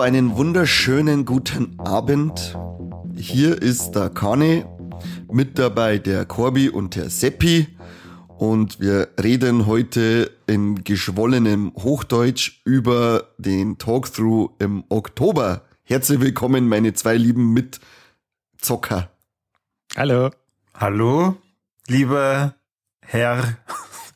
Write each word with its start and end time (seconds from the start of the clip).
So, 0.00 0.04
einen 0.04 0.34
wunderschönen 0.34 1.26
guten 1.26 1.78
Abend. 1.78 2.56
Hier 3.16 3.60
ist 3.60 3.90
der 3.90 4.08
Kane, 4.08 4.64
mit 5.30 5.58
dabei 5.58 5.98
der 5.98 6.24
Corby 6.24 6.70
und 6.70 6.96
der 6.96 7.10
Seppi. 7.10 7.66
Und 8.38 8.80
wir 8.80 9.08
reden 9.22 9.66
heute 9.66 10.30
in 10.46 10.84
geschwollenem 10.84 11.74
Hochdeutsch 11.76 12.62
über 12.64 13.34
den 13.36 13.76
Talkthrough 13.76 14.52
im 14.58 14.84
Oktober. 14.88 15.66
Herzlich 15.82 16.18
willkommen, 16.18 16.66
meine 16.66 16.94
zwei 16.94 17.18
lieben 17.18 17.52
Mitzocker. 17.52 19.10
Hallo. 19.98 20.30
Hallo, 20.72 21.36
lieber 21.88 22.54
Herr 23.02 23.58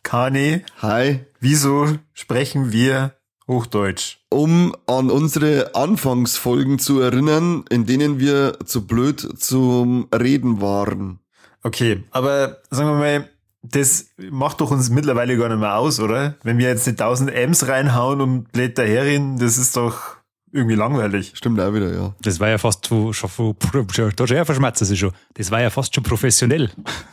Kane. 0.03 0.65
Hi. 0.81 1.27
Wieso 1.41 1.89
sprechen 2.15 2.73
wir 2.73 3.13
Hochdeutsch? 3.47 4.19
Um 4.31 4.75
an 4.87 5.11
unsere 5.11 5.75
Anfangsfolgen 5.75 6.79
zu 6.79 7.01
erinnern, 7.01 7.65
in 7.71 7.87
denen 7.87 8.19
wir 8.19 8.59
zu 8.65 8.87
blöd 8.87 9.21
zum 9.39 10.09
Reden 10.15 10.61
waren. 10.61 11.21
Okay, 11.63 12.05
aber 12.11 12.59
sagen 12.71 12.91
wir 12.91 12.99
mal, 12.99 13.29
das 13.63 14.09
macht 14.31 14.61
doch 14.61 14.71
uns 14.71 14.91
mittlerweile 14.91 15.37
gar 15.39 15.49
nicht 15.49 15.59
mehr 15.59 15.77
aus, 15.77 15.99
oder? 15.99 16.37
Wenn 16.43 16.59
wir 16.59 16.69
jetzt 16.69 16.87
die 16.87 16.91
1000 16.91 17.33
M's 17.33 17.69
reinhauen 17.69 18.21
und 18.21 18.53
blöd 18.53 18.77
daherreden, 18.77 19.39
das 19.39 19.57
ist 19.57 19.77
doch 19.77 20.17
irgendwie 20.53 20.77
langweilig. 20.77 21.33
Stimmt 21.35 21.59
auch 21.61 21.73
wieder, 21.73 21.93
ja. 21.93 22.15
Das 22.21 22.39
war 22.39 22.49
ja 22.49 22.59
fast 22.59 22.87
schon, 22.87 23.13
schon, 23.15 23.31
da 24.17 24.27
schon 24.27 24.97
schon. 24.97 25.13
Das 25.35 25.51
war 25.51 25.61
ja 25.63 25.71
fast 25.71 25.95
schon 25.95 26.05
professionell. 26.05 26.71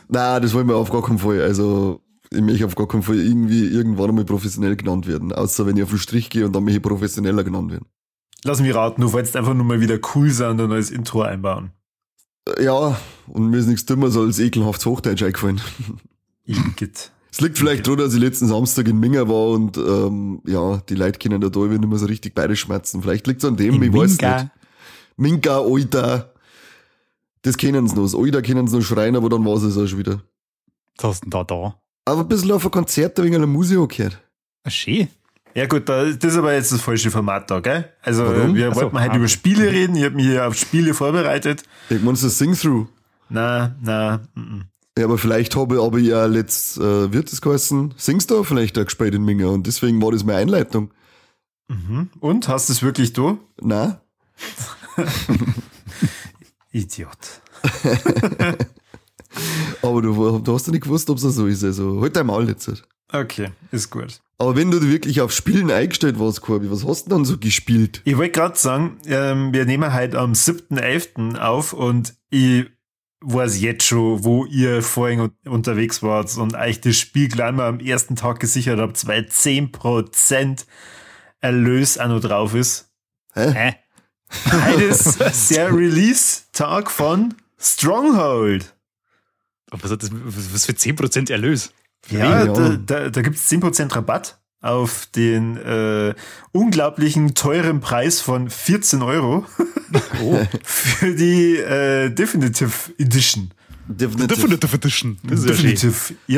Na, 0.08 0.38
das 0.38 0.52
wollen 0.52 0.68
wir 0.68 0.76
auf 0.76 0.90
gar 0.90 1.02
keinen 1.02 1.18
Fall. 1.18 1.40
Also, 1.40 2.01
ich 2.34 2.42
möchte 2.42 2.66
auf 2.66 2.74
gar 2.74 2.88
keinen 2.88 3.02
Fall 3.02 3.18
irgendwie 3.18 3.66
irgendwann 3.66 4.10
einmal 4.10 4.24
professionell 4.24 4.76
genannt 4.76 5.06
werden. 5.06 5.32
Außer 5.32 5.66
wenn 5.66 5.76
ich 5.76 5.82
auf 5.82 5.90
den 5.90 5.98
Strich 5.98 6.30
gehe 6.30 6.44
und 6.44 6.54
dann 6.54 6.64
möchte 6.64 6.78
ich 6.78 6.82
professioneller 6.82 7.44
genannt 7.44 7.70
werden. 7.70 7.86
Lass 8.44 8.60
mich 8.60 8.74
raten, 8.74 9.00
du 9.00 9.12
wolltest 9.12 9.36
einfach 9.36 9.54
nur 9.54 9.64
mal 9.64 9.80
wieder 9.80 9.98
cool 10.14 10.30
sein 10.30 10.52
und 10.52 10.60
ein 10.60 10.68
neues 10.68 10.90
Intro 10.90 11.22
einbauen. 11.22 11.70
Äh, 12.48 12.64
Ja, 12.64 12.98
und 13.28 13.50
mir 13.50 13.58
ist 13.58 13.66
nichts 13.66 13.86
dümmer 13.86 14.14
als 14.14 14.38
ekelhaftes 14.38 14.86
Hochdeutsch 14.86 15.22
eingefallen. 15.22 15.60
Igitt. 16.44 17.12
Es 17.30 17.40
liegt 17.40 17.56
vielleicht 17.56 17.86
daran, 17.86 18.00
dass 18.00 18.12
ich 18.12 18.20
letzten 18.20 18.46
Samstag 18.46 18.88
in 18.88 19.00
Minga 19.00 19.26
war 19.26 19.48
und 19.50 19.78
ähm, 19.78 20.42
ja, 20.46 20.78
die 20.88 20.94
Leute 20.96 21.18
kennen 21.18 21.40
da 21.40 21.48
da 21.48 21.60
nicht 21.60 21.86
mehr 21.86 21.98
so 21.98 22.06
richtig 22.06 22.34
beide 22.34 22.56
schmerzen. 22.56 23.00
Vielleicht 23.00 23.26
liegt 23.26 23.42
es 23.42 23.48
an 23.48 23.56
dem, 23.56 23.74
In 23.76 23.82
ich 23.82 23.92
weiß 23.92 24.18
nicht. 24.20 24.50
Minga, 25.16 25.60
Oida. 25.60 26.30
Das 27.40 27.56
kennen 27.56 27.88
sie 27.88 27.94
noch. 27.96 28.02
Das 28.02 28.14
Oida 28.14 28.42
können 28.42 28.66
sie 28.66 28.76
noch 28.76 28.84
schreien, 28.84 29.16
aber 29.16 29.30
dann 29.30 29.44
war 29.46 29.54
es 29.54 29.76
auch 29.76 29.86
schon 29.86 29.98
wieder. 29.98 30.22
Was 30.98 31.04
hast 31.04 31.24
du 31.24 31.30
denn 31.30 31.30
da 31.30 31.44
da? 31.44 31.81
Aber 32.04 32.22
ein 32.22 32.28
bisschen 32.28 32.50
auf 32.52 32.64
ein 32.64 32.70
Konzert 32.70 33.22
wegen 33.22 33.36
einer 33.36 33.46
Musik 33.46 33.96
gehört. 33.96 34.20
Ah, 34.64 34.70
schön. 34.70 35.08
Ja 35.54 35.66
gut, 35.66 35.88
da, 35.88 36.04
das 36.04 36.32
ist 36.32 36.38
aber 36.38 36.54
jetzt 36.54 36.72
das 36.72 36.80
falsche 36.80 37.10
Format 37.10 37.50
da, 37.50 37.60
gell? 37.60 37.92
Also 38.00 38.24
Warum? 38.24 38.54
wir 38.54 38.70
Ach 38.70 38.74
so, 38.74 38.80
wollten 38.82 38.98
heute 38.98 39.12
ah, 39.12 39.16
über 39.16 39.24
okay. 39.24 39.32
Spiele 39.32 39.70
reden, 39.70 39.96
ich 39.96 40.04
habe 40.04 40.14
mich 40.14 40.26
hier 40.26 40.46
auf 40.46 40.54
Spiele 40.54 40.94
vorbereitet. 40.94 41.62
Ich 41.90 42.02
meine, 42.02 42.16
das 42.16 42.38
Sing-Through. 42.38 42.88
Na, 43.28 43.76
na, 43.82 44.20
mm. 44.34 44.62
Ja, 44.98 45.04
aber 45.04 45.18
vielleicht 45.18 45.56
habe 45.56 45.76
ich 45.76 45.80
aber 45.80 45.98
ja 45.98 46.26
letzt, 46.26 46.78
äh, 46.78 47.12
wird 47.12 47.32
es 47.32 47.40
geheißen, 47.40 47.94
singst 47.96 48.30
du 48.30 48.44
vielleicht 48.44 48.78
auch 48.78 48.84
gespielt 48.84 49.14
in 49.14 49.24
Minga 49.24 49.46
und 49.46 49.66
deswegen 49.66 50.02
war 50.02 50.12
das 50.12 50.24
meine 50.24 50.38
Einleitung. 50.38 50.90
Mhm. 51.68 52.10
Und 52.20 52.48
hast 52.48 52.68
du 52.68 52.74
es 52.74 52.82
wirklich 52.82 53.12
du? 53.14 53.38
Na? 53.60 54.02
Idiot. 56.72 57.18
Aber 59.92 60.02
du, 60.02 60.38
du 60.38 60.54
hast 60.54 60.66
ja 60.66 60.72
nicht 60.72 60.84
gewusst, 60.84 61.08
ob 61.10 61.18
es 61.18 61.22
so 61.22 61.46
ist. 61.46 61.62
Also, 61.62 62.00
halt 62.00 62.16
dein 62.16 62.26
Maul 62.26 62.48
jetzt. 62.48 62.82
Okay, 63.12 63.50
ist 63.70 63.90
gut. 63.90 64.20
Aber 64.38 64.56
wenn 64.56 64.70
du 64.70 64.80
wirklich 64.82 65.20
auf 65.20 65.32
Spielen 65.32 65.70
eingestellt 65.70 66.18
warst, 66.18 66.40
Corby, 66.40 66.70
was 66.70 66.84
hast 66.86 67.04
du 67.04 67.10
denn 67.10 67.18
dann 67.18 67.24
so 67.26 67.38
gespielt? 67.38 68.00
Ich 68.04 68.16
wollte 68.16 68.32
gerade 68.32 68.58
sagen, 68.58 68.96
ähm, 69.06 69.52
wir 69.52 69.66
nehmen 69.66 69.92
heute 69.92 70.18
am 70.18 70.32
7.11. 70.32 71.36
auf 71.38 71.72
und 71.74 72.14
ich 72.30 72.66
weiß 73.20 73.60
jetzt 73.60 73.84
schon, 73.86 74.24
wo 74.24 74.46
ihr 74.46 74.82
vorhin 74.82 75.20
un- 75.20 75.32
unterwegs 75.46 76.02
wart 76.02 76.36
und 76.38 76.54
euch 76.56 76.80
das 76.80 76.96
Spiel 76.96 77.28
gleich 77.28 77.52
mal 77.52 77.68
am 77.68 77.78
ersten 77.78 78.16
Tag 78.16 78.40
gesichert 78.40 78.80
habt, 78.80 79.06
weil 79.06 79.26
10% 79.26 80.64
Erlös 81.40 81.98
auch 81.98 82.08
noch 82.08 82.20
drauf 82.20 82.54
ist. 82.54 82.90
Hä? 83.34 83.74
Heute 84.50 84.82
ist 84.84 85.50
der 85.54 85.72
Release-Tag 85.72 86.90
von 86.90 87.34
Stronghold. 87.58 88.74
Was, 89.80 89.90
hat 89.90 90.02
das, 90.02 90.10
was 90.12 90.66
für 90.66 90.72
10% 90.72 91.30
Erlös? 91.30 91.72
Ja, 92.10 92.44
wen? 92.46 92.54
da, 92.54 92.68
Ja. 92.70 92.76
da, 92.76 93.10
da 93.10 93.22
gibt 93.22 93.36
es 93.36 93.50
10% 93.50 93.94
Rabatt 93.94 94.38
auf 94.60 95.06
den 95.14 95.56
äh, 95.56 96.14
unglaublichen 96.52 97.34
teuren 97.34 97.80
Preis 97.80 98.20
von 98.20 98.48
14 98.50 99.02
Euro 99.02 99.44
Oh, 100.22 100.40
für 100.64 101.14
die 101.14 101.56
äh, 101.56 102.08
Definitive 102.10 102.92
Edition. 102.98 103.50
Definitiv. 103.88 104.36
Definitive 104.38 104.76
Edition. 104.76 105.18
Das 105.24 105.40
ist 105.40 105.46
ja. 105.46 105.52
Ich 105.52 105.80
Definitiv, 105.80 106.14
äh, 106.28 106.34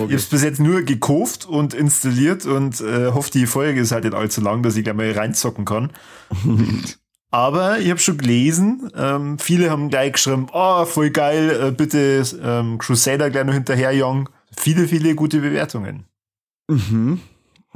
okay. 0.00 0.12
hab's 0.12 0.26
bis 0.26 0.42
jetzt 0.42 0.60
nur 0.60 0.82
gekauft 0.82 1.46
und 1.46 1.72
installiert 1.74 2.44
und 2.44 2.80
äh, 2.80 3.12
hoffe, 3.12 3.30
die 3.30 3.46
Folge 3.46 3.80
ist 3.80 3.92
halt 3.92 4.04
nicht 4.04 4.14
allzu 4.14 4.40
lang, 4.40 4.62
dass 4.62 4.76
ich 4.76 4.82
gleich 4.84 4.96
mal 4.96 5.10
reinzocken 5.10 5.64
kann. 5.64 5.90
Aber 7.32 7.80
ich 7.80 7.88
habe 7.88 7.98
schon 7.98 8.18
gelesen, 8.18 8.90
ähm, 8.94 9.38
viele 9.38 9.70
haben 9.70 9.88
gleich 9.88 10.12
geschrieben, 10.12 10.48
oh, 10.52 10.84
voll 10.84 11.10
geil, 11.10 11.68
äh, 11.68 11.70
bitte 11.72 12.22
ähm, 12.42 12.76
Crusader 12.78 13.30
gleich 13.30 13.44
noch 13.46 13.54
hinterher, 13.54 13.90
Young. 13.94 14.28
Viele, 14.54 14.86
viele 14.86 15.14
gute 15.14 15.40
Bewertungen. 15.40 16.04
Mhm. 16.68 17.20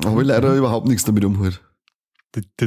Habe 0.05 0.21
ich 0.21 0.29
leider 0.29 0.55
überhaupt 0.55 0.87
nichts 0.87 1.05
damit 1.05 1.25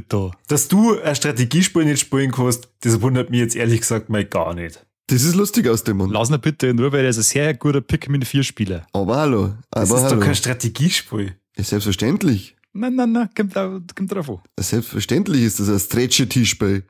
da. 0.09 0.31
Dass 0.47 0.67
du 0.67 0.99
ein 0.99 1.15
Strategiespiel 1.15 1.85
nicht 1.85 1.99
spielen 1.99 2.31
kannst, 2.31 2.69
das 2.79 3.01
wundert 3.01 3.29
mich 3.29 3.39
jetzt 3.39 3.55
ehrlich 3.55 3.81
gesagt 3.81 4.09
mal 4.09 4.25
gar 4.25 4.55
nicht. 4.55 4.83
Das 5.07 5.23
ist 5.23 5.35
lustig 5.35 5.67
aus 5.67 5.83
dem. 5.83 5.99
Lass 6.11 6.31
ihn 6.31 6.39
bitte 6.41 6.73
nur, 6.73 6.91
weil 6.91 7.03
er 7.03 7.09
ist 7.09 7.17
ein 7.17 7.23
sehr 7.23 7.53
guter 7.53 7.81
Pikmin 7.81 8.23
4 8.23 8.43
Spieler. 8.43 8.87
Aber 8.93 9.17
hallo. 9.17 9.53
Das 9.69 9.91
Aber 9.91 9.99
ist 9.99 10.05
hallo. 10.05 10.15
doch 10.19 10.25
kein 10.25 10.35
Strategiespiel. 10.35 11.35
Ja, 11.55 11.63
selbstverständlich. 11.63 12.55
Nein, 12.73 12.95
nein, 12.95 13.11
nein, 13.11 13.29
kommt, 13.35 13.55
da- 13.55 13.79
kommt 13.95 14.11
drauf 14.13 14.29
an. 14.29 14.39
Selbstverständlich 14.59 15.43
ist 15.43 15.59
das 15.59 15.69
ein 15.69 15.79
Strategy-Spiel. 15.79 16.83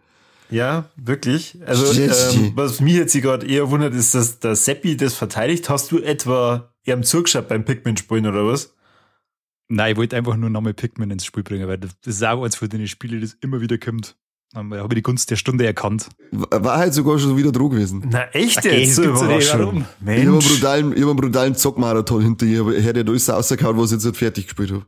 Ja, 0.51 0.89
wirklich. 0.95 1.57
Also, 1.65 1.93
ähm, 2.01 2.53
was 2.55 2.81
mich 2.81 2.95
jetzt 2.95 3.13
gerade 3.21 3.45
eher 3.45 3.69
wundert, 3.69 3.93
ist, 3.93 4.15
dass 4.15 4.39
der 4.39 4.55
Seppi 4.55 4.97
das 4.97 5.13
verteidigt. 5.13 5.69
Hast 5.69 5.91
du 5.91 5.99
etwa 5.99 6.73
ihm 6.85 7.03
zugeschaut 7.03 7.47
beim 7.47 7.63
Pikmin-Spielen 7.65 8.25
oder 8.25 8.45
was? 8.47 8.73
Nein, 9.67 9.91
ich 9.91 9.97
wollte 9.97 10.15
einfach 10.17 10.35
nur 10.35 10.49
nochmal 10.49 10.73
Pikmin 10.73 11.11
ins 11.11 11.25
Spiel 11.25 11.43
bringen, 11.43 11.67
weil 11.67 11.77
das 11.77 11.91
ist 12.05 12.23
auch 12.25 12.43
eins 12.43 12.55
von 12.55 12.67
den 12.69 12.87
Spielen, 12.87 13.21
das 13.21 13.37
immer 13.41 13.61
wieder 13.61 13.77
kommt. 13.77 14.15
Habe 14.55 14.77
ich 14.87 14.95
die 14.95 15.01
Gunst 15.03 15.29
der 15.29 15.35
Stunde 15.35 15.67
erkannt. 15.67 16.09
War 16.31 16.77
halt 16.79 16.95
sogar 16.95 17.19
schon 17.19 17.37
wieder 17.37 17.51
dran 17.51 17.69
gewesen. 17.69 18.07
Na, 18.09 18.23
echt 18.31 18.57
Okay, 18.57 18.81
jetzt? 18.83 18.97
ja 18.97 19.05
nicht, 19.11 19.21
Überraschung. 19.21 19.59
warum? 19.59 19.77
Ich 19.77 19.85
habe 20.07 20.11
einen 20.21 20.31
Mensch. 20.31 20.47
brutalen, 20.49 20.93
ich 20.93 21.01
hab 21.03 21.07
einen 21.09 21.15
brutalen 21.17 21.55
Zockmarathon 21.55 22.23
hinter 22.23 22.47
ihr. 22.47 22.67
Ich 22.69 22.83
hätte 22.83 23.05
alles 23.07 23.29
rausgehauen, 23.29 23.77
was 23.77 23.91
ich 23.91 23.97
jetzt 23.97 24.05
nicht 24.05 24.17
fertig 24.17 24.45
gespielt 24.47 24.71
habe. 24.71 24.85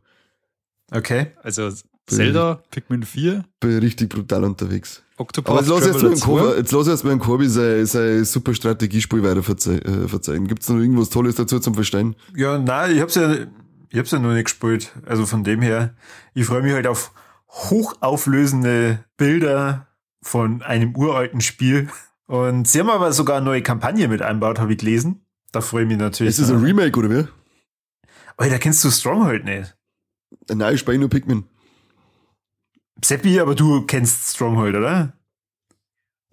Okay. 0.92 1.28
Also 1.42 1.72
Zelda, 2.08 2.62
Pikmin 2.70 3.04
4, 3.04 3.46
Bin 3.60 3.80
richtig 3.80 4.10
brutal 4.10 4.44
unterwegs. 4.44 5.02
Octopath 5.18 5.52
Aber 5.52 5.60
jetzt 5.62 5.70
lass 5.70 5.82
ich 5.82 5.88
jetzt 5.88 6.02
Traveler 6.02 6.10
mal 6.10 6.12
einen 6.12 6.20
Corby, 6.22 6.52
2. 6.52 6.58
jetzt 6.58 6.72
lass 6.72 6.82
ich 6.88 6.92
jetzt 6.92 7.04
mal 7.04 7.12
einen 7.12 7.20
Corby 7.20 7.48
sein, 7.48 7.86
sein 7.86 8.26
super 8.26 8.54
Strategiespiel 8.54 9.24
weiter 9.24 9.38
äh, 9.38 10.08
verzeihen. 10.08 10.48
Gibt's 10.48 10.68
noch 10.68 10.78
irgendwas 10.78 11.10
Tolles 11.10 11.36
dazu 11.36 11.60
zum 11.60 11.74
Verstehen? 11.76 12.16
Ja, 12.36 12.58
nein, 12.58 12.96
ich 12.96 13.02
hab's 13.02 13.16
ja, 13.16 13.34
ich 13.90 13.98
hab's 13.98 14.12
ja 14.12 14.20
noch 14.20 14.34
nicht 14.34 14.46
gespielt. 14.46 14.92
Also 15.06 15.26
von 15.26 15.44
dem 15.44 15.62
her, 15.62 15.96
ich 16.34 16.46
freue 16.46 16.62
mich 16.62 16.74
halt 16.74 16.88
auf 16.88 17.14
hochauflösende 17.50 19.04
Bilder 19.18 19.88
von 20.22 20.62
einem 20.62 20.96
uralten 20.96 21.42
Spiel. 21.42 21.90
Und 22.26 22.68
sie 22.68 22.80
haben 22.80 22.90
aber 22.90 23.12
sogar 23.12 23.38
eine 23.38 23.46
neue 23.46 23.62
Kampagne 23.62 24.08
mit 24.08 24.22
einbaut, 24.22 24.60
habe 24.60 24.74
ich 24.74 24.80
gelesen. 24.80 25.26
Da 25.52 25.62
freue 25.62 25.84
ich 25.84 25.90
mich 25.90 25.98
natürlich. 25.98 26.32
Ist 26.32 26.40
das 26.40 26.50
ein 26.50 26.64
Remake 26.64 26.98
oder 26.98 27.10
wie? 27.10 27.28
Oh, 28.38 28.50
da 28.50 28.58
kennst 28.58 28.84
du 28.84 28.90
Stronghold 28.90 29.44
nicht. 29.44 29.76
Nein, 30.50 30.74
ich 30.74 30.80
spiele 30.80 31.00
nur 31.00 31.10
Pikmin. 31.10 31.44
Seppi, 33.04 33.40
aber 33.40 33.56
du 33.56 33.82
kennst 33.86 34.36
Stronghold, 34.36 34.76
oder? 34.76 35.14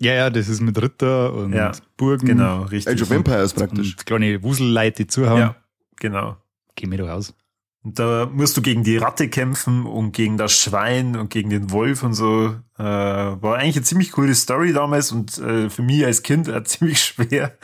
Ja, 0.00 0.14
ja, 0.14 0.30
das 0.30 0.48
ist 0.48 0.60
mit 0.60 0.80
Ritter 0.80 1.32
und 1.32 1.52
Ja, 1.52 1.72
Burgen. 1.96 2.26
Genau, 2.26 2.62
richtig. 2.62 2.94
Age 2.94 3.02
of 3.02 3.10
Empires 3.10 3.52
praktisch. 3.52 3.96
Und 3.96 4.06
kleine 4.06 4.42
Wuselleute, 4.42 5.02
die 5.02 5.06
zuhauen. 5.08 5.40
Ja, 5.40 5.56
genau. 5.96 6.36
Geh 6.76 6.86
mir 6.86 6.98
doch 6.98 7.08
aus. 7.08 7.34
Und 7.82 7.98
da 7.98 8.28
musst 8.32 8.56
du 8.56 8.62
gegen 8.62 8.84
die 8.84 8.96
Ratte 8.96 9.28
kämpfen 9.28 9.86
und 9.86 10.12
gegen 10.12 10.36
das 10.36 10.52
Schwein 10.52 11.16
und 11.16 11.30
gegen 11.30 11.50
den 11.50 11.70
Wolf 11.70 12.02
und 12.02 12.14
so. 12.14 12.54
Äh, 12.76 12.82
war 12.82 13.56
eigentlich 13.56 13.76
eine 13.76 13.84
ziemlich 13.84 14.12
coole 14.12 14.34
Story 14.34 14.72
damals 14.72 15.10
und 15.10 15.38
äh, 15.38 15.70
für 15.70 15.82
mich 15.82 16.04
als 16.04 16.22
Kind 16.22 16.48
äh, 16.48 16.62
ziemlich 16.64 17.00
schwer. 17.00 17.56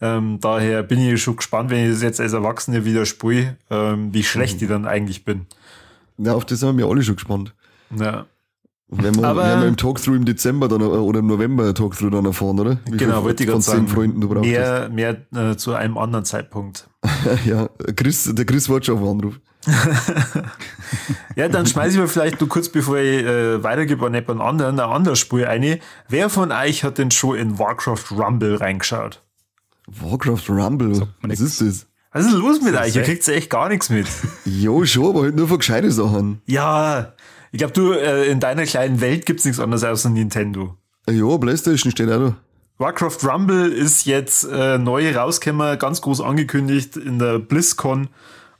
Ähm, 0.00 0.38
daher 0.40 0.82
bin 0.82 1.00
ich 1.00 1.22
schon 1.22 1.36
gespannt, 1.36 1.70
wenn 1.70 1.84
ich 1.84 1.92
das 1.92 2.02
jetzt 2.02 2.20
als 2.20 2.32
Erwachsene 2.32 2.84
wieder 2.84 3.06
spiele, 3.06 3.56
ähm, 3.70 4.12
wie 4.12 4.22
schlecht 4.22 4.60
ich 4.60 4.68
dann 4.68 4.86
eigentlich 4.86 5.24
bin. 5.24 5.46
Ja, 6.18 6.34
auf 6.34 6.44
das 6.44 6.62
haben 6.62 6.78
wir 6.78 6.86
alle 6.86 7.02
schon 7.02 7.16
gespannt. 7.16 7.54
Ja, 7.96 8.26
wenn 8.88 9.16
wir, 9.16 9.24
Aber- 9.24 9.44
werden 9.44 9.62
wir 9.62 9.68
im 9.68 9.76
Talkthrough 9.76 10.14
im 10.16 10.24
Dezember 10.24 10.68
dann, 10.68 10.82
oder 10.82 11.20
im 11.20 11.26
November 11.26 11.68
ein 11.68 11.74
Talkthrough 11.74 12.10
dann 12.10 12.26
erfahren, 12.26 12.60
oder? 12.60 12.78
Wie 12.90 12.96
genau, 12.96 13.24
wollte 13.24 13.42
ich 13.42 13.50
von 13.50 13.60
gerade 13.60 13.64
zehn 13.64 13.74
sagen. 13.74 13.88
Freunden 13.88 14.20
du 14.20 14.28
brauchst. 14.28 14.48
Mehr, 14.48 14.88
mehr 14.90 15.16
äh, 15.34 15.56
zu 15.56 15.74
einem 15.74 15.98
anderen 15.98 16.24
Zeitpunkt. 16.24 16.88
ja, 17.44 17.68
Chris, 17.96 18.30
der 18.32 18.44
Chris 18.44 18.68
wartet 18.68 18.86
schon 18.86 18.96
auf 18.96 19.02
den 19.02 19.10
Anruf. 19.10 19.40
ja, 21.36 21.48
dann 21.48 21.66
schmeiße 21.66 21.94
ich 21.94 22.00
mir 22.00 22.08
vielleicht 22.08 22.40
nur 22.40 22.50
kurz, 22.50 22.68
bevor 22.68 22.98
ich 22.98 23.24
äh, 23.24 23.62
weitergebe 23.62 24.04
an 24.04 24.14
jemand 24.14 24.42
anderen, 24.42 24.78
ein 24.78 24.90
anderes 24.90 25.18
Spiel 25.18 25.46
eine. 25.46 25.78
Wer 26.08 26.28
von 26.28 26.52
euch 26.52 26.84
hat 26.84 26.98
denn 26.98 27.10
schon 27.10 27.36
in 27.36 27.58
Warcraft 27.58 28.10
Rumble 28.10 28.56
reingeschaut? 28.56 29.22
Warcraft 29.86 30.50
Rumble, 30.50 31.08
was 31.22 31.40
ist 31.40 31.62
das? 31.62 31.86
Was 32.14 32.26
ist 32.26 32.32
los 32.32 32.60
mit 32.62 32.76
euch? 32.76 32.94
Ihr 32.94 33.02
kriegt 33.02 33.26
echt 33.26 33.50
gar 33.50 33.68
nichts 33.68 33.90
mit. 33.90 34.06
jo, 34.44 34.84
schon, 34.84 35.06
aber 35.06 35.22
halt 35.22 35.34
nur 35.34 35.48
von 35.48 35.58
gescheite 35.58 35.90
Sachen. 35.90 36.40
Ja, 36.46 37.12
ich 37.50 37.58
glaube, 37.58 37.72
du, 37.72 37.90
äh, 37.90 38.30
in 38.30 38.38
deiner 38.38 38.66
kleinen 38.66 39.00
Welt 39.00 39.26
gibt's 39.26 39.44
nichts 39.44 39.58
anderes 39.58 39.82
außer 39.82 40.10
Nintendo. 40.10 40.76
Ja, 41.10 41.36
Playstation 41.36 41.90
steht 41.90 42.08
auch 42.10 42.20
da. 42.20 42.36
Warcraft 42.78 43.18
Rumble 43.24 43.66
ist 43.66 44.06
jetzt 44.06 44.44
äh, 44.44 44.78
neu 44.78 45.12
rausgekommen, 45.12 45.76
ganz 45.80 46.02
groß 46.02 46.20
angekündigt 46.20 46.96
in 46.96 47.18
der 47.18 47.40
BlizzCon 47.40 48.06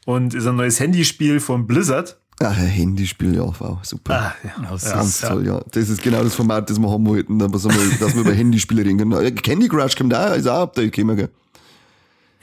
und 0.05 0.35
ist 0.35 0.47
ein 0.49 0.57
neues 0.57 0.81
Handyspiel 0.81 1.39
von 1.39 1.69
Blizzard. 1.69 2.19
Ach, 2.41 2.59
ein 2.59 2.67
Handyspiel, 2.67 3.37
ja, 3.37 3.47
wow, 3.61 3.79
super. 3.83 4.15
Ah, 4.15 4.35
ja, 4.43 4.69
das 4.69 4.91
ja, 4.91 5.01
ist 5.01 5.23
ja. 5.23 5.29
toll, 5.29 5.47
ja. 5.47 5.61
Das 5.71 5.89
ist 5.89 6.03
genau 6.03 6.25
das 6.25 6.35
Format, 6.35 6.69
das 6.69 6.81
wir 6.81 6.91
haben 6.91 7.07
wollten, 7.07 7.39
dass 7.39 7.65
wir 7.65 8.21
über 8.21 8.33
Handyspiele 8.35 8.85
reden 8.85 8.99
können. 8.99 9.35
Candy 9.37 9.69
Crush 9.69 9.95
kommt 9.95 10.13
auch, 10.13 10.35
ist 10.35 10.49
auch 10.49 10.63
Update 10.63 10.93
gekommen, 10.93 11.17
gell. 11.17 11.31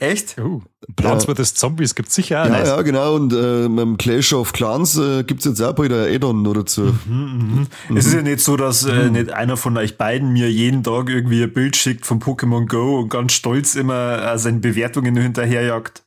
Echt? 0.02 0.36
Uh, 0.36 0.60
Plants 0.96 1.26
ja. 1.26 1.34
vs. 1.34 1.54
Zombies 1.54 1.94
gibt 1.94 2.10
sicher 2.10 2.42
auch. 2.42 2.46
Ja, 2.48 2.64
ja, 2.64 2.82
genau. 2.82 3.14
Und 3.14 3.32
äh, 3.32 3.68
mit 3.68 4.00
Clash 4.00 4.32
of 4.32 4.52
Clans 4.52 4.98
äh, 4.98 5.22
gibt 5.22 5.40
es 5.40 5.46
jetzt 5.46 5.62
auch 5.62 5.74
bald 5.74 5.92
ein 5.92 6.12
Add-on 6.12 6.42
nur 6.42 6.54
dazu. 6.54 6.92
Mhm, 7.06 7.14
mhm. 7.14 7.66
Mhm. 7.88 7.96
Es 7.96 8.06
ist 8.06 8.14
ja 8.14 8.22
nicht 8.22 8.40
so, 8.40 8.56
dass 8.56 8.84
äh, 8.84 9.04
mhm. 9.04 9.12
nicht 9.12 9.32
einer 9.32 9.56
von 9.56 9.76
euch 9.76 9.96
beiden 9.96 10.32
mir 10.32 10.50
jeden 10.50 10.82
Tag 10.82 11.08
irgendwie 11.08 11.44
ein 11.44 11.52
Bild 11.52 11.76
schickt 11.76 12.04
von 12.04 12.18
Pokémon 12.18 12.66
Go 12.66 12.98
und 12.98 13.10
ganz 13.10 13.32
stolz 13.32 13.76
immer 13.76 14.32
äh, 14.32 14.38
seine 14.38 14.58
Bewertungen 14.58 15.16
hinterherjagt. 15.16 16.02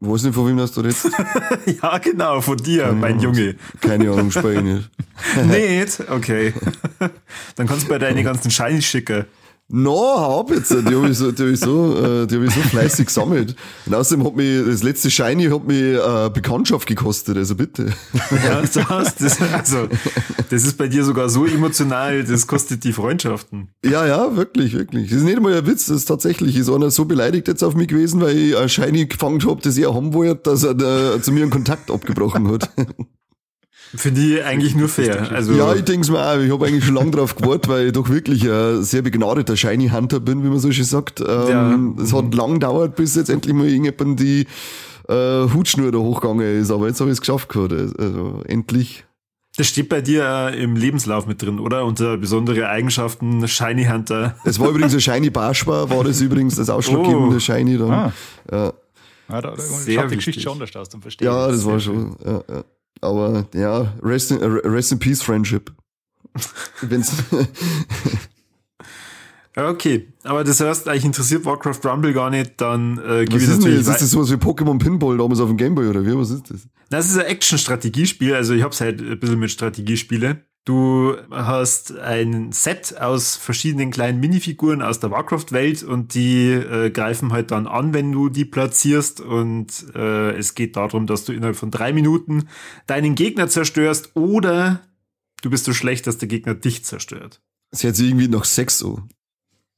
Weiß 0.00 0.24
nicht, 0.24 0.34
von 0.34 0.48
wem 0.48 0.56
das 0.56 0.72
du 0.72 0.80
redest? 0.80 1.08
ja, 1.82 1.98
genau, 1.98 2.40
von 2.40 2.56
dir, 2.56 2.86
Keine 2.86 2.96
mein 2.96 3.12
Ahnung. 3.20 3.34
Junge. 3.34 3.54
Keine 3.80 4.10
Ahnung, 4.10 4.32
spreche 4.32 4.58
ich 4.58 4.64
nicht. 4.64 6.00
Okay. 6.10 6.52
Dann 7.54 7.68
kannst 7.68 7.84
du 7.84 7.90
bei 7.90 8.00
deine 8.00 8.24
ganzen 8.24 8.50
Shiny 8.50 8.82
schicken. 8.82 9.26
No, 9.74 10.20
hab 10.20 10.50
jetzt. 10.50 10.70
Die 10.70 10.94
habe 10.94 11.08
ich, 11.08 11.16
so, 11.16 11.32
die 11.32 11.42
hab 11.42 11.48
ich, 11.48 11.58
so, 11.58 11.96
äh, 11.96 12.26
die 12.26 12.36
hab 12.36 12.42
ich 12.42 12.54
so 12.54 12.60
fleißig 12.60 13.06
gesammelt. 13.06 13.56
Und 13.86 13.94
außerdem 13.94 14.26
hat 14.26 14.36
mich, 14.36 14.66
das 14.66 14.82
letzte 14.82 15.10
Shiny 15.10 15.44
hat 15.44 15.66
mich 15.66 15.78
äh, 15.78 16.30
Bekanntschaft 16.32 16.86
gekostet, 16.86 17.38
also 17.38 17.54
bitte. 17.54 17.86
Ja, 18.44 18.60
das, 18.60 19.14
das, 19.14 19.40
also, 19.40 19.88
das 20.50 20.64
ist 20.64 20.76
bei 20.76 20.88
dir 20.88 21.04
sogar 21.04 21.30
so 21.30 21.46
emotional, 21.46 22.22
das 22.22 22.46
kostet 22.46 22.84
die 22.84 22.92
Freundschaften. 22.92 23.68
Ja, 23.82 24.06
ja, 24.06 24.36
wirklich, 24.36 24.74
wirklich. 24.74 25.08
Das 25.08 25.20
ist 25.20 25.24
nicht 25.24 25.40
mal 25.40 25.54
ein 25.54 25.66
Witz, 25.66 25.86
das 25.86 25.98
ist 25.98 26.04
tatsächlich. 26.04 26.54
Ist 26.56 26.68
einer 26.68 26.90
so 26.90 27.06
beleidigt 27.06 27.48
jetzt 27.48 27.62
auf 27.62 27.74
mich 27.74 27.88
gewesen, 27.88 28.20
weil 28.20 28.36
ich 28.36 28.56
ein 28.56 28.68
Shiny 28.68 29.06
gefangen 29.06 29.42
habe, 29.48 29.62
das 29.62 29.78
er 29.78 29.94
haben 29.94 30.12
wollte, 30.12 30.50
dass 30.50 30.64
er 30.64 31.14
äh, 31.14 31.22
zu 31.22 31.32
mir 31.32 31.42
einen 31.42 31.50
Kontakt 31.50 31.90
abgebrochen 31.90 32.48
hat. 32.48 32.70
Finde 33.94 34.20
ich 34.22 34.44
eigentlich 34.44 34.74
nur 34.74 34.88
fair. 34.88 35.30
Also 35.32 35.52
ja, 35.52 35.74
ich 35.74 35.84
denke 35.84 36.02
es 36.02 36.10
mir 36.10 36.18
auch. 36.18 36.38
Ich 36.38 36.50
habe 36.50 36.66
eigentlich 36.66 36.84
schon 36.84 36.94
lange 36.94 37.10
drauf 37.10 37.36
gewartet, 37.36 37.68
weil 37.68 37.86
ich 37.86 37.92
doch 37.92 38.08
wirklich 38.08 38.48
ein 38.50 38.82
sehr 38.82 39.02
begnadeter 39.02 39.56
Shiny 39.56 39.88
Hunter 39.88 40.20
bin, 40.20 40.42
wie 40.42 40.48
man 40.48 40.58
so 40.58 40.72
schön 40.72 40.84
sagt. 40.84 41.22
Ähm, 41.26 41.96
es 42.02 42.12
hat 42.12 42.34
lang 42.34 42.54
gedauert, 42.54 42.96
bis 42.96 43.14
jetzt 43.16 43.28
endlich 43.28 43.54
mal 43.54 43.68
irgendjemand 43.68 44.18
die 44.18 44.46
äh, 45.08 45.48
Hutschnur 45.52 45.92
da 45.92 45.98
hochgegangen 45.98 46.60
ist. 46.60 46.70
Aber 46.70 46.88
jetzt 46.88 47.00
habe 47.00 47.10
ich 47.10 47.14
es 47.14 47.20
geschafft 47.20 47.50
gehabt. 47.50 47.72
Also 47.72 48.42
endlich. 48.46 49.04
Das 49.58 49.66
steht 49.66 49.90
bei 49.90 50.00
dir 50.00 50.24
äh, 50.24 50.62
im 50.62 50.76
Lebenslauf 50.76 51.26
mit 51.26 51.42
drin, 51.42 51.58
oder? 51.58 51.84
Unter 51.84 52.16
besondere 52.16 52.70
Eigenschaften 52.70 53.46
Shiny 53.46 53.84
Hunter. 53.84 54.36
Es 54.44 54.58
war 54.58 54.70
übrigens 54.70 54.94
ein 54.94 55.00
Shiny 55.02 55.28
Barschbar, 55.28 55.90
war 55.90 56.04
das 56.04 56.22
übrigens 56.22 56.54
das 56.54 56.70
ausschlaggebende 56.70 57.36
oh. 57.36 57.40
Shiny 57.40 57.76
dann. 57.76 57.90
Ah. 57.90 58.12
Ja. 58.50 58.72
Ja, 59.28 59.40
da, 59.40 59.50
da 59.50 59.62
schaut 59.62 60.10
die 60.10 60.16
Geschichte 60.16 60.40
schon 60.40 60.54
anders 60.54 60.74
aus, 60.76 60.88
dann 60.88 61.00
verstehe 61.00 61.26
Ja, 61.26 61.48
das 61.48 61.64
war 61.64 61.78
schon. 61.78 62.16
Ja, 62.24 62.42
ja. 62.48 62.64
Aber 63.02 63.46
ja, 63.52 63.92
rest 64.02 64.30
in, 64.30 64.38
rest 64.40 64.92
in 64.92 64.98
peace, 64.98 65.22
Friendship. 65.22 65.72
Wenn's 66.80 67.12
okay, 69.56 70.08
aber 70.22 70.44
das 70.44 70.60
heißt, 70.60 70.88
eigentlich 70.88 71.04
interessiert 71.04 71.44
Warcraft 71.44 71.80
Rumble 71.84 72.14
gar 72.14 72.30
nicht, 72.30 72.58
dann 72.58 72.98
äh, 72.98 73.26
gebe 73.26 73.42
ich 73.42 73.48
natürlich. 73.48 73.80
Ist 73.80 73.88
das 73.88 74.10
sowas 74.10 74.30
wie 74.30 74.36
Pokémon 74.36 74.78
Pinball 74.78 75.18
damals 75.18 75.40
auf 75.40 75.48
dem 75.48 75.58
Gameboy 75.58 75.88
oder 75.88 76.06
wie? 76.06 76.16
Was 76.16 76.30
ist 76.30 76.50
das? 76.50 76.68
Das 76.88 77.10
ist 77.10 77.18
ein 77.18 77.26
Action-Strategiespiel, 77.26 78.34
also 78.34 78.54
ich 78.54 78.62
hab's 78.62 78.80
halt 78.80 79.00
ein 79.00 79.18
bisschen 79.18 79.38
mit 79.38 79.50
Strategiespiele. 79.50 80.46
Du 80.64 81.16
hast 81.30 81.98
ein 81.98 82.52
Set 82.52 82.96
aus 83.00 83.34
verschiedenen 83.34 83.90
kleinen 83.90 84.20
Minifiguren 84.20 84.80
aus 84.80 85.00
der 85.00 85.10
Warcraft-Welt 85.10 85.82
und 85.82 86.14
die 86.14 86.50
äh, 86.50 86.90
greifen 86.90 87.32
halt 87.32 87.50
dann 87.50 87.66
an, 87.66 87.92
wenn 87.92 88.12
du 88.12 88.28
die 88.28 88.44
platzierst. 88.44 89.20
Und 89.20 89.86
äh, 89.96 90.36
es 90.36 90.54
geht 90.54 90.76
darum, 90.76 91.08
dass 91.08 91.24
du 91.24 91.32
innerhalb 91.32 91.56
von 91.56 91.72
drei 91.72 91.92
Minuten 91.92 92.48
deinen 92.86 93.16
Gegner 93.16 93.48
zerstörst 93.48 94.14
oder 94.14 94.82
du 95.42 95.50
bist 95.50 95.64
so 95.64 95.72
schlecht, 95.72 96.06
dass 96.06 96.18
der 96.18 96.28
Gegner 96.28 96.54
dich 96.54 96.84
zerstört. 96.84 97.40
Hört 97.76 97.96
sich 97.96 98.06
irgendwie 98.06 98.28
noch 98.28 98.44
Sex 98.44 98.78
so. 98.78 99.02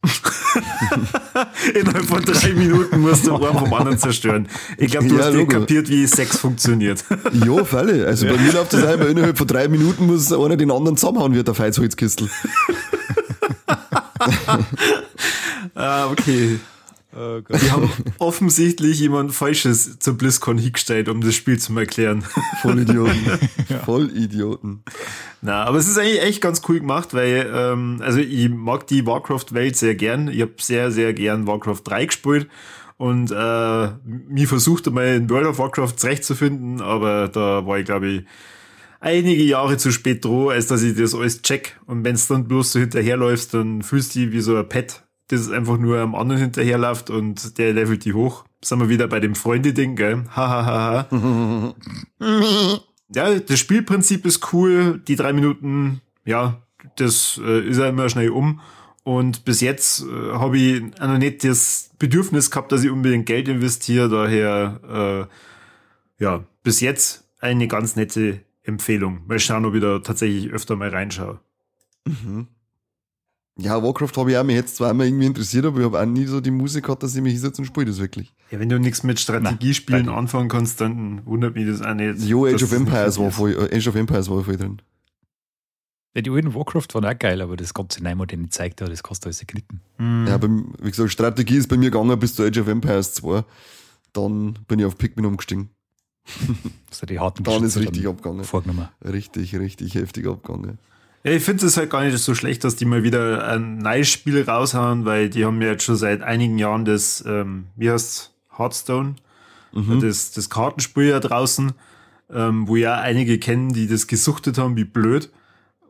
Innerhalb 1.75 2.07
von 2.07 2.23
drei 2.23 2.55
Minuten 2.55 3.01
musst 3.01 3.27
du 3.27 3.35
einen 3.35 3.59
vom 3.59 3.73
anderen 3.73 3.99
zerstören. 3.99 4.49
Ich 4.79 4.93
glaube, 4.93 5.09
du 5.09 5.17
ja, 5.17 5.25
hast 5.25 5.35
Logo. 5.35 5.61
kapiert, 5.61 5.89
wie 5.89 6.07
Sex 6.07 6.39
funktioniert. 6.39 7.05
ja, 7.33 7.65
Falle. 7.65 8.07
Also 8.07 8.27
bei 8.27 8.37
mir 8.37 8.53
läuft 8.53 8.73
das 8.73 8.85
einmal 8.85 9.09
innerhalb 9.09 9.39
von 9.39 9.47
drei 9.47 9.69
Minuten 9.69 10.07
muss 10.07 10.33
einer 10.33 10.57
den 10.57 10.71
anderen 10.71 10.97
zusammenhauen 10.97 11.35
wie 11.35 11.43
der 11.43 11.55
Feizholzkistel. 11.55 12.29
ah, 15.75 16.07
okay. 16.07 16.59
Oh 17.17 17.41
die 17.41 17.71
haben 17.71 17.91
offensichtlich 18.19 18.99
jemand 18.99 19.33
Falsches 19.33 19.99
zur 20.01 20.19
BlizzCon 20.19 20.59
hingestellt, 20.59 21.09
um 21.09 21.21
das 21.21 21.35
Spiel 21.35 21.59
zu 21.59 21.77
erklären. 21.79 22.25
Vollidioten. 22.63 23.39
ja. 23.69 23.79
Vollidioten. 23.79 24.83
Na, 25.41 25.65
aber 25.65 25.79
es 25.79 25.89
ist 25.89 25.99
eigentlich 25.99 26.23
echt 26.23 26.41
ganz 26.41 26.63
cool 26.69 26.81
gemacht, 26.81 27.15
weil, 27.15 27.51
ähm, 27.55 28.01
also 28.03 28.19
ich 28.19 28.49
mag 28.49 28.89
die 28.89 29.07
Warcraft-Welt 29.07 29.77
sehr 29.77 29.95
gern. 29.95 30.29
Ich 30.29 30.41
habe 30.41 30.55
sehr, 30.59 30.91
sehr 30.91 31.15
gern 31.15 31.47
Warcraft 31.47 31.83
3 31.85 32.07
gespielt 32.07 32.49
und 32.97 33.31
äh, 33.31 33.89
mir 34.05 34.49
versucht 34.49 34.89
einmal 34.89 35.15
in 35.15 35.31
World 35.31 35.47
of 35.47 35.59
Warcraft 35.59 35.95
zurechtzufinden, 35.97 36.81
aber 36.81 37.29
da 37.29 37.67
war 37.67 37.79
ich, 37.79 37.85
glaube 37.85 38.09
ich, 38.09 38.25
einige 39.01 39.43
Jahre 39.43 39.77
zu 39.77 39.93
spät 39.93 40.25
droh, 40.25 40.49
als 40.49 40.67
dass 40.67 40.83
ich 40.83 40.97
das 40.97 41.15
alles 41.15 41.43
check. 41.43 41.79
Und 41.87 42.05
wenn 42.05 42.15
es 42.15 42.27
dann 42.27 42.49
bloß 42.49 42.73
so 42.73 42.81
hinterherläufst, 42.81 43.55
dann 43.55 43.83
fühlst 43.83 44.15
du 44.15 44.21
dich 44.21 44.33
wie 44.33 44.41
so 44.41 44.57
ein 44.57 44.69
Pet 44.69 45.05
das 45.29 45.51
einfach 45.51 45.79
nur 45.79 45.99
am 45.99 46.15
anderen 46.15 46.43
hinterherläuft 46.43 47.11
und 47.11 47.59
der 47.59 47.73
levelt 47.73 48.05
die 48.05 48.13
hoch. 48.13 48.45
Sind 48.63 48.81
wir 48.81 48.89
wieder 48.89 49.09
bei 49.09 49.21
dem 49.21 49.35
Freunde-Ding, 49.35 49.97
gell? 49.97 50.25
Hahaha. 50.31 51.75
ja, 53.15 53.39
das 53.39 53.59
Spielprinzip 53.59 54.27
ist 54.27 54.53
cool. 54.53 55.03
Die 55.07 55.17
drei 55.17 55.33
Minuten, 55.33 56.01
ja, 56.25 56.63
das 56.97 57.41
äh, 57.43 57.67
ist 57.67 57.79
ja 57.79 57.89
immer 57.89 58.09
schnell 58.09 58.31
um. 58.31 58.61
Und 59.03 59.45
bis 59.45 59.61
jetzt 59.61 60.03
äh, 60.03 60.33
habe 60.33 60.59
ich 60.59 60.83
noch 60.99 61.19
nicht 61.19 61.45
das 61.45 61.91
Bedürfnis 61.99 62.51
gehabt, 62.51 62.73
dass 62.73 62.85
ich 62.85 62.91
unbedingt 62.91 63.27
Geld 63.27 63.49
investiere. 63.49 64.09
Daher, 64.09 65.29
äh, 66.19 66.23
ja, 66.23 66.45
bis 66.63 66.81
jetzt 66.81 67.25
eine 67.39 67.69
ganz 67.69 67.97
nette 67.97 68.41
Empfehlung. 68.63 69.23
Mal 69.27 69.39
schauen, 69.39 69.67
ob 69.67 69.75
ich 69.75 69.83
da 69.83 69.99
tatsächlich 69.99 70.51
öfter 70.51 70.77
mal 70.77 70.89
reinschaue. 70.89 71.39
Mhm. 72.07 72.49
Ja, 73.57 73.81
Warcraft 73.83 74.11
habe 74.17 74.33
ich 74.33 74.37
auch 74.37 74.43
mich 74.43 74.57
jetzt 74.57 74.77
zweimal 74.77 75.07
irgendwie 75.07 75.27
interessiert, 75.27 75.65
aber 75.65 75.79
ich 75.79 75.85
habe 75.85 76.01
auch 76.01 76.07
nie 76.07 76.27
so 76.27 76.41
die 76.41 76.51
Musik 76.51 76.87
gehabt, 76.87 77.05
dass 77.05 77.15
ich 77.15 77.23
mich 77.23 77.35
hinsetze 77.35 77.63
und 77.63 77.67
spiele 77.67 77.87
das 77.87 78.01
wirklich. 78.01 78.33
Ja, 78.51 78.59
wenn 78.59 78.69
du 78.69 78.81
nichts 78.81 79.05
mit 79.05 79.21
Strategiespielen 79.21 80.07
Nein, 80.07 80.15
anfangen 80.15 80.49
kannst, 80.49 80.81
dann 80.81 81.25
wundert 81.25 81.55
mich 81.55 81.67
das 81.67 81.81
auch 81.81 81.95
nicht. 81.95 82.21
Jo, 82.25 82.47
Age 82.47 82.65
of 82.65 82.73
Empires 82.73 83.19
war 83.19 83.31
voll, 83.31 83.53
äh, 83.53 83.77
Age 83.77 83.89
of 83.89 83.95
Empires 83.95 84.29
war 84.29 84.43
voll 84.43 84.57
drin. 84.57 84.83
Ja, 86.17 86.23
die 86.23 86.31
alten 86.31 86.55
Warcraft 86.55 86.87
waren 86.93 87.05
auch 87.05 87.19
geil, 87.19 87.41
aber 87.43 87.57
das 87.57 87.75
ganze 87.75 88.03
Neumod, 88.03 88.33
den 88.33 88.41
ich 88.41 88.47
gezeigt 88.47 88.81
habe, 88.81 88.91
das 88.91 89.03
kostet 89.03 89.27
alles 89.27 89.45
knicken. 89.47 89.81
Mhm. 89.99 90.27
Ja, 90.27 90.37
beim, 90.37 90.75
wie 90.81 90.91
gesagt, 90.91 91.11
Strategie 91.11 91.57
ist 91.57 91.69
bei 91.69 91.77
mir 91.77 91.91
gegangen 91.91 92.19
bis 92.19 92.35
zu 92.35 92.45
Age 92.45 92.59
of 92.59 92.69
Empires 92.69 93.15
2. 93.15 93.45
Dann 94.13 94.59
bin 94.67 94.81
ich 94.81 94.85
auf 94.85 94.99
Pikmin 94.99 95.27
umgestiegen. 95.27 95.71
Also 96.91 97.07
die 97.07 97.19
harten 97.19 97.43
Dann 97.45 97.65
ist 97.65 97.77
richtig 97.77 98.07
abgegangen. 98.07 98.45
Vorgenommen. 98.45 98.89
Richtig, 99.05 99.57
richtig 99.57 99.95
heftig 99.95 100.27
abgegangen. 100.27 100.79
Ja, 101.25 101.33
ich 101.33 101.43
finde 101.43 101.65
es 101.65 101.79
halt 101.79 101.89
gar 101.89 102.05
nicht 102.05 102.19
so 102.19 102.35
schlecht, 102.35 102.65
dass 102.65 102.77
die 102.77 102.85
mal 102.85 103.03
wieder 103.03 103.49
ein 103.49 103.79
neues 103.79 104.11
Spiel 104.11 104.43
raushauen, 104.43 105.07
weil 105.07 105.31
die 105.31 105.47
haben 105.47 105.63
ja 105.63 105.69
jetzt 105.69 105.85
schon 105.85 105.97
seit 105.97 106.23
einigen 106.23 106.59
Jahren 106.59 106.85
das, 106.85 107.25
ähm, 107.27 107.65
wie 107.77 107.91
heißt 107.91 108.35
Hearthstone, 108.59 109.17
mhm. 109.73 110.01
das, 110.01 110.33
das 110.33 110.51
Kartenspiel 110.51 111.05
ja 111.05 111.21
draußen, 111.21 111.73
ähm, 112.31 112.69
wo 112.69 112.77
ja 112.77 112.97
einige 112.97 113.39
kennen, 113.39 113.73
die 113.73 113.87
das 113.87 114.07
gesuchtet 114.07 114.59
haben, 114.59 114.77
wie 114.77 114.85
blöd, 114.85 115.31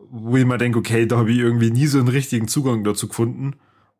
wo 0.08 0.36
ich 0.36 0.46
mir 0.46 0.56
denke, 0.56 0.78
okay, 0.78 1.04
da 1.04 1.16
habe 1.16 1.32
ich 1.32 1.38
irgendwie 1.38 1.72
nie 1.72 1.88
so 1.88 1.98
einen 1.98 2.08
richtigen 2.08 2.46
Zugang 2.46 2.84
dazu 2.84 3.08
gefunden. 3.08 3.54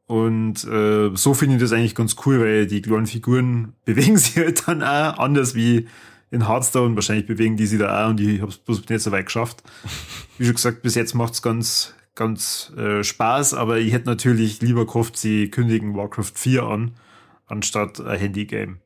Und 0.07 0.62
äh, 0.64 1.11
so 1.14 1.35
finde 1.35 1.57
ich 1.57 1.62
das 1.62 1.73
eigentlich 1.73 1.97
ganz 1.97 2.14
cool, 2.26 2.41
weil 2.41 2.67
die 2.69 2.81
kleinen 2.81 3.07
Figuren 3.07 3.73
bewegen 3.85 4.19
sich 4.19 4.37
halt 4.37 4.69
dann 4.69 4.85
auch 4.85 5.19
anders 5.19 5.57
wie 5.57 5.88
in 6.35 6.49
Hearthstone. 6.49 6.95
Wahrscheinlich 6.97 7.26
bewegen 7.26 7.57
die 7.57 7.67
sich 7.67 7.79
da 7.79 8.05
auch 8.05 8.11
und 8.11 8.21
ich 8.21 8.41
habe 8.41 8.50
es 8.50 8.59
bloß 8.59 8.88
nicht 8.88 9.03
so 9.03 9.12
weit 9.12 9.26
geschafft. 9.26 9.62
Wie 10.38 10.45
schon 10.45 10.55
gesagt, 10.55 10.83
bis 10.83 10.95
jetzt 10.95 11.14
macht's 11.14 11.41
ganz, 11.41 11.95
ganz 12.14 12.73
äh, 12.76 13.03
Spaß, 13.03 13.55
aber 13.55 13.79
ich 13.79 13.93
hätte 13.93 14.07
natürlich 14.07 14.61
lieber 14.61 14.87
gehofft, 14.87 15.17
sie 15.17 15.49
kündigen 15.49 15.97
Warcraft 15.97 16.33
4 16.35 16.62
an, 16.64 16.93
anstatt 17.47 18.00
ein 18.00 18.19
Handy-Game. 18.19 18.79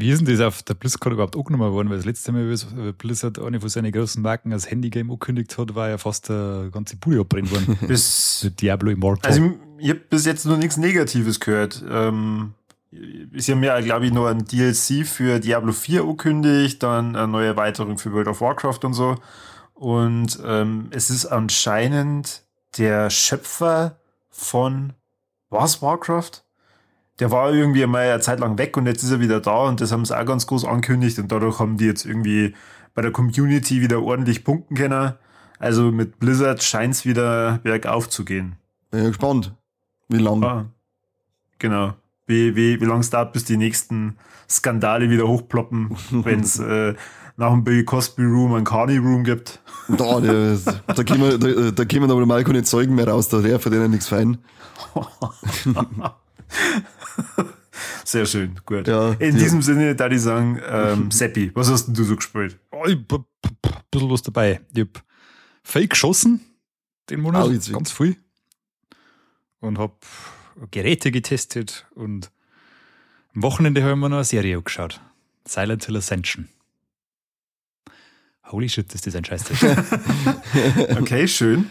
Wie 0.00 0.10
ist 0.10 0.24
denn 0.24 0.32
das 0.32 0.40
auf 0.40 0.62
der 0.62 0.74
BlizzCon 0.74 1.12
überhaupt 1.12 1.36
angenommen 1.36 1.72
worden? 1.72 1.90
Weil 1.90 1.96
das 1.96 2.06
letzte 2.06 2.30
Mal, 2.30 2.48
als 2.48 2.66
Blizzard 2.98 3.40
eine 3.40 3.60
von 3.60 3.68
seinen 3.68 3.90
großen 3.90 4.22
Marken 4.22 4.52
als 4.52 4.70
Handygame 4.70 5.10
angekündigt 5.10 5.58
hat, 5.58 5.74
war 5.74 5.88
ja 5.88 5.98
fast 5.98 6.28
der 6.28 6.68
ganze 6.72 6.96
Bude 6.96 7.20
abbrennen 7.20 7.50
worden. 7.50 7.78
Bis, 7.88 8.48
Diablo 8.60 8.92
Immortal. 8.92 9.28
also 9.28 9.44
ich, 9.44 9.84
ich 9.84 9.90
habe 9.90 10.00
bis 10.08 10.24
jetzt 10.24 10.46
noch 10.46 10.56
nichts 10.56 10.76
Negatives 10.76 11.40
gehört. 11.40 11.84
Ähm, 11.90 12.54
sie 12.90 13.52
haben 13.52 13.62
ja, 13.62 13.80
glaube 13.80 14.06
ich, 14.06 14.12
noch 14.12 14.26
ein 14.26 14.44
DLC 14.44 15.06
für 15.06 15.40
Diablo 15.40 15.72
4 15.72 16.02
angekündigt, 16.02 16.82
dann 16.82 17.16
eine 17.16 17.28
neue 17.28 17.48
Erweiterung 17.48 17.98
für 17.98 18.12
World 18.12 18.28
of 18.28 18.40
Warcraft 18.40 18.80
und 18.84 18.94
so. 18.94 19.16
Und 19.74 20.38
ähm, 20.44 20.88
es 20.90 21.10
ist 21.10 21.26
anscheinend 21.26 22.42
der 22.76 23.10
Schöpfer 23.10 23.98
von 24.30 24.92
was 25.50 25.82
Warcraft? 25.82 26.42
Der 27.20 27.30
war 27.30 27.52
irgendwie 27.52 27.84
mal 27.86 28.10
eine 28.10 28.20
Zeit 28.20 28.40
lang 28.40 28.58
weg 28.58 28.76
und 28.76 28.86
jetzt 28.86 29.02
ist 29.02 29.10
er 29.10 29.20
wieder 29.20 29.40
da 29.40 29.64
und 29.64 29.80
das 29.80 29.90
haben 29.90 30.04
sie 30.04 30.16
auch 30.16 30.24
ganz 30.24 30.46
groß 30.46 30.64
angekündigt 30.64 31.18
und 31.18 31.32
dadurch 31.32 31.58
haben 31.58 31.76
die 31.76 31.86
jetzt 31.86 32.04
irgendwie 32.04 32.54
bei 32.94 33.02
der 33.02 33.10
Community 33.10 33.80
wieder 33.80 34.02
ordentlich 34.02 34.44
punkten 34.44 34.76
können. 34.76 35.14
Also 35.58 35.90
mit 35.90 36.20
Blizzard 36.20 36.62
scheint 36.62 36.94
es 36.94 37.04
wieder 37.04 37.58
bergauf 37.64 38.08
zu 38.08 38.24
gehen. 38.24 38.56
Bin 38.90 39.02
ja 39.02 39.08
gespannt. 39.08 39.54
Wie 40.08 40.18
lang? 40.18 40.42
Ah, 40.44 40.66
genau. 41.58 41.94
Wie, 42.28 42.54
wie, 42.54 42.80
wie 42.80 42.84
lange 42.84 43.00
es 43.00 43.10
dauert, 43.10 43.32
bis 43.32 43.44
die 43.44 43.56
nächsten 43.56 44.18
Skandale 44.48 45.10
wieder 45.10 45.26
hochploppen, 45.26 45.96
wenn 46.10 46.40
es 46.40 46.58
äh, 46.60 46.94
nach 47.36 47.50
dem 47.50 47.64
Bill 47.64 47.84
Cosby 47.84 48.22
Room 48.22 48.54
ein 48.54 48.64
Carney 48.64 48.98
Room 48.98 49.24
gibt. 49.24 49.60
Da, 49.88 50.20
der, 50.20 50.58
da, 50.86 51.02
kämen, 51.04 51.40
da, 51.40 51.70
da 51.70 51.84
kämen 51.86 52.10
aber 52.10 52.26
mal 52.26 52.44
keine 52.44 52.62
Zeugen 52.62 52.94
mehr 52.94 53.08
raus, 53.08 53.28
da 53.28 53.42
wäre 53.42 53.58
für 53.58 53.70
den 53.70 53.90
nichts 53.90 54.08
fein. 54.08 54.38
Sehr 58.04 58.26
schön, 58.26 58.60
gut. 58.66 58.86
Ja, 58.86 59.12
In 59.12 59.36
ja. 59.36 59.42
diesem 59.42 59.62
Sinne, 59.62 59.94
da 59.94 60.08
die 60.08 60.18
sagen, 60.18 60.60
ähm, 60.68 61.10
Seppi, 61.10 61.50
was 61.54 61.70
hast 61.70 61.86
denn 61.86 61.94
du 61.94 62.04
so 62.04 62.16
gespielt? 62.16 62.58
Oh, 62.70 62.84
ich 62.86 62.98
hab 63.10 63.20
ein 63.20 63.26
bisschen 63.90 64.10
was 64.10 64.22
dabei. 64.22 64.60
Ich 64.74 64.80
hab 64.80 65.02
Fake 65.62 65.90
geschossen, 65.90 66.40
den 67.08 67.20
Monat, 67.20 67.50
witzig. 67.50 67.72
ganz 67.74 67.92
viel. 67.92 68.16
Und 69.60 69.78
hab 69.78 70.04
Geräte 70.70 71.10
getestet 71.10 71.86
und 71.94 72.30
am 73.34 73.42
Wochenende 73.42 73.82
haben 73.82 74.00
wir 74.00 74.08
noch 74.08 74.16
eine 74.16 74.24
Serie 74.24 74.56
angeschaut. 74.56 75.00
Silent 75.46 75.84
Hill 75.84 75.96
Ascension. 75.96 76.48
Holy 78.46 78.68
shit, 78.68 78.92
ist 78.94 79.06
das 79.06 79.14
ein 79.14 79.24
Scheiß. 79.24 79.44
Okay, 80.98 81.28
schön. 81.28 81.70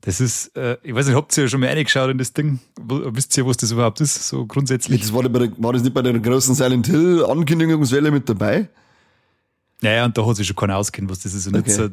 Das 0.00 0.20
ist, 0.20 0.56
äh, 0.56 0.78
ich 0.82 0.94
weiß 0.94 1.06
nicht, 1.06 1.14
habt 1.16 1.36
ihr 1.36 1.44
ja 1.44 1.48
schon 1.48 1.60
mal 1.60 1.68
reingeschaut 1.68 2.10
in 2.10 2.18
das 2.18 2.32
Ding? 2.32 2.58
Wisst 2.80 3.36
ihr, 3.36 3.46
was 3.46 3.56
das 3.56 3.70
überhaupt 3.70 4.00
ist, 4.00 4.28
so 4.28 4.46
grundsätzlich? 4.46 5.00
Das 5.00 5.12
war, 5.12 5.22
der, 5.22 5.52
war 5.58 5.72
das 5.72 5.82
nicht 5.82 5.94
bei 5.94 6.02
der 6.02 6.18
großen 6.18 6.54
Silent 6.54 6.86
Hill 6.86 7.24
Ankündigungswelle 7.24 8.10
mit 8.10 8.28
dabei? 8.28 8.68
Naja, 9.80 10.04
und 10.04 10.16
da 10.16 10.24
hat 10.26 10.36
sich 10.36 10.46
schon 10.46 10.56
keiner 10.56 10.76
auskennt, 10.76 11.10
was 11.10 11.20
das 11.20 11.34
ist. 11.34 11.46
Und 11.48 11.54
jetzt, 11.56 11.78
Okay. 11.78 11.92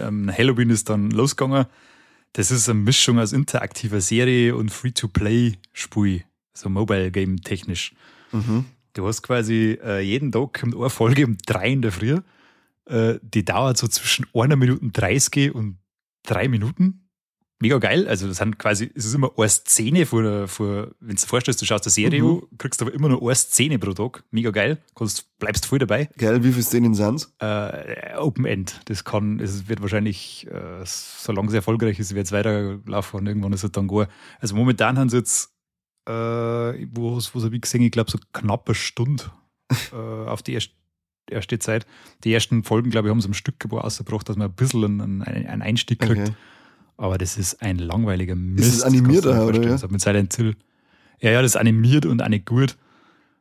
äh, 0.00 0.06
ähm, 0.06 0.30
Halloween 0.36 0.70
ist 0.70 0.88
dann 0.88 1.10
losgegangen. 1.10 1.66
Das 2.32 2.50
ist 2.50 2.68
eine 2.68 2.78
Mischung 2.80 3.18
aus 3.18 3.32
interaktiver 3.32 4.00
Serie 4.00 4.54
und 4.54 4.70
Free-to-Play-Spiel, 4.70 6.24
so 6.52 6.68
Mobile-Game 6.68 7.40
technisch. 7.42 7.94
Du 8.92 9.06
hast 9.06 9.22
quasi 9.22 9.78
äh, 9.82 10.00
jeden 10.00 10.32
Tag 10.32 10.54
kommt 10.60 10.74
eine 10.74 10.90
Folge 10.90 11.26
um 11.26 11.36
drei 11.46 11.68
in 11.68 11.82
der 11.82 11.92
Früh. 11.92 12.18
Äh, 12.86 13.18
die 13.22 13.44
dauert 13.44 13.76
so 13.78 13.88
zwischen 13.88 14.26
einer 14.34 14.56
Minute 14.56 14.86
30 14.86 15.54
und 15.54 15.78
drei 16.22 16.48
Minuten. 16.48 17.05
Mega 17.58 17.78
geil. 17.78 18.06
Also, 18.06 18.28
das 18.28 18.36
sind 18.36 18.58
quasi, 18.58 18.90
es 18.94 19.06
ist 19.06 19.14
immer 19.14 19.30
eine 19.36 19.48
Szene 19.48 20.04
vor, 20.04 20.46
vor 20.46 20.88
wenn 21.00 21.16
du 21.16 21.22
dir 21.22 21.26
vorstellst, 21.26 21.62
du 21.62 21.64
schaust 21.64 21.86
eine 21.86 21.90
Serie 21.92 22.22
Mhm. 22.22 22.28
an, 22.28 22.42
kriegst 22.58 22.82
aber 22.82 22.92
immer 22.92 23.08
nur 23.08 23.22
eine 23.22 23.34
Szene 23.34 23.78
pro 23.78 23.92
Tag. 23.94 24.24
Mega 24.30 24.50
geil. 24.50 24.76
Kannst, 24.94 25.38
bleibst 25.38 25.64
voll 25.64 25.78
dabei 25.78 26.10
Geil, 26.18 26.44
wie 26.44 26.50
viele 26.52 26.62
Szenen 26.64 26.94
sind's? 26.94 27.34
äh, 27.40 28.14
Open 28.18 28.44
End. 28.44 28.80
Das 28.86 29.04
kann, 29.04 29.40
es 29.40 29.68
wird 29.68 29.80
wahrscheinlich, 29.80 30.46
äh, 30.50 30.84
solange 30.84 31.48
es 31.48 31.54
erfolgreich 31.54 31.98
ist, 31.98 32.14
wird 32.14 32.26
es 32.26 32.32
weiterlaufen 32.32 33.20
und 33.20 33.26
irgendwann 33.26 33.52
ist 33.54 33.64
es 33.64 33.72
dann 33.72 33.86
gut. 33.86 34.08
Also 34.38 34.54
momentan 34.54 34.98
haben 34.98 35.08
sie 35.08 35.16
jetzt, 35.16 35.50
äh, 36.06 36.12
wo, 36.12 37.18
wo 37.32 37.42
habe 37.42 37.54
ich 37.54 37.62
gesehen, 37.62 37.80
ich 37.82 37.90
glaube 37.90 38.10
so 38.10 38.18
knappe 38.34 38.74
Stunde 38.74 39.24
äh, 39.92 39.96
auf 39.96 40.42
die 40.42 40.52
erste, 40.52 40.74
erste 41.30 41.58
Zeit. 41.58 41.86
Die 42.22 42.32
ersten 42.34 42.64
Folgen, 42.64 42.90
glaube 42.90 43.08
ich, 43.08 43.10
haben 43.10 43.20
sie 43.20 43.28
am 43.28 43.34
Stück 43.34 43.56
ausgebracht, 43.72 44.28
dass 44.28 44.36
man 44.36 44.48
ein 44.50 44.54
bisschen 44.54 44.84
einen, 44.84 45.22
einen 45.22 45.46
einen 45.46 45.62
Einstieg 45.62 46.00
kriegt. 46.00 46.20
Okay. 46.20 46.32
Aber 46.98 47.18
das 47.18 47.36
ist 47.36 47.60
ein 47.62 47.78
langweiliger 47.78 48.34
Mist. 48.34 48.74
es 48.78 48.82
animiert 48.82 49.26
oder 49.26 49.52
wie? 49.62 49.66
Also 49.68 49.88
mit 49.88 50.00
Silent 50.00 50.34
Hill. 50.34 50.56
Ja, 51.20 51.30
ja, 51.30 51.42
das 51.42 51.52
ist 51.52 51.56
animiert 51.56 52.06
und 52.06 52.22
auch 52.22 52.28
nicht 52.28 52.46
gut. 52.46 52.76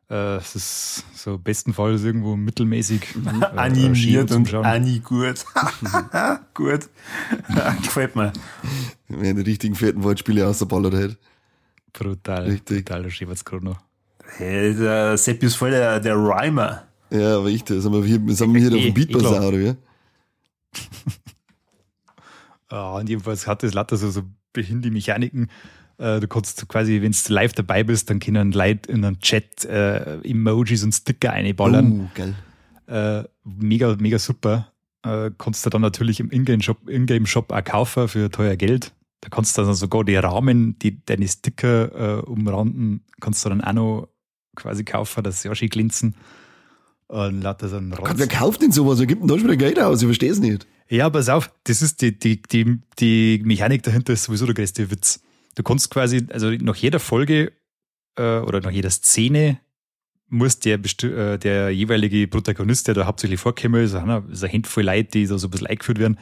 Äh, 0.10 0.36
Es 0.38 0.56
ist 0.56 1.04
so 1.16 1.38
bestenfalls 1.38 2.04
irgendwo 2.04 2.36
mittelmäßig. 2.36 3.02
äh, 3.26 3.46
Animiert 3.56 4.32
und 4.32 4.48
Schauen. 4.48 4.66
Anni 4.66 5.00
gut. 5.00 5.46
gut. 6.54 6.90
Gefällt 7.84 8.16
mir. 8.16 8.32
Wenn 9.08 9.36
die 9.36 9.42
richtigen 9.44 9.76
fetten 9.76 10.04
Wortspiele 10.04 10.46
ausgeballert 10.48 10.94
hätte. 10.94 11.18
Brutal. 11.94 12.44
Richtig. 12.44 12.86
Brutal, 12.86 13.04
da 13.04 13.10
steht 13.10 13.30
jetzt 13.30 13.46
gerade 13.46 13.66
noch. 13.66 13.80
Hey, 14.38 14.76
der 14.76 15.18
Seppi 15.18 15.46
ist 15.46 15.56
voll 15.56 15.72
der, 15.72 16.00
der 16.00 16.16
Rhymer. 16.16 16.84
Ja, 17.10 17.38
aber 17.38 17.48
ich, 17.48 17.64
das 17.64 17.84
sind 17.84 17.94
wir 17.94 18.04
hier, 18.04 18.20
sind 18.36 18.54
wir 18.54 18.60
hier 18.62 18.76
auf 18.76 18.84
dem 18.84 18.94
Beat 18.94 19.10
klar. 19.10 19.22
Bazaar, 19.24 19.48
oder 19.48 19.60
wie? 19.60 19.74
Ah, 22.70 22.96
und 22.96 23.10
jedenfalls 23.10 23.48
hat 23.48 23.64
das 23.64 23.74
lauter 23.74 23.98
so, 23.98 24.10
so 24.10 24.24
behinderte 24.54 24.92
Mechaniken. 24.92 25.50
Äh, 25.98 26.20
du 26.20 26.28
kannst 26.28 26.68
quasi, 26.68 27.02
wenn 27.02 27.12
du 27.12 27.34
live 27.34 27.54
dabei 27.54 27.84
bist, 27.84 28.10
dann 28.10 28.20
können 28.20 28.52
Leute 28.52 28.92
in 28.92 29.06
einem 29.06 29.20
Chat 29.20 29.66
äh, 29.66 30.20
Emojis 30.22 30.84
und 30.84 30.94
Sticker 30.94 31.32
einballern. 31.32 32.02
Uh, 32.02 32.10
geil. 32.16 32.36
Äh, 32.88 33.28
mega, 33.44 33.96
mega 34.00 34.20
super. 34.20 34.72
Äh, 35.04 35.32
kannst 35.38 35.66
du 35.66 35.70
dann 35.70 35.82
natürlich 35.82 36.20
im 36.20 36.32
Ingame-Shop 36.32 36.90
Ingame 36.90 37.26
-Shop 37.26 37.54
auch 37.54 37.64
kaufen 37.64 38.08
für 38.08 38.30
teuer 38.30 38.56
Geld. 38.56 38.92
Da 39.22 39.30
kannst 39.30 39.58
du 39.58 39.64
dann 39.64 39.74
sogar 39.74 40.04
die 40.04 40.16
Rahmen, 40.16 40.78
die 40.80 41.04
deine 41.04 41.28
Sticker 41.28 42.20
äh, 42.20 42.22
umranden, 42.22 43.04
kannst 43.20 43.46
du 43.46 43.50
dann 43.50 43.62
auch 43.62 43.74
noch 43.74 44.10
quasi 44.56 44.84
kaufen, 44.84 45.24
dass 45.24 45.42
sie 45.42 45.50
auch 45.50 45.56
schön 45.56 45.70
glänzen. 45.70 46.16
Und 47.08 47.42
lauter 47.42 47.70
so 47.70 47.78
ein 47.78 47.92
Gott, 47.92 48.10
Rotz. 48.10 48.18
wer 48.18 48.28
kauft 48.28 48.62
denn 48.62 48.72
sowas? 48.72 49.00
Wer 49.00 49.06
gibt 49.06 49.22
denn 49.22 49.28
da 49.28 49.36
schon 49.36 49.46
wieder 49.46 49.58
Geld 49.58 49.80
aus? 49.80 50.02
Ich 50.02 50.08
verstehe 50.08 50.32
es 50.32 50.40
nicht. 50.40 50.68
Ja, 50.90 51.10
pass 51.10 51.30
auf, 51.30 51.52
das 51.64 51.82
ist 51.82 52.02
die, 52.02 52.18
die, 52.18 52.42
die, 52.42 52.80
die 53.00 53.42
Mechanik 53.44 53.84
dahinter 53.84 54.14
ist 54.14 54.24
sowieso 54.24 54.46
der 54.46 54.56
größte 54.56 54.92
Witz. 54.92 55.22
Du 55.56 55.64
kannst 55.64 55.90
quasi, 55.90 56.28
also 56.32 56.52
nach 56.52 56.76
jeder 56.76 57.00
Folge 57.00 57.54
äh, 58.18 58.40
oder 58.40 58.62
nach 58.62 58.72
jeder 58.72 58.90
Szene 58.90 59.60
muss 60.28 60.60
der, 60.60 60.80
äh, 61.04 61.38
der 61.40 61.72
jeweilige 61.72 62.28
Protagonist, 62.28 62.88
der 62.88 62.94
da 62.94 63.06
hauptsächlich 63.06 63.40
vorkommt, 63.40 63.76
ist, 63.78 63.94
ist 63.94 63.96
eine 63.96 64.54
Handvoll 64.54 64.84
Leute, 64.84 65.12
die 65.12 65.28
da 65.28 65.38
so 65.38 65.48
ein 65.48 65.52
bisschen 65.52 65.68
eingeführt 65.68 66.00
werden, 66.00 66.20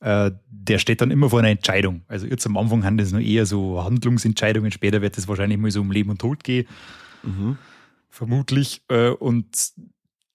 äh, 0.00 0.32
der 0.48 0.78
steht 0.78 1.00
dann 1.00 1.10
immer 1.10 1.30
vor 1.30 1.40
einer 1.40 1.50
Entscheidung. 1.50 2.02
Also 2.08 2.26
jetzt 2.26 2.46
am 2.46 2.56
Anfang 2.56 2.84
haben 2.84 2.96
das 2.96 3.12
noch 3.12 3.20
eher 3.20 3.46
so 3.46 3.82
Handlungsentscheidungen, 3.84 4.72
später 4.72 5.02
wird 5.02 5.16
es 5.18 5.28
wahrscheinlich 5.28 5.58
mal 5.58 5.70
so 5.70 5.80
um 5.80 5.90
Leben 5.90 6.10
und 6.10 6.20
Tod 6.20 6.42
gehen 6.42 6.66
vermutlich. 8.16 8.82
Äh, 8.88 9.10
Und 9.10 9.72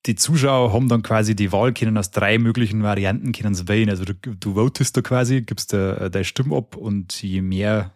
die 0.05 0.15
Zuschauer 0.15 0.74
haben 0.74 0.88
dann 0.88 1.03
quasi 1.03 1.36
die 1.36 1.51
Wahl, 1.51 1.74
können 1.74 1.98
aus 1.98 2.12
drei 2.12 2.39
möglichen 2.39 2.81
Varianten 2.84 3.31
können 3.31 3.53
sie 3.53 3.67
wählen. 3.67 3.89
Also 3.89 4.03
du, 4.05 4.13
du 4.13 4.55
votest 4.55 4.98
da 4.98 5.01
quasi, 5.01 5.41
gibst 5.41 5.74
da 5.74 6.10
deine 6.10 6.25
Stimme 6.25 6.55
ab 6.55 6.75
und 6.75 7.22
je 7.22 7.41
mehr, 7.41 7.91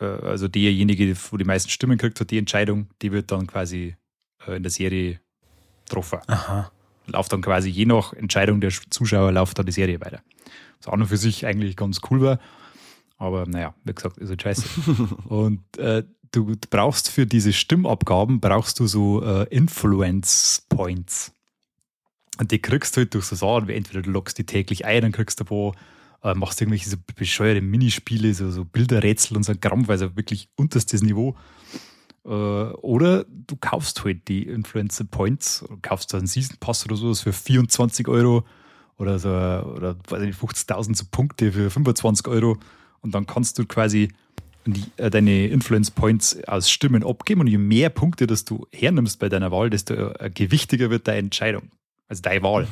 äh, 0.00 0.04
also 0.04 0.46
derjenige, 0.48 1.14
wo 1.30 1.36
die 1.36 1.44
meisten 1.44 1.70
Stimmen 1.70 1.98
kriegt, 1.98 2.20
hat 2.20 2.30
die 2.30 2.38
Entscheidung, 2.38 2.88
die 3.02 3.10
wird 3.10 3.32
dann 3.32 3.46
quasi 3.46 3.96
äh, 4.46 4.56
in 4.56 4.62
der 4.62 4.70
Serie 4.70 5.20
getroffen. 5.84 6.20
Aha. 6.28 6.70
Läuft 7.06 7.32
dann 7.32 7.42
quasi 7.42 7.68
je 7.68 7.86
nach 7.86 8.12
Entscheidung 8.12 8.60
der 8.60 8.70
Zuschauer, 8.90 9.32
läuft 9.32 9.58
dann 9.58 9.66
die 9.66 9.72
Serie 9.72 10.00
weiter. 10.00 10.22
Was 10.78 10.92
auch 10.92 10.96
noch 10.96 11.08
für 11.08 11.16
sich 11.16 11.46
eigentlich 11.46 11.76
ganz 11.76 12.00
cool 12.10 12.20
war. 12.20 12.38
Aber 13.18 13.44
naja, 13.46 13.74
wie 13.84 13.92
gesagt, 13.92 14.18
ist 14.18 14.30
halt 14.30 14.42
scheiße. 14.42 14.64
Und 15.28 15.60
äh, 15.78 16.04
du 16.30 16.54
brauchst 16.70 17.10
für 17.10 17.26
diese 17.26 17.52
Stimmabgaben, 17.52 18.40
brauchst 18.40 18.78
du 18.78 18.86
so 18.86 19.22
äh, 19.22 19.44
Influence 19.54 20.64
Points. 20.68 21.32
Und 22.40 22.52
die 22.52 22.58
kriegst 22.58 22.96
du 22.96 23.02
halt 23.02 23.12
durch 23.12 23.26
so 23.26 23.36
Sachen, 23.36 23.68
wie 23.68 23.74
entweder 23.74 24.00
du 24.00 24.10
loggst 24.10 24.38
die 24.38 24.46
täglich 24.46 24.86
ein, 24.86 25.02
dann 25.02 25.12
kriegst 25.12 25.38
du 25.38 25.44
ein 25.44 25.46
paar, 25.46 26.32
äh, 26.32 26.34
machst 26.34 26.58
irgendwelche 26.58 26.88
so 26.88 26.96
bescheuerte 27.14 27.60
Minispiele, 27.60 28.32
so, 28.32 28.50
so 28.50 28.64
Bilderrätsel 28.64 29.36
und 29.36 29.42
so 29.42 29.52
ein 29.52 29.60
Krampf, 29.60 29.90
also 29.90 30.16
wirklich 30.16 30.48
unterstes 30.56 31.02
Niveau. 31.02 31.36
Äh, 32.24 32.30
oder 32.30 33.24
du 33.24 33.56
kaufst 33.60 34.02
halt 34.04 34.26
die 34.28 34.44
Influencer 34.44 35.04
Points, 35.04 35.66
kaufst 35.82 36.14
da 36.14 36.18
einen 36.18 36.28
Season 36.28 36.56
Pass 36.58 36.86
oder 36.86 36.96
sowas 36.96 37.20
für 37.20 37.34
24 37.34 38.08
Euro 38.08 38.46
oder 38.96 39.18
so, 39.18 39.28
oder 39.28 39.96
weiß 40.08 40.22
ich 40.22 40.28
nicht, 40.28 40.40
50.000 40.40 40.96
so 40.96 41.04
Punkte 41.10 41.52
für 41.52 41.68
25 41.68 42.26
Euro 42.26 42.56
und 43.02 43.14
dann 43.14 43.26
kannst 43.26 43.58
du 43.58 43.66
quasi 43.66 44.08
die, 44.64 44.84
äh, 44.96 45.10
deine 45.10 45.48
Influence 45.48 45.90
Points 45.90 46.42
aus 46.46 46.70
Stimmen 46.70 47.04
abgeben 47.04 47.42
und 47.42 47.48
je 47.48 47.58
mehr 47.58 47.90
Punkte, 47.90 48.26
dass 48.26 48.46
du 48.46 48.66
hernimmst 48.72 49.18
bei 49.18 49.28
deiner 49.28 49.50
Wahl, 49.50 49.68
desto 49.68 49.92
äh, 49.92 50.30
gewichtiger 50.32 50.88
wird 50.88 51.06
deine 51.06 51.18
Entscheidung. 51.18 51.70
Also 52.10 52.22
deine 52.22 52.42
Wahl. 52.42 52.66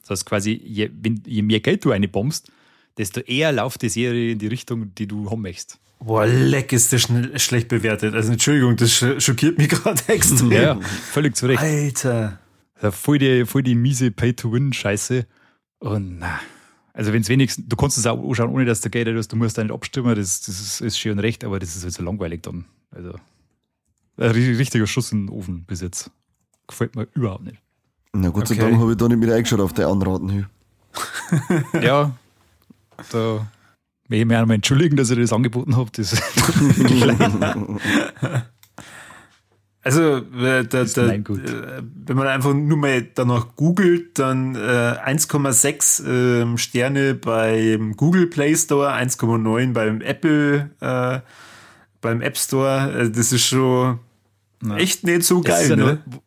Das 0.00 0.10
heißt 0.10 0.26
quasi, 0.26 0.52
je, 0.64 0.88
wenn, 1.02 1.20
je 1.26 1.42
mehr 1.42 1.60
Geld 1.60 1.84
du 1.84 1.90
eine 1.90 2.08
bombst, 2.08 2.50
desto 2.96 3.20
eher 3.20 3.52
läuft 3.52 3.82
die 3.82 3.88
Serie 3.88 4.32
in 4.32 4.38
die 4.38 4.46
Richtung, 4.46 4.94
die 4.94 5.08
du 5.08 5.30
haben 5.30 5.42
möchtest. 5.42 5.80
Boah, 5.98 6.26
leck 6.26 6.72
ist 6.72 6.92
das 6.92 7.08
schlecht 7.42 7.68
bewertet. 7.68 8.14
Also 8.14 8.32
Entschuldigung, 8.32 8.76
das 8.76 8.92
schockiert 8.92 9.58
mich 9.58 9.68
gerade 9.70 10.00
extrem. 10.08 10.52
Ja, 10.52 10.80
völlig 10.80 11.34
zu 11.34 11.46
Recht. 11.46 11.60
Alter. 11.60 12.38
Ist 12.80 12.94
voll 12.94 13.18
die, 13.18 13.44
voll 13.46 13.62
die 13.62 13.74
miese 13.74 14.10
Pay-to-Win-Scheiße. 14.10 15.26
Und 15.80 16.18
na, 16.18 16.40
also 16.92 17.12
wenn 17.12 17.22
es 17.22 17.28
wenigstens, 17.28 17.66
du 17.66 17.74
kannst 17.74 17.98
es 17.98 18.06
auch 18.06 18.22
anschauen, 18.22 18.50
ohne 18.50 18.64
dass 18.64 18.80
du 18.80 18.90
Geld 18.90 19.08
hast, 19.16 19.32
du 19.32 19.36
musst 19.36 19.58
da 19.58 19.64
nicht 19.64 19.72
abstimmen, 19.72 20.14
das, 20.14 20.42
das 20.42 20.60
ist, 20.60 20.80
ist 20.80 20.98
schön 20.98 21.18
recht, 21.18 21.42
aber 21.42 21.58
das 21.58 21.74
ist 21.74 21.82
halt 21.82 21.94
so 21.94 22.04
langweilig 22.04 22.42
dann. 22.42 22.66
Also 22.92 23.18
ein 24.18 24.30
richtiger 24.30 24.86
Schuss 24.86 25.10
in 25.10 25.26
den 25.26 25.30
Ofen 25.30 25.64
bis 25.64 25.80
jetzt. 25.80 26.12
Gefällt 26.68 26.94
mir 26.94 27.08
überhaupt 27.14 27.44
nicht. 27.44 27.63
Na 28.14 28.28
Gott 28.30 28.48
sei 28.48 28.54
Okay. 28.54 28.70
Dank 28.70 28.80
habe 28.80 28.92
ich 28.92 28.96
da 28.96 29.08
nicht 29.08 29.18
mit 29.18 29.30
eingeschaut 29.30 29.60
auf 29.60 29.72
der 29.72 29.88
Anraten. 29.88 30.46
Ja, 31.82 32.12
da 33.10 33.46
will 34.08 34.20
ich 34.20 34.26
mich 34.26 34.36
einmal 34.36 34.54
entschuldigen, 34.54 34.96
dass 34.96 35.10
ich 35.10 35.18
das 35.18 35.32
angeboten 35.32 35.76
habe. 35.76 35.90
Das 35.92 36.12
Also, 39.82 40.16
äh, 40.16 40.64
da, 40.64 40.84
da, 40.84 41.12
äh, 41.12 41.22
wenn 42.06 42.16
man 42.16 42.26
einfach 42.26 42.54
nur 42.54 42.78
mal 42.78 43.02
danach 43.02 43.54
googelt, 43.54 44.18
dann 44.18 44.54
äh, 44.54 44.58
1,6 44.58 46.06
ähm, 46.06 46.56
Sterne 46.56 47.14
beim 47.14 47.94
Google 47.94 48.28
Play 48.28 48.56
Store, 48.56 48.94
1,9 48.94 49.74
beim 49.74 50.00
Apple, 50.00 50.70
äh, 50.80 51.20
beim 52.00 52.22
App 52.22 52.38
Store. 52.38 52.98
Äh, 52.98 53.10
das 53.10 53.32
ist 53.32 53.44
schon 53.44 53.98
echt 54.74 55.04
nicht 55.04 55.24
so 55.24 55.42
geil, 55.42 55.64
ist 55.64 55.68
ja 55.68 55.76
ne? 55.76 56.00
noch, 56.06 56.22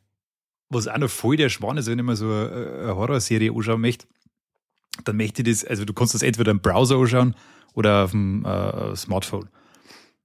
was 0.69 0.87
auch 0.87 0.97
noch 0.97 1.09
voll 1.09 1.37
der 1.37 1.49
Schwan 1.49 1.77
ist, 1.77 1.87
wenn 1.87 1.99
ich 1.99 2.05
mir 2.05 2.15
so 2.15 2.25
eine, 2.25 2.93
Horrorserie 2.95 3.53
anschauen 3.53 3.81
möchte, 3.81 4.07
dann 5.03 5.17
möchte 5.17 5.41
ich 5.41 5.47
das, 5.47 5.65
also 5.65 5.85
du 5.85 5.93
kannst 5.93 6.13
das 6.13 6.23
entweder 6.23 6.51
im 6.51 6.59
Browser 6.59 6.97
anschauen 6.97 7.35
oder 7.73 8.05
auf 8.05 8.11
dem 8.11 8.43
äh, 8.45 8.95
Smartphone. 8.95 9.49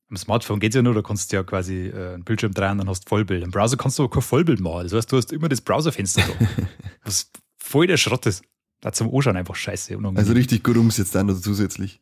Am 0.08 0.16
Smartphone 0.16 0.60
geht 0.60 0.72
es 0.72 0.76
ja 0.76 0.82
nur, 0.82 0.94
da 0.94 1.02
kannst 1.02 1.32
du 1.32 1.36
ja 1.36 1.42
quasi 1.42 1.88
äh, 1.88 2.14
einen 2.14 2.24
Bildschirm 2.24 2.52
drehen, 2.52 2.78
dann 2.78 2.88
hast 2.88 3.04
du 3.04 3.08
Vollbild. 3.08 3.42
Im 3.42 3.50
Browser 3.50 3.76
kannst 3.76 3.98
du 3.98 4.04
aber 4.04 4.12
kein 4.12 4.22
Vollbild 4.22 4.60
machen. 4.60 4.84
Das 4.84 4.92
heißt, 4.92 5.12
du 5.12 5.16
hast 5.16 5.32
immer 5.32 5.48
das 5.48 5.60
Browserfenster 5.60 6.22
da. 6.22 6.46
was 7.04 7.30
voll 7.58 7.86
der 7.86 7.96
Schrott 7.96 8.26
ist. 8.26 8.44
Da 8.80 8.92
zum 8.92 9.14
Anschauen 9.14 9.36
einfach 9.36 9.54
scheiße. 9.54 9.96
unangenehm. 9.96 10.18
Also 10.18 10.32
richtig 10.32 10.64
gut 10.64 10.76
umgesetzt 10.76 11.14
dann 11.14 11.26
noch 11.26 11.40
zusätzlich. 11.40 12.00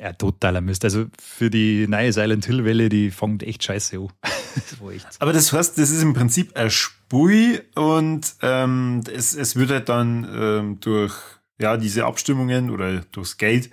Ja, 0.00 0.12
totaler 0.14 0.60
Mist. 0.60 0.84
Also 0.84 1.06
für 1.20 1.50
die 1.50 1.86
neue 1.86 2.12
Silent 2.12 2.46
Hill 2.46 2.64
Welle, 2.64 2.88
die 2.88 3.10
fängt 3.10 3.42
echt 3.42 3.62
scheiße 3.64 3.98
an. 3.98 4.08
das 4.54 4.80
echt. 4.94 5.06
Aber 5.20 5.32
das 5.32 5.52
heißt, 5.52 5.76
das 5.78 5.90
ist 5.90 6.02
im 6.02 6.14
Prinzip 6.14 6.56
ein 6.56 6.70
Spui 6.70 7.60
und 7.74 8.34
ähm, 8.42 9.02
es, 9.12 9.34
es 9.34 9.56
wird 9.56 9.70
halt 9.70 9.88
dann 9.88 10.26
ähm, 10.32 10.80
durch 10.80 11.14
ja, 11.60 11.76
diese 11.76 12.06
Abstimmungen 12.06 12.70
oder 12.70 13.00
durchs 13.12 13.36
Geld 13.36 13.70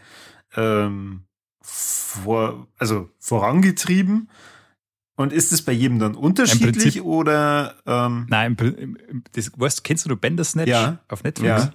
ähm, 0.56 1.24
vor, 1.62 2.68
also 2.78 3.10
vorangetrieben. 3.20 4.30
Und 5.20 5.34
ist 5.34 5.52
es 5.52 5.64
bei 5.64 5.72
jedem 5.72 5.98
dann 5.98 6.14
unterschiedlich 6.14 6.74
Prinzip- 6.84 7.04
oder 7.04 7.76
ähm, 7.88 8.28
Nein, 8.30 8.56
im, 8.60 8.96
im, 8.98 9.24
das, 9.32 9.52
weißt, 9.56 9.84
kennst 9.84 10.06
du 10.06 10.10
noch 10.10 10.18
Bandersnatch 10.18 10.68
Ja. 10.68 11.00
auf 11.08 11.24
Netflix? 11.24 11.64
Ja. 11.64 11.74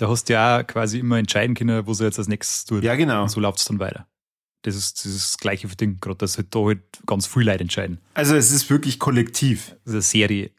Da 0.00 0.08
hast 0.08 0.30
du 0.30 0.32
ja 0.32 0.60
auch 0.60 0.66
quasi 0.66 0.98
immer 0.98 1.18
entscheiden 1.18 1.54
können, 1.54 1.86
wo 1.86 1.92
sie 1.92 2.04
jetzt 2.04 2.18
als 2.18 2.26
nächstes 2.26 2.64
tut. 2.64 2.82
Ja, 2.82 2.94
genau. 2.94 3.24
Und 3.24 3.28
so 3.28 3.38
läuft 3.38 3.58
es 3.58 3.66
dann 3.66 3.78
weiter. 3.80 4.06
Das 4.62 4.74
ist, 4.74 5.04
das 5.04 5.12
ist 5.12 5.32
das 5.34 5.38
gleiche 5.38 5.68
für 5.68 5.76
Ding, 5.76 5.98
gerade 6.00 6.16
dass 6.16 6.38
halt 6.38 6.54
da 6.54 6.60
halt 6.60 6.80
ganz 7.04 7.26
viele 7.26 7.52
Leute 7.52 7.64
entscheiden. 7.64 7.98
Also 8.14 8.34
es 8.34 8.50
ist 8.50 8.70
wirklich 8.70 8.98
kollektiv. 8.98 9.76
Das 9.84 9.92
ist 9.92 9.92
eine 9.92 10.02
Serie. 10.02 10.50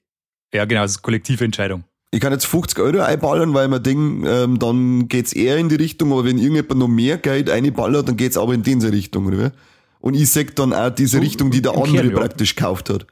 Ja, 0.53 0.65
genau, 0.65 0.83
das 0.83 0.91
ist 0.91 0.97
eine 0.97 1.01
kollektive 1.01 1.43
Entscheidung. 1.43 1.85
Ich 2.11 2.19
kann 2.19 2.31
jetzt 2.31 2.45
50 2.45 2.77
Euro 2.77 2.99
einballern, 2.99 3.51
weil 3.55 3.67
man 3.67 3.81
denkt, 3.81 4.27
ähm, 4.29 4.59
dann 4.59 5.07
geht's 5.07 5.33
eher 5.33 5.57
in 5.57 5.69
die 5.69 5.75
Richtung, 5.75 6.11
aber 6.11 6.25
wenn 6.25 6.37
irgendjemand 6.37 6.79
noch 6.79 6.87
mehr 6.87 7.17
Geld 7.17 7.49
einballert, 7.49 8.09
dann 8.09 8.17
geht's 8.17 8.37
aber 8.37 8.53
in 8.53 8.61
diese 8.61 8.91
Richtung, 8.91 9.25
oder? 9.25 9.53
Und 10.01 10.13
ich 10.13 10.29
sag 10.29 10.55
dann 10.55 10.71
auch 10.71 10.91
diese 10.91 11.17
So, 11.17 11.23
Richtung, 11.23 11.49
die 11.49 11.63
der 11.63 11.71
andere 11.71 11.91
Kern, 11.91 12.09
ja. 12.11 12.15
praktisch 12.15 12.55
gekauft 12.55 12.91
hat. 12.91 13.07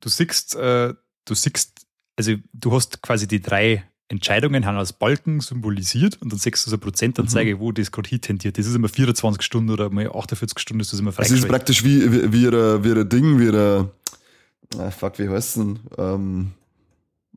Du 0.00 0.10
siehst, 0.10 0.56
äh, 0.56 0.92
du 1.24 1.34
siehst, 1.34 1.86
also 2.16 2.34
du 2.52 2.72
hast 2.72 3.00
quasi 3.00 3.26
die 3.26 3.40
drei 3.40 3.84
Entscheidungen 4.10 4.66
haben 4.66 4.76
als 4.76 4.92
Balken 4.92 5.40
symbolisiert 5.40 6.20
und 6.20 6.32
dann 6.32 6.38
siehst 6.38 6.66
du 6.66 6.70
so 6.70 6.76
eine 6.76 6.80
Prozentanzeige, 6.80 7.60
wo 7.60 7.70
das 7.70 7.92
gerade 7.92 8.08
hintendiert. 8.08 8.58
Das 8.58 8.66
ist 8.66 8.74
immer 8.74 8.88
24 8.88 9.40
Stunden 9.40 9.70
oder 9.70 9.88
mal 9.88 10.10
48 10.10 10.58
Stunden 10.58 10.80
ist 10.80 10.92
das 10.92 10.98
immer 10.98 11.12
Also 11.16 11.34
es 11.34 11.40
ist 11.40 11.48
praktisch 11.48 11.84
wie, 11.84 12.10
wie, 12.12 12.32
wie, 12.32 12.46
ein, 12.48 12.84
wie 12.84 12.90
ein 12.90 13.08
Ding, 13.08 13.38
wie 13.38 13.48
ein, 13.56 13.88
ah, 14.78 14.90
fuck, 14.90 15.18
wie 15.20 15.28
heißt 15.28 15.58
denn? 15.58 15.78
Ähm, 15.96 16.50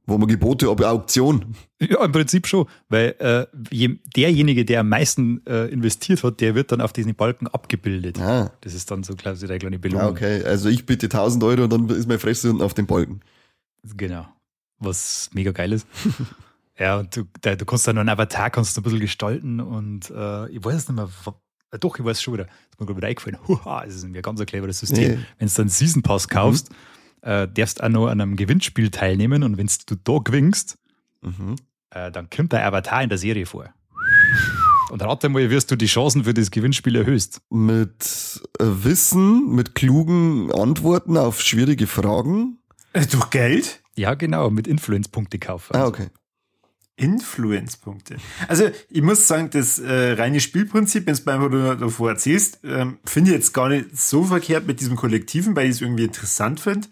wo 0.05 0.17
man 0.17 0.27
Gebote, 0.27 0.67
aber 0.67 0.89
Auktion. 0.91 1.55
Ja, 1.79 2.03
im 2.03 2.11
Prinzip 2.11 2.47
schon, 2.47 2.65
weil 2.89 3.15
äh, 3.19 3.45
je, 3.69 3.99
derjenige, 4.15 4.65
der 4.65 4.81
am 4.81 4.89
meisten 4.89 5.45
äh, 5.45 5.67
investiert 5.67 6.23
hat, 6.23 6.41
der 6.41 6.55
wird 6.55 6.71
dann 6.71 6.81
auf 6.81 6.91
diesen 6.91 7.13
Balken 7.15 7.47
abgebildet. 7.47 8.19
Ah, 8.19 8.51
Das 8.61 8.73
ist 8.73 8.89
dann 8.91 9.03
so 9.03 9.15
quasi 9.15 9.47
der 9.47 9.59
kleine 9.59 9.79
Belohnung. 9.79 10.05
ja, 10.05 10.11
okay. 10.11 10.43
Also 10.43 10.69
ich 10.69 10.85
bitte 10.85 11.05
1000 11.05 11.43
Euro 11.43 11.63
und 11.65 11.71
dann 11.71 11.87
ist 11.89 12.07
meine 12.07 12.19
Fresse 12.19 12.49
unten 12.49 12.63
auf 12.63 12.73
dem 12.73 12.87
Balken. 12.87 13.21
Genau. 13.95 14.27
Was 14.79 15.29
mega 15.33 15.51
geil 15.51 15.71
ist. 15.71 15.87
ja, 16.79 16.97
und 16.99 17.15
du, 17.15 17.23
da, 17.41 17.55
du 17.55 17.65
kannst 17.65 17.87
dann 17.87 17.95
noch 17.95 18.01
einen 18.01 18.09
Avatar 18.09 18.49
kannst 18.49 18.75
du 18.75 18.81
ein 18.81 18.83
bisschen 18.83 18.99
gestalten 18.99 19.59
und 19.59 20.09
äh, 20.09 20.49
ich 20.49 20.63
weiß 20.63 20.75
es 20.75 20.89
nicht 20.89 20.95
mehr. 20.95 21.09
äh, 21.71 21.79
Doch, 21.79 21.97
ich 21.99 22.03
weiß 22.05 22.21
schon 22.21 22.33
wieder. 22.35 22.45
Das 22.45 22.53
ist 22.71 22.79
mir 22.79 22.85
gerade 22.87 22.97
wieder 22.97 23.07
eingefallen. 23.07 23.37
Huha, 23.47 23.85
das 23.85 23.95
ist 23.95 24.07
mir 24.07 24.19
ein 24.19 24.21
ganz 24.21 24.43
cleveres 24.45 24.79
System. 24.79 25.11
Nee. 25.11 25.19
Wenn 25.37 25.47
du 25.47 25.53
dann 25.53 25.61
einen 25.63 25.69
Season 25.69 26.01
Pass 26.01 26.27
kaufst, 26.27 26.69
äh, 27.21 27.47
darfst 27.47 27.83
auch 27.83 27.89
noch 27.89 28.07
an 28.07 28.19
einem 28.21 28.35
Gewinnspiel 28.35 28.89
teilnehmen 28.89 29.43
und 29.43 29.57
wenn 29.57 29.67
du 29.87 29.95
da 30.03 30.17
gewinnst, 30.23 30.77
Mhm. 31.21 31.55
äh, 31.91 32.11
dann 32.11 32.29
kommt 32.29 32.51
der 32.51 32.65
Avatar 32.65 33.01
in 33.03 33.09
der 33.09 33.17
Serie 33.17 33.45
vor. 33.45 33.73
Und 34.91 35.01
rate 35.01 35.29
mal, 35.29 35.49
wirst 35.49 35.71
du 35.71 35.75
die 35.75 35.85
Chancen 35.87 36.25
für 36.25 36.33
das 36.33 36.51
Gewinnspiel 36.51 36.95
erhöhst. 36.95 37.41
Mit 37.49 38.41
äh, 38.59 38.63
Wissen, 38.65 39.55
mit 39.55 39.73
klugen 39.73 40.51
Antworten 40.51 41.17
auf 41.17 41.41
schwierige 41.41 41.87
Fragen. 41.87 42.59
Äh, 42.91 43.07
durch 43.07 43.29
Geld? 43.29 43.81
Ja, 43.95 44.13
genau, 44.15 44.49
mit 44.49 44.67
Influence-Punkte 44.67 45.39
kaufen. 45.39 45.75
Ah, 45.75 45.87
okay. 45.87 46.07
Influence-Punkte. 46.95 48.17
Also 48.47 48.69
ich 48.89 49.01
muss 49.01 49.27
sagen, 49.27 49.49
das 49.51 49.79
äh, 49.79 50.13
reine 50.13 50.39
Spielprinzip, 50.39 51.05
wenn 51.07 51.15
du 51.15 51.21
mir 51.25 51.33
einfach 51.33 51.49
nur 51.49 51.75
davor 51.75 52.09
erzählst, 52.11 52.59
ähm, 52.63 52.99
finde 53.05 53.31
ich 53.31 53.35
jetzt 53.37 53.53
gar 53.53 53.69
nicht 53.69 53.97
so 53.97 54.23
verkehrt 54.23 54.67
mit 54.67 54.79
diesem 54.79 54.95
Kollektiven, 54.95 55.55
weil 55.55 55.65
ich 55.65 55.71
es 55.75 55.81
irgendwie 55.81 56.03
interessant 56.05 56.59
finde. 56.59 56.87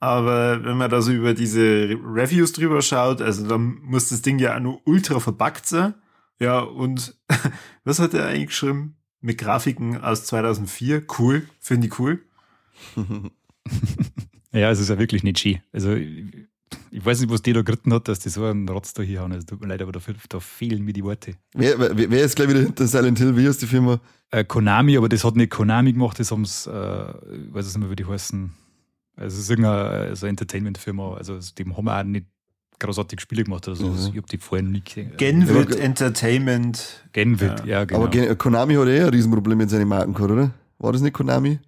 Aber 0.00 0.64
wenn 0.64 0.76
man 0.76 0.90
da 0.90 1.00
so 1.00 1.12
über 1.12 1.34
diese 1.34 1.60
Re- 1.60 1.98
Reviews 2.04 2.52
drüber 2.52 2.82
schaut, 2.82 3.22
also 3.22 3.46
dann 3.46 3.78
muss 3.82 4.08
das 4.10 4.22
Ding 4.22 4.38
ja 4.38 4.56
auch 4.56 4.60
nur 4.60 4.80
ultra 4.86 5.20
verbuggt 5.20 5.66
sein. 5.66 5.94
Ja, 6.40 6.58
und 6.60 7.16
was 7.84 8.00
hat 8.00 8.12
er 8.14 8.26
eigentlich 8.26 8.48
geschrieben? 8.48 8.96
Mit 9.20 9.38
Grafiken 9.38 10.02
aus 10.02 10.26
2004. 10.26 11.04
Cool, 11.18 11.48
finde 11.60 11.86
ich 11.86 11.98
cool. 11.98 12.22
Ja, 14.52 14.70
es 14.70 14.78
ist 14.78 14.88
ja 14.88 14.98
wirklich 15.00 15.24
nicht 15.24 15.40
schön. 15.40 15.58
Also, 15.72 15.96
ich, 16.90 17.04
weiß 17.04 17.20
nicht, 17.20 17.30
was 17.30 17.42
dir 17.42 17.54
da 17.54 17.62
geritten 17.62 17.92
hat, 17.92 18.08
dass 18.08 18.18
die 18.20 18.28
so 18.28 18.44
einen 18.44 18.68
Rotz 18.68 18.94
da 18.94 19.02
hier 19.02 19.20
haben. 19.20 19.32
Also, 19.32 19.46
tut 19.46 19.60
mir 19.60 19.66
leid, 19.68 19.82
aber 19.82 19.92
da, 19.92 20.00
da 20.28 20.40
fehlen 20.40 20.84
mir 20.84 20.92
die 20.92 21.04
Worte. 21.04 21.34
Wer, 21.54 21.78
wer, 21.78 22.10
wer 22.10 22.24
ist 22.24 22.36
gleich 22.36 22.48
wieder 22.48 22.60
hinter 22.60 22.86
Silent 22.86 23.18
Hill? 23.18 23.36
Wie 23.36 23.46
heißt 23.46 23.62
die 23.62 23.66
Firma? 23.66 24.00
Äh, 24.30 24.44
Konami, 24.44 24.96
aber 24.96 25.08
das 25.08 25.24
hat 25.24 25.36
nicht 25.36 25.50
Konami 25.50 25.92
gemacht, 25.92 26.18
das 26.18 26.30
haben 26.30 26.42
es, 26.42 26.66
äh, 26.66 26.70
ich 27.46 27.54
weiß 27.54 27.66
es 27.66 27.74
nicht 27.74 27.80
mehr, 27.82 27.90
wie 27.90 27.96
die 27.96 28.06
heißen. 28.06 28.50
Also, 29.16 29.36
es 29.36 29.42
ist 29.44 29.50
irgendeine 29.50 30.06
äh, 30.08 30.16
so 30.16 30.26
Entertainment-Firma. 30.26 31.14
Also, 31.14 31.38
die 31.38 31.64
haben 31.64 31.88
auch 31.88 32.02
nicht 32.02 32.26
großartig 32.80 33.20
Spiele 33.20 33.44
gemacht 33.44 33.66
oder 33.68 33.76
so. 33.76 33.88
Mhm. 33.88 33.96
Ich 34.10 34.16
habe 34.16 34.26
die 34.30 34.38
vorher 34.38 34.64
noch 34.64 34.72
nie 34.72 34.82
gesehen. 34.82 35.12
Genvid 35.16 35.70
Ja, 35.70 35.76
Entertainment. 35.76 37.04
Genvid, 37.12 37.60
ja, 37.60 37.66
Ja. 37.66 37.84
genau. 37.84 38.00
Aber 38.02 38.10
Gen- 38.10 38.36
Konami 38.36 38.74
hat 38.74 38.88
eh 38.88 39.02
ein 39.02 39.08
Riesenproblem 39.10 39.58
mit 39.58 39.70
seinen 39.70 39.88
Marken 39.88 40.12
gehabt, 40.14 40.30
oder? 40.32 40.50
War 40.78 40.92
das 40.92 41.00
nicht 41.02 41.12
Konami? 41.14 41.60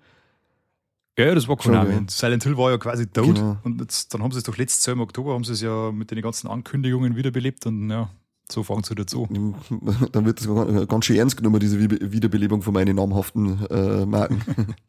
Ja, 1.19 1.35
das 1.35 1.49
war 1.49 1.57
Konami. 1.57 1.93
Schon, 1.95 2.03
ja. 2.05 2.11
Silent 2.11 2.45
Hill 2.45 2.57
war 2.57 2.71
ja 2.71 2.79
quasi 2.79 3.07
tot. 3.07 3.35
Genau. 3.37 3.57
Und 3.65 3.81
jetzt, 3.81 4.13
dann 4.13 4.23
haben 4.23 4.33
sie 4.33 4.39
es 4.39 4.45
doch 4.45 4.57
letztes 4.57 4.85
Jahr 4.87 4.95
im 4.95 5.01
Oktober, 5.01 5.35
haben 5.35 5.45
sie 5.45 5.53
es 5.53 5.61
ja 5.63 5.91
mit 5.93 6.11
den 6.11 6.21
ganzen 6.23 6.49
Ankündigungen 6.49 7.17
wiederbelebt. 7.17 7.65
Und 7.67 7.89
ja, 7.91 8.11
so 8.51 8.63
fangen 8.63 8.83
sie 8.85 8.95
an. 8.95 9.55
Dann 10.13 10.25
wird 10.27 10.41
das 10.41 10.47
ganz- 10.47 10.89
ganz 10.89 11.05
schön 11.05 11.17
ernst 11.17 11.37
genommen, 11.37 11.59
diese 11.61 11.79
Wie- 11.81 12.13
Wiederbelebung 12.13 12.63
von 12.63 12.75
meinen 12.75 12.97
namhaften 12.97 13.67
äh, 13.71 14.07
Marken. 14.07 14.75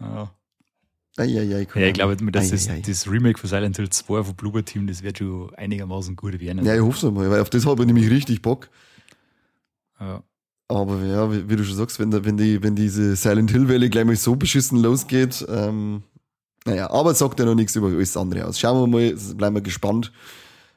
Ja. 0.00 0.32
Eieiei, 1.16 1.42
Ja, 1.74 1.86
ich 1.86 1.92
glaube, 1.94 2.16
dass 2.16 2.50
das, 2.50 2.68
das 2.84 3.08
Remake 3.08 3.38
von 3.38 3.48
Silent 3.48 3.76
Hill 3.76 3.90
2 3.90 4.24
von 4.24 4.34
Bloober 4.34 4.64
Team, 4.64 4.86
das 4.86 5.02
wird 5.02 5.18
schon 5.18 5.54
einigermaßen 5.54 6.16
gut 6.16 6.40
werden. 6.40 6.64
Ja, 6.64 6.74
ich 6.74 6.80
hoffe 6.80 7.06
es 7.06 7.12
mal, 7.12 7.30
weil 7.30 7.40
auf 7.40 7.50
das 7.50 7.66
habe 7.66 7.82
ich 7.82 7.86
nämlich 7.86 8.10
richtig 8.10 8.42
Bock. 8.42 8.68
Ja. 10.00 10.22
Aber 10.74 11.04
ja, 11.04 11.30
wie, 11.30 11.48
wie 11.50 11.56
du 11.56 11.64
schon 11.64 11.76
sagst, 11.76 11.98
wenn, 11.98 12.12
wenn, 12.24 12.36
die, 12.36 12.62
wenn 12.62 12.74
diese 12.74 13.14
Silent 13.16 13.50
Hill 13.50 13.68
Welle 13.68 13.90
gleich 13.90 14.04
mal 14.04 14.16
so 14.16 14.36
beschissen 14.36 14.78
losgeht, 14.82 15.44
ähm, 15.48 16.02
naja, 16.64 16.90
aber 16.90 17.14
sagt 17.14 17.38
ja 17.40 17.44
noch 17.44 17.54
nichts 17.54 17.76
über 17.76 17.88
alles 17.88 18.16
andere 18.16 18.46
aus. 18.46 18.58
Schauen 18.58 18.80
wir 18.80 18.86
mal, 18.86 19.14
bleiben 19.36 19.56
wir 19.56 19.60
gespannt. 19.62 20.12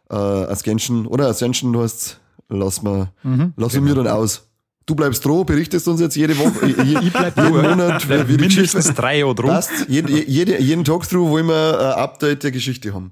Äh, 0.10 0.16
Ascension, 0.16 1.06
oder 1.08 1.28
Ascension 1.30 1.78
heißt 1.78 2.20
lass 2.50 2.82
mal, 2.82 3.10
Mhm. 3.24 3.54
lassen 3.56 3.86
wir 3.86 3.96
dann 3.96 4.08
aus. 4.08 4.48
Du 4.88 4.94
bleibst 4.96 5.26
droh, 5.26 5.44
berichtest 5.44 5.88
uns 5.88 6.00
jetzt 6.00 6.16
jede 6.16 6.38
Woche, 6.38 6.68
je, 6.84 7.00
Ich 7.08 7.14
bleib 7.14 7.36
jeden. 7.38 7.62
Monat, 7.62 8.08
wie 8.28 8.38
die 8.38 8.44
Geschichte 8.50 8.94
drei 8.94 9.20
Jahre 9.20 9.34
drum. 9.34 9.50
passt. 9.50 9.72
Jede, 9.88 10.12
jede, 10.30 10.62
jeden 10.62 10.84
drüber 11.08 11.30
wollen 11.30 11.48
wir 11.48 11.80
ein 11.96 12.00
Update 12.04 12.44
der 12.44 12.52
Geschichte 12.52 12.94
haben. 12.94 13.12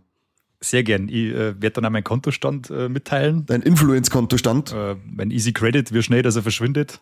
Sehr 0.63 0.83
gern. 0.83 1.09
Ich 1.09 1.33
äh, 1.33 1.61
werde 1.61 1.71
dann 1.71 1.85
auch 1.85 1.89
meinen 1.89 2.05
Kontostand 2.05 2.69
äh, 2.69 2.87
mitteilen. 2.87 3.45
Dein 3.45 3.61
Influence-Kontostand. 3.61 4.71
Äh, 4.71 4.95
mein 5.05 5.29
Easy 5.29 5.51
Credit, 5.51 5.93
wie 5.93 6.01
schnell 6.01 6.21
dass 6.21 6.37
er 6.37 6.41
verschwindet. 6.41 6.99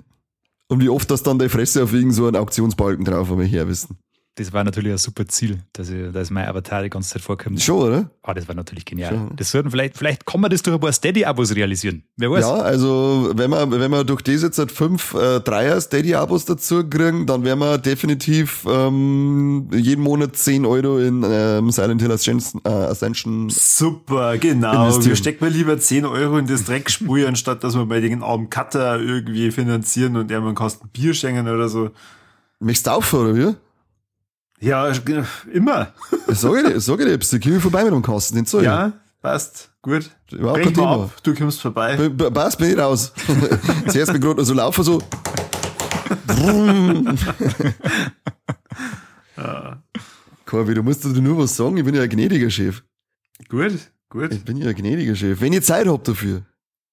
Und 0.68 0.82
wie 0.82 0.88
oft 0.88 1.10
das 1.10 1.22
dann 1.22 1.38
deine 1.38 1.48
Fresse 1.48 1.84
auf 1.84 1.92
irgend 1.94 2.14
so 2.14 2.26
einen 2.26 2.36
Auktionsbalken 2.36 3.04
drauf, 3.04 3.30
wenn 3.30 3.38
wir 3.38 3.46
hier 3.46 3.68
wissen. 3.68 3.98
Das 4.38 4.52
war 4.52 4.62
natürlich 4.62 4.92
ein 4.92 4.98
super 4.98 5.26
Ziel, 5.26 5.58
dass, 5.72 5.90
ich, 5.90 6.12
dass 6.12 6.30
mein 6.30 6.46
Avatar 6.46 6.84
die 6.84 6.90
ganze 6.90 7.10
Zeit 7.10 7.22
vorkommt. 7.22 7.60
Schon, 7.60 7.88
oder? 7.88 8.10
Ah, 8.22 8.34
das 8.34 8.46
war 8.46 8.54
natürlich 8.54 8.84
genial. 8.84 9.12
Schon. 9.12 9.32
Das 9.34 9.50
sollten 9.50 9.68
vielleicht, 9.68 9.98
vielleicht 9.98 10.24
kann 10.26 10.40
man 10.40 10.48
das 10.48 10.62
durch 10.62 10.76
ein 10.76 10.80
paar 10.80 10.92
Steady-Abos 10.92 11.56
realisieren. 11.56 12.04
Wer 12.16 12.30
weiß. 12.30 12.44
Ja, 12.44 12.54
also 12.54 13.32
wenn 13.34 13.50
wir, 13.50 13.68
wenn 13.68 13.90
wir 13.90 14.04
durch 14.04 14.22
das 14.22 14.42
jetzt 14.42 14.60
halt 14.60 14.70
fünf 14.70 15.12
äh, 15.14 15.40
Dreier 15.40 15.80
Steady-Abos 15.80 16.44
dazu 16.44 16.88
kriegen, 16.88 17.26
dann 17.26 17.42
werden 17.42 17.58
wir 17.58 17.78
definitiv 17.78 18.64
ähm, 18.70 19.68
jeden 19.72 20.04
Monat 20.04 20.36
10 20.36 20.64
Euro 20.66 20.98
in 20.98 21.24
ähm, 21.28 21.72
Silent 21.72 22.00
Hill 22.00 22.12
Ascension, 22.12 22.60
äh, 22.64 22.68
Ascension 22.68 23.50
Super, 23.50 24.38
genau. 24.38 24.84
Investieren. 24.84 25.08
Wir 25.08 25.16
stecken 25.16 25.44
mal 25.46 25.50
lieber 25.50 25.80
10 25.80 26.04
Euro 26.04 26.38
in 26.38 26.46
das 26.46 26.62
Dreckspur, 26.62 27.26
anstatt 27.26 27.64
dass 27.64 27.74
wir 27.74 27.86
bei 27.86 27.98
den 27.98 28.22
armen 28.22 28.50
Cutter 28.50 29.00
irgendwie 29.00 29.50
finanzieren 29.50 30.16
und 30.16 30.30
er 30.30 30.38
einen 30.38 30.54
Kasten 30.54 30.86
Bier 30.90 31.12
schenken 31.12 31.48
oder 31.48 31.68
so. 31.68 31.90
Möchtest 32.60 32.86
du 32.86 32.90
aufhören, 32.92 33.26
oder 33.32 33.36
wie? 33.36 33.56
Ja, 34.60 34.90
immer. 35.52 35.92
Sag 36.28 36.56
ich 36.56 36.64
dir, 36.72 36.80
sag 36.80 36.98
ich 37.00 37.06
dir, 37.06 37.16
bist 37.18 37.32
du 37.32 37.60
vorbei 37.60 37.84
mit 37.84 37.92
dem 37.92 38.02
Kasten, 38.02 38.34
den 38.36 38.44
ich. 38.44 38.52
Ja, 38.52 38.92
passt. 39.22 39.70
Gut. 39.82 40.10
Überhaupt 40.32 40.56
Brech 40.56 40.64
kein 40.66 40.74
Thema. 40.74 41.04
ab, 41.04 41.12
du 41.22 41.34
kommst 41.34 41.60
vorbei. 41.62 41.96
B- 42.08 42.30
Passt, 42.30 42.58
bin 42.58 42.70
ich 42.70 42.78
raus. 42.78 43.12
Zuerst 43.88 44.12
bin 44.12 44.16
ich 44.16 44.26
gerade 44.26 44.44
so 44.44 44.54
laufen, 44.54 44.82
so. 44.84 45.00
Corby, 50.46 50.74
du 50.74 50.82
musst 50.82 51.04
dir 51.04 51.08
nur 51.20 51.38
was 51.38 51.56
sagen, 51.56 51.76
ich 51.76 51.84
bin 51.84 51.94
ja 51.94 52.02
ein 52.02 52.08
gnädiger 52.08 52.50
Chef. 52.50 52.82
Gut, 53.48 53.72
gut. 54.08 54.32
Ich 54.32 54.44
bin 54.44 54.56
ja 54.56 54.68
ein 54.68 54.74
gnädiger 54.74 55.14
Chef. 55.14 55.40
Wenn 55.40 55.52
ihr 55.52 55.62
Zeit 55.62 55.86
habt 55.86 56.08
dafür. 56.08 56.42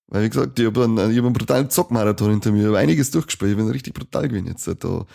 Weil, 0.08 0.24
wie 0.26 0.30
gesagt, 0.30 0.60
ich 0.60 0.66
habe 0.68 0.84
einen, 0.84 0.98
ich 1.12 1.18
hab 1.18 1.26
einen 1.26 1.34
brutalen 1.34 1.70
Zockmarathon 1.70 2.30
hinter 2.30 2.52
mir, 2.52 2.60
ich 2.62 2.68
habe 2.68 2.78
einiges 2.78 3.10
durchgespielt, 3.10 3.52
ich 3.52 3.58
bin 3.58 3.68
richtig 3.70 3.94
brutal 3.96 4.28
gewesen 4.28 4.46
jetzt 4.48 4.68
da 4.68 5.06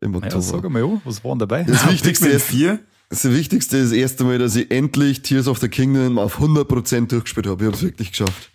im 0.00 0.12
Ja, 0.12 0.18
Oktober. 0.18 0.42
sag 0.42 0.68
mal, 0.70 0.82
ja, 0.82 1.00
was 1.04 1.22
waren 1.24 1.38
dabei? 1.38 1.64
das 1.64 1.86
Wichtigste 1.90 2.28
ist, 2.28 2.46
4. 2.46 2.78
das 3.10 3.24
Wichtigste 3.30 3.76
ist 3.78 3.90
das 3.92 3.96
erste 3.98 4.24
Mal, 4.24 4.38
dass 4.38 4.56
ich 4.56 4.70
endlich 4.70 5.22
Tears 5.22 5.48
of 5.48 5.58
the 5.58 5.68
Kingdom 5.68 6.18
auf 6.18 6.38
100% 6.40 7.08
durchgespielt 7.08 7.46
habe. 7.46 7.62
Ich 7.64 7.66
habe 7.66 7.76
es 7.76 7.82
wirklich 7.82 8.10
geschafft. 8.10 8.50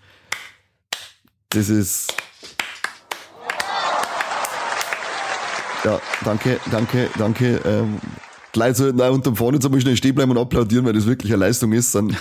Das 1.50 1.70
ist. 1.70 2.14
Ja, 5.84 6.00
danke, 6.24 6.60
danke, 6.70 7.10
danke. 7.18 7.60
Ähm, 7.66 7.98
die 8.54 8.60
Leute 8.60 8.76
sollten 8.76 9.02
auch 9.02 9.12
unterm 9.14 9.36
Fahren 9.36 9.56
jetzt 9.56 9.66
einmal 9.66 9.82
schnell 9.82 9.98
stehen 9.98 10.14
bleiben 10.14 10.32
und 10.32 10.38
applaudieren, 10.38 10.86
weil 10.86 10.94
das 10.94 11.06
wirklich 11.08 11.32
eine 11.34 11.40
Leistung 11.46 11.72
ist. 11.74 11.96
Dann, 11.96 12.16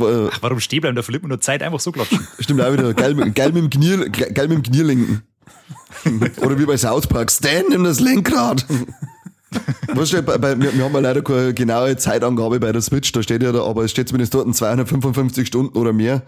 Ach, 0.00 0.38
warum 0.40 0.60
stehen 0.60 0.80
bleiben? 0.82 0.94
Da 0.94 1.02
verliert 1.02 1.22
man 1.22 1.30
nur 1.30 1.40
Zeit, 1.40 1.62
einfach 1.62 1.80
so 1.80 1.90
klatschen. 1.92 2.26
Stimmt 2.38 2.60
auch 2.60 2.72
wieder. 2.72 2.94
Geil, 2.94 3.14
mit- 3.14 3.34
geil 3.34 3.52
mit 3.52 3.62
dem 3.64 3.70
Knie, 3.70 4.08
ge- 4.10 4.32
geil 4.32 4.46
mit 4.48 4.58
dem 4.58 4.62
Knie 4.62 4.82
lenken. 4.82 5.22
Oder 6.42 6.58
wie 6.58 6.66
bei 6.66 6.76
South 6.76 7.06
Park. 7.06 7.30
Stan, 7.30 7.64
nimm 7.68 7.84
das 7.84 8.00
Lenkrad. 8.00 8.66
Was 9.88 10.08
steht 10.08 10.26
bei, 10.26 10.38
bei, 10.38 10.60
wir, 10.60 10.74
wir 10.74 10.84
haben 10.84 10.92
ja 10.92 11.00
leider 11.00 11.22
keine 11.22 11.54
genaue 11.54 11.96
Zeitangabe 11.96 12.60
bei 12.60 12.72
der 12.72 12.82
Switch, 12.82 13.12
da 13.12 13.22
steht 13.22 13.42
ja 13.42 13.52
da, 13.52 13.64
aber 13.64 13.84
es 13.84 13.90
steht 13.90 14.08
zumindest 14.08 14.34
dort 14.34 14.54
255 14.54 15.46
Stunden 15.46 15.78
oder 15.78 15.92
mehr. 15.92 16.22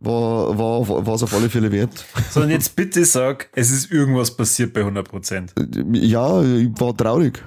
War, 0.00 0.58
war, 0.58 1.06
war 1.06 1.14
es 1.14 1.22
auf 1.22 1.34
alle 1.34 1.48
Fälle 1.48 1.72
wert. 1.72 2.04
Sondern 2.30 2.50
jetzt 2.50 2.76
bitte 2.76 3.04
sag, 3.04 3.48
es 3.54 3.70
ist 3.70 3.90
irgendwas 3.90 4.36
passiert 4.36 4.72
bei 4.72 4.82
100%. 4.82 5.96
Ja, 5.96 6.42
ich 6.42 6.68
war 6.78 6.96
traurig. 6.96 7.42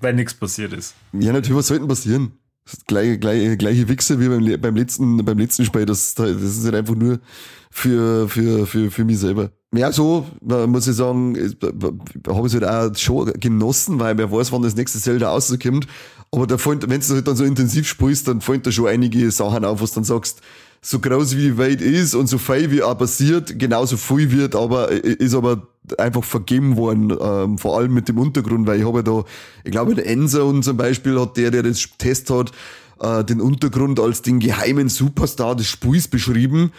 Weil 0.00 0.14
nichts 0.14 0.34
passiert 0.34 0.72
ist. 0.72 0.94
Ja, 1.12 1.32
natürlich, 1.32 1.56
was 1.56 1.68
sollten 1.68 1.86
passieren? 1.86 2.32
Das 2.64 2.74
ist 2.74 2.86
gleiche, 2.86 3.18
gleiche, 3.18 3.56
gleiche 3.56 3.88
Wichse 3.88 4.20
wie 4.20 4.28
beim, 4.28 4.60
beim 4.60 4.76
letzten, 4.76 5.24
beim 5.24 5.38
letzten 5.38 5.64
Spiel. 5.64 5.86
Das, 5.86 6.14
das 6.14 6.30
ist 6.30 6.64
halt 6.64 6.74
einfach 6.74 6.94
nur 6.94 7.20
für, 7.70 8.28
für, 8.28 8.66
für, 8.66 8.90
für 8.90 9.04
mich 9.04 9.18
selber. 9.18 9.50
Ja, 9.72 9.92
so, 9.92 10.26
da 10.40 10.66
muss 10.66 10.88
ich 10.88 10.96
sagen, 10.96 11.36
habe 12.26 12.46
ich 12.48 12.54
halt 12.54 12.64
auch 12.64 12.96
schon 12.96 13.32
genossen, 13.34 14.00
weil 14.00 14.18
wer 14.18 14.32
weiß, 14.32 14.50
wann 14.50 14.62
das 14.62 14.74
nächste 14.74 14.98
Zelda 14.98 15.30
rauskommt. 15.30 15.86
Aber 16.32 16.46
da 16.46 16.58
fallen, 16.58 16.80
wenn 16.88 17.00
du 17.00 17.06
halt 17.14 17.26
dann 17.28 17.36
so 17.36 17.44
intensiv 17.44 17.86
spielst, 17.86 18.26
dann 18.26 18.40
fallen 18.40 18.62
da 18.62 18.72
schon 18.72 18.88
einige 18.88 19.30
Sachen 19.30 19.64
auf, 19.64 19.80
du 19.80 19.86
dann 19.86 20.04
sagst, 20.04 20.40
so 20.82 20.98
groß 20.98 21.36
wie 21.36 21.42
die 21.42 21.58
Welt 21.58 21.80
ist 21.82 22.14
und 22.14 22.26
so 22.26 22.38
viel 22.38 22.70
wie 22.70 22.82
auch 22.82 22.96
passiert, 22.96 23.58
genauso 23.58 23.96
viel 23.96 24.32
wird, 24.32 24.54
aber 24.56 24.90
ist 24.90 25.34
aber 25.34 25.66
einfach 25.98 26.24
vergeben 26.24 26.76
worden, 26.76 27.16
ähm, 27.20 27.58
vor 27.58 27.76
allem 27.76 27.92
mit 27.92 28.08
dem 28.08 28.18
Untergrund, 28.18 28.66
weil 28.66 28.80
ich 28.80 28.86
habe 28.86 28.98
ja 28.98 29.02
da, 29.02 29.24
ich 29.64 29.70
glaube, 29.70 29.94
der 29.94 30.06
Enser 30.06 30.52
zum 30.62 30.76
Beispiel 30.76 31.20
hat 31.20 31.36
der, 31.36 31.50
der 31.50 31.62
das 31.62 31.86
Test 31.98 32.30
hat, 32.30 32.52
äh, 33.00 33.24
den 33.24 33.40
Untergrund 33.40 34.00
als 34.00 34.22
den 34.22 34.40
geheimen 34.40 34.88
Superstar 34.88 35.54
des 35.54 35.66
Spiels 35.66 36.08
beschrieben. 36.08 36.72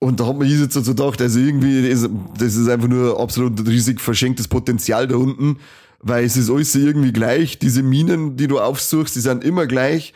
Und 0.00 0.20
da 0.20 0.26
hat 0.26 0.38
man 0.38 0.48
jetzt 0.48 0.72
so 0.72 0.82
gedacht, 0.82 1.20
also 1.20 1.40
irgendwie, 1.40 1.88
das, 1.88 2.56
ist 2.56 2.68
einfach 2.68 2.88
nur 2.88 3.18
absolut 3.18 3.66
riesig 3.66 4.00
verschenktes 4.00 4.46
Potenzial 4.46 5.08
da 5.08 5.16
unten, 5.16 5.58
weil 6.00 6.24
es 6.24 6.36
ist 6.36 6.50
alles 6.50 6.74
irgendwie 6.76 7.12
gleich. 7.12 7.58
Diese 7.58 7.82
Minen, 7.82 8.36
die 8.36 8.46
du 8.46 8.60
aufsuchst, 8.60 9.16
die 9.16 9.20
sind 9.20 9.42
immer 9.42 9.66
gleich. 9.66 10.14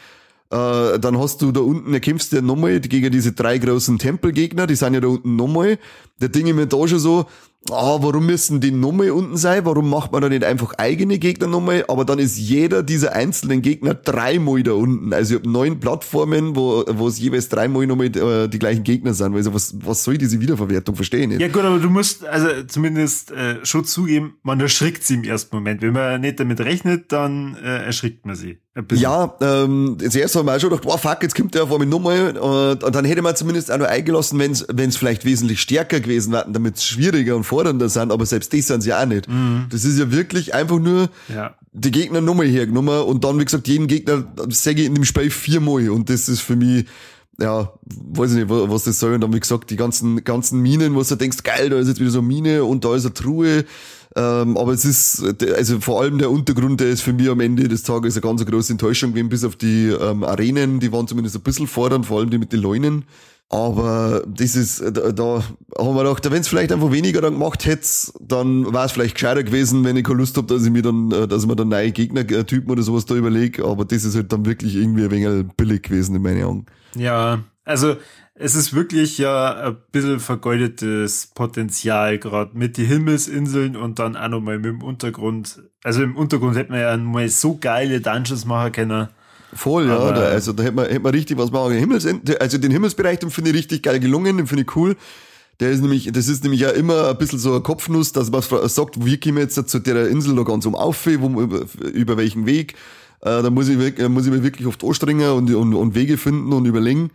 Äh, 0.50 1.00
dann 1.00 1.18
hast 1.18 1.42
du 1.42 1.50
da 1.50 1.60
unten, 1.60 1.92
da 1.92 1.98
kämpfst 1.98 2.30
du 2.30 2.36
ja 2.36 2.42
nochmal 2.42 2.78
gegen 2.80 3.10
diese 3.10 3.32
drei 3.32 3.58
großen 3.58 3.98
Tempelgegner, 3.98 4.66
die 4.66 4.76
sind 4.76 4.94
ja 4.94 5.00
da 5.00 5.08
unten 5.08 5.34
nochmal. 5.34 5.78
Der 6.20 6.28
Ding 6.28 6.46
ist 6.46 6.54
mir 6.54 6.66
da 6.66 6.86
schon 6.86 6.98
so, 7.00 7.26
ah, 7.70 7.98
warum 8.00 8.26
müssen 8.26 8.60
die 8.60 8.70
nochmal 8.70 9.10
unten 9.10 9.36
sein? 9.36 9.64
Warum 9.64 9.88
macht 9.88 10.12
man 10.12 10.22
da 10.22 10.28
nicht 10.28 10.44
einfach 10.44 10.74
eigene 10.78 11.18
Gegner 11.18 11.46
nochmal? 11.46 11.84
Aber 11.88 12.04
dann 12.04 12.18
ist 12.18 12.36
jeder 12.38 12.82
dieser 12.82 13.12
einzelnen 13.14 13.62
Gegner 13.62 13.94
dreimal 13.94 14.62
da 14.62 14.72
unten. 14.72 15.12
Also 15.12 15.34
ich 15.34 15.40
habe 15.40 15.50
neun 15.50 15.80
Plattformen, 15.80 16.56
wo, 16.56 16.84
wo 16.88 17.08
es 17.08 17.18
jeweils 17.18 17.48
dreimal 17.48 17.86
nochmal 17.86 18.06
äh, 18.06 18.48
die 18.48 18.58
gleichen 18.58 18.84
Gegner 18.84 19.14
sind. 19.14 19.34
Also 19.34 19.54
was, 19.54 19.74
was 19.84 20.04
soll 20.04 20.18
diese 20.18 20.40
Wiederverwertung 20.40 20.96
verstehen? 20.96 21.30
Nicht? 21.30 21.40
Ja 21.40 21.48
gut, 21.48 21.62
aber 21.62 21.78
du 21.78 21.90
musst 21.90 22.24
also 22.24 22.48
zumindest 22.64 23.30
äh, 23.32 23.64
schon 23.64 23.84
zugeben, 23.84 24.34
man 24.42 24.60
erschrickt 24.60 25.04
sie 25.04 25.14
im 25.14 25.24
ersten 25.24 25.54
Moment. 25.54 25.82
Wenn 25.82 25.92
man 25.92 26.20
nicht 26.20 26.40
damit 26.40 26.60
rechnet, 26.60 27.12
dann 27.12 27.56
äh, 27.56 27.84
erschrickt 27.84 28.26
man 28.26 28.36
sie. 28.36 28.58
Ja, 28.94 29.34
ähm, 29.42 29.98
zuerst 30.08 30.34
haben 30.34 30.46
wir 30.46 30.56
auch 30.56 30.60
schon 30.60 30.70
gedacht, 30.70 30.86
oh 30.86 30.96
fuck, 30.96 31.22
jetzt 31.22 31.34
kommt 31.34 31.54
der 31.54 31.64
auf 31.64 31.72
einmal 31.72 31.86
nochmal. 31.86 32.38
Und, 32.38 32.82
und 32.82 32.94
dann 32.94 33.04
hätte 33.04 33.20
man 33.20 33.36
zumindest 33.36 33.70
auch 33.70 33.76
noch 33.76 33.86
eingelassen, 33.86 34.38
wenn 34.38 34.52
es 34.88 34.96
vielleicht 34.96 35.26
wesentlich 35.26 35.60
stärker 35.60 36.00
gewesen 36.00 36.32
wäre, 36.32 36.46
damit 36.50 36.76
es 36.76 36.84
schwieriger 36.86 37.36
und 37.36 37.44
fordernder 37.44 37.90
sind, 37.90 38.10
aber 38.10 38.24
selbst 38.24 38.52
das 38.54 38.66
sind 38.68 38.80
sie 38.80 38.88
ja 38.88 39.02
auch 39.02 39.06
nicht. 39.06 39.26
Das 39.68 39.84
ist 39.84 39.98
ja 39.98 40.10
wirklich 40.10 40.54
einfach 40.54 40.78
nur 40.78 41.10
Ja. 41.34 41.54
die 41.72 41.90
Gegner 41.90 42.22
nochmal 42.22 42.46
hergenommen 42.46 43.02
und 43.02 43.24
dann, 43.24 43.38
wie 43.38 43.44
gesagt, 43.44 43.68
jeden 43.68 43.88
Gegner 43.88 44.24
sage 44.48 44.80
ich 44.80 44.86
in 44.86 44.94
dem 44.94 45.04
Spiel 45.04 45.30
viermal 45.30 45.90
und 45.90 46.08
das 46.08 46.30
ist 46.30 46.40
für 46.40 46.56
mich, 46.56 46.86
ja, 47.38 47.72
weiß 47.84 48.30
ich 48.32 48.36
nicht, 48.38 48.48
wa- 48.48 48.64
was 48.68 48.84
das 48.84 48.98
soll. 48.98 49.14
Und 49.14 49.20
dann, 49.20 49.34
wie 49.34 49.40
gesagt, 49.40 49.68
die 49.68 49.76
ganzen, 49.76 50.24
ganzen 50.24 50.60
Minen, 50.60 50.94
wo 50.94 51.02
du 51.02 51.14
denkst, 51.16 51.42
geil, 51.42 51.68
da 51.68 51.78
ist 51.78 51.88
jetzt 51.88 52.00
wieder 52.00 52.10
so 52.10 52.20
eine 52.20 52.28
Mine 52.28 52.64
und 52.64 52.84
da 52.86 52.94
ist 52.94 53.04
eine 53.04 53.12
Truhe. 53.14 53.64
Ähm, 54.14 54.56
aber 54.56 54.72
es 54.72 54.84
ist, 54.84 55.42
also 55.56 55.80
vor 55.80 56.02
allem 56.02 56.18
der 56.18 56.30
Untergrund, 56.30 56.80
der 56.80 56.90
ist 56.90 57.02
für 57.02 57.12
mich 57.12 57.30
am 57.30 57.40
Ende 57.40 57.68
des 57.68 57.82
Tages 57.82 58.14
eine 58.14 58.22
ganz 58.22 58.44
große 58.44 58.72
Enttäuschung 58.72 59.10
gewesen, 59.10 59.28
bis 59.28 59.44
auf 59.44 59.56
die 59.56 59.88
ähm, 59.88 60.22
Arenen, 60.24 60.80
die 60.80 60.92
waren 60.92 61.08
zumindest 61.08 61.36
ein 61.36 61.42
bisschen 61.42 61.66
fordernd, 61.66 62.06
vor 62.06 62.20
allem 62.20 62.30
die 62.30 62.38
mit 62.38 62.52
den 62.52 62.60
Leunen. 62.60 63.04
Aber 63.52 64.22
das 64.26 64.56
ist, 64.56 64.80
da, 64.80 65.12
da 65.12 65.44
haben 65.78 65.94
wir 65.94 66.04
gedacht, 66.04 66.30
wenn 66.30 66.40
es 66.40 66.48
vielleicht 66.48 66.72
einfach 66.72 66.90
weniger 66.90 67.20
dann 67.20 67.34
gemacht 67.34 67.66
hätte, 67.66 67.86
dann 68.18 68.72
wäre 68.72 68.86
es 68.86 68.92
vielleicht 68.92 69.14
gescheiter 69.14 69.42
gewesen, 69.42 69.84
wenn 69.84 69.94
ich 69.94 70.04
keine 70.04 70.18
Lust 70.18 70.38
habe, 70.38 70.46
dass 70.46 70.64
ich 70.64 70.70
mir 70.70 70.80
dann, 70.80 71.10
äh, 71.12 71.28
dass 71.28 71.42
ich 71.42 71.48
mir 71.48 71.56
dann 71.56 71.68
neue 71.68 71.92
Gegnertypen 71.92 72.70
oder 72.70 72.82
sowas 72.82 73.04
da 73.04 73.14
überlege. 73.14 73.64
Aber 73.66 73.84
das 73.84 74.04
ist 74.04 74.16
halt 74.16 74.32
dann 74.32 74.46
wirklich 74.46 74.74
irgendwie 74.74 75.04
ein 75.04 75.10
wenig 75.10 75.46
billig 75.56 75.82
gewesen 75.82 76.16
in 76.16 76.22
meinen 76.22 76.42
Augen. 76.44 76.66
Ja, 76.96 77.40
also 77.64 77.96
es 78.34 78.54
ist 78.54 78.74
wirklich 78.74 79.18
ja 79.18 79.54
ein 79.68 79.76
bisschen 79.92 80.18
vergeudetes 80.20 81.28
Potenzial, 81.34 82.18
gerade 82.18 82.56
mit 82.56 82.76
die 82.76 82.84
Himmelsinseln 82.84 83.76
und 83.76 83.98
dann 83.98 84.16
auch 84.16 84.28
nochmal 84.28 84.56
mit 84.56 84.66
dem 84.66 84.82
Untergrund. 84.82 85.62
Also 85.84 86.02
im 86.02 86.16
Untergrund 86.16 86.56
hätte 86.56 86.72
man 86.72 86.80
ja 86.80 86.96
mal 86.96 87.28
so 87.28 87.56
geile 87.60 88.00
Dungeons 88.00 88.44
machen 88.44 88.72
können. 88.72 89.08
Voll, 89.54 89.86
ja. 89.88 89.96
Aber- 89.98 90.12
Da, 90.12 90.22
also 90.22 90.52
da 90.52 90.62
hätte 90.62 90.74
man, 90.74 90.86
hätte 90.86 91.00
man 91.00 91.12
richtig 91.12 91.36
was 91.36 91.50
machen. 91.50 91.72
Himmels, 91.74 92.06
also 92.40 92.58
den 92.58 92.70
Himmelsbereich, 92.70 93.18
den 93.18 93.30
finde 93.30 93.50
ich 93.50 93.56
richtig 93.56 93.82
geil 93.82 94.00
gelungen, 94.00 94.38
den 94.38 94.46
finde 94.46 94.62
ich 94.62 94.76
cool. 94.76 94.96
Der 95.60 95.70
ist 95.70 95.82
nämlich, 95.82 96.10
das 96.10 96.26
ist 96.28 96.42
nämlich 96.42 96.62
ja 96.62 96.70
immer 96.70 97.08
ein 97.10 97.18
bisschen 97.18 97.38
so 97.38 97.50
eine 97.52 97.60
Kopfnuss, 97.60 98.12
dass 98.12 98.30
man 98.30 98.42
sagt, 98.68 99.04
wie 99.04 99.20
kommen 99.20 99.36
wir 99.36 99.42
jetzt 99.42 99.68
zu 99.68 99.78
der 99.78 100.08
Insel 100.08 100.34
da 100.34 100.42
ganz 100.42 100.64
um 100.64 100.74
auf, 100.74 101.06
wo, 101.06 101.40
über, 101.42 101.66
über 101.92 102.16
welchen 102.16 102.46
Weg. 102.46 102.72
Äh, 103.20 103.42
da 103.42 103.50
muss 103.50 103.68
ich, 103.68 103.76
muss 104.08 104.26
ich 104.26 104.32
mir 104.32 104.42
wirklich 104.42 104.66
oft 104.66 104.82
anstrengen 104.82 105.30
und, 105.30 105.54
und, 105.54 105.74
und 105.74 105.94
Wege 105.94 106.16
finden 106.16 106.52
und 106.52 106.64
überlegen. 106.64 107.10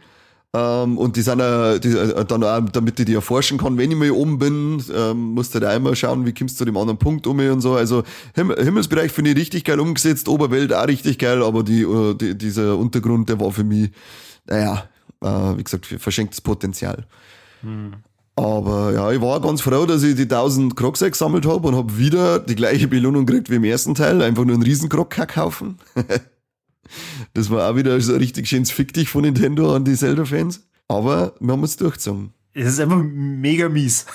Ähm, 0.54 0.98
und 0.98 1.16
die 1.16 1.22
sind 1.22 1.40
äh, 1.40 1.80
die, 1.80 1.90
äh, 1.90 2.26
dann 2.26 2.44
auch, 2.44 2.70
damit 2.70 3.00
ich 3.00 3.06
die 3.06 3.14
erforschen 3.14 3.58
kann, 3.58 3.78
wenn 3.78 3.92
ich 3.92 3.98
mal 3.98 4.12
oben 4.12 4.40
bin, 4.40 4.84
ähm, 4.96 5.34
musst 5.34 5.54
du 5.54 5.60
da 5.60 5.70
einmal 5.70 5.96
schauen, 5.96 6.26
wie 6.26 6.34
kommst 6.34 6.56
du 6.56 6.60
zu 6.60 6.66
dem 6.66 6.78
anderen 6.78 6.98
Punkt 6.98 7.28
um 7.28 7.40
und 7.40 7.62
so. 7.62 7.74
Also 7.74 8.04
Him 8.34 8.54
Himmelsbereich 8.58 9.12
finde 9.12 9.32
ich 9.32 9.38
richtig 9.38 9.66
geil 9.66 9.80
umgesetzt, 9.80 10.30
Oberwelt 10.30 10.74
auch 10.74 10.88
richtig 10.88 11.20
geil, 11.20 11.44
aber 11.44 11.64
die, 11.64 11.82
äh, 11.82 12.14
die, 12.16 12.38
dieser 12.38 12.78
Untergrund, 12.78 13.28
der 13.30 13.40
war 13.40 13.52
für 13.52 13.66
mich, 13.66 13.92
naja, 14.46 14.86
äh, 15.22 15.58
wie 15.58 15.64
gesagt, 15.64 15.86
für 15.86 16.00
verschenktes 16.00 16.40
Potenzial. 16.40 17.06
Aber 18.38 18.94
ja, 18.94 19.12
ich 19.12 19.20
war 19.20 19.42
ganz 19.42 19.62
froh, 19.62 19.86
dass 19.86 20.04
ich 20.04 20.16
die 20.16 20.28
1000 20.28 20.76
Krogse 20.76 21.10
gesammelt 21.10 21.46
habe 21.46 21.68
und 21.68 21.76
habe 21.76 21.98
wieder 21.98 22.40
die 22.40 22.56
gleiche 22.56 22.88
Belohnung 22.88 23.26
gekriegt 23.26 23.50
wie 23.50 23.56
im 23.56 23.64
ersten 23.64 23.96
Teil, 23.96 24.22
einfach 24.22 24.46
nur 24.46 24.54
einen 24.54 24.64
riesen 24.64 24.90
Krog 24.90 25.10
kaufen. 25.10 25.78
Das 27.34 27.50
war 27.50 27.70
auch 27.70 27.76
wieder 27.76 28.00
so 28.02 28.14
ein 28.14 28.20
richtig 28.20 28.48
schönes 28.48 28.72
Fick 28.72 28.94
dich 28.94 29.10
von 29.10 29.24
Nintendo 29.24 29.76
an 29.76 29.86
die 29.86 29.96
Zelda-Fans. 29.96 30.62
Aber 30.88 31.34
wir 31.40 31.52
haben 31.52 31.64
es 31.64 31.76
durchgezogen. 31.78 32.34
Es 32.54 32.70
ist 32.70 32.80
einfach 32.80 33.04
mega 33.04 33.70
mies. 33.70 34.08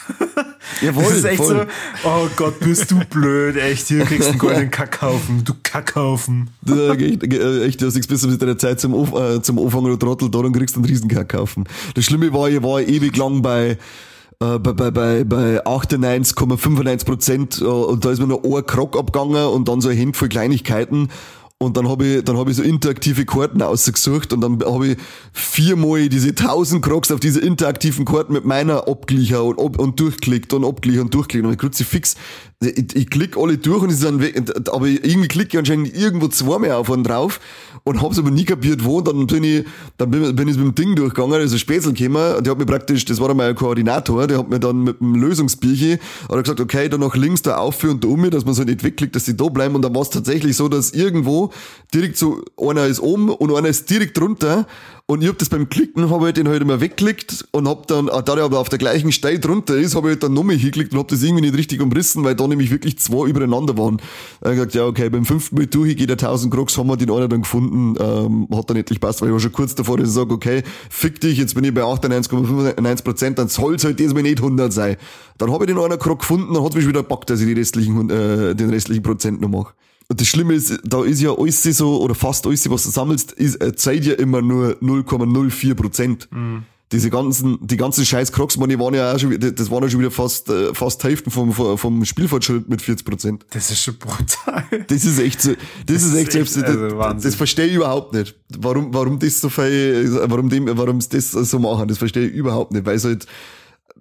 Jawohl, 0.80 1.04
das 1.08 1.12
ist 1.18 1.24
echt 1.24 1.36
voll. 1.36 1.68
so, 2.02 2.08
oh 2.08 2.28
Gott, 2.34 2.58
bist 2.58 2.90
du 2.90 2.98
blöd, 3.08 3.56
echt, 3.56 3.86
hier 3.86 4.04
kriegst 4.04 4.24
du 4.26 4.30
einen 4.30 4.38
goldenen 4.38 4.70
Kackhaufen, 4.72 5.44
du 5.44 5.52
Kackhaufen. 5.62 6.50
Da, 6.62 6.94
echt, 6.94 7.22
echt, 7.22 7.80
du 7.80 7.86
hast 7.86 7.94
nichts 7.94 8.08
besser 8.08 8.26
mit 8.26 8.42
deiner 8.42 8.58
Zeit 8.58 8.80
zum, 8.80 8.94
Auf, 8.94 9.14
äh, 9.14 9.40
zum 9.42 9.60
Anfangen 9.60 9.86
oder 9.86 9.98
Trottel 9.98 10.28
da 10.28 10.40
und 10.40 10.52
kriegst 10.52 10.74
einen 10.74 10.84
Riesenkack 10.84 11.28
kaufen. 11.28 11.64
Das 11.94 12.04
Schlimme 12.04 12.32
war, 12.32 12.50
ich 12.50 12.60
war 12.64 12.80
ewig 12.80 13.16
lang 13.16 13.42
bei, 13.42 13.78
äh, 14.40 14.58
bei, 14.58 14.72
bei, 14.72 14.90
bei, 14.90 15.22
bei 15.22 15.64
98,95 15.64 17.04
Prozent 17.04 17.60
äh, 17.60 17.64
und 17.64 18.04
da 18.04 18.10
ist 18.10 18.18
mir 18.18 18.26
noch 18.26 18.42
ein 18.42 18.66
Krog 18.66 18.98
abgegangen 18.98 19.46
und 19.46 19.68
dann 19.68 19.80
so 19.80 19.88
ein 19.88 19.96
Handvoll 19.96 20.28
Kleinigkeiten. 20.28 21.10
Und 21.62 21.76
dann 21.76 21.88
habe 21.88 22.06
ich, 22.06 22.24
dann 22.24 22.36
habe 22.36 22.50
ich 22.50 22.56
so 22.56 22.62
interaktive 22.62 23.24
Karten 23.24 23.62
ausgesucht 23.62 24.32
und 24.32 24.40
dann 24.40 24.60
habe 24.64 24.88
ich 24.88 24.98
viermal 25.32 26.08
diese 26.08 26.30
1000 26.30 26.84
Crocs 26.84 27.10
auf 27.10 27.20
diese 27.20 27.40
interaktiven 27.40 28.04
Karten 28.04 28.32
mit 28.32 28.44
meiner 28.44 28.88
abgeglichen 28.88 29.36
und, 29.36 29.58
ab, 29.58 29.78
und 29.78 29.98
durchklickt 29.98 30.52
und 30.52 30.64
abgeglichen 30.64 31.02
und 31.02 31.14
durchklickt. 31.14 31.46
Und 31.46 31.52
ich 31.52 31.58
Kruzifix, 31.58 32.16
ich, 32.62 32.96
ich 32.96 33.10
klick 33.10 33.36
alle 33.36 33.58
durch 33.58 33.82
und 33.82 33.90
sie 33.90 33.96
sind 33.96 34.20
weg, 34.20 34.40
aber 34.70 34.86
irgendwie 34.86 35.28
klicke 35.28 35.50
ich 35.52 35.58
anscheinend 35.58 35.96
irgendwo 35.96 36.28
zweimal 36.28 36.72
auf 36.72 36.88
und 36.88 37.04
drauf 37.04 37.40
und 37.84 38.00
hab's 38.00 38.18
aber 38.18 38.30
nie 38.30 38.44
kapiert, 38.44 38.84
wo. 38.84 38.98
Und 38.98 39.08
dann 39.08 39.26
bin 39.26 39.44
ich, 39.44 39.64
dann 39.98 40.10
bin, 40.10 40.34
bin 40.34 40.48
ich 40.48 40.56
mit 40.56 40.66
dem 40.66 40.74
Ding 40.74 40.94
durchgegangen, 40.94 41.34
also 41.34 41.58
Spätzl 41.58 41.92
gekommen, 41.92 42.42
der 42.42 42.50
hat 42.50 42.58
mir 42.58 42.66
praktisch, 42.66 43.04
das 43.04 43.20
war 43.20 43.28
dann 43.28 43.36
mein 43.36 43.54
Koordinator, 43.54 44.26
der 44.26 44.38
hat 44.38 44.48
mir 44.48 44.60
dann 44.60 44.84
mit 44.84 45.00
dem 45.00 45.14
Lösungsbierchen, 45.14 45.98
hat 46.24 46.30
er 46.30 46.42
gesagt, 46.42 46.60
okay, 46.60 46.88
da 46.88 46.98
nach 46.98 47.16
links, 47.16 47.42
da 47.42 47.56
auf 47.56 47.82
und 47.84 48.04
da 48.04 48.08
um, 48.08 48.30
dass 48.30 48.44
man 48.44 48.54
so 48.54 48.62
nicht 48.62 48.84
wegklickt, 48.84 49.16
dass 49.16 49.24
die 49.24 49.36
da 49.36 49.48
bleiben. 49.48 49.74
Und 49.74 49.82
dann 49.82 49.94
war 49.94 50.02
es 50.02 50.10
tatsächlich 50.10 50.56
so, 50.56 50.68
dass 50.68 50.92
irgendwo 50.92 51.50
direkt 51.92 52.16
so, 52.16 52.42
einer 52.56 52.86
ist 52.86 53.00
oben 53.00 53.30
und 53.30 53.54
einer 53.54 53.68
ist 53.68 53.90
direkt 53.90 54.18
drunter. 54.18 54.66
Und 55.12 55.20
ich 55.20 55.28
hab 55.28 55.36
das 55.36 55.50
beim 55.50 55.68
Klicken, 55.68 56.08
habe 56.08 56.28
ich 56.28 56.32
den 56.32 56.48
halt 56.48 56.62
immer 56.62 56.80
weggeklickt 56.80 57.44
und 57.50 57.68
hab 57.68 57.86
dann, 57.86 58.08
ah, 58.08 58.22
da 58.22 58.34
der 58.34 58.44
aber 58.44 58.58
auf 58.58 58.70
der 58.70 58.78
gleichen 58.78 59.12
Steil 59.12 59.38
drunter 59.38 59.76
ist, 59.76 59.94
habe 59.94 60.08
ich 60.08 60.12
halt 60.12 60.22
dann 60.22 60.32
nochmal 60.32 60.56
hingeklickt 60.56 60.94
und 60.94 61.00
hab 61.00 61.08
das 61.08 61.22
irgendwie 61.22 61.42
nicht 61.42 61.54
richtig 61.54 61.82
umrissen, 61.82 62.24
weil 62.24 62.34
da 62.34 62.48
nämlich 62.48 62.70
wirklich 62.70 62.98
zwei 62.98 63.28
übereinander 63.28 63.76
waren. 63.76 64.00
Dann 64.40 64.54
gesagt, 64.54 64.72
ja, 64.72 64.86
okay, 64.86 65.10
beim 65.10 65.26
fünften 65.26 65.56
Mal 65.56 65.66
durch, 65.66 65.98
gehe 65.98 66.06
der 66.06 66.14
1000 66.14 66.50
Krux, 66.54 66.78
haben 66.78 66.86
wir 66.86 66.96
den 66.96 67.10
einer 67.10 67.28
dann 67.28 67.42
gefunden, 67.42 67.94
ähm, 68.00 68.48
hat 68.56 68.70
dann 68.70 68.78
endlich 68.78 69.00
passt, 69.00 69.20
weil 69.20 69.28
ich 69.28 69.34
war 69.34 69.40
schon 69.40 69.52
kurz 69.52 69.74
davor, 69.74 69.98
dass 69.98 70.08
ich 70.08 70.14
sage, 70.14 70.32
okay, 70.32 70.62
fick 70.88 71.20
dich, 71.20 71.36
jetzt 71.36 71.54
bin 71.54 71.64
ich 71.64 71.74
bei 71.74 71.82
98,95 71.82 73.04
Prozent, 73.04 73.38
dann 73.38 73.48
soll's 73.48 73.84
halt 73.84 73.98
diesmal 73.98 74.22
nicht 74.22 74.38
100 74.38 74.72
sein. 74.72 74.96
Dann 75.36 75.52
habe 75.52 75.64
ich 75.64 75.68
den 75.68 75.78
einer 75.78 75.98
Krug 75.98 76.20
gefunden, 76.20 76.54
dann 76.54 76.64
hat's 76.64 76.74
mich 76.74 76.88
wieder 76.88 77.02
gepackt, 77.02 77.28
dass 77.28 77.38
ich 77.38 77.46
die 77.46 77.52
restlichen, 77.52 78.08
äh, 78.08 78.54
den 78.54 78.70
restlichen 78.70 79.02
Prozent 79.02 79.42
noch 79.42 79.50
mache. 79.50 79.74
Das 80.08 80.26
Schlimme 80.28 80.54
ist, 80.54 80.78
da 80.84 81.04
ist 81.04 81.20
ja 81.20 81.30
alles 81.36 81.62
so, 81.62 82.00
oder 82.02 82.14
fast 82.14 82.46
alles, 82.46 82.68
was 82.70 82.82
du 82.84 82.90
sammelst, 82.90 83.32
ist, 83.32 83.56
äh, 83.62 83.74
zeigt 83.74 84.04
ja 84.04 84.14
immer 84.14 84.42
nur 84.42 84.76
0,04 84.82 85.74
Prozent. 85.74 86.28
Diese 86.90 87.08
ganzen, 87.08 87.58
die 87.66 87.78
ganzen 87.78 88.04
scheiß 88.04 88.32
Crocs, 88.32 88.58
man, 88.58 88.68
die 88.68 88.78
waren 88.78 88.92
ja 88.92 89.14
auch 89.14 89.18
schon, 89.18 89.30
wieder- 89.30 89.50
das 89.50 89.70
waren 89.70 89.82
ja 89.82 89.88
schon 89.88 90.00
wieder 90.00 90.10
fast, 90.10 90.50
äh, 90.50 90.74
fast 90.74 91.02
die 91.02 91.06
Hälfte 91.08 91.30
vom, 91.30 91.50
vom 91.52 92.04
Spielfortschritt 92.04 92.68
mit 92.68 92.82
40 92.82 93.06
Prozent. 93.06 93.46
Das 93.50 93.70
ist 93.70 93.82
schon 93.82 93.96
brutal. 93.96 94.64
Das 94.88 95.02
ist 95.06 95.18
echt 95.18 95.40
so, 95.40 95.52
das, 95.86 96.02
ist 96.02 96.14
echt 96.14 96.32
selbst, 96.32 96.54
das, 96.56 96.64
also 96.64 96.98
Wahnsinn. 96.98 97.30
das 97.30 97.34
verstehe 97.34 97.64
ich 97.68 97.74
überhaupt 97.76 98.12
nicht. 98.12 98.34
Warum, 98.58 98.92
warum 98.92 99.18
das 99.18 99.40
so 99.40 99.48
viel, 99.48 100.20
warum 100.26 100.50
dem, 100.50 100.66
warum 100.76 101.00
sie 101.00 101.08
das 101.08 101.30
so 101.30 101.58
machen, 101.58 101.88
das 101.88 101.96
verstehe 101.96 102.26
ich 102.28 102.34
überhaupt 102.34 102.72
nicht, 102.72 102.84
weil 102.84 102.96
es 102.96 103.04
halt 103.06 103.26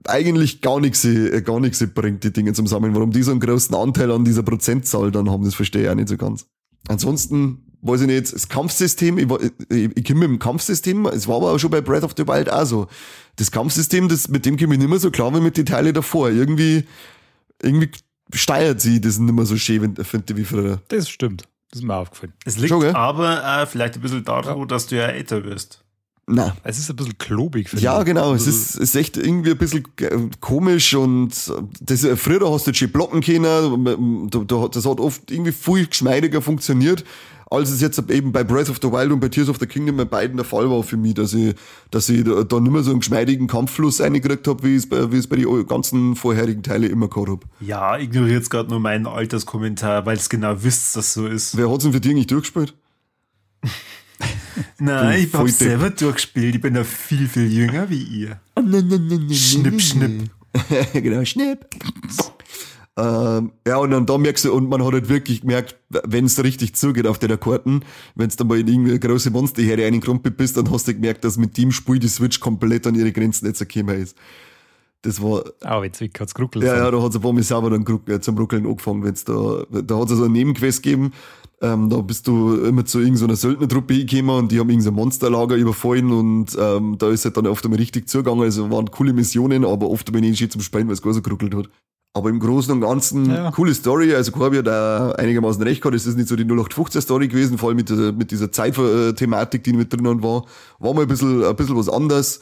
eigentlich 0.06 0.62
gar 0.62 0.80
nichts, 0.80 1.06
äh, 1.06 1.42
gar 1.42 1.60
nichts 1.60 1.86
bringt, 1.94 2.24
die 2.24 2.34
Dinge 2.34 2.54
zum 2.54 2.68
Sammeln. 2.68 2.96
Warum 2.96 3.12
die 3.12 3.24
so 3.24 3.32
einen 3.32 3.40
großen 3.40 3.76
Anteil 3.76 4.12
an 4.12 4.26
dieser 4.26 4.44
Prozentzahl 4.44 5.12
dann 5.12 5.30
haben, 5.30 5.44
das 5.44 5.56
verstehe 5.56 5.84
ich 5.84 5.90
auch 5.90 5.96
nicht 5.96 6.10
so 6.10 6.18
ganz. 6.18 6.46
Ansonsten, 6.88 7.66
weiß 7.82 8.02
ich 8.02 8.08
nicht, 8.08 8.34
das 8.34 8.50
Kampfsystem, 8.50 9.18
ich, 9.18 9.28
ich, 9.70 9.98
ich 9.98 10.06
komme 10.06 10.22
mit 10.22 10.30
dem 10.30 10.40
Kampfsystem, 10.40 11.06
es 11.08 11.28
war 11.28 11.38
aber 11.38 11.52
auch 11.52 11.60
schon 11.60 11.72
bei 11.72 11.82
Breath 11.82 12.04
of 12.04 12.14
the 12.18 12.28
Wild 12.28 12.52
auch 12.52 12.66
so. 12.66 12.88
Das 13.36 13.52
Kampfsystem, 13.52 14.10
das, 14.10 14.28
mit 14.28 14.46
dem 14.46 14.58
komme 14.58 14.74
ich 14.74 14.80
nicht 14.80 14.90
mehr 14.90 15.00
so 15.00 15.12
klar 15.12 15.34
wie 15.34 15.40
mit 15.40 15.58
den 15.58 15.66
Teilen 15.66 15.94
davor. 15.94 16.30
Irgendwie, 16.30 16.86
irgendwie 17.62 17.92
steuert 18.34 18.82
sie 18.82 19.00
das 19.00 19.20
nicht 19.20 19.34
mehr 19.34 19.46
so 19.46 19.58
schön, 19.58 19.96
finde 19.96 20.34
ich, 20.34 20.38
wie 20.38 20.46
früher. 20.46 20.82
Das 20.88 21.10
stimmt. 21.10 21.48
Das 21.70 21.80
ist 21.80 21.86
mir 21.86 21.96
aufgefallen. 21.96 22.34
Es 22.44 22.58
liegt 22.58 22.70
Schon, 22.70 22.82
gell? 22.82 22.94
aber 22.94 23.62
äh, 23.62 23.66
vielleicht 23.66 23.96
ein 23.96 24.02
bisschen 24.02 24.26
daran, 24.26 24.68
dass 24.68 24.88
du 24.88 24.98
ja 24.98 25.04
älter 25.04 25.46
wirst. 25.46 25.81
Na. 26.34 26.56
Es 26.64 26.80
ist 26.80 26.90
ein 26.90 26.96
bisschen 26.96 27.18
klobig. 27.18 27.70
finde 27.70 27.84
Ja, 27.84 28.00
ich. 28.00 28.06
genau. 28.06 28.34
Es 28.34 28.48
Also, 28.48 28.52
ist, 28.52 28.76
ist 28.78 28.96
echt 28.96 29.18
irgendwie 29.18 29.52
ein 29.52 29.58
bisschen 29.58 29.84
äh, 30.00 30.18
komisch 30.40 30.94
und 30.94 31.30
das, 31.82 32.04
äh, 32.06 32.16
früher 32.16 32.50
hast 32.52 32.68
du 32.68 32.74
schon 32.74 32.90
blocken 32.90 33.22
können. 33.22 34.30
Da- 34.30 34.68
Das 34.70 34.86
hat 34.86 35.00
oft 35.00 35.30
irgendwie 35.30 35.52
viel 35.52 35.88
geschmeidiger 35.88 36.42
funktioniert, 36.42 37.04
als 37.50 37.70
es 37.70 37.82
jetzt 37.82 38.02
eben 38.10 38.32
bei 38.32 38.46
Breath 38.46 38.70
of 38.70 38.80
the 38.82 38.90
Wild 38.90 39.12
und 39.12 39.20
bei 39.20 39.28
Tears 39.28 39.50
of 39.50 39.58
the 39.60 39.66
Kingdom 39.66 39.98
bei 39.98 40.06
beiden 40.06 40.38
der 40.38 40.46
Fall 40.46 40.70
war 40.70 40.84
für 40.84 40.96
mich, 40.96 41.16
dass 41.16 41.34
ich, 41.34 41.54
dass 41.92 42.08
ich 42.08 42.24
da, 42.24 42.44
da 42.46 42.60
nicht 42.62 42.72
mehr 42.72 42.82
so 42.84 42.92
einen 42.92 43.02
geschmeidigen 43.02 43.48
Kampffluss 43.48 44.00
reingekriegt 44.00 44.48
habe, 44.48 44.64
wie 44.64 44.76
es 44.78 44.88
bei, 44.88 45.12
wie 45.12 45.18
es 45.18 45.28
bei 45.28 45.36
den 45.36 45.68
ganzen 45.68 46.16
vorherigen 46.16 46.64
Teilen 46.64 46.90
immer 46.90 47.10
gehabt 47.10 47.28
habe. 47.28 47.42
Ja, 47.60 47.98
ignoriert 47.98 48.38
jetzt 48.38 48.50
gerade 48.52 48.70
nur 48.70 48.80
meinen 48.80 49.06
Alterskommentar, 49.06 50.06
weil 50.06 50.16
es 50.16 50.30
genau 50.30 50.64
wisst, 50.64 50.96
dass 50.96 51.14
so 51.14 51.28
ist. 51.28 51.58
Wer 51.58 51.70
hat's 51.70 51.84
denn 51.84 51.92
für 51.92 52.00
dich 52.00 52.12
eigentlich 52.14 52.28
durchgespielt? 52.28 52.74
Nein, 54.80 55.22
ich 55.24 55.32
Depp. 55.32 55.50
selber 55.50 55.90
durchgespielt. 55.90 56.56
Ich 56.56 56.62
bin 56.62 56.76
ja 56.76 56.84
viel, 56.84 57.28
viel 57.28 57.52
jünger 57.52 57.90
wie 57.90 58.04
ihr. 58.04 58.40
Schnipp, 59.34 59.82
schnipp. 59.82 60.30
genau, 60.94 61.24
schnipp. 61.26 61.66
Ähm, 62.98 63.54
ja, 63.66 63.78
und 63.78 63.92
dann 63.92 64.06
da 64.06 64.18
merkst 64.18 64.46
du, 64.46 64.54
und 64.54 64.70
man 64.70 64.84
hat 64.84 64.94
halt 64.94 65.10
wirklich 65.10 65.42
gemerkt, 65.42 65.78
wenn 65.90 66.26
es 66.26 66.44
richtig 66.44 66.76
zugeht 66.76 67.08
auf 67.08 67.20
der 67.20 67.38
Karten, 67.38 67.82
wenn 68.16 68.30
du 68.30 68.36
dann 68.36 68.48
mal 68.48 68.60
in 68.60 68.68
irgendeine 68.68 69.00
große 69.00 69.32
Monsterherde 69.32 69.86
eingekrumpelt 69.86 70.36
bist, 70.36 70.58
dann 70.58 70.70
hast 70.72 70.88
du 70.88 70.94
gemerkt, 70.94 71.24
dass 71.24 71.38
mit 71.38 71.58
dem 71.58 71.72
Spiel 71.72 72.00
die 72.00 72.10
Switch 72.10 72.40
komplett 72.42 72.86
an 72.86 72.96
ihre 72.96 73.12
Grenzen 73.14 73.46
jetzt 73.46 73.60
gekommen 73.68 73.98
ist. 73.98 74.18
Das 75.04 75.22
war, 75.22 75.44
Ah, 75.62 75.84
jetzt 75.84 76.00
hat 76.02 76.28
es 76.28 76.34
geruckelt. 76.34 76.64
ja, 76.64 76.78
ja, 76.78 76.92
da 76.92 77.02
hat 77.02 77.10
es 77.10 77.16
ein 77.16 77.22
paar 77.22 77.34
Mal 77.34 77.42
selber 77.44 77.70
dann 77.72 77.86
äh, 78.08 78.20
zum 78.20 78.38
Ruckeln 78.38 78.66
angefangen, 78.68 79.04
wenn's 79.04 79.24
da, 79.24 79.64
da 79.72 79.98
hat 80.00 80.10
es 80.12 80.18
so 80.18 80.24
eine 80.26 80.34
Nebenquest 80.34 80.84
gegeben, 80.84 81.12
ähm, 81.62 81.90
da 81.90 81.98
bist 82.02 82.28
du 82.28 82.56
immer 82.56 82.86
zu 82.86 83.00
irgendeiner 83.00 83.36
Söldnertruppe 83.36 84.06
gekommen 84.06 84.30
und 84.30 84.52
die 84.52 84.60
haben 84.60 84.70
irgendein 84.70 84.94
Monsterlager 84.94 85.56
überfallen 85.56 86.12
und 86.12 86.56
ähm, 86.60 86.98
da 87.00 87.10
ist 87.10 87.26
halt 87.26 87.36
dann 87.38 87.48
oft 87.48 87.64
einmal 87.66 87.80
richtig 87.80 88.10
zugegangen, 88.10 88.44
also 88.44 88.70
waren 88.70 88.92
coole 88.92 89.14
Missionen, 89.14 89.66
aber 89.66 89.90
oft 89.90 90.08
einmal 90.08 90.22
nicht 90.22 90.38
schön 90.38 90.50
zum 90.52 90.62
Spielen, 90.62 90.88
weil 90.88 90.94
es 90.94 91.02
gar 91.02 91.14
so 91.14 91.22
geruckelt 91.22 91.56
hat. 91.56 91.70
Aber 92.14 92.30
im 92.30 92.40
Großen 92.40 92.74
und 92.74 92.82
Ganzen, 92.82 93.26
Ja. 93.34 93.52
coole 93.52 93.74
Story, 93.74 94.14
also 94.14 94.32
Corby 94.34 94.58
hat 94.58 94.68
auch 94.68 95.14
einigermaßen 95.16 95.64
recht 95.64 95.82
gehabt, 95.82 95.96
es 95.96 96.06
ist 96.06 96.18
nicht 96.18 96.28
so 96.28 96.36
die 96.36 96.44
0815 96.44 97.02
Story 97.02 97.28
gewesen, 97.30 97.58
vor 97.58 97.70
allem 97.70 97.78
mit 97.78 97.90
dieser, 97.90 98.12
mit 98.12 98.32
dieser 98.32 98.52
Zeitthematik, 98.52 99.64
die 99.64 99.74
mit 99.74 99.94
drinnen 99.94 100.22
war, 100.22 100.46
war 100.80 100.94
mal 100.94 101.04
ein 101.04 101.08
bisschen, 101.08 101.44
ein 101.44 101.56
bisschen 101.56 101.78
was 101.78 101.88
anderes. 101.90 102.42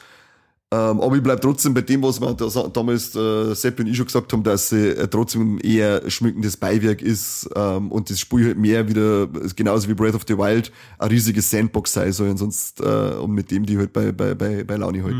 Ähm, 0.72 1.02
aber 1.02 1.16
ich 1.16 1.24
bleib 1.24 1.42
trotzdem 1.42 1.74
bei 1.74 1.82
dem, 1.82 2.04
was 2.04 2.22
wir 2.22 2.32
da, 2.36 2.48
damals 2.68 3.16
äh, 3.16 3.56
Sepp 3.56 3.80
und 3.80 3.88
ich 3.88 3.98
schon 3.98 4.06
gesagt 4.06 4.32
haben, 4.32 4.44
dass 4.44 4.70
sie 4.70 4.90
äh, 4.90 5.08
trotzdem 5.08 5.60
eher 5.64 6.08
schmückendes 6.12 6.58
Beiwerk 6.58 7.02
ist 7.02 7.50
ähm, 7.56 7.92
und 7.92 8.12
das 8.12 8.20
Spiel 8.20 8.46
halt 8.46 8.60
mehr 8.60 8.88
wieder, 8.88 9.28
genauso 9.56 9.90
wie 9.90 9.96
Breath 9.96 10.14
of 10.14 10.26
the 10.28 10.38
Wild, 10.38 10.72
ein 11.00 11.10
riesiges 11.10 11.50
Sandbox 11.50 11.94
sein 11.94 12.14
soll 12.14 12.30
und 12.30 12.38
sonst 12.38 12.82
äh, 12.82 12.84
und 12.84 13.32
mit 13.32 13.50
dem 13.50 13.66
die 13.66 13.80
halt 13.80 13.94
bei, 13.94 14.12
bei, 14.12 14.36
bei, 14.36 14.64
bei 14.64 14.76
Launi 14.76 15.00
halt. 15.02 15.16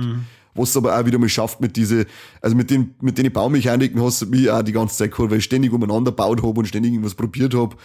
Was 0.54 0.70
es 0.70 0.78
aber 0.78 1.00
auch 1.00 1.06
wieder 1.06 1.18
mal 1.18 1.30
schafft 1.30 1.62
mit 1.62 1.76
diese, 1.76 2.06
also 2.42 2.56
mit 2.56 2.70
den, 2.70 2.94
mit 3.02 3.18
den 3.18 3.32
Baumechaniken 3.32 4.02
hast 4.04 4.22
du 4.22 4.26
mich 4.28 4.52
auch 4.52 4.62
die 4.62 4.72
ganze 4.72 4.98
Zeit 4.98 5.12
geholt, 5.12 5.32
weil 5.32 5.40
ich 5.40 5.46
ständig 5.46 5.72
umeinander 5.72 6.12
gebaut 6.12 6.44
habe 6.44 6.60
und 6.60 6.68
ständig 6.68 6.92
irgendwas 6.92 7.16
probiert 7.16 7.56
habe. 7.56 7.76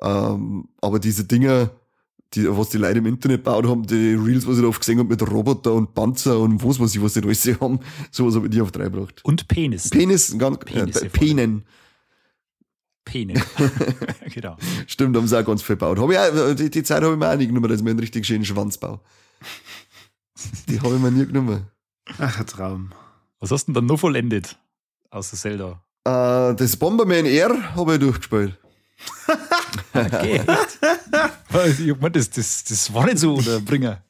Ähm, 0.00 0.66
aber 0.80 0.98
diese 0.98 1.24
Dinger, 1.24 1.70
die, 2.34 2.46
was 2.56 2.68
die 2.70 2.78
Leute 2.78 2.98
im 2.98 3.06
Internet 3.06 3.44
gebaut 3.44 3.66
haben, 3.66 3.86
die 3.86 4.14
Reels, 4.14 4.46
was 4.46 4.56
ich 4.56 4.62
da 4.62 4.68
oft 4.68 4.80
gesehen 4.80 4.98
habe 4.98 5.08
mit 5.08 5.22
Roboter 5.22 5.72
und 5.72 5.94
Panzer 5.94 6.38
und 6.38 6.62
was 6.64 6.80
weiß 6.80 6.94
ich, 6.94 7.02
was 7.02 7.14
die 7.14 7.20
da 7.20 7.26
alles 7.26 7.46
haben, 7.60 7.80
sowas 8.10 8.34
habe 8.34 8.46
ich 8.46 8.54
nie 8.54 8.60
auf 8.60 8.72
drei 8.72 8.84
gebracht. 8.84 9.20
Und 9.24 9.48
Penis. 9.48 9.90
Penis, 9.90 10.36
ganz, 10.38 10.58
Penis 10.58 10.96
äh. 10.96 11.08
Penen, 11.08 11.64
Penis. 13.04 13.40
genau. 14.34 14.56
stimmt, 14.86 15.16
haben 15.16 15.26
sie 15.26 15.38
auch 15.38 15.44
ganz 15.44 15.62
viel 15.62 15.76
gebaut. 15.76 15.98
Hab 15.98 16.10
ich 16.10 16.18
auch, 16.18 16.54
die, 16.54 16.70
die 16.70 16.82
Zeit 16.82 17.02
habe 17.02 17.14
ich 17.14 17.18
mir 17.18 17.30
auch 17.30 17.36
nie 17.36 17.46
genommen, 17.46 17.68
dass 17.68 17.78
ich 17.78 17.84
mir 17.84 17.90
einen 17.90 18.00
richtig 18.00 18.26
schönen 18.26 18.44
Schwanz 18.44 18.78
baue. 18.78 19.00
Die 20.68 20.80
habe 20.80 20.94
ich 20.94 21.00
mir 21.00 21.10
nie 21.10 21.26
genommen. 21.26 21.66
Ach, 22.18 22.40
ein 22.40 22.46
Traum. 22.46 22.92
Was 23.40 23.50
hast 23.50 23.64
du 23.64 23.72
denn 23.72 23.74
dann 23.74 23.86
noch 23.86 24.00
vollendet? 24.00 24.58
Außer 25.10 25.36
Zelda. 25.36 25.82
Äh, 26.04 26.54
das 26.54 26.76
Bomberman 26.76 27.26
R 27.26 27.74
habe 27.76 27.94
ich 27.94 28.00
durchgespielt. 28.00 28.58
Okay. 29.94 30.40
ich 31.78 32.00
mein, 32.00 32.12
das, 32.12 32.30
das, 32.30 32.64
das 32.64 32.92
war 32.92 33.06
nicht 33.06 33.18
so 33.18 33.40
der 33.40 33.60
Bringer. 33.60 34.02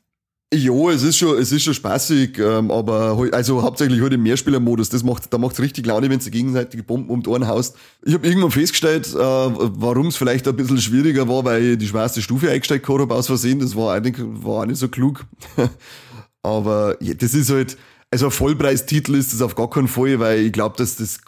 Ja, 0.52 0.90
es 0.90 1.02
ist 1.02 1.18
schon, 1.18 1.36
es 1.36 1.50
ist 1.50 1.64
schon 1.64 1.74
spaßig, 1.74 2.38
ähm, 2.38 2.70
aber 2.70 3.18
also 3.32 3.60
hauptsächlich 3.62 4.00
halt 4.00 4.12
im 4.12 4.22
Mehrspielermodus. 4.22 4.88
Das 4.88 5.02
macht, 5.02 5.32
da 5.32 5.38
macht's 5.38 5.58
richtig 5.58 5.84
Laune, 5.84 6.08
wenn 6.08 6.20
du 6.20 6.30
gegenseitige 6.30 6.84
Bomben 6.84 7.10
um 7.10 7.22
die 7.22 7.28
Ohren 7.28 7.48
haust. 7.48 7.76
Ich 8.04 8.14
habe 8.14 8.26
irgendwann 8.26 8.52
festgestellt, 8.52 9.08
äh, 9.08 9.18
warum 9.18 10.08
es 10.08 10.16
vielleicht 10.16 10.46
ein 10.46 10.54
bisschen 10.54 10.78
schwieriger 10.78 11.28
war, 11.28 11.44
weil 11.44 11.64
ich 11.64 11.78
die 11.78 11.88
schwerste 11.88 12.22
Stufe 12.22 12.50
eingesteigt 12.50 12.88
habe 12.88 13.12
aus 13.12 13.26
Versehen. 13.26 13.58
Das 13.58 13.74
war 13.74 13.94
eigentlich 13.94 14.16
war 14.24 14.62
auch 14.62 14.66
nicht 14.66 14.78
so 14.78 14.88
klug. 14.88 15.26
aber 16.44 17.02
ja, 17.02 17.14
das 17.14 17.34
ist 17.34 17.50
halt, 17.50 17.76
also 18.12 18.26
ein 18.26 18.30
Vollpreistitel 18.32 19.16
ist 19.16 19.32
das 19.32 19.42
auf 19.42 19.56
gar 19.56 19.68
keinen 19.68 19.88
Fall, 19.88 20.20
weil 20.20 20.38
ich 20.38 20.52
glaube, 20.52 20.76
dass 20.76 20.94
das 20.96 21.18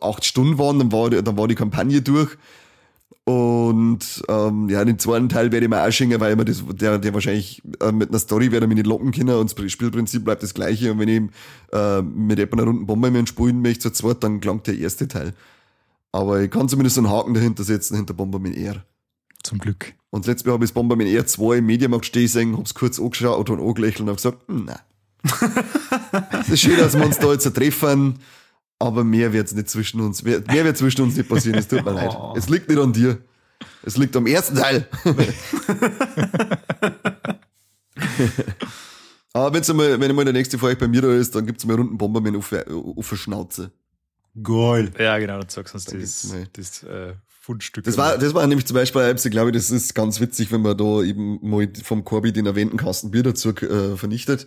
acht 0.00 0.24
Stunden 0.24 0.56
waren, 0.58 0.78
dann 0.78 0.90
war, 0.90 1.10
dann 1.10 1.36
war 1.36 1.48
die 1.48 1.54
Kampagne 1.54 2.00
durch. 2.00 2.30
Und 3.24 4.22
ähm, 4.28 4.68
ja, 4.68 4.84
den 4.84 4.98
zweiten 4.98 5.28
Teil 5.28 5.52
werde 5.52 5.66
ich 5.66 5.70
mir 5.70 5.84
auch 5.84 5.90
schenken, 5.92 6.18
weil 6.20 6.32
immer 6.32 6.44
das, 6.44 6.64
der, 6.66 6.98
der 6.98 7.14
wahrscheinlich 7.14 7.62
äh, 7.80 7.92
mit 7.92 8.08
einer 8.08 8.18
Story 8.18 8.50
werde 8.50 8.66
ich 8.66 8.68
mich 8.68 8.78
nicht 8.78 8.86
locken 8.86 9.12
können 9.12 9.36
und 9.36 9.56
das 9.56 9.72
Spielprinzip 9.72 10.24
bleibt 10.24 10.42
das 10.42 10.54
gleiche. 10.54 10.92
Und 10.92 10.98
wenn 10.98 11.08
ich 11.08 11.22
äh, 11.72 12.02
mit 12.02 12.52
einer 12.52 12.62
runden 12.64 12.86
Bombe 12.86 13.10
mit 13.10 13.28
spielen 13.28 13.62
möchte, 13.62 13.92
zu 13.92 14.02
zweit, 14.02 14.24
dann 14.24 14.40
klangt 14.40 14.66
der 14.66 14.76
erste 14.78 15.06
Teil. 15.06 15.34
Aber 16.12 16.40
ich 16.40 16.50
kann 16.50 16.68
zumindest 16.68 16.98
einen 16.98 17.10
Haken 17.10 17.34
dahinter 17.34 17.62
setzen, 17.62 17.96
hinter 17.96 18.14
Bomberman 18.14 18.54
Air. 18.54 18.84
Zum 19.42 19.58
Glück. 19.58 19.94
Und 20.10 20.26
letztes 20.26 20.46
Mal 20.46 20.54
habe 20.54 20.64
ich 20.64 20.70
das 20.70 20.74
Bomberman 20.74 21.06
Air 21.06 21.26
2 21.26 21.58
im 21.58 21.66
Mediamarkt 21.66 22.06
stehen 22.06 22.28
sehen, 22.28 22.56
hab's 22.56 22.74
kurz 22.74 22.98
angeschaut 22.98 23.48
und 23.48 23.60
angelächelt 23.60 24.00
und 24.00 24.08
hab 24.08 24.16
gesagt, 24.16 24.48
hm, 24.48 24.64
nein. 24.64 24.78
es 26.40 26.48
ist 26.48 26.60
schön, 26.60 26.78
dass 26.78 26.98
wir 26.98 27.04
uns 27.04 27.18
da 27.18 27.30
jetzt 27.30 27.54
treffen, 27.54 28.18
aber 28.80 29.04
mehr 29.04 29.32
wird's 29.32 29.54
nicht 29.54 29.70
zwischen 29.70 30.00
uns, 30.00 30.24
mehr, 30.24 30.42
mehr 30.48 30.64
wird 30.64 30.76
zwischen 30.76 31.02
uns 31.02 31.14
nicht 31.16 31.28
passieren, 31.28 31.58
es 31.58 31.68
tut 31.68 31.84
mir 31.84 31.92
leid. 31.92 32.10
Oh. 32.18 32.34
Es 32.36 32.48
liegt 32.48 32.68
nicht 32.68 32.80
an 32.80 32.92
dir. 32.92 33.18
Es 33.82 33.96
liegt 33.96 34.16
am 34.16 34.26
ersten 34.26 34.56
Teil. 34.56 34.88
aber 39.34 39.54
wenn's 39.54 39.68
einmal, 39.68 40.00
wenn 40.00 40.10
einmal 40.10 40.24
der 40.24 40.32
nächste 40.32 40.58
Folge 40.58 40.80
bei 40.80 40.88
mir 40.88 41.02
da 41.02 41.12
ist, 41.12 41.34
dann 41.34 41.44
gibt's 41.46 41.66
mal 41.66 41.74
einen 41.74 41.82
runden 41.82 41.98
Bomberman 41.98 42.36
auf, 42.36 42.52
auf 42.52 43.08
der 43.08 43.16
Schnauze. 43.16 43.70
Geil. 44.42 44.90
Ja, 44.98 45.18
genau, 45.18 45.40
du 45.40 45.46
sagst 45.48 45.74
uns 45.74 45.84
Da 45.84 45.98
das, 45.98 46.34
das 46.54 46.82
äh, 46.84 47.12
Fundstück. 47.26 47.84
Das 47.84 47.98
war, 47.98 48.16
das 48.16 48.32
war 48.32 48.46
nämlich 48.46 48.66
zum 48.66 48.76
Beispiel, 48.76 49.02
Alpse, 49.02 49.28
glaube 49.28 49.50
ich, 49.50 49.56
das 49.56 49.70
ist 49.70 49.94
ganz 49.94 50.20
witzig, 50.20 50.50
wenn 50.52 50.62
man 50.62 50.76
da 50.76 51.02
eben 51.02 51.38
mal 51.42 51.70
vom 51.82 52.02
Corby 52.04 52.32
den 52.32 52.46
erwähnten 52.46 52.78
Kasten 52.78 53.10
Bier 53.10 53.24
dazu 53.24 53.50
äh, 53.50 53.96
vernichtet. 53.96 54.46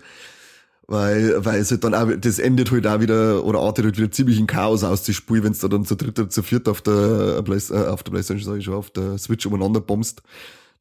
Weil, 0.87 1.45
weil 1.45 1.61
es 1.61 1.71
halt 1.71 1.83
dann 1.85 1.95
auch, 1.95 2.09
das 2.19 2.39
endet 2.39 2.71
halt 2.71 2.85
auch 2.87 2.99
wieder, 2.99 3.45
oder 3.45 3.59
artet 3.59 3.85
halt 3.85 3.97
wieder 3.97 4.11
ziemlich 4.11 4.37
in 4.37 4.47
Chaos 4.47 4.83
aus, 4.83 5.03
das 5.03 5.15
Spiel, 5.15 5.43
wenn 5.43 5.53
du 5.53 5.59
da 5.59 5.67
dann 5.69 5.85
zu 5.85 5.95
dritt 5.95 6.19
oder 6.19 6.29
zu 6.29 6.43
viert 6.43 6.67
auf 6.67 6.81
der, 6.81 7.41
Play, 7.43 7.57
äh, 7.69 7.87
auf 7.87 8.03
der 8.03 8.11
Playstation, 8.11 8.51
sag 8.51 8.59
ich 8.59 8.65
schon, 8.65 8.73
auf 8.73 8.89
der 8.89 9.17
Switch 9.17 9.45
umeinander 9.45 9.79
bombst. 9.79 10.21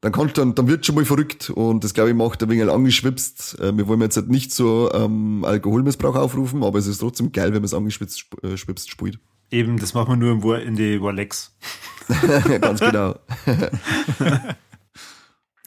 Dann 0.01 0.11
kannst 0.11 0.35
du 0.35 0.41
dann, 0.41 0.53
dann 0.55 0.67
wird 0.67 0.85
schon 0.85 0.95
mal 0.95 1.05
verrückt 1.05 1.49
und 1.49 1.85
das 1.85 1.93
glaube 1.93 2.09
ich 2.09 2.15
macht 2.15 2.43
ein 2.43 2.49
wenig 2.49 2.69
angeschwipst. 2.69 3.57
Äh, 3.61 3.77
wir 3.77 3.87
wollen 3.87 4.01
jetzt 4.01 4.17
halt 4.17 4.27
nicht 4.27 4.53
so 4.53 4.91
ähm, 4.93 5.45
Alkoholmissbrauch 5.45 6.15
aufrufen, 6.15 6.61
aber 6.63 6.77
es 6.79 6.87
ist 6.87 6.97
trotzdem 6.97 7.31
geil, 7.31 7.53
wenn 7.53 7.61
man 7.61 7.65
es 7.65 7.73
angeschwipst 7.73 8.17
sp 8.19 8.35
äh, 8.43 8.57
schwipst 8.57 8.89
spielt. 8.89 9.19
Eben, 9.49 9.79
das 9.79 9.93
machen 9.93 10.09
wir 10.09 10.17
nur 10.17 10.31
im 10.31 10.43
War, 10.43 10.61
in 10.61 10.75
die 10.75 11.01
Warlex. 11.01 11.55
Ganz 12.59 12.81
genau. 12.81 13.15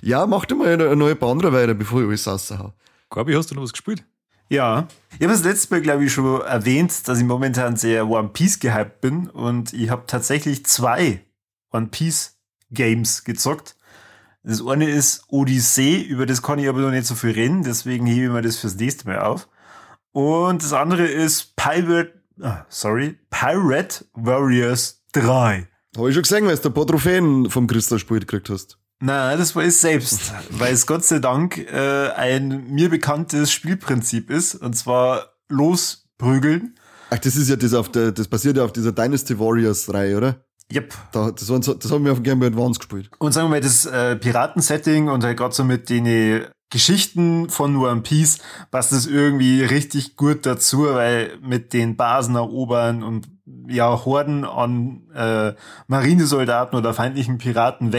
ja, 0.03 0.27
mach 0.27 0.45
dir 0.45 0.55
mal 0.55 0.69
eine 0.69 0.97
neue 0.97 1.17
Bandra 1.17 1.53
weiter, 1.53 1.75
bevor 1.75 2.01
ich 2.01 2.07
alles 2.07 2.27
raushau. 2.27 2.75
Corby, 3.09 3.35
hast 3.35 3.51
du 3.51 3.55
noch 3.55 3.63
was 3.63 3.73
gespielt? 3.73 4.05
Ja. 4.49 4.89
Ich 5.13 5.23
habe 5.23 5.33
das 5.33 5.45
letzte 5.45 5.75
Mal, 5.75 5.81
glaube 5.81 6.05
ich, 6.05 6.13
schon 6.13 6.41
erwähnt, 6.43 7.07
dass 7.09 7.19
ich 7.19 7.25
momentan 7.25 7.77
sehr 7.77 8.09
One 8.09 8.31
Piece 8.31 8.59
gehypt 8.59 9.01
bin 9.01 9.29
und 9.31 9.73
ich 9.73 9.91
habe 9.91 10.05
tatsächlich 10.07 10.67
zwei 10.67 11.25
One 11.73 11.87
Piece 11.87 12.37
Games 12.71 13.25
gezockt. 13.25 13.77
Das 14.43 14.67
eine 14.67 14.89
ist 14.89 15.25
Odyssee, 15.29 16.01
über 16.01 16.27
das 16.27 16.43
kann 16.43 16.59
ich 16.59 16.69
aber 16.69 16.81
noch 16.81 16.91
nicht 16.91 17.07
so 17.07 17.15
viel 17.15 17.31
reden, 17.31 17.63
deswegen 17.63 18.07
hebe 18.07 18.27
ich 18.27 18.31
mir 18.31 18.43
das 18.43 18.57
fürs 18.57 18.75
nächste 18.75 19.07
Mal 19.07 19.21
auf. 19.21 19.49
Und 20.13 20.63
das 20.63 20.73
andere 20.73 21.07
ist 21.07 21.55
Pirate, 21.57 22.15
ah, 22.41 22.65
sorry, 22.69 23.19
Pirate 23.31 24.05
Warriors 24.15 25.05
3. 25.13 25.69
Habe 25.97 26.09
ich 26.09 26.15
schon 26.15 26.23
gesehen, 26.23 26.47
weil 26.47 26.57
du 26.57 26.69
ein 26.69 26.75
paar 26.75 26.87
Trophäen 26.87 27.51
vom 27.51 27.67
Christa 27.67 27.97
gespielt 27.97 28.27
gekriegt 28.27 28.51
hast. 28.51 28.80
Nein, 29.03 29.39
das 29.39 29.57
war 29.57 29.65
ich 29.65 29.77
selbst, 29.77 30.33
weil 30.51 30.75
es 30.75 30.87
Gott 30.87 31.05
sei 31.05 31.21
Dank 31.21 31.57
äh, 31.57 32.11
ein 32.11 32.67
mir 32.71 32.91
bekanntes 32.91 33.51
Spielprinzip 33.51 34.31
ist, 34.31 34.55
und 34.57 34.77
zwar 34.77 35.37
losprügeln. 35.49 36.75
Ach, 37.09 37.19
das 37.19 37.35
ist 37.35 37.49
ja 37.49 37.57
das 37.57 37.73
auf 37.73 37.91
der, 37.91 38.13
das 38.13 38.29
basiert 38.29 38.59
ja 38.59 38.65
auf 38.65 38.73
dieser 38.73 38.93
Dynasty 38.93 39.39
Warriors 39.39 39.93
Reihe, 39.93 40.19
oder? 40.19 40.45
Yep. 40.73 40.95
Da, 41.13 41.31
das, 41.31 41.49
waren 41.49 41.63
so, 41.63 41.75
das 41.75 41.91
haben 41.91 42.05
wir 42.05 42.13
auf 42.13 42.19
dem 42.19 42.25
Game 42.25 42.39
Boy 42.39 42.49
Advance 42.49 42.79
gespielt. 42.79 43.11
Und 43.19 43.33
sagen 43.33 43.47
wir 43.47 43.51
mal, 43.51 43.61
das 43.61 43.87
äh, 43.87 44.17
Piraten-Setting 44.17 45.09
und 45.09 45.25
halt 45.25 45.37
gerade 45.37 45.55
so 45.55 45.65
mit 45.65 45.89
den 45.89 46.45
Geschichten 46.71 47.51
von 47.51 47.77
One 47.77 48.03
Piece 48.03 48.39
passt 48.71 48.93
das 48.93 49.07
irgendwie 49.07 49.63
richtig 49.65 50.15
gut 50.15 50.47
dazu, 50.47 50.85
weil 50.85 51.39
mit 51.43 51.73
den 51.73 51.97
Basen 51.97 52.37
erobern 52.37 53.03
und 53.03 53.29
ja, 53.67 54.05
Horden 54.05 54.45
an 54.45 55.03
äh, 55.13 55.55
Marinesoldaten 55.89 56.79
oder 56.79 56.95
feindlichen 56.95 57.39
Piraten 57.39 57.93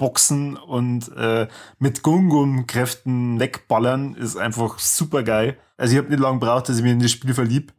wegboxen 0.00 0.56
und 0.56 1.14
äh, 1.16 1.46
mit 1.78 2.02
Gungun-Kräften 2.02 3.38
wegballern 3.38 4.14
ist 4.14 4.36
einfach 4.36 4.78
super 4.78 5.22
geil. 5.22 5.56
Also 5.76 5.92
ich 5.92 5.98
habe 5.98 6.10
nicht 6.10 6.20
lange 6.20 6.40
gebraucht, 6.40 6.68
dass 6.68 6.76
ich 6.78 6.82
mich 6.82 6.92
in 6.92 7.00
das 7.00 7.10
Spiel 7.10 7.34
verlieb. 7.34 7.72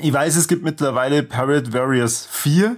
Ich 0.00 0.12
weiß, 0.12 0.36
es 0.36 0.48
gibt 0.48 0.62
mittlerweile 0.62 1.22
Pirate 1.22 1.72
Warriors 1.72 2.26
4, 2.26 2.76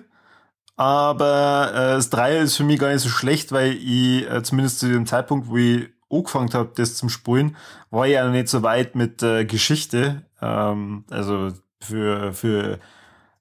aber 0.76 1.70
äh, 1.72 1.94
das 1.96 2.10
Dreier 2.10 2.42
ist 2.42 2.56
für 2.56 2.64
mich 2.64 2.78
gar 2.78 2.92
nicht 2.92 3.02
so 3.02 3.08
schlecht, 3.08 3.52
weil 3.52 3.72
ich 3.72 4.30
äh, 4.30 4.42
zumindest 4.42 4.80
zu 4.80 4.88
dem 4.88 5.06
Zeitpunkt, 5.06 5.48
wo 5.48 5.56
ich 5.56 5.88
angefangen 6.10 6.52
habe, 6.54 6.72
das 6.74 6.96
zum 6.96 7.08
Spulen, 7.08 7.56
war 7.90 8.06
ich 8.06 8.14
ja 8.14 8.24
noch 8.24 8.32
nicht 8.32 8.48
so 8.48 8.62
weit 8.62 8.94
mit 8.94 9.22
äh, 9.22 9.44
Geschichte. 9.44 10.24
Ähm, 10.40 11.04
also 11.10 11.52
für, 11.80 12.32
für 12.32 12.78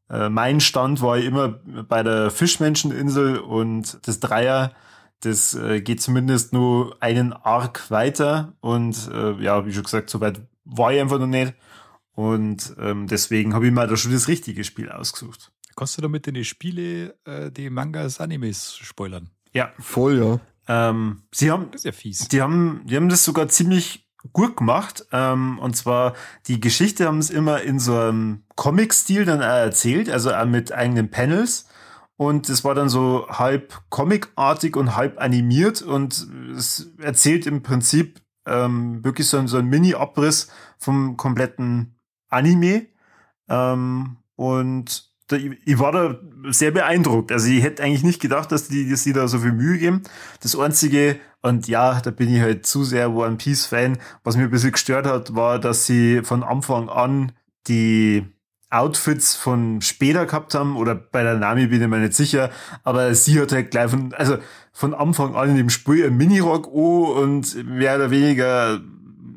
äh, 0.10 0.30
meinen 0.30 0.60
Stand 0.60 1.02
war 1.02 1.17
ich 1.17 1.26
immer 1.26 1.60
bei 1.88 2.04
der 2.04 2.32
Fischmenscheninsel 2.32 3.39
und 3.39 4.00
das 4.08 4.19
Dreier, 4.19 4.72
das 5.21 5.53
äh, 5.53 5.82
geht 5.82 6.01
zumindest 6.01 6.53
nur 6.53 6.97
einen 7.01 7.34
Arc 7.34 7.91
weiter 7.91 8.53
und 8.62 9.10
äh, 9.13 9.34
ja, 9.41 9.65
wie 9.65 9.73
schon 9.73 9.84
gesagt, 9.84 10.10
so 10.10 10.21
weit 10.21 10.41
war 10.65 10.93
ich 10.93 11.01
einfach 11.01 11.19
noch 11.19 11.27
nicht. 11.27 11.53
Und 12.13 12.75
ähm, 12.79 13.08
deswegen 13.08 13.53
habe 13.53 13.67
ich 13.67 13.71
mir 13.71 13.88
da 13.88 13.95
schon 13.95 14.12
das 14.12 14.27
richtige 14.27 14.63
Spiel 14.63 14.89
ausgesucht. 14.89 15.51
Kannst 15.75 15.97
du 15.97 16.01
damit 16.01 16.27
in 16.27 16.34
die 16.34 16.43
Spiele 16.43 17.15
äh, 17.23 17.49
die 17.49 17.69
Mangas, 17.69 18.19
Animes 18.19 18.75
spoilern? 18.75 19.29
Ja. 19.53 19.71
Voll, 19.79 20.17
ja. 20.19 20.39
Ähm, 20.89 21.23
sie 21.32 21.49
haben 21.49 21.71
Das 21.71 21.82
ist 21.82 21.86
ja 21.86 21.91
fies. 21.93 22.27
Die 22.27 22.41
haben, 22.41 22.82
die 22.86 22.97
haben 22.97 23.08
das 23.08 23.23
sogar 23.23 23.47
ziemlich 23.47 24.10
gut 24.34 24.58
gemacht. 24.58 25.05
Ähm, 25.13 25.60
und 25.60 25.77
zwar, 25.77 26.13
die 26.47 26.60
Geschichte 26.60 27.08
haben 27.08 27.19
es 27.19 27.29
immer 27.29 27.62
in 27.62 27.79
so 27.79 27.97
einem 27.97 28.43
Comic-Stil 28.55 29.23
dann 29.23 29.39
auch 29.39 29.45
erzählt, 29.45 30.10
also 30.10 30.34
auch 30.34 30.45
mit 30.45 30.73
eigenen 30.73 31.10
Panels. 31.10 31.68
Und 32.19 32.49
es 32.49 32.65
war 32.65 32.75
dann 32.75 32.89
so 32.89 33.27
halb 33.29 33.82
comicartig 33.88 34.75
und 34.75 34.97
halb 34.97 35.21
animiert 35.21 35.82
und 35.82 36.27
es 36.53 36.91
erzählt 37.01 37.47
im 37.47 37.63
Prinzip 37.63 38.19
ähm, 38.45 39.01
wirklich 39.05 39.27
so, 39.27 39.38
ein- 39.38 39.47
so 39.47 39.55
ein 39.58 39.67
Mini-Abriss 39.67 40.49
vom 40.77 41.15
kompletten 41.15 41.95
Anime. 42.27 42.88
Ähm, 43.47 44.17
und 44.36 45.10
da, 45.27 45.38
ich, 45.38 45.79
war 45.79 45.93
da 45.93 46.19
sehr 46.49 46.71
beeindruckt. 46.71 47.32
Also 47.32 47.47
ich 47.47 47.63
hätte 47.63 47.84
eigentlich 47.84 48.03
nicht 48.03 48.21
gedacht, 48.21 48.51
dass 48.51 48.67
die, 48.67 48.89
dass 48.89 49.03
die 49.03 49.13
da 49.13 49.29
so 49.29 49.39
viel 49.39 49.53
Mühe 49.53 49.77
geben. 49.77 50.01
Das 50.41 50.60
einzige, 50.60 51.17
und 51.41 51.69
ja, 51.69 52.01
da 52.01 52.12
bin 52.12 52.36
ich 52.36 52.41
halt 52.41 52.65
zu 52.65 52.84
sehr 52.84 53.12
One 53.13 53.38
Piece 53.38 53.65
Fan, 53.65 53.97
was 54.25 54.36
mir 54.36 54.43
ein 54.43 54.51
bisschen 54.51 54.73
gestört 54.73 55.05
hat, 55.05 55.36
war, 55.36 55.58
dass 55.58 55.86
sie 55.86 56.21
von 56.23 56.43
Anfang 56.43 56.89
an 56.89 57.32
die 57.69 58.25
Outfits 58.71 59.36
von 59.36 59.82
später 59.82 60.25
gehabt 60.25 60.53
haben 60.53 60.75
oder 60.77 60.93
bei 60.93 61.23
der 61.23 61.36
Nami 61.36 61.67
bin 61.67 61.82
ich 61.82 61.88
mir 61.88 61.97
nicht 61.97 62.13
sicher, 62.13 62.51
aber 62.84 63.15
sie 63.15 63.39
hat 63.41 63.51
halt 63.51 63.71
gleich 63.71 63.89
von, 63.89 64.13
also 64.13 64.38
von 64.71 64.93
Anfang 64.93 65.36
an 65.36 65.49
in 65.49 65.58
dem 65.58 65.69
Spiel 65.69 66.05
ein 66.05 66.17
Minirock 66.17 66.67
an 66.67 67.23
und 67.23 67.65
mehr 67.65 67.95
oder 67.95 68.12
weniger, 68.12 68.79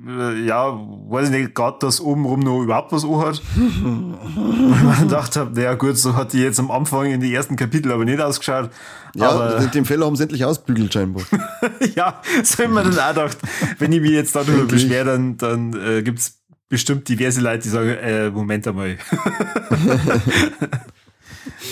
äh, 0.07 0.45
ja, 0.45 0.67
weiß 0.69 1.31
ich 1.31 1.35
nicht, 1.35 1.55
gerade 1.55 1.79
dass 1.81 2.03
obenrum 2.03 2.41
noch 2.41 2.63
überhaupt 2.63 2.93
was 2.93 3.05
an 3.07 3.21
hat. 3.21 3.43
Und 3.57 4.87
mir 4.87 4.97
gedacht 5.01 5.35
habe, 5.37 5.53
naja 5.55 5.75
gut, 5.75 5.97
so 5.97 6.15
hat 6.15 6.35
die 6.35 6.41
jetzt 6.41 6.61
am 6.61 6.71
Anfang 6.71 7.07
in 7.07 7.21
die 7.21 7.35
ersten 7.35 7.57
Kapitel 7.57 7.91
aber 7.91 8.05
nicht 8.05 8.21
ausgeschaut. 8.21 8.69
Ja, 9.15 9.31
aber, 9.31 9.67
den, 9.67 9.87
Fehler 9.87 10.05
haben 10.05 10.17
sie 10.17 10.25
endlich 10.25 10.45
ausbügelt 10.45 10.93
scheinbar. 10.93 11.23
ja, 11.97 12.21
so 12.43 12.65
haben 12.65 12.75
wir 12.75 12.83
dann 12.83 12.99
auch 12.99 13.09
gedacht, 13.09 13.39
wenn 13.79 13.93
ich 13.93 14.01
mich 14.03 14.11
jetzt 14.11 14.37
darüber 14.37 14.65
beschwere, 14.65 15.07
dann, 15.07 15.39
dann 15.39 15.73
äh, 15.75 16.03
gibt's 16.03 16.42
bestimmt 16.73 17.07
diverse 17.07 17.43
Leute, 17.43 17.65
die 17.65 17.69
sagen, 17.69 17.91
äh, 17.91 18.31
Moment 18.31 18.67
einmal. 18.67 18.97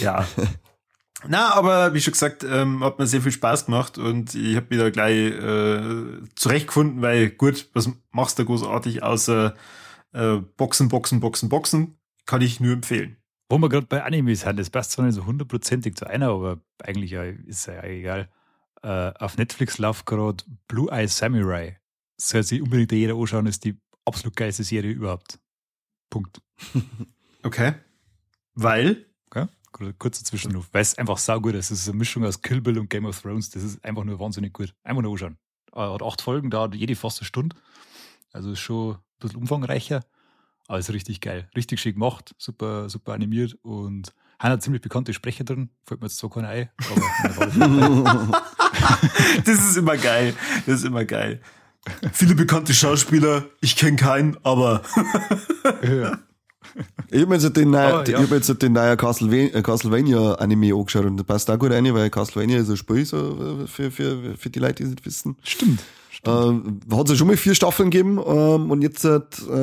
ja. 0.02 0.28
Na, 1.26 1.54
aber 1.54 1.94
wie 1.94 2.02
schon 2.02 2.12
gesagt, 2.12 2.44
ähm, 2.44 2.84
hat 2.84 2.98
mir 2.98 3.06
sehr 3.06 3.22
viel 3.22 3.32
Spaß 3.32 3.64
gemacht 3.64 3.96
und 3.96 4.34
ich 4.34 4.56
habe 4.56 4.66
mich 4.68 4.78
da 4.78 4.90
gleich 4.90 5.16
äh, 5.16 6.20
zurechtgefunden, 6.34 7.00
weil 7.00 7.30
gut, 7.30 7.70
was 7.72 7.88
machst 8.10 8.38
du 8.38 8.44
großartig 8.44 9.02
außer 9.02 9.56
äh, 10.12 10.36
Boxen, 10.58 10.90
Boxen, 10.90 11.20
Boxen, 11.20 11.48
Boxen? 11.48 11.96
Kann 12.26 12.42
ich 12.42 12.60
nur 12.60 12.74
empfehlen. 12.74 13.16
Wo 13.48 13.56
wir 13.56 13.70
gerade 13.70 13.86
bei 13.86 14.04
Animes 14.04 14.42
sind, 14.42 14.58
das 14.58 14.68
passt 14.68 14.92
zwar 14.92 15.06
nicht 15.06 15.14
so 15.14 15.24
hundertprozentig 15.24 15.96
zu 15.96 16.06
einer, 16.06 16.28
aber 16.28 16.60
eigentlich 16.82 17.12
ja, 17.12 17.22
ist 17.22 17.66
ja 17.68 17.82
egal. 17.84 18.28
Äh, 18.82 19.14
auf 19.18 19.38
Netflix 19.38 19.78
läuft 19.78 20.04
gerade 20.04 20.44
Blue 20.68 20.92
Eye 20.92 21.08
Samurai. 21.08 21.80
Soll 22.18 22.42
sich 22.42 22.60
unbedingt 22.60 22.92
jeder 22.92 23.14
anschauen, 23.14 23.46
ist 23.46 23.64
die 23.64 23.78
absolut 24.04 24.36
geilste 24.36 24.64
Serie 24.64 24.90
überhaupt. 24.92 25.38
Punkt. 26.10 26.40
Okay. 27.42 27.72
Weil? 28.54 29.06
Okay? 29.30 29.46
Kur- 29.72 29.94
Kurzer 29.94 30.22
Zwischenruf. 30.26 30.68
Weil 30.72 30.82
es 30.82 30.98
einfach 30.98 31.16
saugut 31.16 31.54
ist. 31.54 31.70
Es 31.70 31.80
ist 31.80 31.88
eine 31.88 31.96
Mischung 31.96 32.22
aus 32.26 32.42
Kill 32.42 32.60
Bill 32.60 32.78
und 32.78 32.90
Game 32.90 33.06
of 33.06 33.18
Thrones. 33.18 33.48
Das 33.48 33.62
ist 33.62 33.82
einfach 33.82 34.04
nur 34.04 34.18
wahnsinnig 34.20 34.52
gut. 34.52 34.74
Einfach 34.84 35.00
nur 35.00 35.12
anschauen. 35.12 35.38
Äh, 35.72 35.80
Hat 35.80 36.02
acht 36.02 36.20
Folgen, 36.20 36.50
dauert 36.50 36.74
jede 36.74 36.94
fast 36.96 37.18
eine 37.20 37.24
Stunde. 37.24 37.56
Also 38.32 38.52
ist 38.52 38.58
schon 38.60 38.96
ein 38.96 38.98
bisschen 39.20 39.40
umfangreicher. 39.40 40.04
Aber 40.68 40.78
ist 40.78 40.90
richtig 40.92 41.22
geil. 41.22 41.48
Richtig 41.56 41.80
schick 41.80 41.94
gemacht. 41.94 42.34
Super, 42.36 42.90
super 42.90 43.14
animiert 43.14 43.56
und 43.62 44.12
Einer 44.38 44.60
ziemlich 44.60 44.82
bekannte 44.82 45.14
Sprecher 45.14 45.44
drin, 45.44 45.70
fällt 45.84 46.02
mir 46.02 46.08
jetzt 46.08 46.18
zwar 46.18 46.28
keiner 46.28 46.48
ein, 46.48 46.68
Das 49.44 49.58
ist 49.58 49.76
immer 49.76 49.96
geil. 49.96 50.34
Das 50.66 50.80
ist 50.80 50.84
immer 50.84 51.04
geil. 51.06 51.40
Viele 52.12 52.34
bekannte 52.34 52.74
Schauspieler, 52.74 53.44
ich 53.60 53.76
kenne 53.76 53.96
keinen, 53.96 54.36
aber. 54.42 54.82
ja. 55.82 56.18
Ich 57.10 57.22
habe 57.22 57.34
jetzt, 57.34 57.56
den, 57.56 57.70
neuen, 57.70 58.06
oh, 58.06 58.10
ja. 58.10 58.20
hab 58.20 58.30
jetzt 58.30 58.62
den 58.62 58.72
neuen 58.72 58.96
Castlevania, 58.96 59.62
Castlevania 59.62 60.34
Anime 60.34 60.74
angeschaut 60.74 61.04
und 61.04 61.16
da 61.16 61.24
passt 61.24 61.50
auch 61.50 61.58
gut 61.58 61.72
rein, 61.72 61.92
weil 61.92 62.10
Castlevania 62.10 62.60
ist 62.60 62.70
ein 62.70 62.76
Spiel 62.76 63.04
so 63.04 63.66
für, 63.66 63.90
für, 63.90 64.36
für 64.36 64.50
die 64.50 64.58
Leute, 64.58 64.74
die 64.74 64.82
es 64.84 64.90
nicht 64.90 65.06
wissen. 65.06 65.36
Stimmt. 65.42 65.80
Ähm, 66.24 66.80
hat 66.92 67.06
es 67.06 67.10
ja 67.12 67.16
schon 67.16 67.28
mal 67.28 67.36
vier 67.36 67.54
Staffeln 67.54 67.90
gegeben 67.90 68.18
ähm, 68.18 68.70
und 68.70 68.82
jetzt 68.82 69.04
äh, 69.04 69.20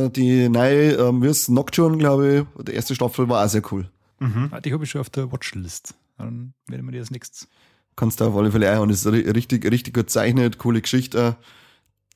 die 0.10 0.50
neue, 0.50 0.94
ähm, 0.94 1.22
wie 1.22 1.28
ist 1.28 1.50
Nocturne, 1.50 1.98
glaube 1.98 2.48
ich, 2.58 2.64
die 2.64 2.74
erste 2.74 2.96
Staffel 2.96 3.30
war 3.30 3.46
auch 3.46 3.50
sehr 3.50 3.62
cool. 3.72 3.90
Mhm. 4.20 4.52
Die 4.66 4.74
habe 4.74 4.84
ich 4.84 4.90
schon 4.90 5.02
auf 5.02 5.12
der 5.12 5.32
Watchlist. 5.32 5.94
Dann 6.18 6.54
werden 6.68 6.86
wir 6.88 6.94
die 6.94 7.00
als 7.00 7.12
nächstes. 7.12 7.48
Kannst 7.96 8.20
du 8.20 8.26
auf 8.26 8.36
alle 8.36 8.52
Fälle 8.52 8.72
einhauen. 8.72 8.90
Das 8.90 9.06
ist 9.06 9.12
richtig, 9.12 9.70
richtig 9.70 9.94
gut 9.94 10.06
gezeichnet, 10.06 10.58
coole 10.58 10.82
Geschichte. 10.82 11.36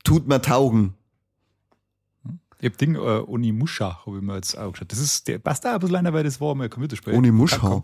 Tut 0.04 0.28
mir 0.28 0.42
taugen. 0.42 0.96
Ich 2.60 2.70
hab 2.70 2.78
Ding, 2.78 2.96
äh, 2.96 3.00
Onimusha, 3.00 4.06
habe 4.06 4.18
ich 4.18 4.24
mir 4.24 4.36
jetzt 4.36 4.58
auch 4.58 4.72
geschaut. 4.72 4.92
Das 4.92 5.00
ist, 5.00 5.28
der 5.28 5.40
passt 5.40 5.66
auch 5.66 5.72
ein 5.72 5.80
bisschen 5.80 5.96
rein, 5.96 6.14
weil 6.14 6.24
das 6.24 6.40
war 6.40 6.54
mal 6.54 6.66
ein 6.66 6.70
Computerspiel. 6.70 7.14
Onimusha. 7.14 7.84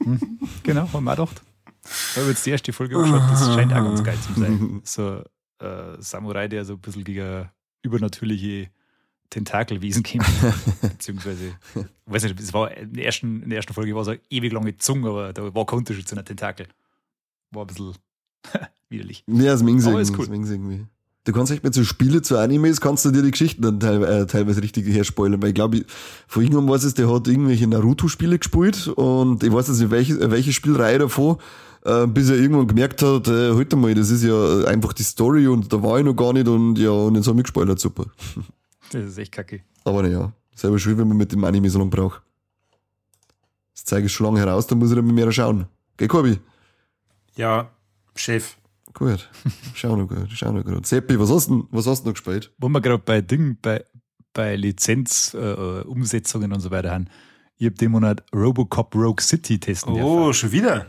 mhm, 0.00 0.38
genau, 0.62 0.92
haben 0.92 1.04
wir 1.04 1.12
auch 1.12 1.16
gedacht. 1.16 1.42
Ich 1.84 2.16
habe 2.18 2.28
jetzt 2.28 2.44
die 2.44 2.50
erste 2.50 2.72
Folge 2.72 2.96
angeschaut, 2.96 3.30
das 3.30 3.54
scheint 3.54 3.72
auch 3.72 3.84
ganz 3.84 4.04
geil 4.04 4.18
zu 4.20 4.38
sein. 4.38 4.82
So 4.84 5.22
äh, 5.60 5.96
Samurai, 5.98 6.48
der 6.48 6.64
so 6.64 6.74
ein 6.74 6.80
bisschen 6.80 7.04
gegen 7.04 7.48
übernatürliche 7.82 8.70
Tentakelwesen 9.30 10.02
kämpft. 10.02 10.30
Beziehungsweise, 10.82 11.54
ich 11.74 11.84
weiß 12.06 12.24
nicht, 12.24 12.40
es 12.40 12.52
war 12.52 12.70
in 12.76 12.92
der, 12.94 13.04
ersten, 13.04 13.42
in 13.42 13.50
der 13.50 13.56
ersten 13.56 13.74
Folge 13.74 13.94
war 13.94 14.04
so 14.04 14.12
eine 14.12 14.20
ewig 14.30 14.52
lange 14.52 14.76
Zunge, 14.76 15.08
aber 15.08 15.32
da 15.32 15.54
war 15.54 15.66
kein 15.66 15.78
Unterschied 15.78 16.08
zu 16.08 16.14
einer 16.14 16.24
Tentakel. 16.24 16.66
War 17.50 17.64
ein 17.64 17.66
bisschen 17.66 17.94
widerlich. 18.88 19.24
Ja, 19.26 19.52
das 19.52 19.62
Mings 19.62 19.86
aber 19.86 20.00
ist 20.00 20.16
cool. 20.18 20.26
irgendwie. 20.30 20.86
Du 21.24 21.34
kannst 21.34 21.52
echt 21.52 21.62
mit 21.62 21.74
so 21.74 21.84
Spiele 21.84 22.22
zu 22.22 22.38
Animes, 22.38 22.80
kannst 22.80 23.04
du 23.04 23.10
dir 23.10 23.22
die 23.22 23.30
Geschichten 23.30 23.60
dann 23.60 23.80
teil, 23.80 24.02
äh, 24.02 24.26
teilweise 24.26 24.62
richtig 24.62 24.86
herspoilern, 24.86 25.42
weil 25.42 25.50
ich 25.50 25.54
glaube, 25.54 25.84
vor 26.26 26.42
irgendwann 26.42 26.68
weiß 26.68 26.84
es, 26.84 26.94
der 26.94 27.12
hat 27.12 27.28
irgendwelche 27.28 27.66
Naruto-Spiele 27.66 28.38
gespielt 28.38 28.88
und 28.88 29.42
ich 29.42 29.52
weiß 29.52 29.68
nicht, 29.68 29.90
welche, 29.90 30.30
welche 30.30 30.54
Spielreihe 30.54 30.98
davon, 30.98 31.36
äh, 31.84 32.06
bis 32.06 32.30
er 32.30 32.36
irgendwann 32.36 32.66
gemerkt 32.66 33.02
hat, 33.02 33.28
äh, 33.28 33.54
halt 33.54 33.76
mal, 33.76 33.92
das 33.92 34.08
ist 34.08 34.24
ja 34.24 34.64
einfach 34.64 34.94
die 34.94 35.02
Story 35.02 35.46
und 35.48 35.70
da 35.70 35.82
war 35.82 35.98
ich 35.98 36.04
noch 36.06 36.14
gar 36.14 36.32
nicht 36.32 36.48
und 36.48 36.78
ja, 36.78 36.92
und 36.92 37.14
jetzt 37.16 37.28
haben 37.28 37.36
wir 37.36 37.42
gespoilert, 37.42 37.78
super. 37.78 38.06
Das 38.90 39.04
ist 39.04 39.18
echt 39.18 39.32
kacke. 39.32 39.60
Aber 39.84 40.02
naja, 40.02 40.32
selber 40.54 40.78
schön, 40.78 40.96
wenn 40.96 41.08
man 41.08 41.18
mit 41.18 41.30
dem 41.30 41.44
Anime 41.44 41.68
so 41.68 41.78
lange 41.78 41.90
braucht. 41.90 42.22
Das 43.74 43.84
zeige 43.84 44.06
ich 44.06 44.12
schon 44.14 44.24
lange 44.24 44.40
heraus, 44.40 44.66
dann 44.66 44.78
muss 44.78 44.88
ich 44.88 44.96
dann 44.96 45.04
mit 45.04 45.14
mir 45.14 45.30
schauen. 45.30 45.66
Geh, 45.98 46.08
Korbi? 46.08 46.38
Ja, 47.36 47.68
Chef. 48.18 48.56
Gut, 48.94 49.28
schau 49.74 49.96
noch 49.96 50.08
gut, 50.08 50.28
schau 50.32 50.52
noch 50.52 50.64
gut. 50.64 50.86
Seppi, 50.86 51.18
was 51.20 51.30
hast 51.30 51.48
du 51.50 51.68
was 51.70 51.86
hast 51.86 52.02
du 52.02 52.08
noch 52.08 52.14
gespielt? 52.14 52.52
Wo 52.58 52.68
wir 52.68 52.80
gerade 52.80 53.02
bei 53.02 53.20
Ding, 53.20 53.56
bei, 53.60 53.84
bei 54.32 54.56
Lizenzumsetzungen 54.56 56.50
äh, 56.50 56.54
und 56.54 56.60
so 56.60 56.70
weiter 56.70 56.90
haben. 56.90 57.08
Ich 57.56 57.66
habe 57.66 57.74
den 57.76 57.90
Monat 57.92 58.24
Robocop 58.32 58.94
Rogue 58.94 59.20
City 59.22 59.58
testen 59.60 59.92
Oh, 59.94 60.26
dürfen. 60.26 60.34
schon 60.34 60.52
wieder? 60.52 60.86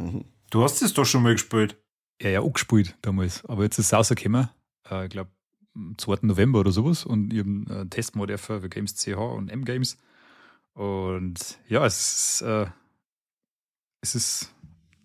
Du 0.49 0.63
hast 0.63 0.81
es 0.81 0.93
doch 0.93 1.05
schon 1.05 1.23
mal 1.23 1.33
gespielt. 1.33 1.77
Ja, 2.21 2.29
ja, 2.29 2.39
auch 2.41 2.53
gespielt 2.53 2.95
damals. 3.01 3.45
Aber 3.45 3.63
jetzt 3.63 3.79
ist 3.79 3.87
es 3.87 3.93
rausgekommen. 3.93 4.49
Äh, 4.89 5.05
ich 5.05 5.09
glaube, 5.11 5.31
am 5.75 5.95
2. 5.97 6.17
November 6.21 6.59
oder 6.59 6.71
sowas. 6.71 7.05
Und 7.05 7.33
ich 7.33 7.39
habe 7.39 7.49
einen 7.49 7.67
äh, 7.69 7.85
Testmod 7.87 8.31
für 8.39 8.59
Games 8.69 8.95
CH 8.95 9.17
und 9.17 9.49
M-Games. 9.49 9.97
Und 10.73 11.59
ja, 11.67 11.85
es 11.85 11.99
ist, 12.39 12.41
äh, 12.43 12.67
es 14.01 14.15
ist 14.15 14.53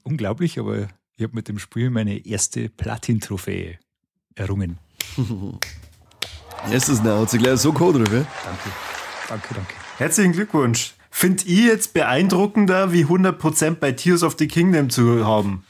unglaublich, 0.03 0.59
aber 0.59 0.89
ich 1.17 1.23
habe 1.23 1.35
mit 1.35 1.49
dem 1.49 1.59
Spiel 1.59 1.91
meine 1.91 2.27
erste 2.27 2.69
Platin-Trophäe 2.69 3.79
errungen. 4.35 4.79
Erstes 6.71 7.03
Now, 7.03 7.21
hat 7.21 7.31
sich 7.31 7.41
gleich 7.41 7.61
so 7.61 7.75
cool 7.79 7.99
ja? 7.99 8.05
Danke, 8.05 8.27
danke, 9.29 9.55
danke. 9.55 9.75
Herzlichen 9.99 10.33
Glückwunsch. 10.33 10.95
Finde 11.11 11.45
ich 11.45 11.67
jetzt 11.67 11.95
beeindruckender, 11.95 12.93
wie 12.93 13.05
100% 13.05 13.77
bei 13.77 13.93
Tears 13.93 14.25
of 14.25 14.35
the 14.39 14.49
Kingdom 14.49 14.91
zu 14.91 15.25
haben. 15.25 15.65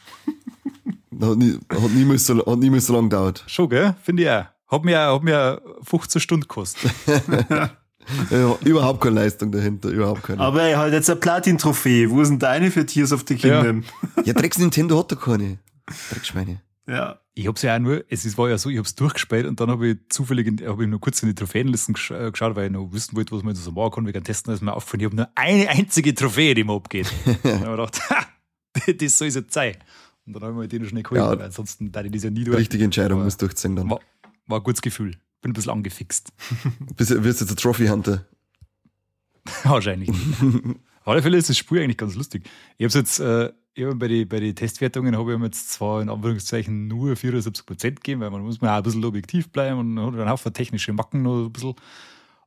hat, 1.20 1.36
nie, 1.36 1.58
hat, 1.68 1.90
nie 1.90 2.04
mehr 2.04 2.18
so, 2.18 2.38
hat 2.46 2.58
nie 2.58 2.70
mehr 2.70 2.80
so 2.80 2.94
lange 2.94 3.10
gedauert. 3.10 3.44
Schon, 3.46 3.68
gell? 3.68 3.94
Finde 4.02 4.22
ich 4.22 4.30
auch. 4.30 4.44
Hat 4.68 4.84
mir, 4.84 4.98
hat 4.98 5.22
mir 5.22 5.60
15 5.82 6.20
Stunden 6.22 6.48
gekostet. 6.48 6.90
ja, 8.30 8.56
überhaupt 8.64 9.00
keine 9.00 9.16
Leistung 9.16 9.50
dahinter, 9.52 9.88
überhaupt 9.88 10.22
keine. 10.22 10.40
Aber 10.40 10.62
er 10.62 10.78
hat 10.78 10.92
jetzt 10.92 11.10
eine 11.10 11.20
Platin-Trophäe. 11.20 12.10
Wo 12.10 12.22
sind 12.24 12.42
deine 12.42 12.70
für 12.70 12.86
Tears 12.86 13.12
of 13.12 13.24
the 13.26 13.36
Kingdom? 13.36 13.84
Ja, 14.16 14.22
ja 14.24 14.32
Drecks 14.32 14.58
Nintendo 14.58 14.98
hat 14.98 15.12
da 15.12 15.16
keine. 15.16 15.58
Dreckschweine. 16.10 16.60
Ja. 16.86 17.20
Ich 17.36 17.48
hab's 17.48 17.62
ja 17.62 17.74
auch 17.74 17.80
nur, 17.80 18.04
es 18.08 18.38
war 18.38 18.48
ja 18.48 18.58
so, 18.58 18.70
ich 18.70 18.78
hab's 18.78 18.94
durchgespielt 18.94 19.46
und 19.46 19.58
dann 19.58 19.68
habe 19.68 19.88
ich 19.88 19.96
zufällig, 20.08 20.46
habe 20.66 20.84
ich 20.84 20.88
nur 20.88 21.00
kurz 21.00 21.20
in 21.22 21.30
die 21.30 21.34
Trophäenlisten 21.34 21.96
äh, 22.10 22.30
geschaut, 22.30 22.54
weil 22.54 22.66
ich 22.66 22.72
noch 22.72 22.92
wissen 22.92 23.16
wollte, 23.16 23.34
was 23.34 23.42
man 23.42 23.54
so 23.56 23.72
machen 23.72 23.90
kann, 23.90 24.06
wegen 24.06 24.22
Testen, 24.22 24.54
ist 24.54 24.62
mir 24.62 24.72
aufgefallen, 24.72 25.00
ich 25.00 25.06
habe 25.06 25.16
nur 25.16 25.28
eine 25.34 25.68
einzige 25.68 26.14
Trophäe, 26.14 26.54
die 26.54 26.62
mir 26.62 26.74
abgeht. 26.74 27.12
dann 27.42 27.66
habe 27.66 27.82
ich 27.82 27.90
gedacht, 27.90 28.10
ha, 28.10 28.92
das 28.92 29.18
soll 29.18 29.28
jetzt 29.28 29.52
sein. 29.52 29.76
Und 30.26 30.34
dann 30.34 30.42
habe 30.42 30.52
ich 30.52 30.58
mir 30.58 30.68
die 30.68 30.78
noch 30.78 30.88
schnell 30.88 31.02
geholt, 31.02 31.20
ja, 31.20 31.30
weil 31.30 31.42
ansonsten 31.42 31.90
da 31.90 32.02
ich 32.02 32.12
das 32.12 32.22
ja 32.22 32.30
nie 32.30 32.44
durch. 32.44 32.56
Richtige 32.58 32.84
Entscheidung, 32.84 33.24
muss 33.24 33.36
durchziehen 33.36 33.74
dann. 33.74 33.90
War, 33.90 34.00
war 34.46 34.60
ein 34.60 34.64
gutes 34.64 34.80
Gefühl. 34.80 35.16
Bin 35.44 35.50
ein 35.50 35.52
bisschen 35.52 35.72
angefixt. 35.72 36.32
Bist 36.96 37.10
du 37.10 37.18
jetzt 37.18 37.42
ein 37.42 37.54
Trophy-Hunter? 37.54 38.24
Wahrscheinlich 39.64 40.10
nicht. 40.10 40.42
Auf 41.02 41.08
alle 41.08 41.20
Fälle 41.20 41.36
ist 41.36 41.50
das 41.50 41.58
Spiel 41.58 41.82
eigentlich 41.82 41.98
ganz 41.98 42.14
lustig. 42.14 42.48
Ich 42.78 42.86
habe 42.86 42.98
jetzt, 42.98 43.20
äh, 43.20 43.52
hab 43.78 43.98
bei 43.98 44.08
den 44.08 44.26
bei 44.26 44.40
die 44.40 44.54
Testwertungen 44.54 45.18
habe 45.18 45.34
ich 45.34 45.38
mir 45.38 45.44
jetzt 45.44 45.70
zwar 45.70 46.00
in 46.00 46.08
Anführungszeichen 46.08 46.86
nur 46.86 47.14
74 47.14 47.66
Prozent 47.66 48.02
gegeben, 48.02 48.22
weil 48.22 48.30
man 48.30 48.40
muss 48.40 48.62
auch 48.62 48.68
ein 48.68 48.82
bisschen 48.82 49.04
objektiv 49.04 49.50
bleiben 49.50 49.80
und 49.80 50.00
hat 50.00 50.18
einen 50.18 50.30
Haufen 50.30 50.54
technische 50.54 50.94
Macken 50.94 51.20
noch 51.20 51.44
ein 51.44 51.52
bisschen. 51.52 51.74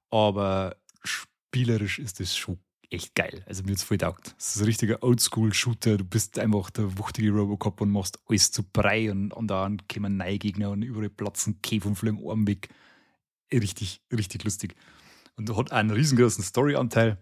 Aber 0.10 0.76
spielerisch 1.04 2.00
ist 2.00 2.20
das 2.20 2.36
schon 2.36 2.58
echt 2.90 3.14
geil. 3.14 3.44
Also 3.46 3.62
mir 3.62 3.74
jetzt 3.74 3.84
voll 3.84 4.00
taugt. 4.00 4.34
Es 4.40 4.56
ist 4.56 4.62
ein 4.64 4.66
richtiger 4.66 5.04
Oldschool-Shooter. 5.04 5.98
Du 5.98 6.04
bist 6.04 6.40
einfach 6.40 6.72
der 6.72 6.98
wuchtige 6.98 7.30
Robocop 7.30 7.80
und 7.80 7.92
machst 7.92 8.18
alles 8.28 8.52
zu 8.52 8.64
Brei 8.64 9.12
und, 9.12 9.34
und 9.34 9.50
dann 9.50 9.84
kommen 9.88 10.18
neue 10.18 10.40
Gegner 10.40 10.72
und 10.72 10.82
überall 10.82 11.12
platzen 11.12 11.62
Käfer 11.62 11.90
und 11.90 11.96
fliegen 11.96 12.28
Arm 12.28 12.48
weg. 12.48 12.70
Richtig, 13.54 14.02
richtig 14.12 14.44
lustig. 14.44 14.76
Und 15.36 15.56
hat 15.56 15.72
einen 15.72 15.92
riesengroßen 15.92 16.44
Story-Anteil. 16.44 17.18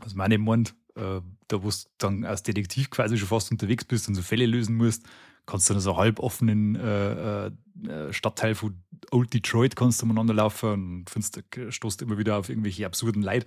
Was 0.00 0.14
meine 0.14 0.38
meint, 0.38 0.74
äh, 0.94 1.20
da 1.48 1.62
wo 1.62 1.68
du 1.68 1.76
dann 1.98 2.24
als 2.24 2.42
Detektiv 2.42 2.90
quasi 2.90 3.18
schon 3.18 3.28
fast 3.28 3.50
unterwegs 3.50 3.84
bist 3.84 4.08
und 4.08 4.14
so 4.14 4.22
Fälle 4.22 4.46
lösen 4.46 4.76
musst, 4.76 5.04
kannst 5.46 5.68
du 5.68 5.74
dann 5.74 5.82
so 5.82 5.96
halb 5.96 6.20
offenen 6.20 6.76
äh, 6.76 7.46
äh, 7.46 8.12
Stadtteil 8.12 8.54
von 8.54 8.82
Old 9.10 9.32
Detroit 9.34 9.76
kannst 9.76 10.00
du 10.00 10.06
umeinander 10.06 10.34
laufen 10.34 10.70
und 10.72 11.10
findest, 11.10 11.42
stoßt 11.68 12.02
immer 12.02 12.18
wieder 12.18 12.38
auf 12.38 12.48
irgendwelche 12.48 12.86
absurden 12.86 13.22
Leid. 13.22 13.46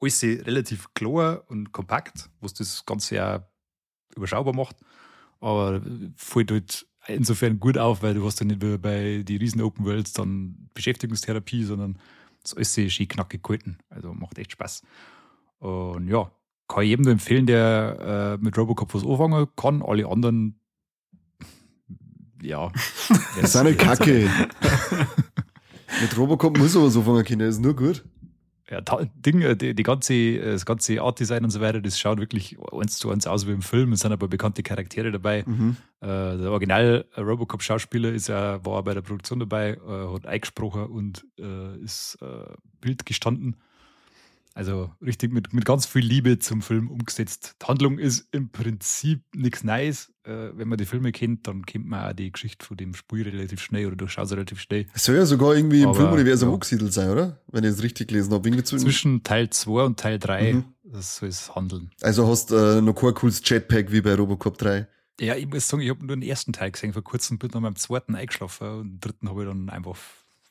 Alles 0.00 0.22
relativ 0.22 0.94
klar 0.94 1.42
und 1.48 1.72
kompakt, 1.72 2.30
was 2.40 2.54
das 2.54 2.86
Ganze 2.86 3.16
ja 3.16 3.48
überschaubar 4.14 4.54
macht. 4.54 4.76
Aber 5.40 5.82
fällt 6.16 6.50
halt 6.50 6.86
insofern 7.08 7.58
gut 7.58 7.78
auf, 7.78 8.02
weil 8.02 8.14
du 8.14 8.24
hast 8.24 8.40
ja 8.40 8.46
nicht 8.46 8.60
bei 8.60 9.22
die 9.26 9.36
riesen 9.36 9.62
Open 9.62 9.84
Worlds 9.84 10.12
dann 10.12 10.68
Beschäftigungstherapie, 10.74 11.64
sondern 11.64 11.98
das 12.42 12.52
ist 12.52 12.78
alles 12.78 12.92
schön 12.92 13.08
knackig 13.08 13.42
gehalten. 13.42 13.78
Also 13.88 14.14
macht 14.14 14.38
echt 14.38 14.52
Spaß. 14.52 14.82
Und 15.58 16.08
ja, 16.08 16.30
kann 16.68 16.84
ich 16.84 16.90
jedem 16.90 17.04
nur 17.04 17.12
empfehlen, 17.12 17.46
der 17.46 18.38
äh, 18.38 18.44
mit 18.44 18.56
Robocop 18.56 18.94
was 18.94 19.04
anfangen 19.04 19.46
kann. 19.56 19.82
Alle 19.82 20.06
anderen, 20.06 20.60
ja. 22.42 22.70
Das 23.40 23.50
ist 23.50 23.56
eine 23.56 23.74
Kacke. 23.74 24.28
mit 26.00 26.16
Robocop 26.16 26.58
muss 26.58 26.74
er 26.74 26.82
was 26.82 26.96
anfangen 26.96 27.38
das 27.38 27.56
ist 27.56 27.60
nur 27.60 27.74
gut 27.74 28.04
ja, 28.70 28.80
Ding, 29.14 29.40
äh, 29.42 29.56
die, 29.56 29.74
die 29.74 29.82
ganze, 29.82 30.38
das 30.38 30.66
ganze 30.66 31.00
Art 31.00 31.18
Design 31.18 31.44
und 31.44 31.50
so 31.50 31.60
weiter, 31.60 31.80
das 31.80 31.98
schaut 31.98 32.18
wirklich 32.18 32.56
eins 32.72 32.98
zu 32.98 33.10
eins 33.10 33.26
aus 33.26 33.46
wie 33.46 33.52
im 33.52 33.62
Film. 33.62 33.92
Es 33.92 34.00
sind 34.00 34.12
aber 34.12 34.28
bekannte 34.28 34.62
Charaktere 34.62 35.10
dabei. 35.10 35.44
Mhm. 35.46 35.76
Äh, 36.00 36.06
der 36.06 36.50
Original 36.50 37.06
Robocop-Schauspieler 37.16 38.12
ist 38.12 38.28
ja, 38.28 38.64
war 38.64 38.82
bei 38.82 38.94
der 38.94 39.02
Produktion 39.02 39.40
dabei, 39.40 39.70
äh, 39.70 40.14
hat 40.14 40.26
eingesprochen 40.26 40.86
und 40.86 41.26
äh, 41.38 41.76
ist 41.78 42.18
äh, 42.20 42.52
Bild 42.80 43.06
gestanden. 43.06 43.56
Also 44.54 44.90
richtig 45.00 45.32
mit, 45.32 45.52
mit 45.52 45.64
ganz 45.64 45.86
viel 45.86 46.04
Liebe 46.04 46.40
zum 46.40 46.62
Film 46.62 46.90
umgesetzt. 46.90 47.54
Die 47.62 47.66
Handlung 47.66 47.98
ist 47.98 48.26
im 48.32 48.50
Prinzip 48.50 49.22
nichts 49.32 49.62
Neues. 49.62 50.12
Äh, 50.24 50.50
wenn 50.54 50.66
man 50.66 50.78
die 50.78 50.84
Filme 50.84 51.12
kennt, 51.12 51.46
dann 51.46 51.64
kennt 51.64 51.86
man 51.86 52.10
auch 52.10 52.12
die 52.12 52.32
Geschichte 52.32 52.66
von 52.66 52.76
dem 52.76 52.94
Spiel 52.94 53.28
relativ 53.28 53.62
schnell 53.62 53.86
oder 53.86 53.94
durchschaut 53.94 54.24
es 54.24 54.32
relativ 54.32 54.60
schnell. 54.60 54.86
Es 54.94 55.04
soll 55.04 55.14
ja 55.14 55.26
sogar 55.26 55.54
irgendwie 55.54 55.82
im 55.82 55.94
Filmuniversum 55.94 56.48
ja. 56.48 56.54
angesiedelt 56.54 56.92
sein, 56.92 57.10
oder? 57.10 57.40
Wenn 57.46 57.62
ich 57.62 57.70
es 57.70 57.82
richtig 57.84 58.08
gelesen 58.08 58.32
habe. 58.32 58.64
Zwischen 58.64 59.22
Teil 59.22 59.48
2 59.48 59.84
und 59.84 60.00
Teil 60.00 60.18
3 60.18 60.54
mhm. 60.54 60.64
das 60.82 61.18
soll 61.18 61.28
es 61.28 61.54
handeln. 61.54 61.92
Also 62.00 62.26
hast 62.26 62.50
du 62.50 62.56
äh, 62.56 62.80
noch 62.80 62.94
kein 62.94 63.14
cooles 63.14 63.42
Jetpack 63.44 63.92
wie 63.92 64.00
bei 64.00 64.14
Robocop 64.14 64.58
3? 64.58 64.88
Ja, 65.20 65.36
ich 65.36 65.46
muss 65.46 65.68
sagen, 65.68 65.82
ich 65.82 65.90
habe 65.90 66.04
nur 66.04 66.16
den 66.16 66.22
ersten 66.22 66.52
Teil 66.52 66.72
gesehen. 66.72 66.92
Vor 66.92 67.04
kurzem 67.04 67.38
bin 67.38 67.50
ich 67.50 67.54
noch 67.54 67.62
beim 67.62 67.76
zweiten 67.76 68.16
eingeschlafen 68.16 68.68
und 68.68 68.88
den 68.88 69.00
dritten 69.00 69.28
habe 69.28 69.42
ich 69.42 69.48
dann 69.48 69.68
einfach 69.70 69.96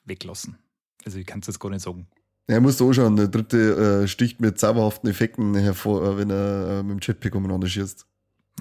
weggelassen. 0.06 0.58
Also 1.06 1.20
ich 1.20 1.26
kann 1.26 1.40
es 1.40 1.48
jetzt 1.48 1.60
gar 1.60 1.70
nicht 1.70 1.82
sagen 1.82 2.08
Er 2.50 2.62
muss 2.62 2.78
da 2.78 2.86
anschauen, 2.86 3.18
der 3.18 3.28
dritte 3.28 4.04
äh, 4.04 4.08
sticht 4.08 4.40
mit 4.40 4.58
zauberhaften 4.58 5.10
Effekten 5.10 5.54
hervor, 5.56 6.04
äh, 6.04 6.18
wenn 6.18 6.30
er 6.30 6.80
äh, 6.80 6.84
mit 6.84 6.92
dem 6.92 7.00
Jetpack 7.02 7.36
umeinander 7.36 7.68
schießt. 7.68 8.06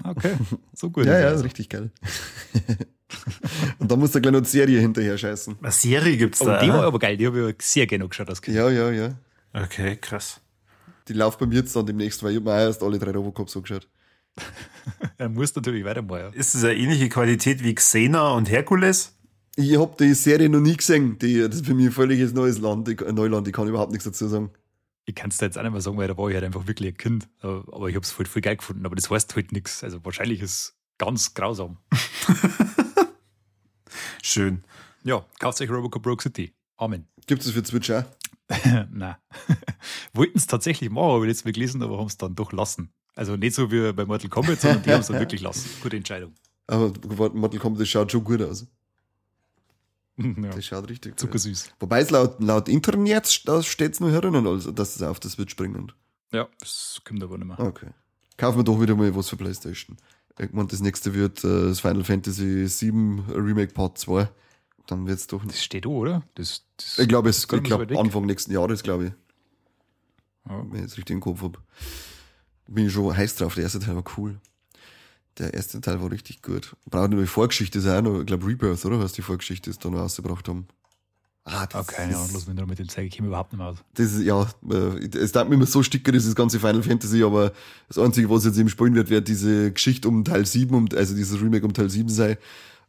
Okay, 0.03 0.33
so 0.73 0.89
gut. 0.89 1.05
Ja, 1.05 1.19
ja, 1.19 1.27
also. 1.27 1.43
richtig 1.43 1.69
geil. 1.69 1.89
und 3.79 3.89
dann 3.89 3.99
muss 3.99 4.13
er 4.13 4.21
gleich 4.21 4.33
noch 4.33 4.41
die 4.41 4.49
Serie 4.49 4.79
hinterher 4.79 5.17
scheißen. 5.17 5.55
Eine 5.61 5.71
Serie 5.71 6.17
gibt's 6.17 6.41
Oh, 6.41 6.45
da. 6.45 6.61
die 6.61 6.69
war 6.69 6.83
aber 6.83 6.99
geil, 6.99 7.17
die 7.17 7.25
habe 7.25 7.49
ich 7.57 7.65
sehr 7.65 7.87
genau 7.87 8.09
geschaut 8.09 8.41
Kind. 8.41 8.57
Ja, 8.57 8.69
ja, 8.69 8.91
ja. 8.91 9.15
Okay, 9.53 9.95
krass. 9.95 10.41
Die 11.07 11.13
läuft 11.13 11.39
bei 11.39 11.45
mir 11.45 11.55
jetzt 11.55 11.75
dann 11.75 11.85
demnächst, 11.85 12.21
weil 12.21 12.35
ich 12.35 12.43
mir 12.43 12.51
auch 12.51 12.57
erst 12.57 12.83
alle 12.83 12.99
drei 12.99 13.11
Robocops 13.11 13.55
angeschaut. 13.55 13.87
Er 15.17 15.29
muss 15.29 15.55
natürlich 15.55 15.83
weitermachen. 15.83 16.31
Ja. 16.33 16.39
Ist 16.39 16.55
das 16.55 16.63
eine 16.63 16.75
ähnliche 16.75 17.09
Qualität 17.09 17.63
wie 17.63 17.75
Xena 17.75 18.31
und 18.31 18.49
Herkules? 18.49 19.16
Ich 19.59 19.75
hab 19.75 19.97
die 19.97 20.13
Serie 20.13 20.49
noch 20.49 20.59
nie 20.59 20.77
gesehen. 20.77 21.17
Die, 21.17 21.39
das 21.39 21.55
ist 21.55 21.65
für 21.65 21.73
mich 21.73 21.87
ein 21.87 21.91
völliges 21.91 22.31
neues 22.31 22.59
Land, 22.59 22.87
ich, 22.89 23.01
Neuland. 23.01 23.47
Ich 23.47 23.53
kann 23.53 23.67
überhaupt 23.67 23.91
nichts 23.91 24.05
dazu 24.05 24.27
sagen. 24.27 24.51
Ich 25.05 25.15
kann 25.15 25.31
es 25.31 25.37
da 25.37 25.47
jetzt 25.47 25.57
auch 25.57 25.63
nicht 25.63 25.71
mehr 25.71 25.81
sagen, 25.81 25.97
weil 25.97 26.07
da 26.07 26.15
war 26.15 26.29
ich 26.29 26.35
halt 26.35 26.45
einfach 26.45 26.67
wirklich 26.67 26.93
ein 26.93 26.97
Kind. 26.97 27.27
Aber 27.41 27.89
ich 27.89 27.95
habe 27.95 28.03
es 28.03 28.11
voll, 28.11 28.27
voll 28.27 28.43
geil 28.43 28.57
gefunden. 28.57 28.85
Aber 28.85 28.95
das 28.95 29.09
heißt 29.09 29.35
halt 29.35 29.51
nichts. 29.51 29.83
Also 29.83 30.05
wahrscheinlich 30.05 30.43
ist 30.43 30.51
es 30.51 30.77
ganz 30.99 31.33
grausam. 31.33 31.77
Schön. 34.21 34.63
Ja, 35.03 35.25
kauft 35.39 35.59
euch 35.59 35.71
Robocop 35.71 36.05
Rogue 36.05 36.21
City. 36.21 36.53
Amen. 36.75 37.07
Gibt 37.25 37.43
es 37.43 37.49
für 37.49 37.65
Switch 37.65 37.89
auch? 37.89 38.03
Nein. 38.91 39.15
Wollten 40.13 40.37
es 40.37 40.45
tatsächlich 40.45 40.91
machen, 40.91 41.13
habe 41.13 41.25
ich 41.25 41.29
jetzt 41.29 41.45
mal 41.45 41.51
gelesen, 41.51 41.81
aber 41.81 41.97
haben 41.97 42.05
es 42.05 42.17
dann 42.17 42.35
doch 42.35 42.51
lassen. 42.51 42.91
Also 43.15 43.37
nicht 43.37 43.55
so 43.55 43.71
wie 43.71 43.91
bei 43.91 44.05
Mortal 44.05 44.29
Kombat, 44.29 44.61
sondern 44.61 44.83
die 44.83 44.91
haben 44.91 45.01
es 45.01 45.07
dann 45.07 45.17
wirklich 45.17 45.41
lassen. 45.41 45.67
Gute 45.81 45.97
Entscheidung. 45.97 46.33
Aber 46.67 46.93
Mortal 47.33 47.59
Kombat, 47.59 47.81
das 47.81 47.89
schaut 47.89 48.11
schon 48.11 48.23
gut 48.23 48.43
aus. 48.43 48.67
Ja, 50.17 50.49
Das 50.49 50.65
schaut 50.65 50.89
richtig 50.89 51.11
gut 51.11 51.19
aus. 51.19 51.21
zuckersüß. 51.21 51.69
Wobei 51.79 51.99
es 52.01 52.09
laut, 52.09 52.41
laut 52.41 52.67
Internet, 52.69 53.27
steht 53.27 53.93
es 53.93 53.99
nur 53.99 54.11
herinnen, 54.11 54.47
also, 54.47 54.71
dass 54.71 54.95
es 54.95 55.01
auf 55.03 55.19
der 55.19 55.29
Switch 55.29 55.55
bringt. 55.55 55.93
Ja, 56.31 56.47
das 56.59 57.01
kommt 57.05 57.21
aber 57.23 57.37
nicht 57.37 57.47
mehr. 57.47 57.59
Okay. 57.59 57.89
Kaufen 58.37 58.59
wir 58.59 58.63
doch 58.63 58.81
wieder 58.81 58.95
mal 58.95 59.15
was 59.15 59.29
für 59.29 59.37
Playstation. 59.37 59.97
Irgendwann 60.37 60.67
das 60.67 60.81
nächste 60.81 61.13
wird 61.13 61.43
äh, 61.43 61.69
das 61.69 61.79
Final 61.79 62.03
Fantasy 62.03 62.65
VII 62.67 63.21
Remake 63.33 63.73
Part 63.73 63.97
2. 63.97 64.29
Dann 64.87 65.07
wird 65.07 65.19
es 65.19 65.27
doch 65.27 65.41
nicht. 65.43 65.55
Das 65.55 65.63
steht 65.63 65.85
da, 65.85 65.89
oder? 65.89 66.23
Das, 66.35 66.63
das 66.77 66.99
Ich 66.99 67.07
glaube, 67.07 67.29
es 67.29 67.43
ich 67.51 67.63
glaub. 67.63 67.91
Anfang 67.91 68.25
nächsten 68.25 68.51
Jahres, 68.51 68.83
glaube 68.83 69.05
ich. 69.07 69.11
Ja. 70.49 70.63
Wenn 70.69 70.75
ich 70.75 70.81
jetzt 70.81 70.97
richtig 70.97 71.13
im 71.13 71.19
Kopf 71.21 71.41
habe. 71.41 71.59
Bin 72.67 72.85
ich 72.87 72.93
schon 72.93 73.15
heiß 73.15 73.35
drauf. 73.35 73.55
Der 73.55 73.63
erste 73.63 73.79
Teil 73.79 73.95
war 73.95 74.03
cool. 74.17 74.39
Der 75.39 75.53
erste 75.53 75.79
Teil 75.81 76.01
war 76.01 76.11
richtig 76.11 76.41
gut. 76.41 76.75
Braucht 76.89 77.11
nur 77.11 77.21
die 77.21 77.27
Vorgeschichte, 77.27 77.79
ist 77.79 77.85
ja 77.85 77.99
auch 77.99 78.01
noch, 78.01 78.19
ich 78.19 78.25
glaube, 78.25 78.47
Rebirth, 78.47 78.83
oder? 78.85 78.99
Was 78.99 79.13
die 79.13 79.21
Vorgeschichte 79.21 79.69
ist, 79.69 79.83
da 79.85 79.89
noch 79.89 79.99
rausgebracht 79.99 80.47
haben. 80.47 80.67
Ah, 81.43 81.65
das 81.65 81.87
Okay, 81.87 82.11
ja, 82.11 82.25
ist, 82.25 82.33
los, 82.33 82.45
wenn 82.47 82.57
du 82.57 82.65
mit 82.65 82.77
dem 82.79 82.89
zeige, 82.89 83.07
ich 83.07 83.15
komme 83.15 83.29
überhaupt 83.29 83.53
nicht 83.53 83.59
mehr 83.59 83.67
aus. 83.69 83.77
das 83.93 84.11
ist, 84.13 84.23
ja, 84.25 84.41
äh, 84.69 85.17
es 85.17 85.31
darf 85.31 85.47
mir 85.47 85.55
immer 85.55 85.65
so 85.65 85.81
sticker, 85.81 86.11
dieses 86.11 86.35
ganze 86.35 86.59
Final 86.59 86.83
Fantasy, 86.83 87.23
aber 87.23 87.53
das 87.87 87.97
Einzige, 87.97 88.29
was 88.29 88.43
jetzt 88.43 88.57
eben 88.57 88.67
spielen 88.67 88.95
wird, 88.95 89.09
wird 89.09 89.27
diese 89.29 89.71
Geschichte 89.71 90.09
um 90.09 90.25
Teil 90.25 90.45
7, 90.45 90.75
um, 90.75 90.89
also 90.93 91.15
dieses 91.15 91.39
Remake 91.41 91.65
um 91.65 91.71
Teil 91.73 91.89
7 91.89 92.09
sein, 92.09 92.31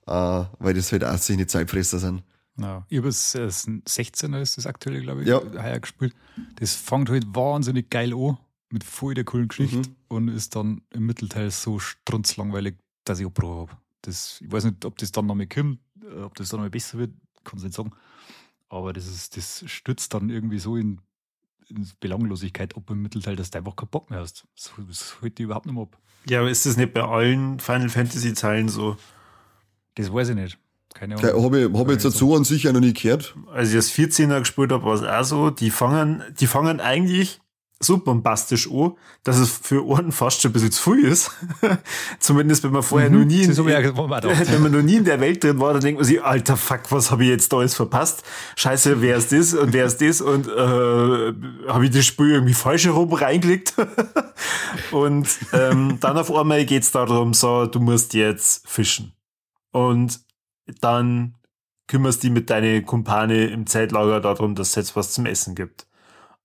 äh, 0.07 0.45
weil 0.59 0.75
das 0.75 0.91
halt 0.91 1.05
auch 1.05 1.19
seine 1.19 1.47
Zeitfresser 1.47 2.01
sind. 2.01 2.23
Ja, 2.57 2.85
ich 2.89 2.99
habe 2.99 3.09
es, 3.09 3.37
äh, 3.37 3.47
16er 3.47 4.41
ist 4.41 4.57
das 4.57 4.67
aktuelle, 4.67 5.03
glaube 5.03 5.23
ich, 5.23 5.29
Ja. 5.29 5.41
heuer 5.41 5.79
gespielt. 5.79 6.13
Das 6.57 6.75
fängt 6.75 7.11
halt 7.11 7.27
wahnsinnig 7.33 7.89
geil 7.91 8.13
an, 8.13 8.39
mit 8.71 8.85
voll 8.85 9.15
der 9.15 9.25
coolen 9.25 9.49
Geschichte 9.49 9.79
Mhm. 9.79 9.97
und 10.09 10.29
ist 10.29 10.55
dann 10.57 10.83
im 10.91 11.07
Mittelteil 11.07 11.51
so 11.51 11.79
strunzlangweilig, 11.79 12.77
dass 13.05 13.21
ich 13.21 13.27
abgebrochen 13.27 13.69
habe. 13.71 13.81
Das, 14.03 14.41
ich 14.41 14.51
weiß 14.53 14.65
nicht, 14.65 14.85
ob 14.85 14.97
das 14.99 15.13
dann 15.13 15.27
noch 15.27 15.35
mal 15.35 15.47
kommt, 15.47 15.81
äh, 16.03 16.21
ob 16.23 16.35
das 16.35 16.49
dann 16.51 16.59
noch 16.61 16.65
mal 16.65 16.71
besser 16.71 16.99
wird, 16.99 17.13
kann 17.45 17.59
ich 17.59 17.65
nicht 17.65 17.75
sagen. 17.75 17.93
Aber 18.69 18.93
das, 18.93 19.07
ist, 19.07 19.37
das 19.37 19.65
stützt 19.67 20.13
dann 20.13 20.29
irgendwie 20.29 20.59
so 20.59 20.77
in, 20.77 21.01
in 21.69 21.89
Belanglosigkeit 22.01 22.77
ab 22.77 22.91
im 22.91 23.01
Mittelteil, 23.03 23.37
dass 23.37 23.51
du 23.51 23.59
einfach 23.59 23.77
keinen 23.77 23.89
Bock 23.89 24.11
mehr 24.11 24.21
hast. 24.21 24.47
Das, 24.57 24.73
das 24.87 25.17
hält 25.23 25.39
die 25.39 25.45
überhaupt 25.45 25.67
nicht 25.67 25.75
mehr 25.75 25.85
ab. 25.85 25.99
Ja, 26.29 26.41
aber 26.41 26.51
ist 26.51 26.67
das 26.67 26.77
nicht 26.77 26.93
bei 26.93 27.03
allen 27.03 27.59
Final 27.61 27.89
Fantasy 27.89 28.35
Teilen 28.35 28.69
so? 28.69 28.97
Das 29.95 30.13
weiß 30.13 30.31
ich 30.31 30.35
nicht. 30.35 30.59
Keine 30.95 31.17
Ahnung. 31.17 31.45
habe 31.45 31.61
ich, 31.65 31.73
hab 31.73 31.89
ich 31.89 32.03
jetzt 32.03 32.17
so 32.17 32.37
an 32.37 32.45
sich 32.45 32.65
ja 32.65 32.73
noch 32.73 32.81
nie 32.81 32.93
gehört. 32.93 33.35
Als 33.51 33.71
ich 33.71 33.75
das 33.77 33.91
14er 33.93 34.41
gespielt 34.41 34.73
habe, 34.73 34.85
war 34.85 34.95
es 34.95 35.03
auch 35.03 35.25
so. 35.25 35.51
Die 35.51 35.71
fangen, 35.71 36.23
die 36.39 36.47
fangen 36.47 36.81
eigentlich 36.81 37.41
so 37.81 37.99
bombastisch 37.99 38.69
an, 38.71 38.95
dass 39.23 39.39
es 39.39 39.51
für 39.51 39.87
Ohren 39.87 40.11
fast 40.11 40.41
schon 40.41 40.51
ein 40.51 40.53
bisschen 40.53 40.73
zu 40.73 40.91
viel 40.91 41.05
ist. 41.05 41.31
Zumindest 42.19 42.65
wenn 42.65 42.73
man 42.73 42.83
vorher 42.83 43.09
noch 43.09 43.25
nie 43.25 43.43
in, 43.43 43.57
wenn 43.57 44.63
man 44.63 44.73
noch 44.73 44.83
nie 44.83 44.97
in 44.97 45.05
der 45.05 45.21
Welt 45.21 45.45
drin 45.45 45.61
war, 45.61 45.73
dann 45.73 45.83
denkt 45.83 46.01
man 46.01 46.07
sich, 46.07 46.23
alter 46.23 46.57
Fuck, 46.57 46.91
was 46.91 47.11
habe 47.11 47.23
ich 47.25 47.31
jetzt 47.31 47.53
da 47.53 47.59
alles 47.59 47.77
verpasst? 47.77 48.25
Scheiße, 48.57 49.01
wer 49.01 49.17
ist 49.17 49.31
das 49.31 49.55
und 49.55 49.73
wer 49.73 49.85
ist 49.85 50.01
das 50.01 50.21
und 50.21 50.49
äh, 50.49 51.71
habe 51.71 51.85
ich 51.85 51.91
das 51.91 52.05
Spiel 52.05 52.33
irgendwie 52.33 52.55
falsch 52.55 52.87
herum 52.87 53.13
reingelegt? 53.13 53.75
und 54.91 55.29
ähm, 55.53 55.99
dann 56.01 56.19
auf 56.19 56.35
einmal 56.35 56.65
geht's 56.65 56.91
darum, 56.91 57.33
so, 57.33 57.67
du 57.67 57.79
musst 57.79 58.13
jetzt 58.15 58.69
fischen. 58.69 59.13
Und 59.71 60.21
dann 60.81 61.35
kümmerst 61.87 62.23
dich 62.23 62.31
mit 62.31 62.51
deinen 62.51 62.85
Kumpane 62.85 63.47
im 63.47 63.67
Zeltlager 63.67 64.21
darum, 64.21 64.55
dass 64.55 64.71
es 64.71 64.75
jetzt 64.75 64.97
was 64.97 65.13
zum 65.13 65.27
Essen 65.27 65.55
gibt. 65.55 65.88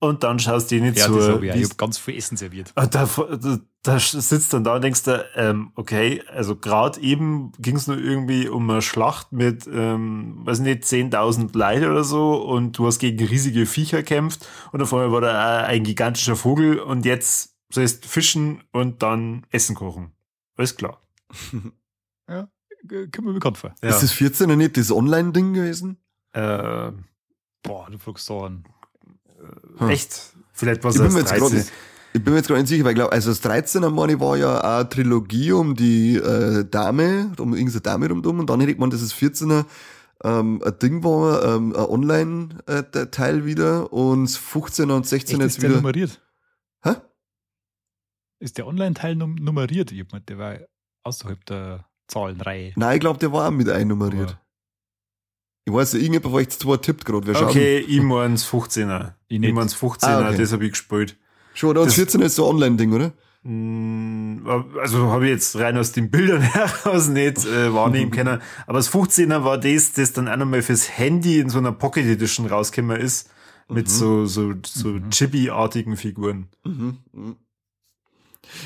Und 0.03 0.23
dann 0.23 0.37
schaust 0.39 0.69
du 0.71 0.75
nicht 0.81 0.97
Ja, 0.97 1.07
das 1.07 1.27
habe 1.29 1.45
ich 1.47 1.53
wie 1.53 1.57
Ich 1.57 1.63
es- 1.63 1.69
habe 1.69 1.77
ganz 1.77 1.97
viel 1.97 2.17
Essen 2.17 2.35
serviert. 2.37 2.73
und 2.75 2.93
da, 2.93 3.05
da, 3.05 3.59
da 3.83 3.99
sitzt 3.99 4.53
dann 4.53 4.63
da 4.63 4.75
und 4.75 4.81
denkst 4.83 5.03
du, 5.03 5.25
ähm, 5.35 5.71
okay, 5.75 6.21
also 6.27 6.55
gerade 6.57 6.99
eben 7.01 7.51
ging 7.59 7.75
es 7.77 7.87
nur 7.87 7.97
irgendwie 7.97 8.47
um 8.49 8.69
eine 8.69 8.81
Schlacht 8.81 9.31
mit, 9.31 9.65
ähm, 9.67 10.45
weiß 10.45 10.59
nicht, 10.59 10.83
10.000 10.83 11.55
Leute 11.55 11.89
oder 11.89 12.03
so 12.03 12.35
und 12.35 12.77
du 12.77 12.85
hast 12.87 12.99
gegen 12.99 13.25
riesige 13.25 13.65
Viecher 13.65 14.03
kämpft 14.03 14.47
und 14.71 14.81
auf 14.81 14.93
einmal 14.93 15.11
war 15.11 15.21
da 15.21 15.63
ein 15.65 15.83
gigantischer 15.83 16.35
Vogel 16.35 16.79
und 16.79 17.05
jetzt 17.05 17.55
sollst 17.73 18.03
du 18.03 18.07
fischen 18.09 18.63
und 18.71 19.01
dann 19.03 19.45
Essen 19.51 19.75
kochen. 19.75 20.11
Alles 20.57 20.75
klar. 20.75 21.01
Ja, 22.29 22.47
kommt 23.13 23.27
mir 23.27 23.33
bekannt 23.33 23.57
vor. 23.57 23.73
Ja. 23.83 23.89
Ist 23.89 24.03
das 24.03 24.11
14 24.11 24.57
nicht 24.57 24.77
das 24.77 24.91
Online-Ding 24.91 25.53
gewesen? 25.53 25.97
äh, 26.33 26.91
Boah, 27.63 27.89
du 27.89 27.97
fragst 27.97 28.25
so 28.25 28.41
an. 28.43 28.65
Hm. 29.77 29.89
echt? 29.89 30.33
Vielleicht 30.53 30.83
war 30.83 30.91
es 30.91 30.95
Ich 30.97 31.01
bin, 31.01 31.13
mir 31.13 31.19
erst 31.19 31.31
jetzt 31.31 31.39
grad, 31.41 31.51
13. 31.51 31.73
ich 32.13 32.23
bin 32.23 32.33
mir 32.33 32.39
jetzt 32.39 32.47
gerade 32.47 32.61
nicht 32.61 32.69
sicher, 32.69 32.83
weil 32.83 32.91
ich 32.91 32.95
glaube, 32.95 33.11
also 33.11 33.29
das 33.31 33.43
13er 33.43 33.89
Money 33.89 34.19
war 34.19 34.37
ja 34.37 34.59
auch 34.59 34.79
eine 34.79 34.89
Trilogie 34.89 35.51
um 35.51 35.75
die 35.75 36.15
äh, 36.15 36.63
Dame, 36.65 37.31
um 37.39 37.53
irgendeine 37.53 37.81
Dame 37.81 38.09
rumdum 38.09 38.39
und 38.39 38.49
dann 38.49 38.61
hätte 38.61 38.79
man, 38.79 38.89
dass 38.89 39.01
das 39.01 39.13
14er 39.13 39.65
ähm, 40.23 40.61
ein 40.63 40.79
Ding 40.79 41.03
war, 41.03 41.43
ähm, 41.43 41.75
ein 41.75 41.85
Online-Teil 41.85 43.45
wieder 43.45 43.91
und 43.91 44.27
15er 44.27 44.93
und 44.93 45.05
16er 45.05 45.15
Echt, 45.15 45.29
jetzt 45.31 45.41
ist 45.41 45.61
der 45.61 45.69
wieder. 45.69 45.81
nummeriert? 45.81 46.21
Hä? 46.83 46.95
Ist 48.39 48.57
der 48.57 48.67
Online-Teil 48.67 49.15
num 49.15 49.35
nummeriert? 49.35 49.91
Ich 49.91 50.07
gemeint, 50.07 50.29
der 50.29 50.37
war 50.37 50.57
außerhalb 51.03 51.45
der 51.45 51.85
Zahlenreihe. 52.07 52.73
Nein, 52.75 52.95
ich 52.95 52.99
glaube, 52.99 53.19
der 53.19 53.31
war 53.31 53.47
auch 53.47 53.51
mit 53.51 53.69
einnummeriert. 53.69 54.37
Ich 55.65 55.71
weiß 55.73 55.93
ja, 55.93 55.99
irgendjemand 55.99 56.31
von 56.31 56.33
euch 56.41 56.49
zwei 56.49 56.77
tippt 56.77 57.05
gerade. 57.05 57.25
Wer 57.27 57.35
schaut? 57.35 57.49
Okay, 57.49 57.77
ich 57.79 58.01
mein's 58.01 58.45
15er. 58.45 59.13
Ich 59.27 59.35
Ich 59.35 59.39
nicht. 59.39 59.53
mein's 59.55 59.75
15er, 59.75 60.05
Ah, 60.07 60.27
okay. 60.29 60.37
das 60.37 60.51
habe 60.51 60.65
ich 60.65 60.71
gespielt. 60.71 61.17
Schon, 61.53 61.75
Das- 61.75 61.93
14 61.93 62.21
ist 62.21 62.35
so 62.35 62.45
ein 62.45 62.55
Online-Ding, 62.55 62.91
oder? 62.93 63.11
Mm, 63.43 64.47
Also 64.81 65.07
habe 65.11 65.25
ich 65.25 65.31
jetzt 65.31 65.57
rein 65.57 65.77
aus 65.77 65.91
den 65.91 66.09
Bildern 66.09 66.41
heraus 66.41 67.07
nicht 67.09 67.45
äh, 67.45 67.73
wahrnehmen 67.73 68.11
können. 68.17 68.41
Aber 68.67 68.77
das 68.79 68.89
15er 68.91 69.43
war 69.43 69.57
das, 69.57 69.93
das 69.93 70.13
dann 70.13 70.27
auch 70.27 70.37
nochmal 70.37 70.61
fürs 70.61 70.97
Handy 70.97 71.39
in 71.39 71.49
so 71.49 71.59
einer 71.59 71.71
Pocket 71.71 72.05
Edition 72.05 72.45
rausgekommen 72.47 72.99
ist. 72.99 73.29
Mit 73.69 73.89
so, 73.89 74.25
so, 74.25 74.53
so 74.65 74.99
Chibi-artigen 75.09 75.95
Figuren. 75.97 76.47
Mhm. 76.65 76.97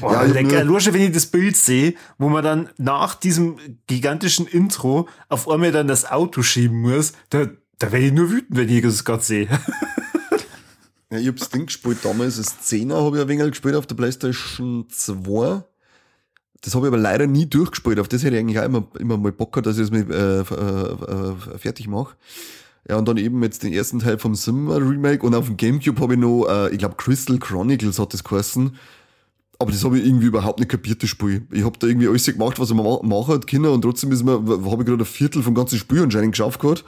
Boah, 0.02 0.14
Ja, 0.14 0.22
lecker. 0.24 0.64
nur- 0.64 0.74
Nur 0.74 0.80
schon, 0.82 0.94
wenn 0.94 1.02
ich 1.02 1.12
das 1.12 1.26
Bild 1.28 1.56
sehe, 1.58 1.94
wo 2.18 2.30
man 2.30 2.44
dann 2.44 2.70
nach 2.78 3.16
diesem 3.16 3.58
gigantischen 3.88 4.46
Intro 4.48 5.08
auf 5.30 5.50
einmal 5.50 5.72
dann 5.72 5.88
das 5.88 6.06
Auto 6.10 6.42
schieben 6.44 6.82
muss, 6.82 7.14
da, 7.30 7.48
da 7.80 7.92
werde 7.92 8.06
ich 8.08 8.14
nur 8.14 8.30
wütend, 8.30 8.58
wenn 8.58 8.70
ich 8.70 8.82
das 8.82 9.04
gerade 9.04 9.24
sehe. 9.24 9.48
Ja, 11.10 11.20
ich 11.20 11.28
hab 11.30 11.38
das 11.38 11.50
Ding 11.50 11.68
gespielt 11.68 12.00
damals, 12.04 12.36
das 12.36 12.60
10er 12.70 13.02
habe 13.06 13.16
ich 13.16 13.22
ein 13.22 13.30
wenig 13.30 13.48
gespielt 13.52 13.76
auf 13.76 13.88
der 13.88 13.96
Playstation 13.96 14.88
2. 14.90 15.64
Das 16.60 16.76
habe 16.76 16.86
ich 16.86 16.90
aber 16.90 16.98
leider 16.98 17.28
nie 17.28 17.46
durchgespielt. 17.46 17.98
Auf 18.02 18.10
das 18.10 18.24
hätte 18.24 18.36
ich 18.36 18.42
eigentlich 18.42 18.60
auch 18.60 18.66
immer, 18.66 18.86
immer 19.00 19.16
mal 19.18 19.32
Bock 19.32 19.54
gehabt, 19.54 19.68
dass 19.68 19.78
ich 19.78 19.84
das 19.90 19.92
mit, 19.92 20.10
äh, 20.12 20.42
äh, 20.42 21.54
äh, 21.54 21.58
fertig 21.58 21.88
mache. 21.88 22.18
Ja, 22.90 22.98
und 22.98 23.08
dann 23.08 23.16
eben 23.16 23.42
jetzt 23.42 23.64
den 23.64 23.72
ersten 23.72 24.00
Teil 24.00 24.18
vom 24.18 24.36
Sim 24.36 24.70
Remake 24.70 25.26
und 25.26 25.34
auf 25.34 25.46
dem 25.46 25.56
Gamecube 25.56 26.02
habe 26.02 26.16
ich 26.16 26.20
noch, 26.20 26.46
äh, 26.50 26.72
ich 26.72 26.78
glaube 26.80 26.96
Crystal 26.98 27.38
Chronicles 27.38 28.00
hat 28.00 28.14
das 28.14 28.26
geheißen. 28.26 28.76
Aber 29.60 29.72
das 29.72 29.84
habe 29.84 29.98
ich 29.98 30.06
irgendwie 30.06 30.28
überhaupt 30.28 30.60
nicht 30.60 30.70
kapiert, 30.70 31.02
das 31.02 31.10
Spiel. 31.10 31.48
Ich 31.52 31.64
habe 31.64 31.78
da 31.80 31.88
irgendwie 31.88 32.08
alles 32.08 32.26
gemacht, 32.26 32.60
was 32.60 32.72
man 32.74 32.86
ma 32.86 33.00
machen 33.02 33.34
hat 33.34 33.48
können 33.48 33.66
und 33.66 33.82
trotzdem 33.82 34.12
ist 34.12 34.24
mir, 34.24 34.34
habe 34.34 34.78
ich 34.80 34.86
gerade 34.86 35.04
ein 35.04 35.06
Viertel 35.06 35.42
vom 35.42 35.56
ganzen 35.56 35.80
Spiel 35.80 36.04
anscheinend 36.04 36.34
geschafft 36.34 36.60
gehabt. 36.60 36.86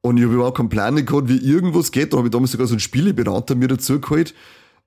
Und 0.00 0.16
ich 0.16 0.24
habe 0.24 0.34
überhaupt 0.34 0.56
keinen 0.56 0.68
Plan 0.68 1.04
gehabt, 1.04 1.28
wie 1.28 1.38
irgendwas 1.38 1.90
geht. 1.90 2.12
Da 2.12 2.18
habe 2.18 2.28
ich 2.28 2.32
damals 2.32 2.52
sogar 2.52 2.66
so 2.66 2.74
einen 2.74 2.80
Spieleberater 2.80 3.54
mir 3.54 3.68
dazu 3.68 4.00
geholt. 4.00 4.34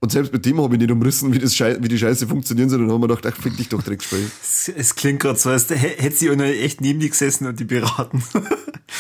Und 0.02 0.14
selbst 0.14 0.32
mit 0.32 0.46
dem 0.46 0.62
habe 0.62 0.76
ich 0.76 0.80
nicht 0.80 0.92
umrissen, 0.92 1.34
wie, 1.34 1.40
das 1.40 1.54
Schei 1.54 1.78
wie 1.82 1.90
die 1.90 1.98
Scheiße 1.98 2.26
funktionieren 2.26 2.70
soll. 2.70 2.80
Und 2.80 2.88
dann 2.88 2.96
haben 2.96 3.02
wir 3.02 3.10
gedacht, 3.10 3.26
ach, 3.26 3.42
fick 3.42 3.58
dich 3.58 3.68
doch 3.68 3.84
direkt 3.84 4.04
spielen. 4.04 4.32
Es, 4.42 4.70
es 4.70 4.96
klingt 4.96 5.20
gerade 5.20 5.38
so, 5.38 5.50
als 5.50 5.70
hätte 5.70 6.16
sie 6.16 6.30
echt 6.30 6.80
neben 6.80 7.02
die 7.02 7.10
gesessen 7.10 7.48
und 7.48 7.60
die 7.60 7.66
beraten. 7.66 8.24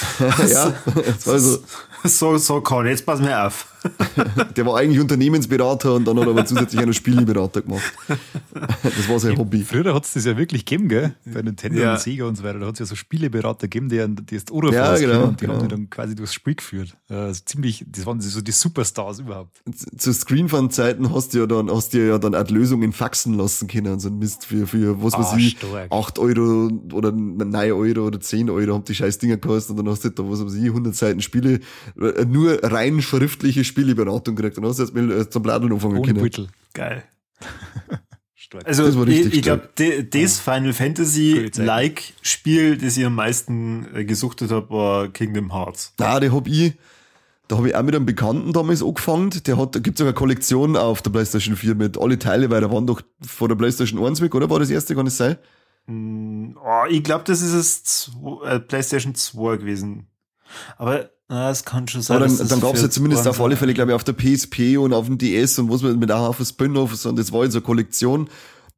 ja, 0.47 0.75
war 1.25 1.39
so. 1.39 2.37
So, 2.37 2.61
kann, 2.61 2.85
jetzt 2.85 3.05
pass 3.05 3.19
mir 3.19 3.45
auf. 3.45 3.65
der 4.55 4.65
war 4.65 4.77
eigentlich 4.77 4.99
Unternehmensberater 4.99 5.93
und 5.95 6.05
dann 6.05 6.17
hat 6.19 6.25
er 6.25 6.31
aber 6.31 6.45
zusätzlich 6.45 6.81
einen 6.81 6.93
Spieleberater 6.93 7.61
gemacht. 7.61 7.83
Das 8.83 9.07
war 9.09 9.19
sein 9.19 9.37
Hobby. 9.37 9.63
Früher 9.63 9.93
hat 9.93 10.05
es 10.05 10.13
das 10.13 10.25
ja 10.25 10.37
wirklich 10.37 10.65
gegeben, 10.65 10.89
gell? 10.89 11.15
Bei 11.25 11.41
Nintendo 11.41 11.79
Ja. 11.79 11.93
und 11.93 11.99
Sega 11.99 12.25
und 12.25 12.35
so 12.35 12.43
weiter. 12.43 12.59
Da 12.59 12.67
hat 12.67 12.73
es 12.73 12.79
ja 12.79 12.85
so 12.85 12.95
Spieleberater 12.95 13.67
gegeben, 13.67 13.89
die, 13.89 14.23
die 14.25 14.35
erst 14.35 14.51
Oder 14.51 14.71
Ja, 14.73 14.97
genau, 14.97 15.23
und 15.25 15.39
die 15.41 15.45
genau. 15.45 15.57
haben 15.57 15.67
die 15.67 15.73
dann 15.75 15.89
quasi 15.89 16.15
durchs 16.15 16.33
Spiel 16.33 16.55
geführt. 16.55 16.97
Äh, 17.09 17.13
Also 17.15 17.41
ziemlich, 17.45 17.85
das 17.89 18.05
waren 18.05 18.19
so 18.21 18.41
die 18.41 18.51
Superstars 18.51 19.19
überhaupt. 19.19 19.61
Zu 19.97 20.13
Screenfun-Zeiten 20.13 21.13
hast 21.13 21.33
du 21.33 21.39
ja 21.39 21.45
dann, 21.47 21.69
hast 21.71 21.93
du 21.93 22.05
ja 22.05 22.17
dann 22.17 22.35
auch 22.35 22.49
Lösungen 22.49 22.91
faxen 22.93 23.35
lassen 23.35 23.67
können 23.67 23.93
und 23.93 23.99
so 23.99 24.09
ein 24.09 24.17
Mist 24.19 24.45
für, 24.45 24.67
für 24.67 25.01
was 25.03 25.13
weiß 25.13 25.27
Ah, 25.33 25.37
ich, 25.37 25.51
stark. 25.57 25.91
8 25.91 26.19
Euro 26.19 26.69
oder 26.93 27.11
9 27.11 27.53
Euro 27.71 28.07
oder 28.07 28.19
10 28.19 28.49
Euro 28.49 28.73
haben 28.73 28.83
die 28.83 28.95
scheiß 28.95 29.19
Dinger 29.19 29.37
gekostet 29.37 29.71
und 29.71 29.85
dann 29.85 29.89
hast 29.93 30.03
du 30.03 30.09
da, 30.09 30.23
was 30.29 30.43
weiß 30.43 30.53
ich, 30.55 30.65
100 30.65 30.95
Seiten 30.95 31.21
Spiele, 31.21 31.59
äh, 31.99 32.25
nur 32.25 32.59
rein 32.63 33.01
schriftliche 33.01 33.63
Spieleberatung 33.69 34.35
gekriegt. 34.35 34.57
Dann 34.57 34.65
hast 34.65 34.79
du 34.79 34.83
jetzt 34.83 34.93
mal 34.93 35.11
äh, 35.11 35.29
zum 35.29 35.43
Bladeln 35.43 35.71
anfangen 35.71 35.97
Ohne 35.97 36.07
können. 36.07 36.19
Beutel. 36.19 36.47
Geil. 36.73 37.03
Stark. 38.35 38.67
Also 38.67 38.85
Das 38.85 38.97
war 38.97 39.07
ich, 39.07 39.19
richtig 39.19 39.33
ich 39.35 39.41
glaube, 39.43 39.69
das 39.75 40.39
Final 40.39 40.61
Gute 40.61 40.73
Fantasy-like 40.73 42.13
Spiel, 42.21 42.77
das 42.77 42.97
ich 42.97 43.05
am 43.05 43.15
meisten 43.15 43.87
äh, 43.93 44.05
gesuchtet 44.05 44.51
habe, 44.51 44.69
war 44.69 45.07
Kingdom 45.09 45.53
Hearts. 45.53 45.93
Na, 45.99 46.19
der 46.19 46.33
hab 46.33 46.47
ich, 46.47 46.73
da 47.47 47.57
habe 47.57 47.69
ich 47.69 47.75
auch 47.75 47.83
mit 47.83 47.95
einem 47.95 48.05
Bekannten 48.05 48.53
damals 48.53 48.83
angefangen. 48.83 49.31
Der 49.45 49.57
hat, 49.57 49.75
da 49.75 49.79
gibt's 49.79 49.99
sogar 49.99 50.13
eine 50.13 50.17
Kollektion 50.17 50.77
auf 50.77 51.01
der 51.01 51.11
PlayStation 51.11 51.55
4 51.55 51.75
mit 51.75 51.97
alle 51.97 52.17
Teile, 52.17 52.49
weil 52.49 52.61
da 52.61 52.71
waren 52.71 52.87
doch 52.87 53.01
vor 53.21 53.47
der 53.47 53.55
PlayStation 53.55 54.03
1 54.05 54.21
weg, 54.21 54.33
oder? 54.35 54.49
War 54.49 54.59
das 54.59 54.69
erste, 54.69 54.95
kann 54.95 55.07
es 55.07 55.17
sein? 55.17 55.37
Oh, 55.87 56.85
ich 56.87 57.03
glaube, 57.03 57.23
das 57.25 57.41
ist 57.41 57.53
es 57.53 58.11
äh, 58.45 58.59
PlayStation 58.59 59.15
2 59.15 59.57
gewesen. 59.57 60.07
Aber 60.77 61.09
na, 61.29 61.51
es 61.51 61.63
kann 61.63 61.87
schon 61.87 62.01
sein. 62.01 62.17
Aber 62.17 62.27
dann, 62.27 62.37
das 62.37 62.47
dann 62.47 62.59
gab's 62.59 62.79
ja 62.81 62.85
für 62.87 62.89
zumindest 62.91 63.27
auf 63.27 63.37
2 63.37 63.43
alle 63.45 63.55
Fälle, 63.55 63.73
glaube 63.73 63.91
ich, 63.91 63.95
auf 63.95 64.03
der 64.03 64.13
PSP 64.13 64.77
und 64.77 64.93
auf 64.93 65.05
dem 65.05 65.17
DS 65.17 65.59
und 65.59 65.71
was 65.71 65.81
mit, 65.83 65.97
mit 65.99 66.11
auch 66.11 66.27
auf 66.29 66.39
Spin-offs 66.45 67.05
und 67.05 67.17
das 67.17 67.31
war 67.31 67.43
jetzt 67.43 67.53
eine 67.55 67.61
Kollektion 67.61 68.29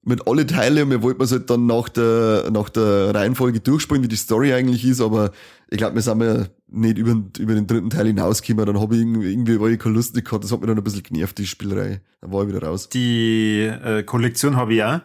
mit 0.04 0.28
alle 0.28 0.48
Teile 0.48 0.84
und 0.84 0.90
wir 0.90 1.04
wollten 1.04 1.22
es 1.22 1.32
halt 1.32 1.50
dann 1.52 1.68
nach 1.68 1.88
der, 1.88 2.50
nach 2.52 2.70
der 2.70 3.14
Reihenfolge 3.14 3.60
durchspielen, 3.60 4.04
wie 4.04 4.08
die 4.08 4.16
Story 4.16 4.52
eigentlich 4.52 4.84
ist, 4.84 5.00
aber 5.00 5.32
ich 5.70 5.78
glaube, 5.78 5.94
wir 5.96 6.02
sind 6.02 6.18
mir 6.18 6.50
nicht 6.68 6.98
über, 6.98 7.12
den- 7.12 7.32
über 7.38 7.54
den 7.54 7.68
dritten 7.68 7.92
Teil 7.92 8.08
hinausgekommen, 8.08 8.66
dann 8.66 8.80
habe 8.82 8.96
ich 8.96 9.02
irgendwie, 9.02 9.32
irgendwie 9.32 9.60
war 9.60 9.70
ich 9.70 9.78
keine 9.80 9.94
Lust 9.96 10.16
nicht 10.16 10.26
gehabt, 10.26 10.44
das 10.44 10.52
hat 10.52 10.60
mich 10.60 10.68
dann 10.68 10.78
ein 10.78 10.84
bisschen 10.84 11.04
genervt, 11.04 11.38
die 11.38 11.46
Spielerei. 11.46 12.02
Dann 12.20 12.32
war 12.32 12.42
ich 12.44 12.50
wieder 12.54 12.64
raus. 12.66 12.90
Die 12.90 13.60
äh, 13.62 14.02
Kollektion 14.04 14.56
habe 14.56 14.72
ich 14.74 14.80
ja. 14.80 15.04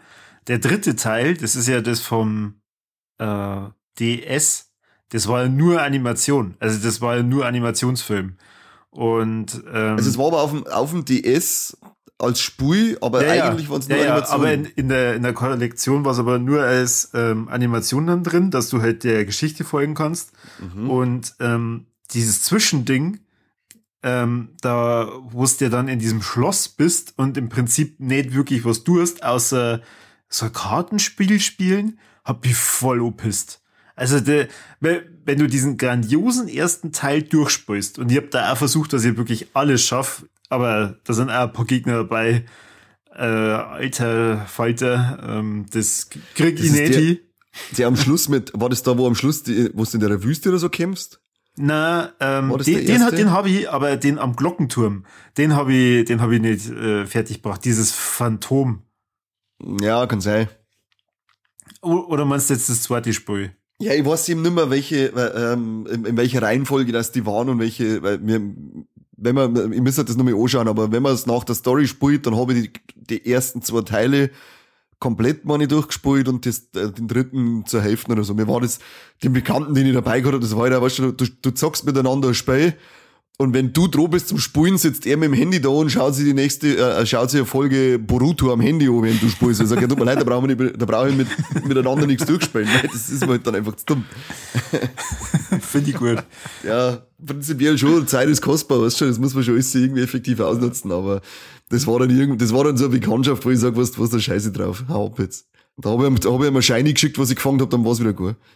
Der 0.49 0.59
dritte 0.61 0.97
Teil, 0.97 1.37
das 1.37 1.57
ist 1.57 1.69
ja 1.69 1.83
das 1.83 2.01
vom 2.01 2.55
äh, 3.19 3.57
DS, 3.99 4.66
das 5.11 5.29
war 5.29 5.43
ja 5.43 5.49
nur 5.49 5.83
Animation. 5.83 6.55
Also 6.59 6.79
das 6.83 7.01
war 7.01 7.17
ja 7.17 7.23
nur 7.23 7.47
Animationsfilm. 7.47 8.37
Und 8.91 9.63
ähm, 9.73 9.97
Also 9.97 10.09
es 10.11 10.19
war 10.19 10.27
aber 10.29 10.41
auf 10.43 10.51
dem, 10.51 10.67
auf 10.67 10.91
dem 10.91 11.05
DS 11.05 11.77
als 12.19 12.41
Spiel, 12.41 12.97
aber 13.03 13.27
ja, 13.27 13.45
eigentlich 13.45 13.69
waren 13.69 13.81
es 13.81 13.89
nur 13.89 13.99
ja, 13.99 14.05
Animationen. 14.05 14.41
aber 14.41 14.53
in, 14.53 14.65
in, 14.65 14.89
der, 14.89 15.15
in 15.17 15.23
der 15.23 15.35
Kollektion 15.35 16.05
war 16.05 16.13
es 16.13 16.19
aber 16.19 16.39
nur 16.39 16.63
als 16.63 17.11
ähm, 17.13 17.49
Animation 17.49 18.07
dann 18.07 18.25
drin, 18.25 18.51
dass 18.51 18.71
du 18.71 18.81
halt 18.81 19.05
der 19.05 19.25
Geschichte 19.27 19.65
folgen 19.65 19.95
kannst. 19.95 20.33
Mhm. 20.59 20.91
Und 20.91 21.35
ähm, 21.41 21.87
dieses 22.13 22.43
Zwischending, 22.43 23.21
ähm, 24.03 24.51
da 24.63 25.09
wo 25.29 25.45
du 25.45 25.65
ja 25.65 25.69
dann 25.69 25.89
in 25.89 25.99
diesem 25.99 26.23
Schloss 26.23 26.69
bist 26.69 27.15
und 27.19 27.37
im 27.37 27.51
Prinzip 27.51 28.01
nicht 28.01 28.35
wirklich 28.35 28.65
was 28.65 28.83
tust, 28.83 29.23
außer 29.23 29.83
so 30.29 30.47
ein 30.47 30.53
Kartenspiel 30.53 31.39
spielen, 31.41 31.99
hab 32.25 32.47
ich 32.47 32.57
voll 32.57 33.01
opisst. 33.01 33.61
Also 33.97 34.21
der, 34.21 34.49
wenn 34.81 35.39
du 35.39 35.49
diesen 35.49 35.79
grandiosen 35.79 36.49
ersten 36.49 36.93
Teil 36.93 37.23
durchspielst 37.23 37.99
und 37.99 38.13
ich 38.13 38.19
hab 38.19 38.31
da 38.31 38.53
auch 38.53 38.57
versucht, 38.59 38.93
dass 38.93 39.05
ich 39.05 39.17
wirklich 39.17 39.49
alles 39.55 39.83
schaff, 39.83 40.27
aber 40.51 40.99
da 41.05 41.15
sind 41.15 41.31
auch 41.31 41.49
ein 41.49 41.53
paar 41.53 41.65
Gegner 41.65 41.95
dabei, 41.95 42.45
äh, 43.15 43.23
alter 43.23 44.45
Falter, 44.47 45.19
ähm, 45.27 45.65
das 45.71 46.11
krieg 46.35 46.61
ich 46.61 46.71
nicht. 46.71 47.23
Der 47.79 47.87
am 47.87 47.97
Schluss 47.97 48.29
mit, 48.29 48.53
war 48.55 48.69
das 48.69 48.83
da, 48.83 48.99
wo 48.99 49.07
am 49.07 49.15
Schluss, 49.15 49.43
die, 49.43 49.71
wo 49.73 49.83
du 49.83 49.91
in 49.93 50.01
der 50.01 50.23
Wüste 50.23 50.51
oder 50.51 50.59
so 50.59 50.69
kämpfst? 50.69 51.23
Na, 51.57 52.13
ähm, 52.21 52.55
den, 52.59 52.85
den, 52.85 53.11
den 53.11 53.31
habe 53.31 53.49
ich, 53.49 53.71
aber 53.71 53.97
den 53.97 54.19
am 54.19 54.37
Glockenturm, 54.37 55.07
den 55.39 55.55
habe 55.55 55.73
ich, 55.73 56.05
den 56.05 56.21
habe 56.21 56.35
ich 56.35 56.43
nicht 56.43 56.69
äh, 56.69 57.07
fertig 57.07 57.43
gebracht. 57.43 57.65
Dieses 57.65 57.93
Phantom. 57.93 58.83
Ja, 59.81 60.07
kann 60.07 60.21
sein. 60.21 60.51
O 61.81 61.95
oder 62.09 62.27
meinst 62.27 62.51
du 62.51 62.55
jetzt 62.55 62.69
das 62.69 62.83
zweite 62.83 63.15
Spiel? 63.15 63.56
Ja, 63.79 63.93
ich 63.93 64.05
weiß 64.05 64.29
eben 64.31 64.43
nicht 64.43 64.55
mehr, 64.55 64.71
welche, 64.71 65.13
äh, 65.15 65.53
ähm, 65.53 65.87
in, 65.93 66.05
in 66.07 66.17
welcher 66.17 66.41
Reihenfolge 66.41 66.93
das 66.93 67.13
die 67.13 67.27
waren 67.27 67.51
und 67.51 67.59
welche, 67.59 68.03
weil 68.03 68.19
mir, 68.19 68.41
wenn 69.19 69.35
man, 69.35 69.73
ich 69.73 69.81
müsste 69.83 70.05
das 70.05 70.17
nochmal 70.17 70.35
anschauen, 70.35 70.69
aber 70.69 70.93
wenn 70.93 71.03
man 71.03 71.13
es 71.13 71.27
nach 71.27 71.45
der 71.45 71.55
Story 71.55 71.87
spielt, 71.87 72.27
dann 72.27 72.37
habe 72.37 72.55
ich 72.55 72.73
die, 72.73 73.23
die 73.23 73.31
ersten 73.31 73.61
zwei 73.61 73.83
Teile 73.83 74.31
komplett 74.99 75.45
meine 75.45 75.69
durchgespielt 75.69 76.27
und 76.27 76.47
das, 76.47 76.69
äh, 76.75 76.91
den 76.91 77.07
dritten 77.07 77.67
zur 77.67 77.83
Hälfte 77.83 78.13
oder 78.13 78.25
so. 78.25 78.33
Mir 78.33 78.49
war 78.49 78.63
das, 78.63 78.79
den 79.23 79.35
Bekannten, 79.35 79.75
den 79.75 79.87
ich 79.87 79.95
dabei 79.95 80.21
gehabt 80.21 80.35
habe, 80.35 80.43
das 80.43 80.57
war 80.57 80.71
ja, 80.71 80.81
weißt 80.81 80.99
du, 81.01 81.13
du, 81.13 81.27
du 81.27 81.51
zockst 81.51 81.85
miteinander 81.85 82.29
ein 82.29 82.35
Spiel 82.35 82.75
und 83.39 83.53
wenn 83.53 83.73
du 83.73 83.87
dran 83.87 84.09
bist 84.09 84.29
zum 84.29 84.39
Spielen, 84.39 84.79
sitzt 84.79 85.05
er 85.05 85.19
mit 85.19 85.29
dem 85.29 85.35
Handy 85.35 85.61
da 85.61 85.69
und 85.69 85.91
schaut 85.91 86.15
sich 86.15 86.25
die 86.25 86.33
nächste, 86.33 86.79
äh, 86.79 87.05
schaut 87.05 87.31
sich 87.31 87.41
eine 87.41 87.47
Folge 87.47 87.99
Boruto 87.99 88.51
am 88.51 88.61
Handy 88.61 88.89
an, 88.89 89.03
wenn 89.03 89.21
du 89.21 89.29
spielst. 89.29 89.61
Er 89.61 89.67
sagt, 89.67 89.83
ja, 89.83 89.89
tut 89.89 89.99
mir 89.99 90.07
leid, 90.07 90.19
da 90.19 90.25
brauchen 90.25 90.49
wir 90.49 90.57
nicht, 90.57 90.81
da 90.81 90.87
brauche 90.87 91.11
ich 91.11 91.17
mit, 91.17 91.29
miteinander 91.67 92.07
nichts 92.07 92.25
durchspielen, 92.25 92.67
weil 92.67 92.89
das 92.91 93.11
ist 93.11 93.21
mir 93.21 93.33
halt 93.33 93.47
dann 93.47 93.55
einfach 93.55 93.77
zu 93.77 93.85
dumm. 93.85 94.05
Finde 95.61 95.91
ich 95.91 95.97
gut. 95.97 96.25
Ja, 96.65 97.03
prinzipiell 97.25 97.77
schon, 97.77 98.07
Zeit 98.07 98.29
ist 98.31 98.41
kostbar, 98.41 98.81
weißt 98.81 99.03
du, 99.03 99.07
das 99.07 99.19
muss 99.19 99.35
man 99.35 99.45
schon 99.45 99.55
alles 99.55 99.75
irgendwie 99.75 100.03
effektiv 100.03 100.41
ausnutzen, 100.41 100.91
aber 100.91 101.21
das 101.69 101.87
war 101.87 101.99
dann 101.99 102.17
irgend, 102.17 102.41
das 102.41 102.55
war 102.55 102.65
dann 102.65 102.79
so 102.79 102.87
eine 102.87 102.99
Bekanntschaft, 102.99 103.45
wo 103.45 103.51
ich 103.51 103.59
sage, 103.59 103.77
was, 103.77 103.99
was 103.99 104.07
ist 104.07 104.15
da 104.15 104.19
Scheiße 104.19 104.53
drauf, 104.53 104.85
hau 104.89 105.09
ab 105.09 105.19
jetzt. 105.19 105.47
Da 105.79 105.91
habe 105.91 106.09
ich, 106.09 106.21
da 106.21 106.33
hab 106.33 106.41
ich 106.41 106.49
ihm 106.49 106.63
Shiny 106.63 106.95
geschickt, 106.95 107.19
was 107.19 107.29
ich 107.29 107.37
gefangen 107.37 107.61
habe, 107.61 107.71
dann 107.71 107.85
war 107.85 107.93
es 107.93 108.01
wieder 108.01 108.15
gut. 108.15 108.37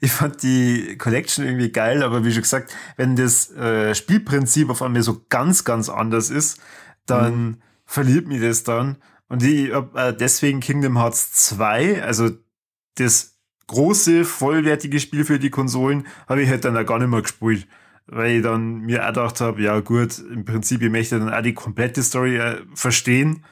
Ich 0.00 0.12
fand 0.12 0.42
die 0.42 0.96
Collection 0.98 1.44
irgendwie 1.44 1.70
geil, 1.70 2.02
aber 2.02 2.24
wie 2.24 2.32
schon 2.32 2.42
gesagt, 2.42 2.72
wenn 2.96 3.16
das 3.16 3.50
äh, 3.52 3.94
Spielprinzip 3.94 4.70
auf 4.70 4.82
einmal 4.82 5.02
so 5.02 5.24
ganz, 5.28 5.64
ganz 5.64 5.88
anders 5.88 6.30
ist, 6.30 6.60
dann 7.06 7.62
verliert 7.86 8.28
mich 8.28 8.40
das 8.40 8.62
dann. 8.62 8.98
Und 9.28 9.42
ich 9.42 9.72
hab 9.72 9.96
äh, 9.96 10.12
deswegen 10.12 10.60
Kingdom 10.60 10.98
Hearts 10.98 11.32
2, 11.32 12.02
also 12.02 12.30
das 12.96 13.38
große, 13.66 14.24
vollwertige 14.24 15.00
Spiel 15.00 15.24
für 15.24 15.38
die 15.38 15.50
Konsolen, 15.50 16.06
habe 16.28 16.42
ich 16.42 16.48
halt 16.48 16.64
dann 16.64 16.76
auch 16.76 16.86
gar 16.86 16.98
nicht 16.98 17.08
mehr 17.08 17.22
gespielt. 17.22 17.66
Weil 18.06 18.36
ich 18.36 18.42
dann 18.42 18.80
mir 18.80 19.02
auch 19.02 19.08
gedacht 19.08 19.40
habe, 19.40 19.62
ja 19.62 19.80
gut, 19.80 20.18
im 20.18 20.44
Prinzip, 20.44 20.82
ich 20.82 20.90
möchte 20.90 21.18
dann 21.18 21.32
auch 21.32 21.42
die 21.42 21.54
komplette 21.54 22.02
Story 22.02 22.36
äh, 22.36 22.60
verstehen. 22.74 23.44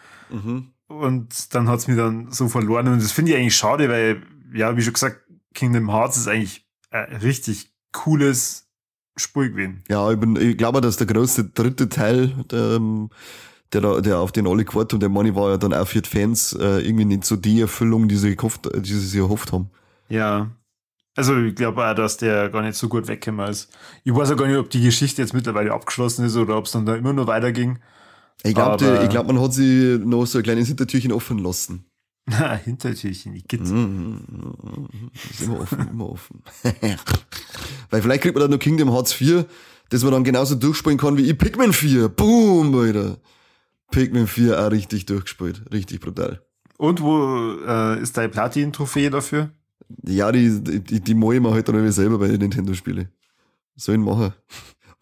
Und 1.00 1.54
dann 1.54 1.68
hat's 1.68 1.88
mir 1.88 1.96
dann 1.96 2.30
so 2.30 2.48
verloren. 2.48 2.88
Und 2.88 3.02
das 3.02 3.12
finde 3.12 3.32
ich 3.32 3.38
eigentlich 3.38 3.56
schade, 3.56 3.88
weil, 3.88 4.22
ja, 4.52 4.76
wie 4.76 4.82
schon 4.82 4.92
gesagt, 4.92 5.20
Kingdom 5.54 5.90
Hearts 5.90 6.16
ist 6.16 6.28
eigentlich 6.28 6.66
ein 6.90 7.16
richtig 7.16 7.72
cooles 7.92 8.68
Spiel 9.16 9.50
gewesen. 9.50 9.84
Ja, 9.88 10.10
ich, 10.10 10.18
bin, 10.18 10.36
ich 10.36 10.56
glaube, 10.56 10.80
dass 10.80 10.96
der 10.96 11.06
größte 11.06 11.44
dritte 11.44 11.88
Teil, 11.88 12.28
der, 12.50 12.76
ähm, 12.76 13.10
der, 13.72 14.00
der 14.00 14.18
auf 14.18 14.32
den 14.32 14.46
alle 14.46 14.64
gewartet 14.64 14.94
und 14.94 15.00
der 15.00 15.08
Money 15.08 15.34
war 15.34 15.50
ja 15.50 15.56
dann 15.56 15.74
auch 15.74 15.86
für 15.86 16.02
die 16.02 16.08
Fans 16.08 16.52
äh, 16.52 16.80
irgendwie 16.80 17.04
nicht 17.04 17.24
so 17.24 17.36
die 17.36 17.60
Erfüllung, 17.60 18.08
die 18.08 18.16
sie 18.16 18.36
gehofft, 18.36 18.68
die 18.74 18.92
sie 18.92 19.00
sich 19.00 19.20
erhofft 19.20 19.52
haben. 19.52 19.70
Ja. 20.08 20.50
Also 21.14 21.36
ich 21.36 21.54
glaube 21.54 21.84
auch, 21.86 21.94
dass 21.94 22.16
der 22.16 22.48
gar 22.48 22.62
nicht 22.62 22.76
so 22.76 22.88
gut 22.88 23.06
weggekommen 23.06 23.48
ist. 23.48 23.70
Ich 24.04 24.14
weiß 24.14 24.30
auch 24.30 24.36
gar 24.36 24.46
nicht, 24.46 24.56
ob 24.56 24.70
die 24.70 24.82
Geschichte 24.82 25.20
jetzt 25.20 25.34
mittlerweile 25.34 25.72
abgeschlossen 25.72 26.24
ist 26.24 26.36
oder 26.36 26.56
ob 26.56 26.64
es 26.64 26.72
dann 26.72 26.86
da 26.86 26.94
immer 26.94 27.12
nur 27.12 27.26
weiterging. 27.26 27.80
Ich 28.44 28.54
glaube, 28.54 29.06
glaub, 29.08 29.26
man 29.26 29.40
hat 29.40 29.52
sie 29.52 29.98
noch 30.04 30.26
so 30.26 30.38
ein 30.38 30.44
kleines 30.44 30.68
Hintertürchen 30.68 31.12
offen 31.12 31.38
lassen. 31.38 31.84
Na, 32.26 32.54
Hintertürchen, 32.64 33.34
ich 33.34 33.46
geht. 33.46 33.62
Ist 33.62 33.70
immer 33.70 35.60
offen, 35.60 35.88
immer 35.88 36.10
offen. 36.10 36.42
Weil 37.90 38.02
vielleicht 38.02 38.22
kriegt 38.22 38.34
man 38.34 38.42
dann 38.42 38.50
noch 38.50 38.58
Kingdom 38.58 38.90
Hearts 38.90 39.12
4, 39.12 39.46
dass 39.90 40.02
man 40.02 40.12
dann 40.12 40.24
genauso 40.24 40.54
durchspielen 40.54 40.98
kann 40.98 41.16
wie 41.16 41.30
ich 41.30 41.38
Pikmin 41.38 41.72
4. 41.72 42.08
Boom, 42.08 42.74
Alter. 42.74 43.18
Pikmin 43.90 44.26
4 44.26 44.58
auch 44.58 44.70
richtig 44.70 45.06
durchgespielt. 45.06 45.62
Richtig 45.72 46.00
brutal. 46.00 46.40
Und 46.78 47.00
wo 47.00 47.58
äh, 47.66 48.00
ist 48.00 48.16
deine 48.16 48.28
Platin-Trophäe 48.28 49.10
dafür? 49.10 49.50
Ja, 50.04 50.32
die, 50.32 50.62
die, 50.62 51.00
die 51.00 51.14
mache 51.14 51.34
ich 51.34 51.40
mir 51.40 51.50
halt 51.52 51.68
dann 51.68 51.92
selber 51.92 52.18
bei 52.18 52.28
den 52.28 52.40
Nintendo-Spiele. 52.40 53.08
Soll 53.76 53.96
ich 53.96 54.00
machen. 54.00 54.32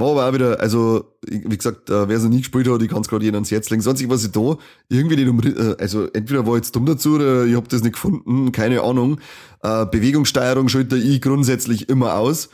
War 0.00 0.10
aber 0.12 0.28
auch 0.28 0.32
wieder, 0.32 0.60
also, 0.60 1.04
wie 1.26 1.56
gesagt, 1.56 1.90
äh, 1.90 2.08
wer 2.08 2.16
es 2.16 2.22
noch 2.22 2.30
nie 2.30 2.38
gespielt 2.38 2.68
hat, 2.68 2.80
ich 2.82 2.88
kann 2.88 3.02
es 3.02 3.08
gerade 3.08 3.24
jedem 3.24 3.36
ans 3.36 3.50
Herz 3.50 3.68
legen. 3.70 3.82
Sonst 3.82 4.08
was 4.08 4.24
ich 4.24 4.32
da 4.32 4.56
irgendwie 4.88 5.16
nicht 5.16 5.28
um, 5.28 5.40
äh, 5.40 5.76
also 5.78 6.06
entweder 6.12 6.46
war 6.46 6.54
ich 6.54 6.60
jetzt 6.62 6.74
dumm 6.74 6.86
dazu 6.86 7.14
oder 7.14 7.44
ich 7.44 7.54
habe 7.54 7.68
das 7.68 7.82
nicht 7.82 7.92
gefunden, 7.92 8.50
keine 8.50 8.82
Ahnung. 8.82 9.20
Äh, 9.62 9.86
Bewegungssteuerung 9.86 10.68
schalte 10.68 10.96
ich 10.96 11.20
grundsätzlich 11.20 11.88
immer 11.88 12.16
aus. 12.16 12.48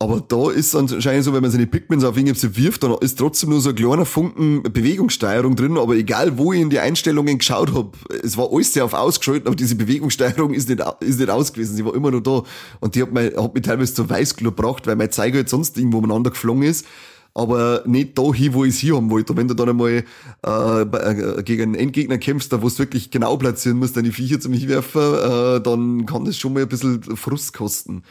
Aber 0.00 0.20
da 0.20 0.52
ist 0.52 0.76
anscheinend 0.76 1.24
so, 1.24 1.34
wenn 1.34 1.42
man 1.42 1.50
seine 1.50 1.66
Pigments 1.66 2.04
auf 2.04 2.16
irgendwas 2.16 2.56
wirft, 2.56 2.84
dann 2.84 2.94
ist 3.00 3.18
trotzdem 3.18 3.50
nur 3.50 3.60
so 3.60 3.70
ein 3.70 3.74
kleiner 3.74 4.04
Funken 4.04 4.62
Bewegungssteuerung 4.62 5.56
drin. 5.56 5.76
Aber 5.76 5.96
egal, 5.96 6.38
wo 6.38 6.52
ich 6.52 6.60
in 6.60 6.70
die 6.70 6.78
Einstellungen 6.78 7.38
geschaut 7.38 7.74
habe, 7.74 7.90
es 8.22 8.36
war 8.36 8.48
alles 8.52 8.72
sehr 8.72 8.84
auf 8.84 8.94
ausgeschaltet, 8.94 9.48
aber 9.48 9.56
diese 9.56 9.74
Bewegungssteuerung 9.74 10.54
ist 10.54 10.68
nicht, 10.68 10.80
ist 11.00 11.18
nicht 11.18 11.30
aus 11.30 11.52
gewesen. 11.52 11.74
Sie 11.74 11.84
war 11.84 11.96
immer 11.96 12.12
noch 12.12 12.20
da. 12.20 12.44
Und 12.78 12.94
die 12.94 13.02
hat, 13.02 13.12
mich, 13.12 13.36
hat 13.36 13.54
mich 13.54 13.64
teilweise 13.64 13.92
zur 13.92 14.08
Weißglut 14.08 14.56
gebracht, 14.56 14.86
weil 14.86 14.94
mein 14.94 15.10
Zeiger 15.10 15.38
halt 15.38 15.48
sonst 15.48 15.76
irgendwo 15.76 15.98
umeinander 15.98 16.30
geflogen 16.30 16.62
ist. 16.62 16.86
Aber 17.34 17.82
nicht 17.84 18.16
da 18.16 18.32
hin, 18.32 18.54
wo 18.54 18.64
ich 18.64 18.74
es 18.74 18.78
hier 18.78 18.94
haben 18.94 19.10
wollte. 19.10 19.32
Und 19.32 19.38
wenn 19.38 19.48
du 19.48 19.54
dann 19.54 19.68
einmal 19.68 20.04
äh, 20.46 20.82
äh 20.82 21.42
gegen 21.42 21.62
einen 21.62 21.74
Endgegner 21.74 22.18
kämpfst, 22.18 22.52
da 22.52 22.62
wo 22.62 22.68
es 22.68 22.78
wirklich 22.78 23.10
genau 23.10 23.36
platzieren 23.36 23.78
musst, 23.78 23.96
deine 23.96 24.12
Viecher 24.12 24.38
zu 24.38 24.48
mich 24.48 24.68
werfen, 24.68 25.02
äh, 25.02 25.60
dann 25.60 26.06
kann 26.06 26.24
das 26.24 26.36
schon 26.36 26.52
mal 26.52 26.62
ein 26.62 26.68
bisschen 26.68 27.02
Frust 27.02 27.52
kosten. 27.52 28.04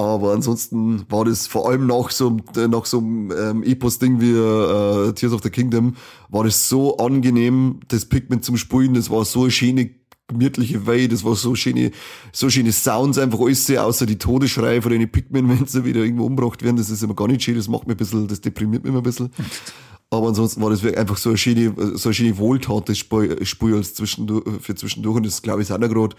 Aber 0.00 0.32
ansonsten 0.32 1.04
war 1.10 1.24
das 1.24 1.48
vor 1.48 1.68
allem 1.68 1.88
nach 1.88 2.10
so, 2.10 2.36
nach 2.54 2.86
so 2.86 2.98
einem 2.98 3.32
ähm, 3.32 3.62
Epos-Ding 3.64 4.20
wie 4.20 4.30
äh, 4.30 5.12
Tears 5.12 5.32
of 5.32 5.42
the 5.42 5.50
Kingdom, 5.50 5.96
war 6.28 6.44
das 6.44 6.68
so 6.68 6.98
angenehm, 6.98 7.80
das 7.88 8.06
Pigment 8.06 8.44
zum 8.44 8.56
Spielen, 8.56 8.94
das 8.94 9.10
war 9.10 9.24
so 9.24 9.42
eine 9.42 9.50
schöne, 9.50 9.90
gemütliche 10.28 10.86
Way, 10.86 11.08
das 11.08 11.24
war 11.24 11.34
so 11.34 11.56
schöne, 11.56 11.90
so 12.32 12.48
schöne 12.48 12.70
Sounds, 12.70 13.18
einfach 13.18 13.40
alles, 13.40 13.68
außer 13.70 14.06
die 14.06 14.18
Todesschreie 14.18 14.82
von 14.82 14.92
den 14.92 15.10
Pigment, 15.10 15.48
wenn 15.58 15.66
sie 15.66 15.84
wieder 15.84 16.00
irgendwo 16.00 16.26
umgebracht 16.26 16.62
werden, 16.62 16.76
das 16.76 16.90
ist 16.90 17.02
immer 17.02 17.14
gar 17.14 17.26
nicht 17.26 17.42
schön, 17.42 17.56
das 17.56 17.66
macht 17.66 17.88
mir 17.88 17.94
ein 17.94 17.96
bisschen, 17.96 18.28
das 18.28 18.40
deprimiert 18.40 18.84
mich 18.84 18.90
immer 18.90 19.00
ein 19.00 19.04
bisschen. 19.04 19.30
Aber 20.10 20.28
ansonsten 20.28 20.62
war 20.62 20.70
das 20.70 20.84
einfach 20.84 21.16
so 21.16 21.30
eine 21.30 21.38
schöne, 21.38 21.74
so 21.96 22.08
eine 22.08 22.14
schöne 22.14 22.38
Wohltat, 22.38 22.96
Spiel 22.96 23.74
als 23.74 23.94
zwischendurch, 23.94 24.44
für 24.62 24.76
zwischendurch, 24.76 25.16
und 25.16 25.26
das 25.26 25.42
glaube 25.42 25.60
ich 25.60 25.68
ist 25.68 25.74
auch 25.74 25.78
noch 25.78 25.88
gerade 25.88 26.14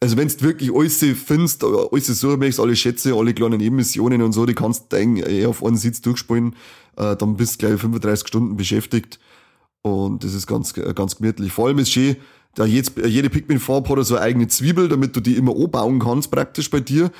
also 0.00 0.16
wenn 0.16 0.28
du 0.28 0.40
wirklich 0.40 0.74
alles 0.74 0.98
findest, 0.98 1.62
alles 1.62 2.06
suchen 2.06 2.38
möchtest, 2.38 2.60
alle 2.60 2.74
Schätze, 2.74 3.14
alle 3.14 3.34
kleinen 3.34 3.58
Nebenmissionen 3.58 4.22
und 4.22 4.32
so, 4.32 4.46
die 4.46 4.54
kannst 4.54 4.92
du 4.92 4.96
eigentlich 4.96 5.26
eher 5.26 5.50
auf 5.50 5.62
einen 5.62 5.76
Sitz 5.76 6.00
durchspielen, 6.00 6.56
äh, 6.96 7.16
dann 7.16 7.36
bist 7.36 7.60
du 7.62 7.66
gleich 7.66 7.80
35 7.80 8.26
Stunden 8.26 8.56
beschäftigt 8.56 9.20
und 9.82 10.24
das 10.24 10.34
ist 10.34 10.46
ganz, 10.46 10.72
ganz 10.72 11.16
gemütlich. 11.16 11.52
Vor 11.52 11.66
allem 11.66 11.78
ist 11.78 11.92
schön, 11.92 12.16
da 12.54 12.64
jetzt, 12.64 12.92
jede 12.96 13.30
Pikmin-Farbe 13.30 13.90
hat 13.90 14.06
so 14.06 14.16
eine 14.16 14.24
eigene 14.24 14.48
Zwiebel, 14.48 14.88
damit 14.88 15.14
du 15.14 15.20
die 15.20 15.36
immer 15.36 15.54
anbauen 15.54 16.00
kannst, 16.00 16.30
praktisch 16.30 16.68
bei 16.70 16.80
dir. 16.80 17.12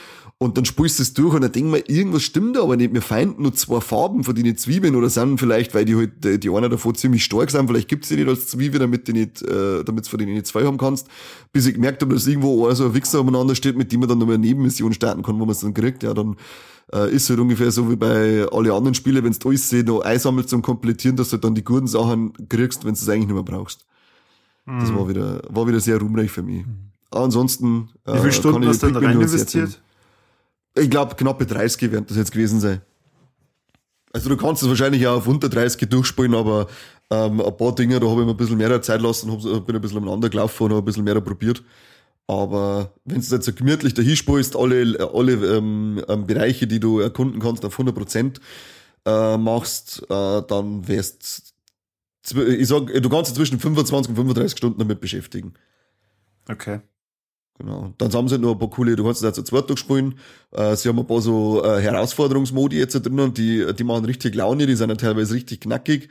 Und 0.43 0.57
dann 0.57 0.65
spielst 0.65 0.99
du 0.99 1.03
es 1.03 1.13
durch 1.13 1.35
und 1.35 1.43
dann 1.43 1.53
denk 1.53 1.67
mal, 1.67 1.83
irgendwas 1.87 2.23
stimmt 2.23 2.57
da 2.57 2.63
aber 2.63 2.75
nicht. 2.75 2.95
Wir 2.95 3.03
feinden 3.03 3.43
nur 3.43 3.53
zwei 3.53 3.79
Farben 3.83 4.25
von 4.25 4.35
den 4.35 4.57
Zwiebeln 4.57 4.97
oder 4.97 5.11
sind 5.11 5.39
vielleicht, 5.39 5.75
weil 5.75 5.85
die 5.85 5.95
halt, 5.95 6.43
die 6.43 6.49
einer 6.49 6.71
davon 6.71 6.95
ziemlich 6.95 7.25
stark 7.25 7.51
sind, 7.51 7.67
vielleicht 7.67 7.89
gibt's 7.89 8.09
die 8.09 8.17
nicht 8.17 8.27
als 8.27 8.47
Zwiebel, 8.47 8.81
damit 8.81 9.07
die 9.07 9.13
nicht, 9.13 9.43
äh, 9.43 9.85
damit 9.85 10.07
du 10.07 10.09
von 10.09 10.19
denen 10.19 10.33
nicht 10.33 10.47
zwei 10.47 10.65
haben 10.65 10.79
kannst. 10.79 11.09
Bis 11.53 11.67
ich 11.67 11.75
gemerkt 11.75 12.01
habe, 12.01 12.15
dass 12.15 12.27
irgendwo 12.27 12.73
so 12.73 12.87
ein 12.87 12.95
Wichser 12.95 13.21
umeinander 13.21 13.55
steht, 13.55 13.77
mit 13.77 13.93
dem 13.93 14.01
man 14.01 14.09
dann 14.09 14.17
nochmal 14.17 14.37
eine 14.37 14.47
Nebenmission 14.47 14.95
starten 14.95 15.23
kann, 15.23 15.39
wo 15.39 15.45
man 15.45 15.51
es 15.51 15.61
dann 15.61 15.75
kriegt. 15.75 16.03
Ja, 16.03 16.15
dann 16.15 16.37
äh, 16.91 17.15
ist 17.15 17.29
halt 17.29 17.39
ungefähr 17.39 17.71
so 17.71 17.91
wie 17.91 17.97
bei 17.97 18.47
alle 18.51 18.73
anderen 18.73 18.95
Spielen, 18.95 19.23
wenn 19.23 19.35
du 19.35 19.49
alles 19.51 19.69
sehen, 19.69 19.85
noch 19.85 20.01
einsammelst 20.01 20.49
zum 20.49 20.63
Komplettieren, 20.63 21.19
dass 21.19 21.29
du 21.29 21.37
dann 21.37 21.55
die 21.55 21.65
guten 21.65 21.87
Sachen 21.87 22.33
kriegst, 22.49 22.87
wenn 22.87 22.95
du 22.95 22.99
es 22.99 23.07
eigentlich 23.11 23.27
nicht 23.27 23.35
mehr 23.35 23.43
brauchst. 23.43 23.85
Das 24.65 24.95
war 24.95 25.07
wieder, 25.07 25.43
war 25.51 25.69
wieder 25.69 25.81
sehr 25.81 25.99
ruhmreich 25.99 26.31
für 26.31 26.43
mich. 26.43 26.65
Ansonsten. 27.11 27.91
Wie 28.07 28.19
viele 28.21 28.33
Stunden 28.33 28.67
hast 28.67 28.83
du 28.83 28.91
da 28.91 29.01
rein 29.01 29.21
investiert? 29.21 29.83
Ich 30.75 30.91
glaube, 30.91 31.15
knappe 31.15 31.47
30 31.47 31.91
werden 31.93 32.07
das 32.07 32.17
jetzt 32.17 32.33
gewesen 32.33 32.61
sein. 32.61 32.81
Also 34.13 34.29
du 34.29 34.37
kannst 34.37 34.63
es 34.63 34.69
wahrscheinlich 34.69 35.07
auch 35.07 35.19
auf 35.19 35.27
unter 35.27 35.49
30 35.49 35.89
durchspielen, 35.89 36.35
aber 36.35 36.67
ähm, 37.11 37.41
ein 37.41 37.57
paar 37.57 37.75
Dinge, 37.75 38.01
da 38.01 38.09
habe 38.09 38.21
ich 38.21 38.27
mir 38.27 38.33
ein 38.33 38.37
bisschen 38.37 38.59
mehr 38.59 38.83
Zeit 38.83 39.01
lassen, 39.01 39.31
hab, 39.31 39.67
bin 39.67 39.77
ein 39.77 39.83
bisschen 39.83 39.99
umeinander 39.99 40.29
gelaufen 40.29 40.65
und 40.65 40.71
habe 40.71 40.83
ein 40.83 40.85
bisschen 40.85 41.05
mehr 41.05 41.21
probiert. 41.21 41.63
Aber 42.27 42.93
wenn 43.05 43.21
du 43.21 43.27
jetzt 43.27 43.45
so 43.45 43.53
gemütlich 43.53 43.95
dahin 43.95 44.17
spielst, 44.17 44.57
alle, 44.57 45.11
alle 45.13 45.33
ähm, 45.57 46.03
ähm, 46.09 46.27
Bereiche, 46.27 46.67
die 46.67 46.79
du 46.79 47.01
erkunden 47.01 47.41
kannst, 47.41 47.65
auf 47.65 47.79
100% 47.79 48.41
äh, 49.05 49.37
machst, 49.37 50.03
äh, 50.09 50.43
dann 50.43 50.87
wärst 50.87 51.55
ich 52.33 52.69
sag, 52.69 52.87
du 52.87 53.09
kannst 53.09 53.31
dich 53.31 53.37
zwischen 53.37 53.59
25 53.59 54.11
und 54.11 54.17
35 54.17 54.57
Stunden 54.57 54.79
damit 54.79 55.01
beschäftigen. 55.01 55.55
Okay. 56.49 56.81
Genau. 57.61 57.93
Dann 57.99 58.11
haben 58.15 58.27
sie 58.27 58.33
halt 58.35 58.43
noch 58.43 58.53
ein 58.53 58.59
paar 58.59 58.71
coole, 58.71 58.97
du 58.97 59.05
kannst 59.05 59.23
jetzt 59.23 59.37
zu 59.37 59.43
zweit 59.43 59.69
durchspielen. 59.69 60.15
Äh, 60.51 60.77
sie 60.77 60.89
haben 60.89 60.99
ein 60.99 61.07
paar 61.07 61.21
so 61.21 61.63
äh, 61.63 61.81
Herausforderungsmodi 61.81 62.79
jetzt 62.79 62.95
drin 62.95 63.35
die, 63.35 63.67
die 63.75 63.85
machen 63.85 64.07
richtig 64.07 64.35
Laune, 64.35 64.67
die 64.67 64.75
sind 64.75 64.89
ja 64.89 64.97
teilweise 64.97 65.35
richtig 65.35 65.61
knackig. 65.61 66.09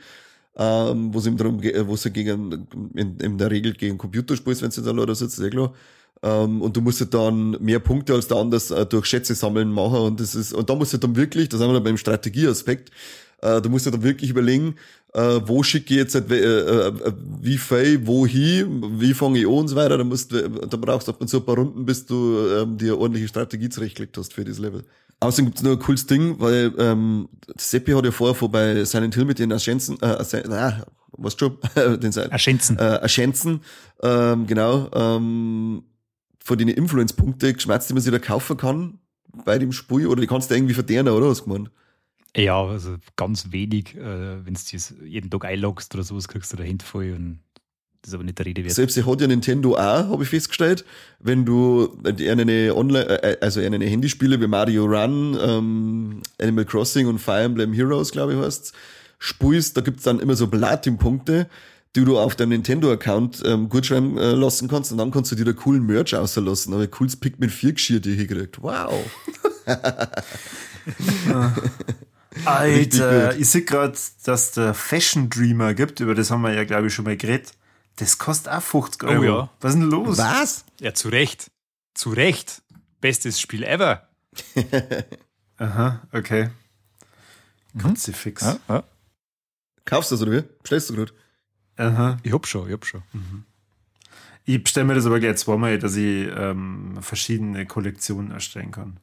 Ähm, 0.56 1.12
wo 1.14 1.18
es 1.18 1.28
darum 1.36 1.60
geht, 1.60 1.86
wo 1.86 1.96
sie 1.96 2.10
gegen, 2.10 2.66
in, 2.94 3.16
in 3.18 3.38
der 3.38 3.50
Regel 3.50 3.72
gegen 3.72 3.98
Computer 3.98 4.36
spielst, 4.36 4.62
wenn 4.62 4.70
du 4.70 4.80
da 4.80 4.90
leider 4.90 5.14
sitzt, 5.14 5.40
eh 5.40 5.50
klar. 5.50 5.72
Ähm, 6.22 6.60
und 6.60 6.76
du 6.76 6.80
musst 6.80 7.00
halt 7.00 7.14
dann 7.14 7.52
mehr 7.60 7.78
Punkte 7.78 8.14
als 8.14 8.28
der 8.28 8.36
anders 8.36 8.70
äh, 8.70 8.84
durch 8.86 9.06
Schätze 9.06 9.34
sammeln 9.34 9.72
machen 9.72 10.00
und 10.00 10.20
das 10.20 10.34
ist, 10.34 10.52
und 10.52 10.68
da 10.68 10.74
musst 10.74 10.92
du 10.92 10.98
dann 10.98 11.16
wirklich, 11.16 11.48
da 11.48 11.56
sind 11.56 11.68
wir 11.68 11.74
dann 11.74 11.84
beim 11.84 11.96
Strategieaspekt, 11.96 12.90
äh, 13.42 13.60
du 13.60 13.68
musst 13.68 13.86
ja 13.86 13.92
dann 13.92 14.02
wirklich 14.02 14.30
überlegen, 14.30 14.76
äh, 15.12 15.40
wo 15.44 15.62
schicke 15.62 15.94
ich 15.94 15.98
jetzt 15.98 16.14
äh, 16.14 16.18
äh, 16.20 17.12
wie 17.40 17.58
viel, 17.58 18.06
wohin, 18.06 19.00
wie 19.00 19.14
fange 19.14 19.40
ich 19.40 19.46
an 19.46 19.52
und 19.52 19.68
so 19.68 19.76
weiter. 19.76 19.98
Da, 19.98 20.04
musst, 20.04 20.32
da 20.32 20.76
brauchst 20.76 21.08
du 21.08 21.14
so 21.26 21.38
ein 21.38 21.44
paar 21.44 21.56
Runden, 21.56 21.84
bis 21.84 22.06
du 22.06 22.46
ähm, 22.48 22.78
dir 22.78 22.92
eine 22.92 23.00
ordentliche 23.00 23.28
Strategie 23.28 23.68
zurechtgelegt 23.68 24.16
hast 24.16 24.34
für 24.34 24.44
dieses 24.44 24.60
Level. 24.60 24.84
Außerdem 25.20 25.46
gibt's 25.46 25.62
noch 25.62 25.72
ein 25.72 25.78
cooles 25.78 26.06
Ding, 26.06 26.36
weil 26.38 26.72
ähm, 26.78 27.28
Seppi 27.56 27.92
hat 27.92 28.04
ja 28.04 28.10
vorher 28.10 28.34
vor 28.34 28.50
bei 28.50 28.84
Silent 28.84 29.14
Hill 29.14 29.26
mit 29.26 29.38
den 29.38 29.52
Aschenzen, 29.52 30.00
äh, 30.00 30.42
na, 30.48 30.82
was 31.12 31.36
schon, 31.38 31.58
den 31.76 32.16
Aschenzen. 32.30 32.78
Äh, 32.78 33.00
Aschenzen, 33.02 33.60
ähm, 34.02 34.46
genau, 34.46 34.88
ähm, 34.94 35.82
von 36.42 36.56
den 36.56 36.68
Influence-Punkte 36.68 37.52
geschmerzt, 37.52 37.90
die 37.90 37.94
man 37.94 38.02
sich 38.02 38.12
da 38.12 38.18
kaufen 38.18 38.56
kann 38.56 38.98
bei 39.44 39.58
dem 39.58 39.72
Spiel, 39.72 40.06
oder 40.06 40.22
die 40.22 40.26
kannst 40.26 40.50
du 40.50 40.54
irgendwie 40.54 40.74
verdienen, 40.74 41.08
oder 41.08 41.28
was 41.28 41.44
gemeint? 41.44 41.70
Ja, 42.36 42.64
also 42.64 42.96
ganz 43.16 43.50
wenig. 43.50 43.96
Äh, 43.96 44.44
Wenn 44.44 44.54
du 44.54 45.04
jeden 45.04 45.30
Tag 45.30 45.44
einloggst 45.44 45.94
oder 45.94 46.04
sowas, 46.04 46.28
kriegst 46.28 46.52
du 46.52 46.56
da 46.56 46.64
voll 46.84 47.12
und 47.12 47.40
das 48.02 48.10
ist 48.10 48.14
aber 48.14 48.24
nicht 48.24 48.38
der 48.38 48.46
Rede 48.46 48.64
wert. 48.64 48.72
Selbst 48.72 48.96
hat 49.04 49.20
ja 49.20 49.26
Nintendo 49.26 49.74
auch, 49.74 50.08
habe 50.08 50.22
ich 50.22 50.30
festgestellt, 50.30 50.86
wenn 51.18 51.44
du 51.44 51.98
eine 52.04 52.74
Online, 52.74 53.22
äh, 53.22 53.36
also 53.42 53.60
eine 53.60 53.84
Handyspiele 53.84 54.40
wie 54.40 54.46
Mario 54.46 54.86
Run, 54.86 55.36
ähm, 55.38 56.22
Animal 56.40 56.64
Crossing 56.64 57.08
und 57.08 57.18
Fire 57.18 57.42
Emblem 57.42 57.74
Heroes, 57.74 58.10
glaube 58.10 58.32
ich, 58.32 58.38
heißt, 58.38 58.72
spielst, 59.18 59.76
da 59.76 59.82
gibt's 59.82 60.04
dann 60.04 60.18
immer 60.18 60.34
so 60.34 60.46
Platin-Punkte, 60.46 61.46
die 61.94 62.04
du 62.04 62.18
auf 62.18 62.36
deinem 62.36 62.50
Nintendo-Account 62.50 63.42
ähm, 63.44 63.68
gut 63.68 63.84
schreiben 63.84 64.16
äh, 64.16 64.32
lassen 64.32 64.68
kannst 64.68 64.92
und 64.92 64.98
dann 64.98 65.10
kannst 65.10 65.32
du 65.32 65.36
dir 65.36 65.44
da 65.44 65.52
coolen 65.52 65.84
Merch 65.84 66.14
auslassen. 66.14 66.72
Aber 66.72 66.86
cooles 66.86 67.16
Pikmin 67.16 67.50
4 67.50 67.74
Geschirr 67.74 68.00
dir 68.00 68.14
hier 68.14 68.26
gekriegt. 68.26 68.62
Wow. 68.62 68.94
Alter, 72.44 73.36
ich 73.36 73.48
sehe 73.48 73.62
gerade, 73.62 73.98
dass 74.24 74.52
der 74.52 74.74
Fashion 74.74 75.28
Dreamer 75.30 75.74
gibt, 75.74 76.00
über 76.00 76.14
das 76.14 76.30
haben 76.30 76.42
wir 76.42 76.52
ja, 76.52 76.64
glaube 76.64 76.86
ich, 76.86 76.94
schon 76.94 77.04
mal 77.04 77.16
geredet. 77.16 77.52
Das 77.96 78.18
kostet 78.18 78.52
auch 78.52 78.62
50 78.62 79.04
Euro. 79.04 79.20
Oh 79.20 79.24
ja. 79.24 79.50
Was 79.60 79.74
ist 79.74 79.80
denn 79.80 79.90
los? 79.90 80.18
Was? 80.18 80.64
Ja, 80.80 80.94
zu 80.94 81.08
Recht. 81.08 81.50
Zu 81.94 82.10
Recht. 82.10 82.62
Bestes 83.00 83.40
Spiel 83.40 83.62
ever. 83.62 84.08
Aha, 85.58 86.06
okay. 86.12 86.50
Mhm. 87.72 87.96
fix. 87.96 88.42
Ja, 88.42 88.58
ja. 88.68 88.84
Kaufst 89.84 90.10
du 90.10 90.14
das 90.14 90.22
oder 90.22 90.32
wie? 90.32 90.44
Bestellst 90.62 90.90
du 90.90 90.94
gerade? 90.94 91.12
Aha. 91.76 92.18
Ich 92.22 92.32
hab 92.32 92.46
schon, 92.46 92.66
ich 92.66 92.72
hab 92.72 92.84
schon. 92.84 93.02
Mhm. 93.12 93.44
Ich 94.44 94.62
bestelle 94.62 94.86
mir 94.86 94.94
das 94.94 95.06
aber 95.06 95.20
gleich 95.20 95.36
zweimal, 95.36 95.78
dass 95.78 95.96
ich 95.96 96.28
ähm, 96.34 96.98
verschiedene 97.00 97.66
Kollektionen 97.66 98.30
erstellen 98.30 98.70
kann. 98.70 98.98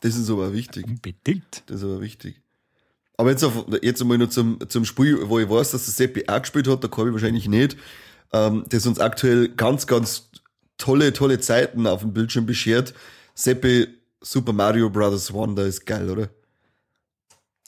Das 0.00 0.16
ist 0.16 0.30
aber 0.30 0.52
wichtig. 0.52 0.86
Unbedingt. 0.86 1.62
Das 1.66 1.78
ist 1.78 1.84
aber 1.84 2.00
wichtig. 2.00 2.39
Aber 3.20 3.32
jetzt, 3.32 3.44
auf, 3.44 3.66
jetzt 3.82 4.00
einmal 4.00 4.16
noch 4.16 4.30
zum, 4.30 4.58
zum 4.70 4.86
Spiel, 4.86 5.28
wo 5.28 5.38
ich 5.38 5.46
weiß, 5.46 5.72
dass 5.72 5.84
der 5.84 5.92
Seppi 5.92 6.24
auch 6.26 6.40
gespielt 6.40 6.66
hat, 6.66 6.82
da 6.82 6.88
kann 6.88 7.06
ich 7.06 7.12
wahrscheinlich 7.12 7.48
nicht, 7.48 7.76
ähm, 8.32 8.64
das 8.70 8.86
uns 8.86 8.98
aktuell 8.98 9.50
ganz, 9.50 9.86
ganz 9.86 10.30
tolle, 10.78 11.12
tolle 11.12 11.38
Zeiten 11.38 11.86
auf 11.86 12.00
dem 12.00 12.14
Bildschirm 12.14 12.46
beschert. 12.46 12.94
Seppi, 13.34 13.88
Super 14.22 14.54
Mario 14.54 14.88
Bros. 14.88 15.34
Wonder 15.34 15.66
ist 15.66 15.84
geil, 15.84 16.08
oder? 16.08 16.30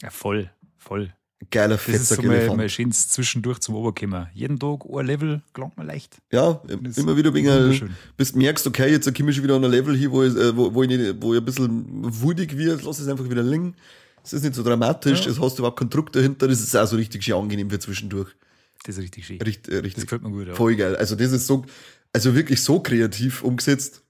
Ja, 0.01 0.09
voll, 0.09 0.51
voll. 0.79 1.13
Geiler, 1.51 1.77
fetter 1.77 1.99
Das 1.99 2.11
ist 2.11 2.17
so 2.17 2.23
mein, 2.23 2.57
mein 2.57 2.71
schönes 2.71 3.11
zwischendurch 3.11 3.59
zum 3.59 3.75
Oberkommen. 3.75 4.29
Jeden 4.33 4.59
Tag 4.59 4.87
ein 4.91 5.05
Level, 5.05 5.43
gelangt 5.53 5.77
mir 5.77 5.85
leicht. 5.85 6.17
Ja, 6.33 6.63
immer 6.97 7.15
wieder 7.15 7.35
wegen, 7.35 7.93
bis 8.17 8.33
du 8.33 8.39
merkst, 8.39 8.67
okay, 8.67 8.91
jetzt 8.91 9.15
komme 9.15 9.29
ich 9.29 9.37
schon 9.37 9.45
wieder 9.45 9.57
an 9.57 9.65
ein 9.67 9.71
Level 9.71 9.95
hier, 9.95 10.11
wo 10.13 10.23
ich, 10.23 10.35
äh, 10.35 10.57
wo, 10.57 10.73
wo 10.73 10.83
ich, 10.83 10.89
nicht, 10.89 11.21
wo 11.21 11.35
ich 11.35 11.41
ein 11.41 11.45
bisschen 11.45 11.85
wudig 12.23 12.57
wird, 12.57 12.83
lass 12.85 13.01
es 13.01 13.09
einfach 13.09 13.29
wieder 13.29 13.43
liegen. 13.43 13.77
Es 14.25 14.33
ist 14.33 14.43
nicht 14.43 14.55
so 14.55 14.63
dramatisch, 14.63 15.25
ja. 15.25 15.31
es 15.31 15.41
hast 15.41 15.59
überhaupt 15.59 15.79
keinen 15.79 15.91
Druck 15.91 16.13
dahinter, 16.13 16.49
das 16.49 16.61
ist 16.61 16.77
auch 16.77 16.87
so 16.87 16.97
richtig 16.97 17.25
schön 17.25 17.35
angenehm 17.35 17.71
für 17.71 17.79
zwischendurch. 17.79 18.31
Das 18.85 18.97
ist 18.97 19.03
richtig 19.03 19.27
schön. 19.27 19.41
Richtig, 19.41 19.73
äh, 19.73 19.79
richtig. 19.79 19.95
Das 19.95 20.05
gefällt 20.05 20.23
mir 20.23 20.31
gut, 20.31 20.49
ja. 20.49 20.55
Voll 20.55 20.77
geil. 20.77 20.97
Also 20.97 21.15
das 21.15 21.33
ist 21.33 21.47
so, 21.47 21.65
also 22.13 22.35
wirklich 22.35 22.63
so 22.63 22.81
kreativ 22.81 23.43
umgesetzt. 23.43 24.03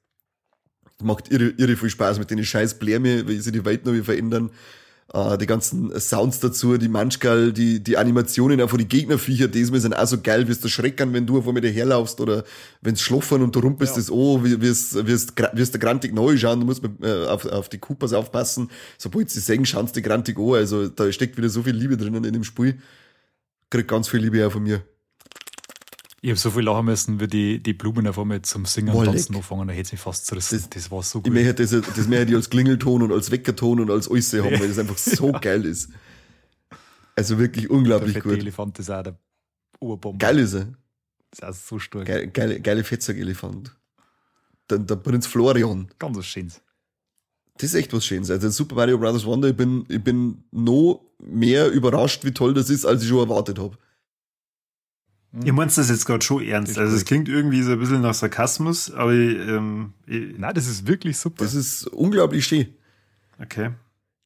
Macht 1.02 1.30
irre, 1.30 1.48
irre 1.56 1.76
viel 1.76 1.90
Spaß 1.90 2.18
mit 2.18 2.30
den 2.30 2.44
scheiß 2.44 2.78
Blärme, 2.78 3.26
wie 3.26 3.38
sie 3.40 3.52
die 3.52 3.64
Welt 3.64 3.84
noch 3.84 3.94
verändern. 4.04 4.50
Äh, 5.12 5.36
die 5.38 5.46
ganzen 5.46 5.98
Sounds 6.00 6.40
dazu, 6.40 6.78
die 6.78 6.88
manchmal, 6.88 7.52
die, 7.52 7.82
die 7.82 7.96
Animationen 7.96 8.60
auch 8.60 8.70
von 8.70 8.78
die 8.78 8.88
Gegnerviecher, 8.88 9.48
die 9.48 9.64
sind 9.64 9.96
auch 9.96 10.06
so 10.06 10.20
geil, 10.20 10.48
wie 10.48 10.52
es 10.52 10.60
da 10.60 10.68
schreckern, 10.68 11.12
wenn 11.12 11.26
du 11.26 11.40
vor 11.42 11.52
mir 11.52 11.60
daherlaufst 11.60 12.20
oder 12.20 12.44
wenn 12.80 12.94
es 12.94 13.02
schluffern 13.02 13.42
und 13.42 13.54
du 13.54 13.60
rumpelst 13.60 13.96
ja. 13.96 14.00
das 14.00 14.10
oh, 14.10 14.42
es, 14.44 14.94
wie 15.06 15.12
es 15.12 15.70
der 15.70 15.80
Grantig 15.80 16.14
neu 16.14 16.36
schauen, 16.36 16.60
du 16.60 16.66
musst 16.66 16.82
äh, 17.02 17.26
auf, 17.26 17.46
auf 17.46 17.68
die 17.68 17.78
Coopers 17.78 18.12
aufpassen, 18.12 18.70
sobald 18.98 19.30
sie 19.30 19.40
sagen, 19.40 19.66
schauen 19.66 19.88
die 19.94 20.02
Grantig 20.02 20.38
an, 20.38 20.54
also 20.54 20.88
da 20.88 21.10
steckt 21.12 21.36
wieder 21.36 21.48
so 21.48 21.62
viel 21.62 21.74
Liebe 21.74 21.96
drinnen 21.96 22.24
in 22.24 22.32
dem 22.32 22.44
Spiel. 22.44 22.78
Kriegt 23.70 23.88
ganz 23.88 24.08
viel 24.08 24.20
Liebe 24.20 24.46
auch 24.46 24.52
von 24.52 24.62
mir. 24.62 24.82
Ich 26.24 26.30
habe 26.30 26.38
so 26.38 26.52
viel 26.52 26.62
lachen 26.62 26.84
müssen, 26.84 27.18
wie 27.18 27.26
die, 27.26 27.60
die 27.60 27.72
Blumen 27.72 28.06
auf 28.06 28.16
einmal 28.16 28.40
zum 28.42 28.64
Singen 28.64 28.94
und 28.94 29.06
Tanzen 29.06 29.34
anfangen, 29.34 29.66
da 29.66 29.74
hätte 29.74 29.86
es 29.86 29.92
mich 29.92 30.00
fast 30.00 30.24
zerrissen. 30.24 30.60
Das, 30.60 30.70
das 30.70 30.90
war 30.92 31.02
so 31.02 31.18
gut. 31.20 31.26
Ich 31.26 31.32
möchte 31.32 31.54
das, 31.54 31.70
das 31.70 32.06
möchte 32.06 32.30
ich 32.30 32.36
als 32.36 32.48
Klingelton 32.48 33.02
und 33.02 33.12
als 33.12 33.32
Weckerton 33.32 33.80
und 33.80 33.90
als 33.90 34.08
alles 34.08 34.32
haben, 34.32 34.52
weil 34.52 34.68
das 34.68 34.78
einfach 34.78 34.96
so 34.96 35.26
ja. 35.32 35.38
geil 35.40 35.64
ist. 35.66 35.90
Also 37.16 37.40
wirklich 37.40 37.68
unglaublich 37.68 38.12
der 38.12 38.22
gut. 38.22 38.32
Der 38.32 38.38
Elefant 38.38 38.78
ist 38.78 38.88
auch 38.88 39.02
der 39.02 39.18
Oberbombe. 39.80 40.18
Geil 40.18 40.38
ist 40.38 40.54
er. 40.54 40.68
Das 41.30 41.38
ist 41.38 41.44
auch 41.44 41.68
so 41.70 41.78
stark. 41.80 42.06
Geile, 42.06 42.28
geile, 42.28 42.60
geile 42.60 42.84
Fettsack-Elefant. 42.84 43.74
Der, 44.70 44.78
der 44.78 44.96
Prinz 44.96 45.26
Florian. 45.26 45.88
Ganz 45.98 46.16
was 46.16 46.26
Schönes. 46.26 46.62
Das 47.56 47.64
ist 47.64 47.74
echt 47.74 47.92
was 47.92 48.06
Schönes. 48.06 48.30
Also 48.30 48.48
Super 48.48 48.76
Mario 48.76 48.96
Bros. 48.96 49.24
Wonder, 49.24 49.48
ich 49.48 49.56
bin, 49.56 49.84
ich 49.88 50.02
bin 50.02 50.44
noch 50.52 51.04
mehr 51.18 51.68
überrascht, 51.72 52.24
wie 52.24 52.32
toll 52.32 52.54
das 52.54 52.70
ist, 52.70 52.84
als 52.84 53.02
ich 53.02 53.08
schon 53.08 53.18
erwartet 53.18 53.58
habe. 53.58 53.76
Hm. 55.32 55.46
Ihr 55.46 55.52
meint 55.52 55.76
das 55.76 55.88
jetzt 55.88 56.04
gerade 56.04 56.24
schon 56.24 56.42
ernst. 56.42 56.78
Also 56.78 56.94
es 56.94 57.04
klingt 57.04 57.28
irgendwie 57.28 57.62
so 57.62 57.72
ein 57.72 57.78
bisschen 57.78 58.02
nach 58.02 58.14
Sarkasmus, 58.14 58.92
aber 58.92 59.12
ähm, 59.12 59.94
Nein, 60.06 60.54
das 60.54 60.66
ist 60.66 60.86
wirklich 60.86 61.16
super. 61.16 61.44
Das 61.44 61.54
ist 61.54 61.86
unglaublich 61.88 62.44
schön. 62.44 62.68
Okay. 63.40 63.70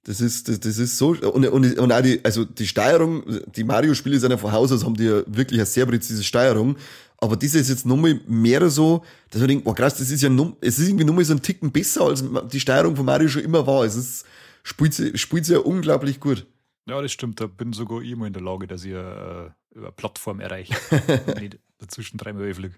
Das 0.05 0.21
ist, 0.21 0.49
das, 0.49 0.61
das 0.61 0.79
ist 0.79 0.99
so, 0.99 1.09
und, 1.09 1.47
und, 1.47 1.79
und 1.79 1.93
auch 1.93 2.01
die, 2.01 2.25
also 2.25 2.45
die 2.45 2.67
Steuerung, 2.67 3.25
die 3.57 3.65
Mario-Spiele 3.65 4.21
sind 4.21 4.31
ja 4.31 4.37
von 4.37 4.53
Haus 4.53 4.71
aus, 4.71 4.85
haben 4.85 4.95
die 4.95 5.05
ja 5.05 5.23
wirklich 5.27 5.59
eine 5.59 5.67
sehr 5.67 5.85
präzise 5.85 6.23
Steuerung. 6.23 6.77
Aber 7.19 7.35
diese 7.37 7.59
ist 7.59 7.69
jetzt 7.69 7.87
nochmal 7.87 8.21
mehr 8.29 8.69
so, 8.71 9.03
dass 9.31 9.41
man 9.41 9.49
denkt, 9.49 9.65
boah 9.65 9.75
krass, 9.75 9.97
das 9.97 10.11
ist 10.11 10.23
ja 10.23 10.29
noch, 10.29 10.57
es 10.61 10.79
ist 10.79 10.89
irgendwie 10.89 11.05
nochmal 11.05 11.25
so 11.25 11.33
ein 11.33 11.43
Ticken 11.43 11.73
besser, 11.73 12.03
als 12.03 12.25
die 12.53 12.61
Steuerung 12.61 12.95
von 12.95 13.05
Mario 13.05 13.29
schon 13.29 13.43
immer 13.43 13.67
war. 13.67 13.85
Es 13.85 13.97
ist, 13.97 14.27
spielt 14.63 14.95
sie, 14.95 15.17
spielt 15.19 15.45
sie 15.45 15.55
ja 15.55 15.59
unglaublich 15.61 16.21
gut. 16.21 16.47
Ja, 16.89 17.03
das 17.03 17.11
stimmt. 17.11 17.41
Da 17.41 17.49
bin 17.49 17.73
sogar 17.73 18.01
ich 18.01 18.15
mal 18.15 18.29
in 18.29 18.33
der 18.33 18.43
Lage, 18.43 18.69
dass 18.69 18.85
ich 18.85 18.93
äh, 18.93 19.51
über 19.77 19.93
Plattform 19.93 20.41
erreiche. 20.41 20.75
nicht 21.39 21.59
dazwischen 21.79 22.17
dreimal 22.17 22.53
fliege. 22.55 22.75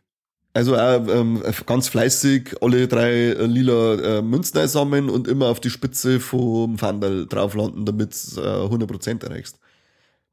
Also 0.55 0.77
auch 0.77 1.07
ähm, 1.09 1.43
ganz 1.67 1.89
fleißig 1.89 2.57
alle 2.61 2.89
drei 2.89 3.13
äh, 3.13 3.47
lila 3.47 4.19
äh, 4.19 4.23
Münzen 4.23 4.59
einsammeln 4.59 5.09
und 5.09 5.29
immer 5.29 5.47
auf 5.47 5.61
die 5.61 5.71
Spitze 5.71 6.21
vom 6.21 6.79
Fandal 6.79 7.27
drauf 7.27 7.55
landen, 7.55 7.85
damit 7.85 8.15
du 8.35 8.41
äh, 8.41 8.45
100% 8.45 9.25
erreichst. 9.25 9.59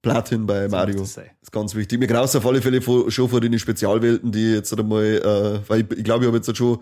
Platin 0.01 0.45
bei 0.45 0.68
so 0.68 0.76
Mario. 0.76 0.99
Das 0.99 1.18
ist 1.18 1.51
ganz 1.51 1.76
wichtig. 1.76 1.99
Mir 1.99 2.07
graus 2.07 2.36
auf 2.36 2.45
alle 2.45 2.61
Fälle 2.61 2.82
schon 2.82 3.30
vor 3.30 3.41
den 3.41 3.57
Spezialwelten, 3.59 4.32
die 4.32 4.53
jetzt 4.53 4.78
einmal, 4.78 5.03
äh, 5.03 5.70
weil 5.70 5.82
ich, 5.82 5.97
ich 5.97 6.03
glaube, 6.03 6.24
ich 6.24 6.28
habe 6.28 6.38
jetzt 6.38 6.55
schon, 6.55 6.80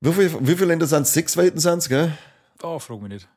wie, 0.00 0.12
viel, 0.12 0.30
wie 0.40 0.54
viele 0.54 0.66
Länder 0.66 0.86
sind 0.86 1.02
es? 1.02 1.12
Sechs 1.12 1.36
Welten 1.36 1.60
sind 1.60 1.78
es, 1.78 1.88
gell? 1.88 2.16
Oh, 2.62 2.78
frag 2.78 3.00
mich 3.00 3.10
nicht 3.10 3.28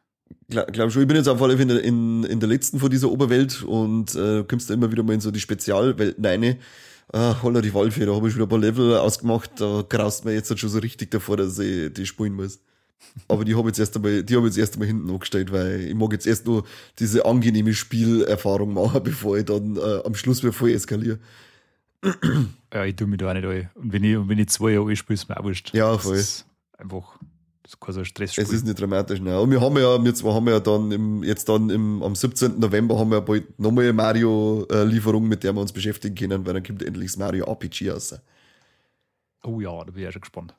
glaube 0.50 0.92
schon, 0.92 1.02
ich 1.02 1.08
bin 1.08 1.18
jetzt 1.18 1.28
auf 1.28 1.42
alle 1.42 1.58
Fälle 1.58 1.80
in, 1.80 2.24
in 2.24 2.40
der 2.40 2.50
letzten 2.50 2.80
von 2.80 2.90
dieser 2.90 3.12
Oberwelt 3.12 3.64
und 3.64 4.16
äh, 4.16 4.44
kommst 4.48 4.70
da 4.70 4.74
immer 4.74 4.92
wieder 4.92 5.04
mal 5.04 5.14
in 5.14 5.22
so 5.22 5.32
die 5.32 5.40
Spezialwelten 5.40 6.26
rein. 6.26 6.58
Ah, 7.14 7.42
holla 7.42 7.62
die 7.62 7.74
Waldfee, 7.74 8.06
da 8.06 8.14
habe 8.14 8.28
ich 8.28 8.36
wieder 8.36 8.46
ein 8.46 8.50
paar 8.50 8.60
Level 8.60 8.98
ausgemacht, 8.98 9.52
da 9.58 9.84
graust 9.88 10.26
mir 10.26 10.34
jetzt 10.34 10.50
halt 10.50 10.60
schon 10.60 10.70
so 10.70 10.80
richtig 10.80 11.10
davor, 11.10 11.38
dass 11.38 11.58
ich 11.58 11.94
die 11.94 12.06
spielen 12.06 12.34
muss. 12.34 12.60
Aber 13.28 13.46
die 13.46 13.56
habe 13.56 13.70
ich 13.70 13.78
jetzt 13.78 13.80
erst 13.80 13.96
einmal, 13.96 14.24
die 14.24 14.36
habe 14.36 14.48
ich 14.48 14.56
jetzt 14.56 14.60
erst 14.60 14.74
einmal 14.74 14.88
hinten 14.88 15.10
angestellt, 15.10 15.52
weil 15.52 15.82
ich 15.82 15.96
mag 15.96 16.12
jetzt 16.12 16.28
erst 16.28 16.46
nur 16.46 16.66
diese 17.00 17.26
angenehme 17.26 17.74
Spielerfahrung 17.74 18.74
machen, 18.74 19.02
bevor 19.06 19.38
ich 19.38 19.46
dann 19.46 19.78
äh, 19.78 20.02
am 20.04 20.16
Schluss 20.16 20.44
wieder 20.44 20.52
voll 20.54 20.72
eskaliere. 20.72 21.20
ja, 22.74 22.86
ich 22.86 22.96
tue 22.96 23.08
mich 23.08 23.20
da 23.20 23.30
auch 23.30 23.34
nicht 23.34 23.46
an. 23.46 23.70
Und 23.76 23.94
wenn 23.94 24.04
ich, 24.04 24.18
und 24.18 24.28
wenn 24.30 24.40
ich 24.40 24.50
zwei 24.50 24.72
Jahre 24.72 24.96
spiele, 24.96 25.16
ist 25.16 25.30
mir 25.30 25.38
auch 25.40 25.44
wurscht. 25.44 25.74
Ja, 25.74 25.98
voll. 25.98 26.22
einfach 26.78 27.18
das 27.68 27.74
ist 27.74 27.80
kein 27.82 27.94
so 27.94 28.04
Stress. 28.06 28.38
Es 28.38 28.50
ist 28.50 28.66
nicht 28.66 28.80
dramatisch, 28.80 29.20
nein. 29.20 29.36
Und 29.36 29.52
wir 29.52 29.60
haben 29.60 29.76
ja, 29.78 30.02
wir 30.02 30.16
zwei 30.16 30.34
haben 30.34 30.48
ja 30.48 30.62
dann 30.62 30.90
im, 30.90 31.22
jetzt 31.22 31.50
dann 31.50 31.70
im, 31.70 32.02
am 32.02 32.16
17. 32.16 32.58
November 32.58 32.98
haben 32.98 33.12
wir 33.12 33.20
bald 33.20 33.60
nochmal 33.60 33.84
eine 33.84 33.94
Mario-Lieferung, 33.94 35.28
mit 35.28 35.44
der 35.44 35.52
wir 35.54 35.60
uns 35.60 35.74
beschäftigen 35.74 36.16
können, 36.16 36.46
weil 36.46 36.54
dann 36.54 36.64
kommt 36.64 36.82
endlich 36.82 37.12
das 37.12 37.18
Mario 37.18 37.44
RPG 37.46 37.92
raus. 37.92 38.16
Oh 39.44 39.60
ja, 39.60 39.84
da 39.84 39.92
bin 39.92 40.02
ich 40.02 40.08
auch 40.08 40.14
schon 40.14 40.22
gespannt. 40.22 40.56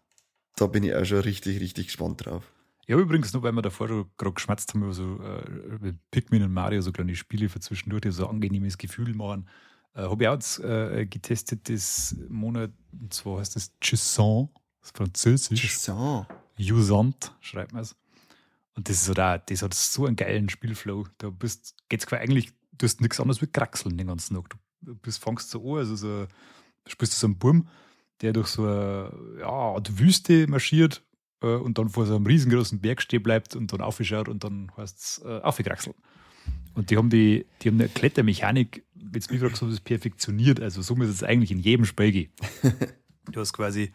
Da 0.56 0.66
bin 0.66 0.82
ich 0.84 0.94
auch 0.94 1.04
schon 1.06 1.20
richtig, 1.20 1.60
richtig 1.60 1.86
gespannt 1.86 2.26
drauf. 2.26 2.52
Ich 2.86 2.92
habe 2.92 3.00
übrigens 3.00 3.32
nur, 3.32 3.42
weil 3.42 3.52
wir 3.52 3.62
davor 3.62 3.88
schon 3.88 4.10
gerade 4.18 4.34
geschmatzt 4.34 4.74
haben, 4.74 4.82
über 4.82 4.92
so 4.92 5.18
äh, 5.22 5.94
Pikmin 6.10 6.42
und 6.42 6.52
Mario, 6.52 6.82
so 6.82 6.92
kleine 6.92 7.16
Spiele 7.16 7.48
für 7.48 7.60
zwischendurch, 7.60 8.02
die 8.02 8.10
so 8.10 8.24
ein 8.24 8.34
angenehmes 8.34 8.76
Gefühl 8.76 9.14
machen. 9.14 9.48
Äh, 9.94 10.02
habe 10.02 10.22
ich 10.22 10.28
auch 10.28 10.34
jetzt, 10.34 10.60
äh, 10.60 11.06
getestet, 11.06 11.70
das 11.70 12.14
Monat, 12.28 12.70
und 12.92 13.14
zwar 13.14 13.38
heißt 13.40 13.56
das 13.56 13.72
Chisson, 13.80 14.50
das 14.80 14.90
ist 14.90 14.96
französisch. 14.98 15.60
Chisson. 15.60 16.26
Jusant, 16.58 17.32
schreibt 17.40 17.72
man 17.72 17.82
es. 17.82 17.96
Und 18.74 18.88
das 18.88 18.96
ist 18.96 19.06
so 19.06 19.14
da, 19.14 19.38
das 19.38 19.62
hat 19.62 19.74
so 19.74 20.06
einen 20.06 20.16
geilen 20.16 20.48
Spielflow. 20.48 21.06
Da 21.18 21.30
bist, 21.30 21.74
geht's 21.88 22.06
quasi 22.06 22.22
eigentlich, 22.22 22.50
du 22.72 22.84
hast 22.84 23.00
nichts 23.00 23.18
anderes 23.18 23.40
wie 23.40 23.46
Kraxeln 23.46 23.96
den 23.96 24.08
ganzen 24.08 24.36
Tag. 24.36 24.56
Du 24.80 24.94
bist, 24.94 25.18
fangst 25.22 25.50
so 25.50 25.72
an, 25.72 25.78
also 25.78 25.96
so, 25.96 26.26
du 26.84 26.90
spielst 26.90 27.18
so 27.18 27.26
einen 27.26 27.38
Burm, 27.38 27.68
der 28.20 28.32
durch 28.32 28.48
so 28.48 28.64
eine 28.64 29.12
ja, 29.40 29.48
Art 29.48 29.98
Wüste 29.98 30.46
marschiert 30.46 31.02
äh, 31.42 31.46
und 31.46 31.78
dann 31.78 31.88
vor 31.88 32.06
so 32.06 32.14
einem 32.14 32.26
riesengroßen 32.26 32.80
Berg 32.80 33.02
stehen 33.02 33.22
bleibt 33.22 33.56
und 33.56 33.72
dann 33.72 33.80
aufschaut 33.80 34.28
und 34.28 34.44
dann 34.44 34.70
heißt 34.76 34.98
es 34.98 35.22
äh, 35.24 35.40
aufgekraxelt. 35.40 35.96
Und 36.74 36.90
die 36.90 36.96
haben 36.96 37.10
die, 37.10 37.46
die 37.60 37.68
haben 37.68 37.80
eine 37.80 37.88
Klettermechanik, 37.88 38.84
jetzt 39.12 39.30
mich 39.30 39.40
fragst, 39.40 39.62
das 39.62 39.80
perfektioniert. 39.80 40.60
Also 40.60 40.82
so 40.82 40.94
muss 40.94 41.08
es 41.08 41.24
eigentlich 41.24 41.50
in 41.50 41.58
jedem 41.58 41.84
Spiel 41.84 42.12
gehen. 42.12 42.32
Du 43.30 43.40
hast 43.40 43.52
quasi 43.52 43.92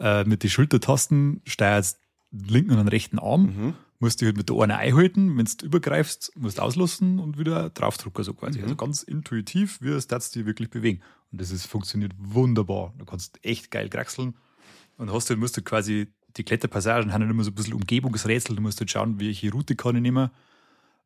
äh, 0.00 0.24
mit 0.24 0.42
den 0.42 0.50
Schultertasten 0.50 1.42
steuerst 1.46 2.00
den 2.32 2.48
linken 2.48 2.72
und 2.72 2.78
den 2.78 2.88
rechten 2.88 3.18
Arm, 3.18 3.42
mhm. 3.42 3.74
musst 3.98 4.20
dich 4.20 4.26
halt 4.26 4.36
mit 4.36 4.48
der 4.48 4.56
einen 4.56 4.72
einhalten, 4.72 5.36
wenn 5.36 5.44
du 5.44 5.66
übergreifst, 5.66 6.32
musst 6.36 6.58
du 6.58 6.62
auslassen 6.62 7.18
und 7.18 7.38
wieder 7.38 7.70
draufdrücken, 7.70 8.24
so 8.24 8.34
quasi. 8.34 8.58
Mhm. 8.58 8.64
Also 8.64 8.76
ganz 8.76 9.02
intuitiv, 9.02 9.80
wie 9.80 9.90
das 9.90 10.06
darfst 10.06 10.34
du 10.34 10.46
wirklich 10.46 10.70
bewegen. 10.70 11.00
Und 11.30 11.40
das 11.40 11.50
ist, 11.50 11.66
funktioniert 11.66 12.12
wunderbar. 12.18 12.94
Du 12.98 13.04
kannst 13.04 13.38
echt 13.44 13.70
geil 13.70 13.88
kraxeln 13.88 14.34
und 14.96 15.12
hast, 15.12 15.34
musst 15.36 15.56
du 15.56 15.62
quasi 15.62 16.08
die 16.36 16.44
Kletterpassagen 16.44 17.12
haben 17.12 17.28
immer 17.28 17.44
so 17.44 17.50
ein 17.50 17.54
bisschen 17.54 17.74
Umgebungsrätsel. 17.74 18.56
Du 18.56 18.62
musst 18.62 18.80
halt 18.80 18.90
schauen, 18.90 19.18
welche 19.18 19.50
Route 19.50 19.76
kann 19.76 19.96
ich 19.96 20.02
nehmen. 20.02 20.30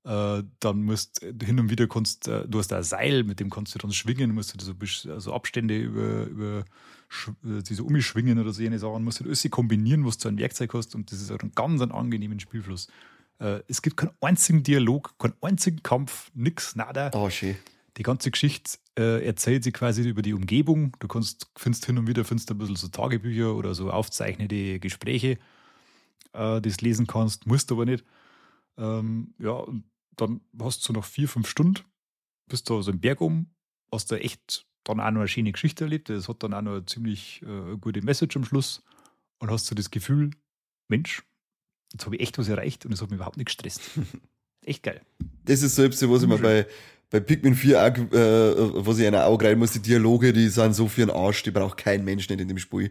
Äh, 0.04 0.42
dann 0.60 0.82
musst 0.82 1.20
hin 1.20 1.58
und 1.58 1.70
wieder 1.70 1.86
kannst, 1.86 2.28
äh, 2.28 2.46
du 2.46 2.58
hast 2.58 2.68
da 2.68 2.76
ein 2.76 2.82
Seil, 2.82 3.24
mit 3.24 3.40
dem 3.40 3.48
kannst 3.48 3.74
du 3.74 3.78
dann 3.78 3.90
schwingen, 3.90 4.34
musst 4.34 4.60
du 4.60 4.64
so 4.64 4.74
also 5.10 5.32
Abstände 5.32 5.78
über, 5.78 6.24
über 6.24 6.64
diese 7.42 7.84
Umschwingen 7.84 8.38
oder 8.38 8.52
so 8.52 8.62
jene 8.62 8.78
Sachen, 8.78 9.04
musst 9.04 9.20
du 9.20 9.24
alles 9.24 9.46
kombinieren, 9.50 10.04
was 10.04 10.18
du 10.18 10.28
ein 10.28 10.38
Werkzeug 10.38 10.74
hast 10.74 10.94
und 10.94 11.10
das 11.12 11.20
ist 11.20 11.30
auch 11.30 11.40
ein 11.40 11.52
ganz 11.54 11.80
einen 11.80 11.92
angenehmen 11.92 12.40
Spielfluss. 12.40 12.88
Äh, 13.38 13.60
es 13.68 13.82
gibt 13.82 13.96
keinen 13.96 14.12
einzigen 14.20 14.62
Dialog, 14.62 15.18
keinen 15.18 15.34
einzigen 15.40 15.82
Kampf, 15.82 16.30
nix, 16.34 16.76
nada. 16.76 17.10
Oh, 17.14 17.30
schön. 17.30 17.56
Die 17.96 18.02
ganze 18.02 18.30
Geschichte 18.30 18.78
äh, 18.98 19.24
erzählt 19.24 19.64
sie 19.64 19.72
quasi 19.72 20.08
über 20.08 20.22
die 20.22 20.34
Umgebung. 20.34 20.96
Du 20.98 21.06
kannst, 21.06 21.50
findest 21.56 21.86
hin 21.86 21.98
und 21.98 22.06
wieder 22.06 22.24
findest 22.24 22.50
ein 22.50 22.58
bisschen 22.58 22.76
so 22.76 22.88
Tagebücher 22.88 23.54
oder 23.54 23.74
so 23.74 23.90
aufzeichnete 23.90 24.80
Gespräche, 24.80 25.38
äh, 26.32 26.60
die 26.60 26.70
du 26.70 26.84
lesen 26.84 27.06
kannst, 27.06 27.46
musst 27.46 27.70
aber 27.70 27.84
nicht. 27.84 28.04
Ähm, 28.76 29.34
ja, 29.38 29.52
und 29.52 29.84
dann 30.16 30.40
hast 30.60 30.80
du 30.80 30.92
so 30.92 30.98
nach 30.98 31.04
vier, 31.04 31.28
fünf 31.28 31.48
Stunden, 31.48 31.82
bist 32.48 32.68
du 32.68 32.82
so 32.82 32.90
im 32.90 33.00
Berg 33.00 33.20
um, 33.20 33.54
hast 33.92 34.10
du 34.10 34.20
echt 34.20 34.66
dann 34.84 35.00
auch 35.00 35.10
noch 35.10 35.20
eine 35.20 35.28
schöne 35.28 35.52
Geschichte 35.52 35.84
erlebt. 35.84 36.08
Das 36.08 36.28
hat 36.28 36.42
dann 36.42 36.54
auch 36.54 36.62
noch 36.62 36.72
eine 36.72 36.86
ziemlich 36.86 37.42
äh, 37.42 37.76
gute 37.76 38.02
Message 38.02 38.36
am 38.36 38.44
Schluss. 38.44 38.82
Und 39.38 39.50
hast 39.50 39.70
du 39.70 39.74
das 39.74 39.90
Gefühl, 39.90 40.30
Mensch, 40.88 41.22
jetzt 41.92 42.04
habe 42.06 42.16
ich 42.16 42.22
echt 42.22 42.38
was 42.38 42.48
erreicht 42.48 42.86
und 42.86 42.92
es 42.92 43.02
hat 43.02 43.10
mich 43.10 43.16
überhaupt 43.16 43.36
nicht 43.36 43.46
gestresst. 43.46 43.82
echt 44.64 44.82
geil. 44.82 45.00
Das 45.44 45.62
ist 45.62 45.74
selbst, 45.74 46.08
was 46.08 46.22
ich 46.22 46.28
mir 46.28 46.38
bei, 46.38 46.66
bei 47.10 47.20
Pikmin 47.20 47.54
4 47.54 47.78
auch, 47.78 47.96
äh, 48.12 48.86
was 48.86 48.98
ich 48.98 49.06
einer 49.06 49.26
Auge 49.26 49.46
rein 49.46 49.58
muss, 49.58 49.72
die 49.72 49.80
Dialoge, 49.80 50.32
die 50.32 50.48
sind 50.48 50.74
so 50.74 50.88
für 50.88 51.02
einen 51.02 51.10
Arsch, 51.10 51.42
die 51.42 51.50
braucht 51.50 51.78
kein 51.78 52.04
Mensch 52.04 52.28
nicht 52.28 52.40
in 52.40 52.48
dem 52.48 52.58
Spiel. 52.58 52.90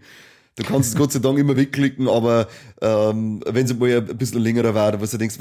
Du 0.56 0.64
kannst 0.64 0.90
es 0.92 0.96
Gott 0.96 1.12
sei 1.12 1.20
Dank 1.20 1.40
immer 1.40 1.58
wegklicken, 1.58 2.08
aber 2.08 2.48
ähm, 2.82 3.42
wenn 3.48 3.66
es 3.66 3.76
mal 3.76 3.98
ein 3.98 4.18
bisschen 4.18 4.42
längerer 4.42 4.76
war, 4.76 5.02
was 5.02 5.12
du 5.12 5.18
denkst, 5.18 5.38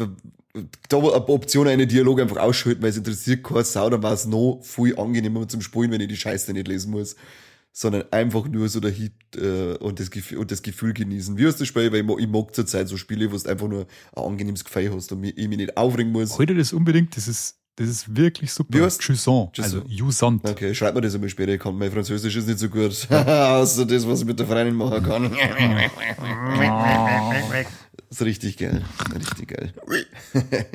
da 0.88 1.02
war 1.02 1.14
eine 1.14 1.28
Option, 1.28 1.68
eine 1.68 1.86
Dialog 1.86 2.20
einfach 2.20 2.38
ausschalten, 2.38 2.82
weil 2.82 2.90
es 2.90 2.96
interessiert 2.96 3.44
keine 3.44 3.64
Sau, 3.64 3.90
dann 3.90 4.02
war 4.02 4.12
es 4.12 4.26
noch 4.26 4.60
viel 4.62 4.98
angenehmer 4.98 5.46
zum 5.48 5.60
Spielen, 5.60 5.90
wenn 5.90 6.00
ich 6.00 6.08
die 6.08 6.16
Scheiße 6.16 6.52
nicht 6.52 6.68
lesen 6.68 6.90
muss. 6.90 7.16
Sondern 7.74 8.04
einfach 8.10 8.46
nur 8.48 8.68
so 8.68 8.80
der 8.80 8.90
Hit 8.90 9.14
äh, 9.34 9.76
und, 9.78 9.98
das 9.98 10.10
Gefühl, 10.10 10.36
und 10.36 10.50
das 10.50 10.60
Gefühl 10.60 10.92
genießen. 10.92 11.38
Wie 11.38 11.46
hast 11.46 11.54
du 11.54 11.60
das 11.60 11.68
Spiel? 11.68 11.90
Weil 11.90 12.00
ich 12.00 12.06
mag, 12.06 12.20
ich 12.20 12.28
mag 12.28 12.54
zur 12.54 12.66
Zeit 12.66 12.86
so 12.86 12.98
Spiele, 12.98 13.32
wo 13.32 13.36
du 13.38 13.48
einfach 13.48 13.66
nur 13.66 13.86
ein 14.14 14.22
angenehmes 14.22 14.62
Gefühl 14.62 14.92
hast 14.94 15.10
und 15.10 15.24
ich 15.24 15.48
mich 15.48 15.56
nicht 15.56 15.74
aufregen 15.78 16.12
muss. 16.12 16.36
Heute 16.36 16.54
das 16.54 16.74
unbedingt, 16.74 17.16
das 17.16 17.28
ist 17.28 17.61
das 17.76 17.88
ist 17.88 18.14
wirklich 18.14 18.52
super. 18.52 18.84
Heißt 18.84 19.02
Jusant, 19.02 19.58
also 19.58 19.82
Jusant. 19.86 20.46
Okay, 20.46 20.74
schreibt 20.74 20.94
mir 20.94 21.00
das 21.00 21.14
einmal 21.14 21.30
später. 21.30 21.52
Ich 21.52 21.60
kann, 21.60 21.76
mein 21.76 21.90
Französisch 21.90 22.36
ist 22.36 22.46
nicht 22.46 22.58
so 22.58 22.68
gut. 22.68 23.10
Außer 23.10 23.86
das, 23.86 24.06
was 24.06 24.20
ich 24.20 24.26
mit 24.26 24.38
der 24.38 24.46
Freundin 24.46 24.74
machen 24.74 25.02
kann. 25.02 25.30
das 27.96 28.10
ist 28.10 28.22
richtig 28.22 28.58
geil. 28.58 28.84
Richtig 29.14 29.48
geil. 29.48 29.72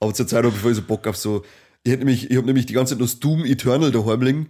Aber 0.00 0.12
zur 0.12 0.26
Zeit 0.26 0.44
habe 0.44 0.54
ich 0.54 0.60
voll 0.60 0.74
so 0.74 0.82
Bock 0.82 1.06
auf 1.06 1.16
so, 1.16 1.42
ich 1.84 1.92
hätte 1.92 2.04
nämlich, 2.04 2.30
ich 2.30 2.36
habe 2.36 2.46
nämlich 2.46 2.66
die 2.66 2.74
ganze 2.74 2.94
Zeit 2.94 3.00
noch 3.00 3.12
Doom 3.14 3.46
Eternal 3.46 3.90
daheim 3.90 4.20
liegen. 4.20 4.48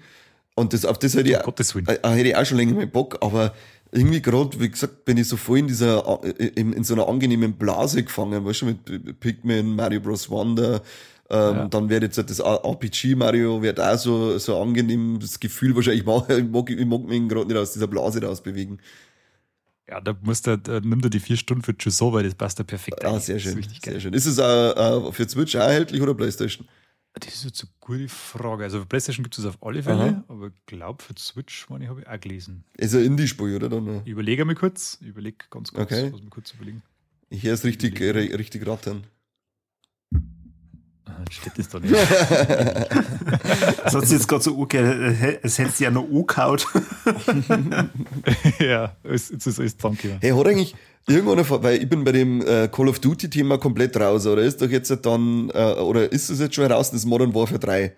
Und 0.56 0.72
das, 0.72 0.84
auf 0.84 0.98
das 0.98 1.14
hätte 1.14 1.28
ich, 1.28 1.36
äh, 1.36 2.08
hätte 2.10 2.28
ich 2.28 2.36
auch 2.36 2.44
schon 2.44 2.56
länger 2.56 2.74
mal 2.74 2.86
Bock, 2.88 3.18
aber 3.20 3.54
irgendwie 3.92 4.20
gerade, 4.22 4.60
wie 4.60 4.68
gesagt, 4.70 5.04
bin 5.04 5.16
ich 5.16 5.28
so 5.28 5.36
voll 5.36 5.58
in 5.60 5.66
dieser, 5.68 6.22
äh, 6.24 6.46
in, 6.54 6.72
in 6.72 6.84
so 6.84 6.94
einer 6.94 7.08
angenehmen 7.08 7.54
Blase 7.54 8.02
gefangen, 8.02 8.44
weißt 8.44 8.62
du, 8.62 8.66
mit 8.66 9.20
Pikmin, 9.20 9.74
Mario 9.76 10.00
Bros. 10.00 10.28
Wonder, 10.30 10.82
ähm, 11.30 11.56
Ja. 11.56 11.68
dann 11.68 11.88
wird 11.88 12.02
jetzt 12.02 12.18
halt 12.18 12.30
das 12.30 12.40
RPG 12.40 13.14
Mario, 13.14 13.60
wird 13.62 13.80
auch 13.80 13.98
so, 13.98 14.38
so 14.38 14.60
angenehm, 14.60 15.18
das 15.20 15.38
Gefühl 15.40 15.74
wahrscheinlich, 15.74 16.00
ich 16.02 16.06
mag, 16.06 16.28
ich 16.30 16.44
mag, 16.44 16.70
ich 16.70 16.86
mag 16.86 17.02
mich 17.04 17.28
gerade 17.28 17.46
nicht 17.46 17.56
aus 17.56 17.72
dieser 17.72 17.86
Blase 17.86 18.22
rausbewegen. 18.22 18.78
Ja, 19.88 20.02
da 20.02 20.14
musst 20.20 20.46
du, 20.46 20.58
da 20.58 20.80
nimm 20.80 21.00
dir 21.00 21.08
die 21.08 21.20
vier 21.20 21.38
Stunden 21.38 21.62
für 21.62 21.74
Chuso, 21.76 22.12
weil 22.12 22.24
das 22.24 22.34
passt 22.34 22.58
da 22.58 22.62
perfekt 22.62 23.02
Ah, 23.06 23.18
sehr 23.18 23.38
schön, 23.38 23.64
sehr 23.82 24.00
schön. 24.00 24.12
Ist 24.12 24.26
es 24.26 24.38
auch, 24.38 25.08
äh, 25.08 25.12
für 25.12 25.26
Switch 25.26 25.56
auch 25.56 25.60
erhältlich 25.60 26.02
oder 26.02 26.12
Playstation? 26.14 26.66
Das 27.20 27.34
ist 27.34 27.44
jetzt 27.44 27.62
eine 27.62 27.70
gute 27.80 28.08
Frage. 28.08 28.64
Also 28.64 28.80
für 28.80 28.86
PlayStation 28.86 29.22
gibt 29.24 29.38
es 29.38 29.44
auf 29.44 29.58
alle 29.62 29.82
Fälle, 29.82 30.02
Aha. 30.02 30.24
aber 30.28 30.48
ich 30.48 30.66
glaube 30.66 31.02
für 31.02 31.14
Switch, 31.18 31.68
meine 31.68 31.84
ich, 31.84 31.90
habe 31.90 32.00
ich 32.00 32.06
auch 32.06 32.20
gelesen. 32.20 32.64
Ist 32.76 32.94
ein 32.94 33.04
Indie-Spiel, 33.04 33.56
oder? 33.56 33.68
Dann, 33.68 34.02
Ich 34.04 34.10
überlege 34.12 34.44
mal 34.44 34.54
kurz, 34.54 34.98
ich 35.00 35.08
überlege 35.08 35.38
ganz 35.50 35.72
kurz, 35.72 35.92
Okay. 35.92 36.10
muss 36.10 36.22
mir 36.22 36.30
kurz 36.30 36.52
überlegen. 36.52 36.82
ich 37.30 37.42
höre 37.42 37.54
es 37.54 37.64
richtig, 37.64 38.00
äh, 38.00 38.10
richtig 38.10 38.66
rattern. 38.66 39.04
Steht 41.30 41.52
das 41.58 41.68
da 41.68 41.78
nicht. 41.80 41.94
Das 43.84 43.94
hat 43.94 44.02
sich 44.06 44.18
jetzt 44.18 44.28
gerade 44.28 44.42
so 44.42 44.60
angehört, 44.60 45.42
als 45.42 45.58
hättest 45.58 45.80
du 45.80 45.84
ja 45.84 45.90
noch 45.90 46.04
angehaut. 46.04 46.66
ja, 48.58 48.96
es- 49.02 49.30
jetzt 49.30 49.46
ist 49.46 49.58
alles 49.60 49.76
danke. 49.76 50.18
Hey, 50.20 50.30
hat 50.30 50.46
eigentlich 50.46 50.74
irgendwann, 51.06 51.38
eine, 51.38 51.62
weil 51.62 51.82
ich 51.82 51.88
bin 51.88 52.04
bei 52.04 52.12
dem 52.12 52.40
äh, 52.46 52.68
Call 52.68 52.88
of 52.88 52.98
Duty 52.98 53.30
Thema 53.30 53.58
komplett 53.58 53.96
raus, 53.98 54.26
oder 54.26 54.42
ist 54.42 54.60
doch 54.60 54.68
jetzt 54.68 54.90
dann, 55.04 55.50
äh, 55.54 55.74
oder 55.74 56.10
ist 56.12 56.28
es 56.30 56.40
jetzt 56.40 56.54
schon 56.54 56.70
raus, 56.70 56.90
das 56.90 57.04
Modern 57.06 57.34
Warfare 57.34 57.58
3? 57.60 57.94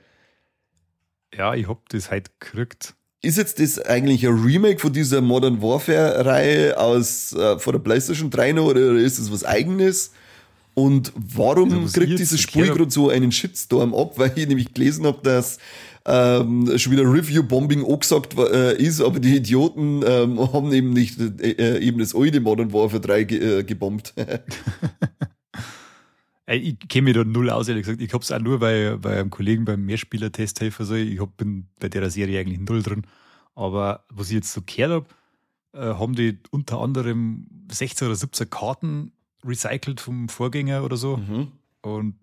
Ja, 1.37 1.55
ich 1.55 1.69
hab 1.69 1.89
das 1.89 2.11
heute 2.11 2.31
gekriegt. 2.39 2.95
Ist 3.23 3.37
jetzt 3.39 3.59
das 3.61 3.79
eigentlich 3.79 4.27
ein 4.27 4.35
Remake 4.35 4.79
von 4.81 4.93
dieser 4.93 5.21
Modern 5.21 5.61
Warfare 5.61 6.25
Reihe 6.25 6.79
aus, 6.79 7.33
äh, 7.35 7.59
von 7.59 7.73
der 7.75 7.81
PlayStation 7.81 8.31
3 8.31 8.53
noch, 8.53 8.67
oder 8.67 8.93
ist 8.93 9.19
es 9.19 9.31
was 9.33 9.45
eigenes? 9.45 10.13
Und 10.75 11.13
warum 11.15 11.73
Also, 11.73 12.01
kriegt 12.01 12.19
dieses 12.19 12.41
Spiel 12.41 12.69
gerade 12.69 12.91
so 12.91 13.09
einen 13.09 13.33
Shitstorm 13.33 13.95
ab? 13.95 14.15
Weil 14.17 14.33
ich 14.37 14.49
nämlich 14.49 14.73
gelesen 14.73 15.05
habe, 15.05 15.21
dass 15.23 15.59
ähm, 16.07 16.79
schon 16.79 16.93
wieder 16.93 17.03
Review-Bombing 17.03 17.85
angesagt 17.85 18.37
äh, 18.39 18.77
ist, 18.77 19.01
aber 19.01 19.21
die 19.21 19.37
Idioten 19.37 20.03
ähm, 20.07 20.41
haben 20.53 20.73
eben 20.73 20.93
nicht 20.93 21.19
äh, 21.21 21.51
äh, 21.51 21.79
eben 21.81 21.99
das 21.99 22.15
alte 22.15 22.41
Modern 22.41 22.73
Warfare 22.73 23.01
3 23.01 23.25
ge 23.25 23.59
äh, 23.59 23.65
gebombt. 23.65 24.15
Ich 26.53 26.81
kenne 26.89 27.05
mich 27.05 27.15
da 27.15 27.23
null 27.23 27.49
aus, 27.49 27.69
ehrlich 27.69 27.85
gesagt. 27.85 28.03
Ich 28.03 28.13
hab's 28.13 28.33
auch 28.33 28.41
nur 28.41 28.59
bei, 28.59 28.97
bei 29.01 29.21
einem 29.21 29.31
Kollegen 29.31 29.65
beim 29.65 29.87
Mehrspieler-Testhelfer 29.87 30.85
so. 30.85 30.97
Ich 30.97 31.21
hab, 31.21 31.37
bin 31.37 31.69
bei 31.79 31.89
der 31.89 32.11
Serie 32.11 32.41
eigentlich 32.41 32.59
null 32.59 32.83
drin. 32.83 33.07
Aber 33.55 34.05
was 34.09 34.31
ich 34.31 34.35
jetzt 34.35 34.53
so 34.53 34.61
gehört 34.67 34.91
habe, 34.91 35.07
äh, 35.75 35.95
haben 35.95 36.17
die 36.17 36.39
unter 36.51 36.81
anderem 36.81 37.47
16 37.71 38.09
oder 38.09 38.17
17 38.17 38.51
Karten 38.51 39.13
recycelt 39.45 40.01
vom 40.01 40.29
Vorgänger 40.29 40.85
oder 40.85 40.97
so. 40.97 41.17
Mhm. 41.17 41.53
Und 41.83 42.15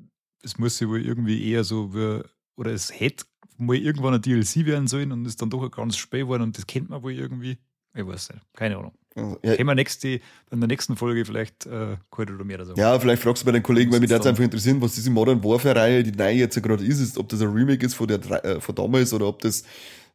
es 0.43 0.57
muss 0.57 0.80
ja 0.80 0.88
wohl 0.88 1.05
irgendwie 1.05 1.49
eher 1.51 1.63
so, 1.63 1.93
wie, 1.93 2.22
oder 2.55 2.72
es 2.72 2.97
hätte 2.99 3.26
mal 3.57 3.76
irgendwann 3.76 4.13
ein 4.13 4.22
DLC 4.22 4.65
werden 4.65 4.88
sollen 4.88 5.11
und 5.11 5.26
ist 5.26 5.41
dann 5.41 5.49
doch 5.49 5.68
ganz 5.70 5.97
spät 5.97 6.22
geworden 6.22 6.43
und 6.43 6.57
das 6.57 6.68
kennt 6.68 6.89
man 6.89 7.01
wohl 7.01 7.13
irgendwie. 7.13 7.57
Ich 7.95 8.05
weiß 8.05 8.30
nicht, 8.30 8.41
keine 8.53 8.78
Ahnung. 8.78 8.93
Also, 9.15 9.39
ja, 9.43 9.55
Können 9.55 9.70
wir 9.70 9.76
nächste, 9.76 10.07
in 10.51 10.59
der 10.59 10.68
nächsten 10.68 10.95
Folge 10.95 11.26
vielleicht 11.26 11.65
äh, 11.65 11.97
oder 12.15 12.43
mehr 12.43 12.57
oder 12.57 12.65
so. 12.68 12.76
ja, 12.76 12.99
vielleicht 12.99 13.24
fragst 13.24 13.41
du 13.41 13.45
bei 13.47 13.51
den 13.51 13.63
Kollegen, 13.63 13.91
weil 13.91 13.99
mich 13.99 14.09
das 14.11 14.26
einfach 14.28 14.43
interessieren, 14.43 14.80
was 14.80 14.93
diese 14.93 15.09
Modern 15.09 15.43
Warfare-Reihe, 15.43 16.03
die 16.03 16.11
neue 16.11 16.36
jetzt 16.36 16.61
gerade 16.61 16.86
ist, 16.86 16.99
ist, 16.99 17.18
ob 17.18 17.28
das 17.30 17.41
ein 17.41 17.49
Remake 17.49 17.84
ist 17.84 17.95
von 17.95 18.07
der 18.07 18.45
äh, 18.45 18.61
von 18.61 18.76
damals 18.76 19.11
oder 19.13 19.26
ob 19.26 19.41
das, 19.41 19.63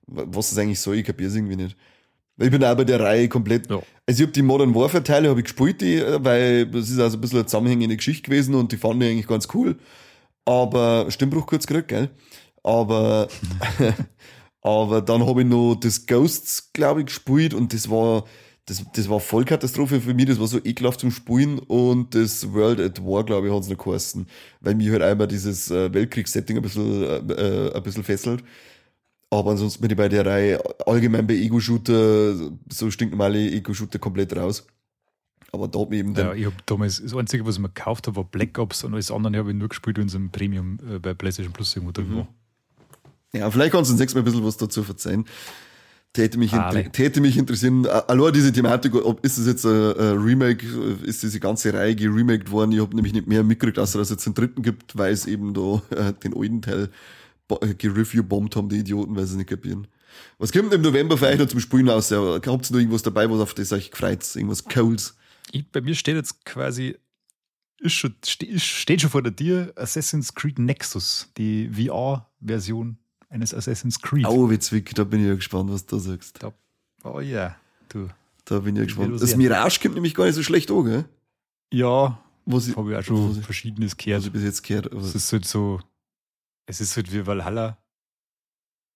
was 0.07 0.51
das 0.51 0.59
eigentlich 0.59 0.79
soll, 0.79 0.97
ich 0.97 1.05
kapier's 1.05 1.35
irgendwie 1.35 1.57
nicht. 1.57 1.77
Ich 2.39 2.51
bin 2.51 2.65
auch 2.65 2.77
bei 2.77 2.85
der 2.85 3.01
Reihe 3.01 3.29
komplett. 3.29 3.71
Ja. 3.71 3.83
Also 4.07 4.23
ich 4.23 4.23
habe 4.23 4.33
die 4.33 4.43
Modern 4.43 4.75
Warfare 4.75 5.05
Teile 5.05 5.29
habe 5.29 5.41
ich 5.41 5.45
gespielt, 5.45 5.81
die, 5.81 6.03
weil 6.03 6.67
das 6.67 6.91
ist 6.91 6.99
also 6.99 7.17
ein 7.17 7.21
bisschen 7.21 7.39
eine 7.39 7.47
zusammenhängende 7.47 7.97
Geschichte 7.97 8.31
gewesen 8.31 8.55
und 8.55 8.73
die 8.73 8.77
fand 8.77 9.03
ich 9.03 9.11
eigentlich 9.11 9.27
ganz 9.27 9.49
cool. 9.55 9.77
Aber 10.45 11.07
Stimmbruch 11.11 11.47
kurz 11.47 11.67
gekriegt, 11.67 11.89
gell? 11.89 12.11
Aber 12.63 13.29
aber 14.63 15.03
dann 15.03 15.27
habe 15.27 15.43
ich 15.43 15.49
noch 15.49 15.77
das 15.77 16.07
Ghosts, 16.07 16.73
glaube 16.73 17.01
ich, 17.01 17.07
gespielt 17.07 17.55
und 17.55 17.73
das 17.73 17.91
war 17.91 18.25
das, 18.67 18.85
das 18.95 19.09
war 19.09 19.19
Vollkatastrophe 19.19 20.01
für 20.01 20.15
mich, 20.15 20.27
das 20.27 20.39
war 20.39 20.47
so 20.47 20.59
ekelhaft 20.65 21.01
zum 21.01 21.11
Spielen 21.11 21.59
und 21.59 22.15
das 22.15 22.53
World 22.53 22.79
at 22.79 23.05
War, 23.05 23.25
glaube 23.25 23.49
ich, 23.49 23.53
hat 23.53 23.63
es 23.63 23.69
noch 23.69 23.77
geheißen, 23.79 24.27
weil 24.61 24.75
mich 24.77 24.89
halt 24.91 25.03
einmal 25.03 25.27
dieses 25.27 25.71
äh, 25.71 25.93
Weltkriegssetting 25.93 26.57
ein 26.57 26.63
bisschen, 26.63 27.03
äh, 27.03 27.17
äh, 27.17 27.75
ein 27.75 27.83
bisschen 27.83 28.05
fesselt. 28.05 28.45
Aber 29.33 29.53
ansonsten 29.53 29.81
bin 29.81 29.91
ich 29.91 29.97
bei 29.97 30.11
der 30.11 30.27
Reihe 30.27 30.63
allgemein 30.87 31.27
bei 31.27 31.33
Ego-Shooter, 31.33 32.35
so 32.71 32.91
stinknormale 32.91 33.51
Ego-Shooter 33.51 33.99
komplett 33.99 34.37
raus. 34.37 34.67
Aber 35.53 35.69
da 35.69 35.81
hat 35.81 35.89
mich 35.89 36.01
eben 36.01 36.15
Ja, 36.15 36.35
ich 36.35 36.45
habe 36.45 36.57
damals, 36.67 37.01
das 37.03 37.15
Einzige, 37.17 37.47
was 37.47 37.55
ich 37.55 37.63
mir 37.63 37.69
gekauft 37.69 38.07
habe, 38.07 38.17
war 38.17 38.25
Black 38.25 38.59
Ops 38.59 38.85
und 38.85 38.93
alles 38.93 39.11
andere 39.11 39.39
habe 39.39 39.51
ich 39.51 39.57
nur 39.57 39.71
gespielt, 39.71 39.97
wenn 39.97 40.09
es 40.09 40.15
im 40.15 40.31
Premium 40.31 40.79
äh, 40.87 40.99
bei 40.99 41.15
PlayStation 41.15 41.51
Plus 41.55 41.75
irgendwo 41.75 41.93
drin 41.93 42.15
war. 42.15 42.29
ja, 43.33 43.51
vielleicht 43.51 43.73
kannst 43.73 43.89
du 43.91 43.95
uns 43.95 44.01
nächstes 44.01 44.15
Mal 44.17 44.21
ein 44.21 44.25
bisschen 44.27 44.45
was 44.45 44.59
dazu 44.59 44.83
verzeihen. 44.83 45.25
Täte 46.13 46.39
mich, 46.39 46.53
Ah, 46.53 46.71
täte 46.71 47.23
mich 47.23 47.39
interessieren, 47.39 47.87
äh, 47.87 47.89
allein 47.89 48.35
diese 48.35 48.53
Thematik, 48.53 48.95
ob 48.97 49.25
ist 49.25 49.39
es 49.39 49.47
jetzt 49.47 49.65
ein, 49.65 49.97
ein 49.97 50.19
Remake, 50.19 50.67
äh, 50.67 51.07
ist 51.09 51.23
diese 51.23 51.41
ganze 51.41 51.73
Reihe 51.73 51.97
geremaked 51.97 52.51
worden? 52.51 52.73
Ich 52.73 52.81
habe 52.81 52.95
nämlich 52.95 53.15
nicht 53.15 53.27
mehr 53.29 53.43
mitgekriegt, 53.45 53.79
außer 53.79 53.99
dass 53.99 54.09
es 54.09 54.17
jetzt 54.17 54.27
einen 54.27 54.35
dritten 54.35 54.61
gibt, 54.63 54.99
weil 54.99 55.15
es 55.15 55.27
eben 55.27 55.55
da 55.55 55.81
äh, 55.97 56.13
den 56.13 56.37
alten 56.37 56.61
Teil 56.61 56.83
äh, 56.85 56.89
gereview-bombt 57.61 58.57
haben, 58.57 58.69
die 58.69 58.79
Idioten, 58.79 59.15
weil 59.17 59.25
sie 59.27 59.33
es 59.33 59.39
nicht 59.39 59.49
kapieren. 59.51 59.87
Was 60.39 60.53
kommt 60.53 60.73
im 60.73 60.83
November 60.83 61.17
für 61.17 61.27
euch 61.27 61.39
noch 61.39 61.47
zum 61.47 61.61
Spielen 61.61 61.89
aus? 61.89 62.11
Habt 62.11 62.47
ihr 62.47 62.51
noch 62.53 62.79
irgendwas 62.79 63.03
dabei, 63.03 63.31
was 63.31 63.41
auf 63.41 63.55
das 63.55 63.73
euch 63.73 63.91
gefreut? 63.91 64.25
Irgendwas 64.37 64.65
Cooles? 64.65 65.17
Ich, 65.53 65.67
bei 65.71 65.81
mir 65.81 65.95
steht 65.95 66.17
jetzt 66.17 66.45
quasi, 66.45 66.97
ist 67.79 67.95
schon, 67.95 68.15
steht 68.23 69.01
schon 69.01 69.11
vor 69.11 69.23
der 69.23 69.35
Tür 69.35 69.73
Assassin's 69.77 70.35
Creed 70.35 70.59
Nexus, 70.59 71.29
die 71.37 71.69
VR-Version 71.71 72.99
eines 73.31 73.55
Assassin's 73.55 74.01
Creed. 74.01 74.27
Auwitzwick, 74.27 74.95
da 74.95 75.05
bin 75.05 75.21
ich 75.21 75.27
ja 75.29 75.35
gespannt, 75.35 75.71
was 75.71 75.87
du 75.87 75.99
sagst. 75.99 76.43
Da, 76.43 76.53
oh 77.05 77.21
ja, 77.21 77.57
du. 77.89 78.09
Da 78.45 78.59
bin 78.59 78.75
ich 78.77 78.81
ja 78.81 78.85
gespannt. 78.85 79.13
was 79.15 79.21
Das. 79.21 79.37
Mirage 79.37 79.81
kommt 79.81 79.95
nämlich 79.95 80.15
gar 80.15 80.27
nicht 80.27 80.35
so 80.35 80.43
schlecht 80.43 80.71
an, 80.71 80.85
gell? 80.85 81.05
Ja, 81.73 82.21
Was 82.45 82.69
ich, 82.69 82.77
habe 82.77 82.91
ich 82.91 82.97
auch 82.97 82.99
was 83.01 83.07
schon 83.07 83.43
Verschiedenes 83.43 83.93
was 83.93 83.97
gehört. 83.97 84.25
ich 84.25 84.33
bis 84.33 84.43
jetzt 84.43 84.63
gehört 84.63 84.93
Es 84.93 85.15
ist 85.15 85.33
halt 85.33 85.47
so, 85.47 85.81
es 86.73 86.81
ist 86.81 86.97
halt 86.97 87.13
wie 87.13 87.27
Valhalla 87.27 87.79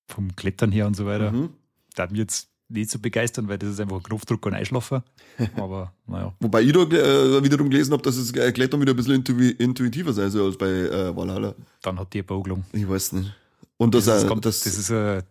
vom 0.09 0.35
Klettern 0.35 0.73
her 0.73 0.87
und 0.87 0.95
so 0.97 1.07
weiter. 1.07 1.31
Mhm. 1.31 1.51
Da 1.95 2.07
mich 2.07 2.19
jetzt 2.19 2.49
nicht 2.69 2.91
so 2.91 2.99
begeistern, 2.99 3.49
weil 3.49 3.59
das 3.59 3.71
ist 3.71 3.81
einfach 3.81 3.97
ein 3.97 4.03
Knopfdruck 4.03 4.45
und 4.47 4.55
Einschlafen. 4.55 5.03
Aber 5.57 5.93
naja. 6.07 6.35
Wobei 6.41 6.63
ich 6.63 6.73
da 6.73 6.81
äh, 6.81 7.45
wiederum 7.45 7.71
gelesen 7.71 7.93
habe, 7.93 8.03
dass 8.03 8.17
es 8.17 8.33
äh, 8.33 8.51
Klettern 8.53 8.81
wieder 8.81 8.93
ein 8.93 8.97
bisschen 8.97 9.15
intu 9.15 9.35
intuitiver 9.39 10.13
sein 10.13 10.31
soll 10.31 10.47
als 10.47 10.59
bei 10.59 10.69
äh, 10.69 11.15
Valhalla. 11.15 11.55
Dann 11.83 11.99
hat 11.99 12.13
die 12.13 12.19
eine 12.19 12.25
Bogelung. 12.25 12.65
Ich 12.73 12.89
weiß 12.89 13.13
nicht. 13.13 13.33
Und 13.77 13.95
das, 13.95 14.07
Das, 14.07 14.23
ist, 14.23 14.29
ganz, 14.29 14.41
das, 14.41 14.61
das 14.61 14.79
ist 14.79 14.91
äh, 14.91 15.23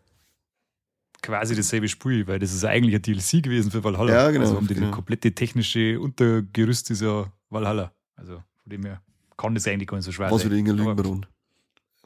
quasi 1.21 1.55
dasselbe 1.55 1.87
Spiel, 1.87 2.27
weil 2.27 2.37
das 2.37 2.53
ist 2.53 2.63
eigentlich 2.63 2.95
ein 2.95 3.01
DLC 3.01 3.43
gewesen 3.43 3.71
für 3.71 3.83
Valhalla. 3.83 4.13
Ja, 4.13 4.31
genau, 4.31 4.45
Also 4.45 4.57
um 4.57 4.67
die 4.67 4.75
genau. 4.75 4.91
komplette 4.91 5.33
technische 5.33 5.99
Untergerüst 5.99 6.91
ist 6.91 7.01
ja 7.01 7.31
Valhalla. 7.49 7.91
Also 8.15 8.35
von 8.35 8.69
dem 8.69 8.85
her 8.85 9.01
kann 9.35 9.55
das 9.55 9.67
eigentlich 9.67 9.87
gar 9.87 9.97
nicht 9.97 10.05
so 10.05 10.11
schwer 10.11 10.29
was 10.29 10.41
sein. 10.43 10.51
wieder 10.51 10.59
Inge 10.59 10.71
Aber 10.71 10.83
Lügenbaron. 10.83 11.25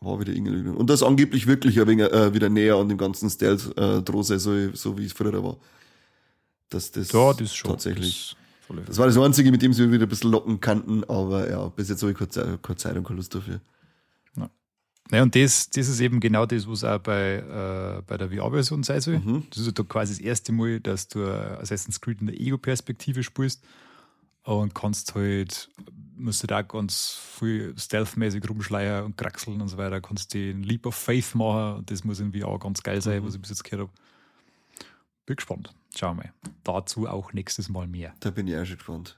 War 0.02 0.20
wieder 0.20 0.32
Lügenbaron. 0.32 0.78
Und 0.78 0.90
das 0.90 1.04
angeblich 1.04 1.48
wirklich 1.48 1.80
ein 1.80 1.88
wenig, 1.88 2.12
äh, 2.12 2.34
wieder 2.34 2.50
näher 2.50 2.76
an 2.76 2.88
dem 2.90 2.98
ganzen 2.98 3.30
Stealth 3.30 3.78
äh, 3.78 4.02
soll, 4.24 4.72
so 4.76 4.98
wie 4.98 5.06
es 5.06 5.14
früher 5.14 5.44
war. 5.44 5.58
Dass 6.70 6.92
das, 6.92 7.12
Ja, 7.12 7.34
das 7.34 7.54
schon. 7.54 7.72
tatsächlich. 7.72 8.36
Das, 8.86 9.00
war 9.00 9.08
das 9.08 9.18
Einzige, 9.18 9.52
mit 9.52 9.62
dem 9.62 9.74
sie 9.74 9.92
wieder 9.92 10.06
ein 10.06 10.10
bisschen 10.10 10.32
locken 10.32 10.60
kannten, 10.62 11.04
aber 11.06 11.50
ja, 11.50 11.68
bis 11.70 11.90
jetzt 11.90 12.04
habe 12.04 12.12
ich 12.12 12.18
keine 12.18 12.30
Zeit, 12.30 12.64
keine 12.64 12.78
Zeit 12.78 12.96
und 12.96 13.04
keine 13.04 13.18
Lust 13.18 13.34
dafür. 13.34 13.60
Naja, 15.12 15.24
und 15.24 15.36
das, 15.36 15.70
das 15.72 15.88
ist 15.88 16.00
eben 16.02 16.20
genau 16.20 16.46
das, 16.46 16.68
was 16.68 16.84
auch 16.84 17.00
bei, 17.00 17.38
äh, 17.38 18.02
bei 18.06 18.18
der 18.18 18.30
VR-Version 18.30 18.84
sein 18.84 19.02
soll. 19.02 19.18
Mhm. 19.20 19.44
Das 19.50 19.60
ist 19.60 19.78
ja 19.78 19.84
quasi 19.84 20.14
das 20.14 20.22
erste 20.22 20.52
Mal, 20.52 20.80
dass 20.80 21.08
du 21.08 21.26
Assassin's 21.26 22.00
Creed 22.00 22.22
in 22.22 22.28
der 22.28 22.40
Ego-Perspektive 22.40 23.24
spielst 23.24 23.64
und 24.44 24.76
kannst 24.76 25.16
halt, 25.16 25.70
musst 26.20 26.44
du 26.44 26.48
da 26.48 26.62
ganz 26.62 27.20
viel 27.40 27.74
stealthmäßig 27.78 28.48
rumschleiern 28.50 29.06
und 29.06 29.18
kraxeln 29.18 29.62
und 29.62 29.68
so 29.70 29.78
weiter. 29.78 30.02
Kannst 30.02 30.34
den 30.34 30.64
Leap 30.64 30.86
of 30.86 30.96
Faith 30.96 31.34
machen 31.36 31.78
und 31.80 31.92
das 31.92 32.04
muss 32.04 32.20
in 32.20 32.34
VR 32.34 32.60
ganz 32.60 32.84
geil 32.84 33.02
sein, 33.02 33.22
Mhm. 33.22 33.28
was 33.28 33.36
ich 33.36 33.42
bis 33.42 33.50
jetzt 33.50 33.64
gehört 33.64 33.88
habe. 33.88 33.98
Bin 35.26 35.36
gespannt. 35.36 35.74
Schauen 35.96 36.18
wir 36.18 36.24
mal. 36.26 36.34
Dazu 36.64 37.08
auch 37.08 37.34
nächstes 37.34 37.70
Mal 37.70 37.88
mehr. 37.88 38.14
Da 38.20 38.30
bin 38.32 38.48
ich 38.48 38.56
auch 38.58 38.66
schon 38.66 38.78
gespannt. 38.78 39.16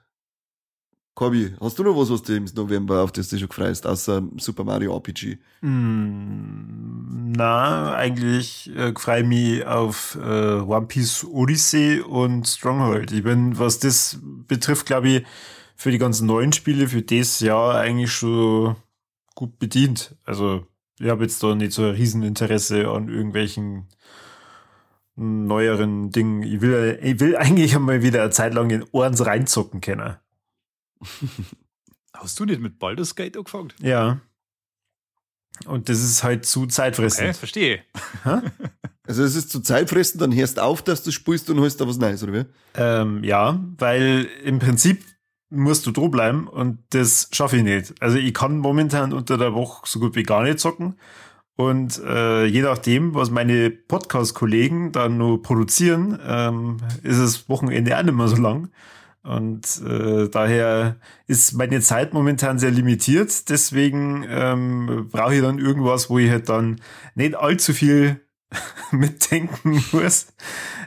Corby, 1.14 1.54
hast 1.60 1.78
du 1.78 1.84
noch 1.84 1.96
was, 1.98 2.10
was 2.10 2.24
du 2.24 2.34
im 2.38 2.46
November 2.56 3.02
auf 3.04 3.12
das 3.12 3.28
du 3.28 3.38
schon 3.38 3.50
gefreust, 3.50 3.86
außer 3.86 4.24
Super 4.38 4.64
Mario 4.64 4.96
RPG? 4.96 5.38
Mm, 5.62 7.34
Na, 7.36 7.94
eigentlich 7.96 8.70
äh, 8.76 8.94
freue 8.98 9.22
ich 9.22 9.28
mich 9.28 9.66
auf 9.66 10.18
äh, 10.22 10.60
One 10.60 10.88
Piece 10.88 11.26
Odyssey 11.26 12.00
und 12.02 12.48
Stronghold. 12.48 13.12
Ich 13.12 13.24
bin, 13.24 13.58
was 13.60 13.80
das 13.80 14.20
betrifft, 14.48 14.86
glaube 14.86 15.10
ich, 15.10 15.26
für 15.82 15.90
die 15.90 15.98
ganzen 15.98 16.28
neuen 16.28 16.54
Spiele 16.54 16.88
für 16.88 17.02
das 17.02 17.40
Jahr 17.40 17.74
eigentlich 17.74 18.12
schon 18.12 18.76
gut 19.34 19.58
bedient. 19.58 20.16
Also 20.26 20.68
ich 21.00 21.10
habe 21.10 21.24
jetzt 21.24 21.42
da 21.42 21.56
nicht 21.56 21.72
so 21.72 21.86
ein 21.86 21.96
Rieseninteresse 21.96 22.88
an 22.88 23.10
irgendwelchen 23.10 23.88
neueren 25.16 26.12
Dingen. 26.12 26.44
Ich 26.44 26.62
will, 26.62 27.00
ich 27.02 27.20
will 27.20 27.36
eigentlich 27.36 27.76
einmal 27.76 28.04
wieder 28.04 28.22
eine 28.22 28.30
Zeit 28.30 28.54
lang 28.54 28.70
in 28.70 28.86
Ohrens 28.92 29.26
reinzocken 29.26 29.82
können. 29.82 30.18
Hast 32.14 32.40
du 32.40 32.46
nicht 32.46 32.62
mit 32.62 32.78
Baldur's 32.78 33.16
Gate 33.16 33.36
angefangen? 33.36 33.74
Ja. 33.82 34.22
Und 35.66 35.90
das 35.90 36.04
ist 36.04 36.24
halt 36.24 36.46
zu 36.46 36.68
zeitfressend. 36.68 37.30
Okay, 37.30 37.34
verstehe. 37.34 37.84
Also 39.08 39.24
es 39.24 39.36
ist 39.36 39.50
zu 39.50 39.60
Zeitfressen, 39.60 40.20
dann 40.20 40.34
hörst 40.34 40.58
auf, 40.58 40.84
dass 40.84 41.04
du 41.04 41.12
spielst 41.12 41.50
und 41.50 41.60
holst 41.60 41.82
da 41.82 41.88
was 41.88 41.98
Neues, 41.98 42.24
oder 42.24 42.34
wie? 42.34 42.46
Ähm, 42.76 43.24
ja, 43.26 43.60
weil 43.78 44.26
im 44.46 44.60
Prinzip 44.60 45.04
musst 45.52 45.86
du 45.86 46.10
bleiben 46.10 46.48
und 46.48 46.80
das 46.92 47.30
schaffe 47.32 47.58
ich 47.58 47.64
nicht. 47.64 47.94
Also 48.00 48.18
ich 48.18 48.34
kann 48.34 48.58
momentan 48.58 49.14
unter 49.14 49.38
der 49.38 49.54
Woche 49.54 49.84
so 49.86 50.00
gut 50.00 50.16
wie 50.16 50.24
gar 50.24 50.44
nicht 50.44 50.60
zocken. 50.60 50.96
Und 51.58 52.02
äh, 52.04 52.46
je 52.46 52.62
nachdem, 52.62 53.14
was 53.14 53.30
meine 53.30 53.70
Podcast-Kollegen 53.70 54.92
dann 54.94 55.18
nur 55.18 55.44
produzieren, 55.44 56.18
ähm, 56.26 56.78
ist 57.04 57.20
das 57.20 57.50
Wochenende 57.50 57.96
auch 57.98 58.04
nicht 58.04 58.16
mehr 58.16 58.28
so 58.30 58.38
lang. 58.38 58.70
Und 59.24 59.82
äh, 59.86 60.30
daher 60.30 60.96
ist 61.28 61.54
meine 61.54 61.82
Zeit 61.82 62.14
momentan 62.14 62.58
sehr 62.58 62.72
limitiert. 62.72 63.50
Deswegen 63.50 64.26
ähm, 64.28 65.10
brauche 65.12 65.36
ich 65.36 65.42
dann 65.42 65.60
irgendwas, 65.60 66.10
wo 66.10 66.18
ich 66.18 66.32
halt 66.32 66.50
dann 66.50 66.82
nicht 67.14 67.36
allzu 67.36 67.74
viel 67.74 68.22
mitdenken 68.92 69.84
muss. 69.92 70.28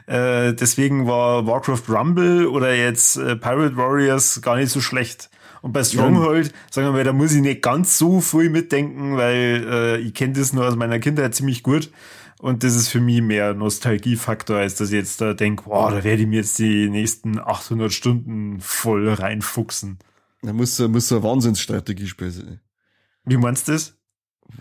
Äh, 0.07 0.53
deswegen 0.53 1.07
war 1.07 1.47
Warcraft 1.47 1.83
Rumble 1.89 2.47
oder 2.47 2.75
jetzt 2.75 3.17
äh, 3.17 3.35
Pirate 3.35 3.75
Warriors 3.75 4.41
gar 4.41 4.57
nicht 4.57 4.71
so 4.71 4.81
schlecht. 4.81 5.29
Und 5.61 5.71
bei 5.71 5.83
Stronghold, 5.83 6.53
sagen 6.69 6.87
wir 6.87 6.91
mal, 6.91 7.03
da 7.03 7.11
muss 7.11 7.33
ich 7.33 7.41
nicht 7.41 7.63
ganz 7.63 7.97
so 7.97 8.21
viel 8.21 8.51
mitdenken, 8.51 9.17
weil 9.17 9.65
äh, 9.67 9.97
ich 9.97 10.13
kenne 10.13 10.33
das 10.33 10.53
nur 10.53 10.67
aus 10.67 10.75
meiner 10.75 10.99
Kindheit 10.99 11.33
ziemlich 11.33 11.63
gut. 11.63 11.91
Und 12.39 12.63
das 12.63 12.75
ist 12.75 12.89
für 12.89 12.99
mich 12.99 13.21
mehr 13.23 13.55
Nostalgiefaktor, 13.55 14.57
als 14.57 14.75
dass 14.75 14.89
ich 14.89 14.95
jetzt 14.95 15.21
da 15.21 15.33
denke, 15.33 15.63
wow, 15.65 15.89
da 15.89 16.03
werde 16.03 16.21
ich 16.21 16.27
mir 16.27 16.41
jetzt 16.41 16.59
die 16.59 16.89
nächsten 16.89 17.39
800 17.39 17.91
Stunden 17.91 18.59
voll 18.59 19.09
reinfuchsen. 19.09 19.97
Da 20.43 20.53
muss, 20.53 20.77
muss 20.77 21.11
eine 21.11 21.23
Wahnsinnsstrategie 21.23 22.05
spielen. 22.05 22.59
Wie 23.23 23.37
meinst 23.37 23.67
du 23.67 23.71
das? 23.71 23.97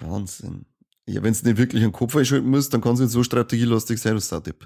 Wahnsinn. 0.00 0.64
Ja, 1.06 1.22
wenn 1.22 1.34
du 1.34 1.44
nicht 1.46 1.58
wirklich 1.58 1.82
einen 1.82 1.92
Kopf 1.92 2.16
einschalten 2.16 2.48
musst, 2.48 2.72
dann 2.72 2.80
kann 2.80 2.94
es 2.94 3.00
nicht 3.00 3.10
so 3.10 3.22
strategielastig 3.22 4.00
sein, 4.00 4.14
das 4.14 4.26
Startup. 4.26 4.56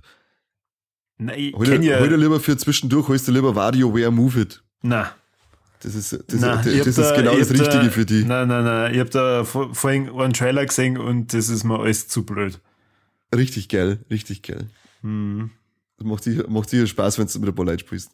Na, 1.19 1.37
ich 1.37 1.53
Hol 1.55 1.67
kenn 1.67 1.83
dir, 1.83 1.99
ja, 2.01 2.07
dir 2.07 2.17
lieber 2.17 2.39
für 2.39 2.57
zwischendurch, 2.57 3.09
holst 3.09 3.27
du 3.27 3.33
lieber 3.33 3.55
WarioWare 3.57 4.11
Move 4.13 4.41
It. 4.43 4.63
na, 4.83 5.13
Das 5.81 5.95
ist, 5.97 6.13
das, 6.13 6.41
na, 6.41 6.57
das, 6.57 6.67
ich 6.67 6.79
hab 6.79 6.85
das 6.87 6.95
da- 6.95 7.11
ist 7.11 7.17
genau 7.17 7.33
ich 7.33 7.39
das 7.41 7.49
hab 7.51 7.57
da- 7.57 7.63
Richtige 7.65 7.91
für 7.93 8.07
die. 8.07 8.25
Nein, 8.25 8.47
nein, 8.49 8.65
nein. 8.65 8.95
Ich 8.95 9.01
habe 9.01 9.11
da 9.11 9.45
vor, 9.45 9.75
vorhin 9.75 10.09
einen 10.11 10.33
Trailer 10.33 10.65
gesehen 10.65 10.97
und 10.97 11.33
das 11.35 11.49
ist 11.49 11.65
mir 11.65 11.81
alles 11.81 12.07
zu 12.07 12.25
blöd. 12.25 12.61
Richtig 13.35 13.69
geil, 13.69 13.99
richtig 14.11 14.43
geil. 14.43 14.69
Hm. 15.03 15.51
Das 15.97 16.07
macht 16.07 16.23
sicher, 16.23 16.49
macht 16.49 16.71
sicher 16.71 16.87
Spaß, 16.87 17.19
wenn 17.19 17.27
du 17.27 17.39
mit 17.41 17.49
ein 17.49 17.55
paar 17.55 17.65
Leuten 17.67 17.81
spielst. 17.81 18.13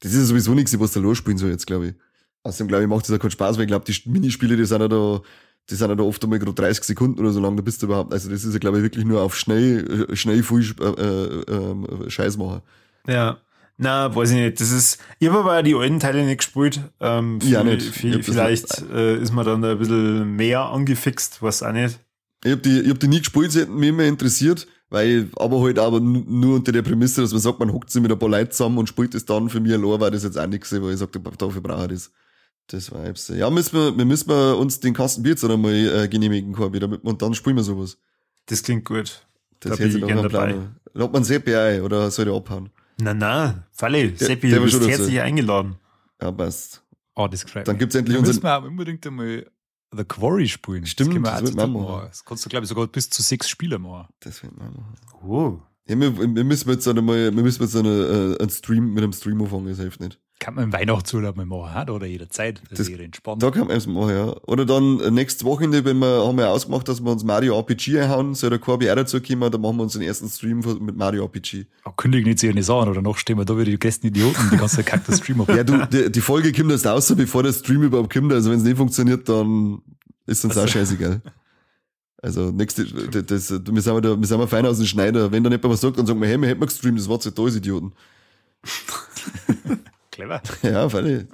Das 0.00 0.12
ist 0.12 0.18
ja 0.18 0.24
sowieso 0.26 0.52
nichts, 0.54 0.78
was 0.78 0.92
da 0.92 1.00
losspielen 1.00 1.38
soll 1.38 1.48
jetzt, 1.50 1.66
glaube 1.66 1.88
ich. 1.88 1.94
Außerdem, 2.42 2.68
glaube 2.68 2.82
ich, 2.82 2.88
macht 2.90 3.08
das 3.08 3.16
auch 3.16 3.20
keinen 3.20 3.30
Spaß, 3.30 3.56
weil 3.56 3.62
ich 3.64 3.68
glaube, 3.68 3.84
die 3.90 4.10
Minispiele, 4.10 4.56
die 4.56 4.64
sind 4.66 4.80
ja 4.82 4.88
da, 4.88 5.22
die 5.70 5.74
sind 5.74 5.88
ja 5.88 5.94
da 5.94 6.02
oft 6.02 6.22
einmal 6.24 6.38
gerade 6.38 6.54
30 6.54 6.84
Sekunden 6.84 7.20
oder 7.20 7.30
so 7.32 7.40
lang, 7.40 7.56
da 7.56 7.62
bist 7.62 7.82
du 7.82 7.86
überhaupt, 7.86 8.12
also 8.12 8.28
das 8.30 8.44
ist 8.44 8.52
ja, 8.52 8.58
glaube 8.58 8.78
ich, 8.78 8.82
wirklich 8.82 9.04
nur 9.04 9.22
auf 9.22 9.36
schnell, 9.36 10.08
äh, 10.10 10.16
schnell 10.16 10.42
viel 10.42 10.74
äh, 10.80 10.84
äh, 10.84 12.06
äh, 12.06 12.10
Scheiß 12.10 12.36
machen. 12.36 12.62
Ja. 13.06 13.38
Na, 13.78 14.14
weiß 14.14 14.30
ich 14.32 14.36
nicht. 14.36 14.60
Das 14.60 14.70
ist, 14.70 14.98
ich 15.18 15.28
habe 15.28 15.40
aber 15.40 15.62
die 15.62 15.74
alten 15.74 15.98
Teile 15.98 16.24
nicht 16.24 16.38
gespielt. 16.38 16.80
Ähm, 17.00 17.38
Ja, 17.42 17.62
viel- 17.62 17.74
nicht. 17.74 17.86
Ich 17.86 17.92
viel- 17.94 18.22
vielleicht 18.22 18.82
äh, 18.92 19.16
ist 19.16 19.32
man 19.32 19.46
dann 19.46 19.64
ein 19.64 19.78
bisschen 19.78 20.36
mehr 20.36 20.60
angefixt, 20.60 21.42
weiß 21.42 21.62
auch 21.62 21.72
nicht. 21.72 21.98
Ich 22.44 22.52
hab 22.52 22.62
die, 22.62 22.80
ich 22.80 22.90
hab 22.90 23.00
die 23.00 23.08
nie 23.08 23.20
gespielt, 23.20 23.50
sie 23.52 23.60
hätten 23.60 23.76
mich 23.76 23.88
immer 23.88 24.04
interessiert, 24.04 24.66
weil, 24.90 25.30
aber 25.36 25.60
halt 25.62 25.78
aber 25.78 26.00
nu- 26.00 26.24
nur 26.28 26.56
unter 26.56 26.70
der 26.70 26.82
Prämisse, 26.82 27.22
dass 27.22 27.32
man 27.32 27.40
sagt, 27.40 27.58
man 27.60 27.72
hockt 27.72 27.90
sich 27.90 28.02
mit 28.02 28.12
ein 28.12 28.18
paar 28.18 28.28
Leuten 28.28 28.50
zusammen 28.52 28.78
und 28.78 28.88
spielt 28.88 29.14
das 29.14 29.24
dann. 29.24 29.48
Für 29.48 29.60
mich 29.60 29.72
allein 29.72 30.00
war 30.00 30.10
das 30.10 30.22
jetzt 30.24 30.38
auch 30.38 30.46
nichts, 30.46 30.70
weil 30.72 30.92
ich 30.92 30.98
sagte, 30.98 31.18
dafür 31.20 31.60
brauche 31.62 31.84
ich 31.86 31.92
das. 31.92 32.12
Das 32.72 32.90
war 32.90 33.06
jetzt, 33.06 33.28
ja, 33.28 33.50
müssen 33.50 33.76
wir, 33.78 33.96
wir 33.98 34.04
müssen 34.04 34.28
wir 34.30 34.56
uns 34.56 34.80
den 34.80 34.94
Kasten 34.94 35.22
Bier 35.22 35.32
jetzt 35.32 35.44
einmal 35.44 35.72
äh, 35.74 36.08
genehmigen, 36.08 36.52
Corby, 36.54 36.80
damit 36.80 37.04
man, 37.04 37.12
und 37.12 37.22
dann 37.22 37.34
spielen 37.34 37.56
wir 37.56 37.62
sowas. 37.62 37.98
Das 38.46 38.62
klingt 38.62 38.84
gut. 38.86 39.26
Das 39.60 39.72
Da 39.72 39.76
hätte 39.78 39.88
ich 39.88 39.94
ich 39.96 40.00
doch 40.00 40.08
gern 40.08 40.18
einen 40.20 40.28
Plan. 40.28 40.48
dabei. 40.50 40.68
Lad 40.94 41.12
man 41.12 41.22
Seppi 41.24 41.54
ein, 41.54 41.82
oder 41.82 42.10
soll 42.10 42.24
der 42.24 42.34
abhauen? 42.34 42.70
Na, 42.98 43.12
na, 43.14 43.66
Falle, 43.72 44.16
Seppi, 44.16 44.48
der 44.48 44.58
du 44.60 44.64
bist 44.64 44.86
herzlich 44.88 45.20
eingeladen. 45.20 45.76
Ja, 46.20 46.32
passt. 46.32 46.82
Oh, 47.14 47.28
das 47.28 47.44
gefällt 47.44 47.68
Dann 47.68 47.74
mir. 47.76 47.80
gibt's 47.80 47.94
endlich 47.94 48.16
Da 48.16 48.20
müssen 48.20 48.36
unseren, 48.36 48.44
wir 48.50 48.58
auch 48.58 48.64
unbedingt 48.64 49.06
einmal 49.06 49.46
The 49.94 50.04
Quarry 50.04 50.48
spielen. 50.48 50.86
Stimmt, 50.86 51.14
das, 51.26 51.40
das 51.40 51.40
auch 51.40 51.44
wird 51.44 51.54
machen. 51.56 51.72
machen. 51.74 52.06
Das 52.08 52.24
kannst 52.24 52.44
du, 52.44 52.48
glaube 52.48 52.64
ich, 52.64 52.68
sogar 52.70 52.86
bis 52.86 53.10
zu 53.10 53.20
sechs 53.22 53.48
Spieler 53.50 53.78
machen. 53.78 54.08
das 54.20 54.42
wird 54.42 54.56
man 54.56 54.68
machen. 54.68 54.94
Oh. 55.28 55.58
Ja, 55.86 55.98
wir, 56.00 56.16
wir 56.16 56.44
müssen 56.44 56.70
jetzt 56.70 56.88
einmal, 56.88 57.34
wir 57.34 57.42
müssen 57.42 57.62
jetzt 57.62 57.76
eine, 57.76 57.88
äh, 58.38 58.40
einen 58.40 58.50
Stream, 58.50 58.94
mit 58.94 59.02
einem 59.02 59.12
Stream 59.12 59.42
anfangen, 59.42 59.66
das 59.68 59.78
hilft 59.78 60.00
nicht. 60.00 60.18
Kann 60.42 60.54
man 60.54 60.64
im 60.64 60.72
Weihnachtsurlaub 60.72 61.36
mal 61.36 61.46
machen, 61.46 61.72
ha? 61.72 61.88
oder 61.88 62.04
jederzeit. 62.04 62.60
Das, 62.68 62.78
Das- 62.80 62.88
wäre 62.90 63.04
entspannt. 63.04 63.40
Da 63.44 63.52
kann 63.52 63.68
man 63.68 63.76
es 63.76 63.86
machen, 63.86 64.10
ja. 64.10 64.34
Oder 64.48 64.66
dann 64.66 64.98
äh, 64.98 65.12
nächstes 65.12 65.44
Wochenende, 65.44 65.84
wenn 65.84 65.98
wir, 66.00 66.26
haben 66.26 66.36
wir 66.36 66.50
ausgemacht, 66.50 66.88
dass 66.88 67.00
wir 67.00 67.12
uns 67.12 67.22
Mario 67.22 67.56
RPG 67.60 68.00
einhauen, 68.00 68.34
soll 68.34 68.50
der 68.50 68.58
Corby 68.58 68.90
auch 68.90 68.96
dazu 68.96 69.20
kommen, 69.22 69.52
dann 69.52 69.60
machen 69.60 69.76
wir 69.76 69.84
uns 69.84 69.92
den 69.92 70.02
ersten 70.02 70.28
Stream 70.28 70.58
mit 70.80 70.96
Mario 70.96 71.26
RPG. 71.26 71.66
Oh, 71.84 71.92
kündigen 71.92 72.26
nicht 72.28 72.40
sich 72.40 72.52
nicht 72.52 72.68
an, 72.68 72.88
oder 72.88 73.00
noch 73.02 73.18
stehen 73.18 73.38
wir 73.38 73.44
da 73.44 73.56
wie 73.56 73.64
die 73.64 73.78
größten 73.78 74.08
Idioten, 74.08 74.50
die 74.50 74.56
ganze 74.56 74.82
kackte 74.82 75.12
Streamer. 75.16 75.46
Ja, 75.56 75.62
du, 75.62 75.86
die, 75.86 76.10
die 76.10 76.20
Folge 76.20 76.50
kommt 76.52 76.72
erst 76.72 76.86
raus, 76.86 77.14
bevor 77.16 77.44
der 77.44 77.52
Stream 77.52 77.84
überhaupt 77.84 78.12
kommt, 78.12 78.32
also 78.32 78.50
wenn 78.50 78.58
es 78.58 78.64
nicht 78.64 78.76
funktioniert, 78.76 79.28
dann 79.28 79.80
ist 80.26 80.44
uns 80.44 80.56
auch 80.58 80.66
scheißegal. 80.66 81.22
Also, 82.24 82.52
nächste, 82.52 82.84
das, 82.84 83.26
das, 83.48 83.50
wir 83.66 83.82
sind 83.82 84.04
da, 84.04 84.16
wir 84.20 84.26
sind 84.26 84.38
mal 84.38 84.46
fein 84.46 84.64
aus 84.64 84.76
dem 84.78 84.86
Schneider. 84.86 85.32
Wenn 85.32 85.42
da 85.42 85.50
nicht 85.50 85.64
was 85.64 85.80
sagt, 85.80 85.98
dann 85.98 86.06
sagen 86.06 86.20
wir, 86.20 86.28
hey, 86.28 86.40
wir 86.40 86.48
hätten 86.48 86.60
mal 86.60 86.66
gestreamt, 86.66 86.96
das 87.00 87.08
war 87.08 87.18
zu 87.18 87.30
da, 87.32 87.46
ist 87.48 87.56
Idioten. 87.56 87.92
Clever. 90.12 90.40
Ja, 90.62 90.88
völlig. 90.88 91.26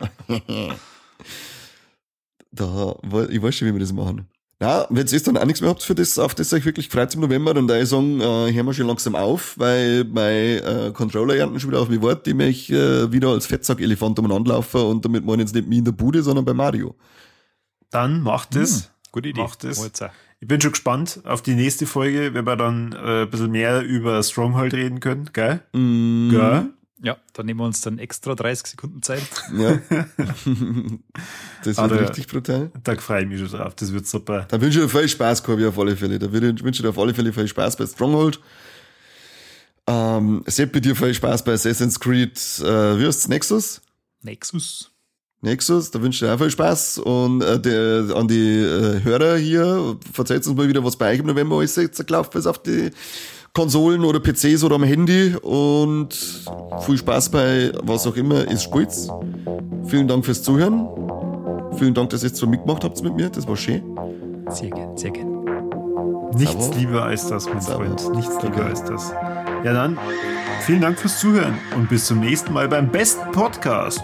da, 2.51 2.97
ich 3.29 3.43
weiß 3.43 3.55
schon, 3.55 3.69
wie 3.69 3.73
wir 3.75 3.81
das 3.81 3.93
machen. 3.93 4.27
Ja, 4.61 4.87
wenn 4.91 5.07
ihr 5.07 5.23
dann 5.23 5.37
auch 5.37 5.45
nichts 5.45 5.61
mehr 5.61 5.71
habt 5.71 5.85
für 5.85 5.95
das, 5.95 6.19
auf 6.19 6.35
das 6.35 6.53
euch 6.53 6.65
wirklich 6.65 6.89
freut 6.89 7.15
im 7.15 7.21
November, 7.21 7.55
dann 7.55 7.69
da 7.69 7.79
ich 7.81 7.89
sagen, 7.89 8.21
äh, 8.21 8.53
hören 8.53 8.67
wir 8.67 8.75
schon 8.75 8.89
langsam 8.89 9.15
auf, 9.15 9.57
weil 9.57 10.03
mein 10.05 10.25
äh, 10.25 10.91
Controller 10.93 11.37
ernten 11.37 11.61
schon 11.61 11.71
wieder 11.71 11.81
auf 11.81 11.89
mich 11.89 12.01
Wort, 12.01 12.27
die 12.27 12.35
mich 12.35 12.73
äh, 12.73 13.13
wieder 13.13 13.29
als 13.29 13.47
Fettsack-Elefant 13.47 14.19
umeinander 14.19 14.55
laufen 14.55 14.81
und 14.81 15.05
damit 15.05 15.25
meine 15.25 15.43
jetzt 15.43 15.55
nicht 15.55 15.69
mich 15.69 15.79
in 15.79 15.85
der 15.85 15.93
Bude, 15.93 16.25
sondern 16.25 16.45
bei 16.45 16.55
Mario. 16.55 16.97
Dann 17.91 18.21
macht 18.21 18.57
es. 18.57 18.91
Gute 19.13 19.29
Idee. 19.29 19.43
Macht 19.43 19.63
es. 19.63 19.81
Ich 20.41 20.49
bin 20.49 20.61
schon 20.61 20.73
gespannt 20.73 21.21
auf 21.25 21.43
die 21.43 21.55
nächste 21.55 21.87
Folge, 21.87 22.35
wenn 22.35 22.45
wir 22.45 22.57
dann 22.57 22.93
äh, 22.93 23.23
ein 23.23 23.31
bisschen 23.31 23.53
mehr 23.53 23.83
über 23.83 24.21
Stronghold 24.25 24.75
reden 24.75 24.99
können, 24.99 25.31
gell? 25.33 25.63
Mm, 25.73 26.31
Gell? 26.31 26.71
Ja, 27.01 27.17
dann 27.33 27.47
nehmen 27.47 27.61
wir 27.61 27.65
uns 27.67 27.81
dann 27.81 27.99
extra 27.99 28.35
30 28.35 28.67
Sekunden 28.73 29.03
Zeit. 29.03 29.23
Ja. 29.57 29.79
das 31.65 31.67
wird 31.67 31.79
Aber- 31.79 32.01
richtig 32.01 32.27
brutal. 32.27 32.73
Da 32.83 32.97
freue 32.97 33.23
ich 33.23 33.29
mich 33.29 33.39
schon 33.39 33.51
drauf. 33.57 33.75
Das 33.77 33.93
wird 33.93 34.07
super. 34.07 34.47
Da 34.49 34.61
wünsche 34.61 34.81
ich 34.81 34.91
dir 34.91 34.99
viel 34.99 35.09
Spaß, 35.09 35.43
Corby, 35.45 35.67
auf 35.67 35.79
alle 35.79 35.97
Fälle. 35.97 36.19
Da 36.19 36.33
wünsche 36.33 36.69
ich 36.69 36.83
dir 36.83 36.89
auf 36.89 36.99
alle 36.99 37.15
Fälle 37.15 37.33
viel 37.33 37.47
Spaß 37.47 37.77
bei 37.77 37.87
Stronghold. 37.87 38.41
Ähm, 39.87 40.43
Seppi, 40.47 40.81
dir 40.81 40.97
viel 40.97 41.15
Spaß 41.15 41.45
bei 41.45 41.53
Assassin's 41.53 41.99
Creed, 41.99 42.37
äh, 42.61 42.99
wie 42.99 43.07
heißt's, 43.07 43.29
Nexus? 43.29 43.81
Nexus. 44.23 44.91
Nexus, 45.41 45.93
da 45.93 46.03
wünsche 46.03 46.25
ich 46.25 46.29
dir 46.31 46.35
auch 46.35 46.39
viel 46.39 46.51
Spaß. 46.51 46.99
Und 46.99 47.43
äh, 47.43 47.61
der, 47.61 48.15
an 48.17 48.27
die 48.27 48.59
äh, 48.59 49.03
Hörer 49.05 49.37
hier, 49.37 49.97
verzeiht 50.13 50.47
uns 50.47 50.57
mal 50.57 50.69
wieder, 50.69 50.85
was 50.85 50.97
bei 50.97 51.13
euch 51.13 51.21
im 51.21 51.27
November 51.27 51.57
alles 51.57 51.77
gelaufen 51.77 52.37
ist 52.37 52.47
auf 52.47 52.61
die 52.63 52.91
Konsolen 53.55 54.05
oder 54.05 54.21
PCs 54.21 54.63
oder 54.65 54.77
am 54.77 54.85
Handy. 54.85 55.35
Und 55.43 56.09
viel 56.81 56.99
Spaß 56.99 57.29
bei 57.31 57.73
was 57.83 58.07
auch 58.07 58.17
immer 58.17 58.47
es 58.51 58.63
spielt. 58.63 58.91
Vielen 59.87 60.07
Dank 60.09 60.25
fürs 60.25 60.43
Zuhören. 60.43 60.87
Vielen 61.77 61.95
Dank, 61.95 62.11
dass 62.11 62.23
ihr 62.23 62.29
jetzt 62.29 62.39
so 62.39 62.47
mitgemacht 62.47 62.85
habt 62.85 63.03
mit 63.03 63.15
mir. 63.15 63.29
Das 63.31 63.47
war 63.47 63.57
schön. 63.57 63.83
Sehr 64.51 64.71
gern, 64.71 64.97
sehr 64.97 65.11
gern. 65.11 65.45
Nichts 66.35 66.65
Sauber. 66.67 66.77
lieber 66.77 67.03
als 67.05 67.27
das, 67.29 67.47
mein 67.49 67.61
Sauber. 67.61 67.85
Freund. 67.87 68.15
Nichts 68.17 68.39
Danke. 68.39 68.57
lieber 68.57 68.67
als 68.67 68.85
das. 68.85 69.13
Ja, 69.65 69.73
dann 69.73 69.99
vielen 70.63 70.81
Dank 70.81 70.99
fürs 70.99 71.19
Zuhören 71.19 71.55
und 71.77 71.89
bis 71.89 72.07
zum 72.07 72.21
nächsten 72.21 72.53
Mal 72.53 72.69
beim 72.69 72.89
besten 72.91 73.31
Podcast. 73.33 74.03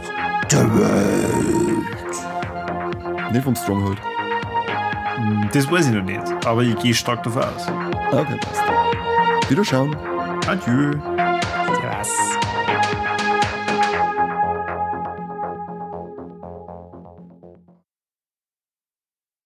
Nicht 3.32 3.44
vom 3.44 3.56
Stronghold. 3.56 3.98
Hm, 5.16 5.48
Das 5.52 5.70
weiß 5.70 5.86
ich 5.88 5.92
noch 5.94 6.04
nicht, 6.04 6.22
aber 6.46 6.62
ich 6.62 6.76
gehe 6.76 6.94
stark 6.94 7.22
davon 7.22 7.42
aus. 7.42 7.66
Okay, 8.12 8.38
passt. 8.40 9.03
Gros 9.48 9.72
Adjø. 10.48 11.13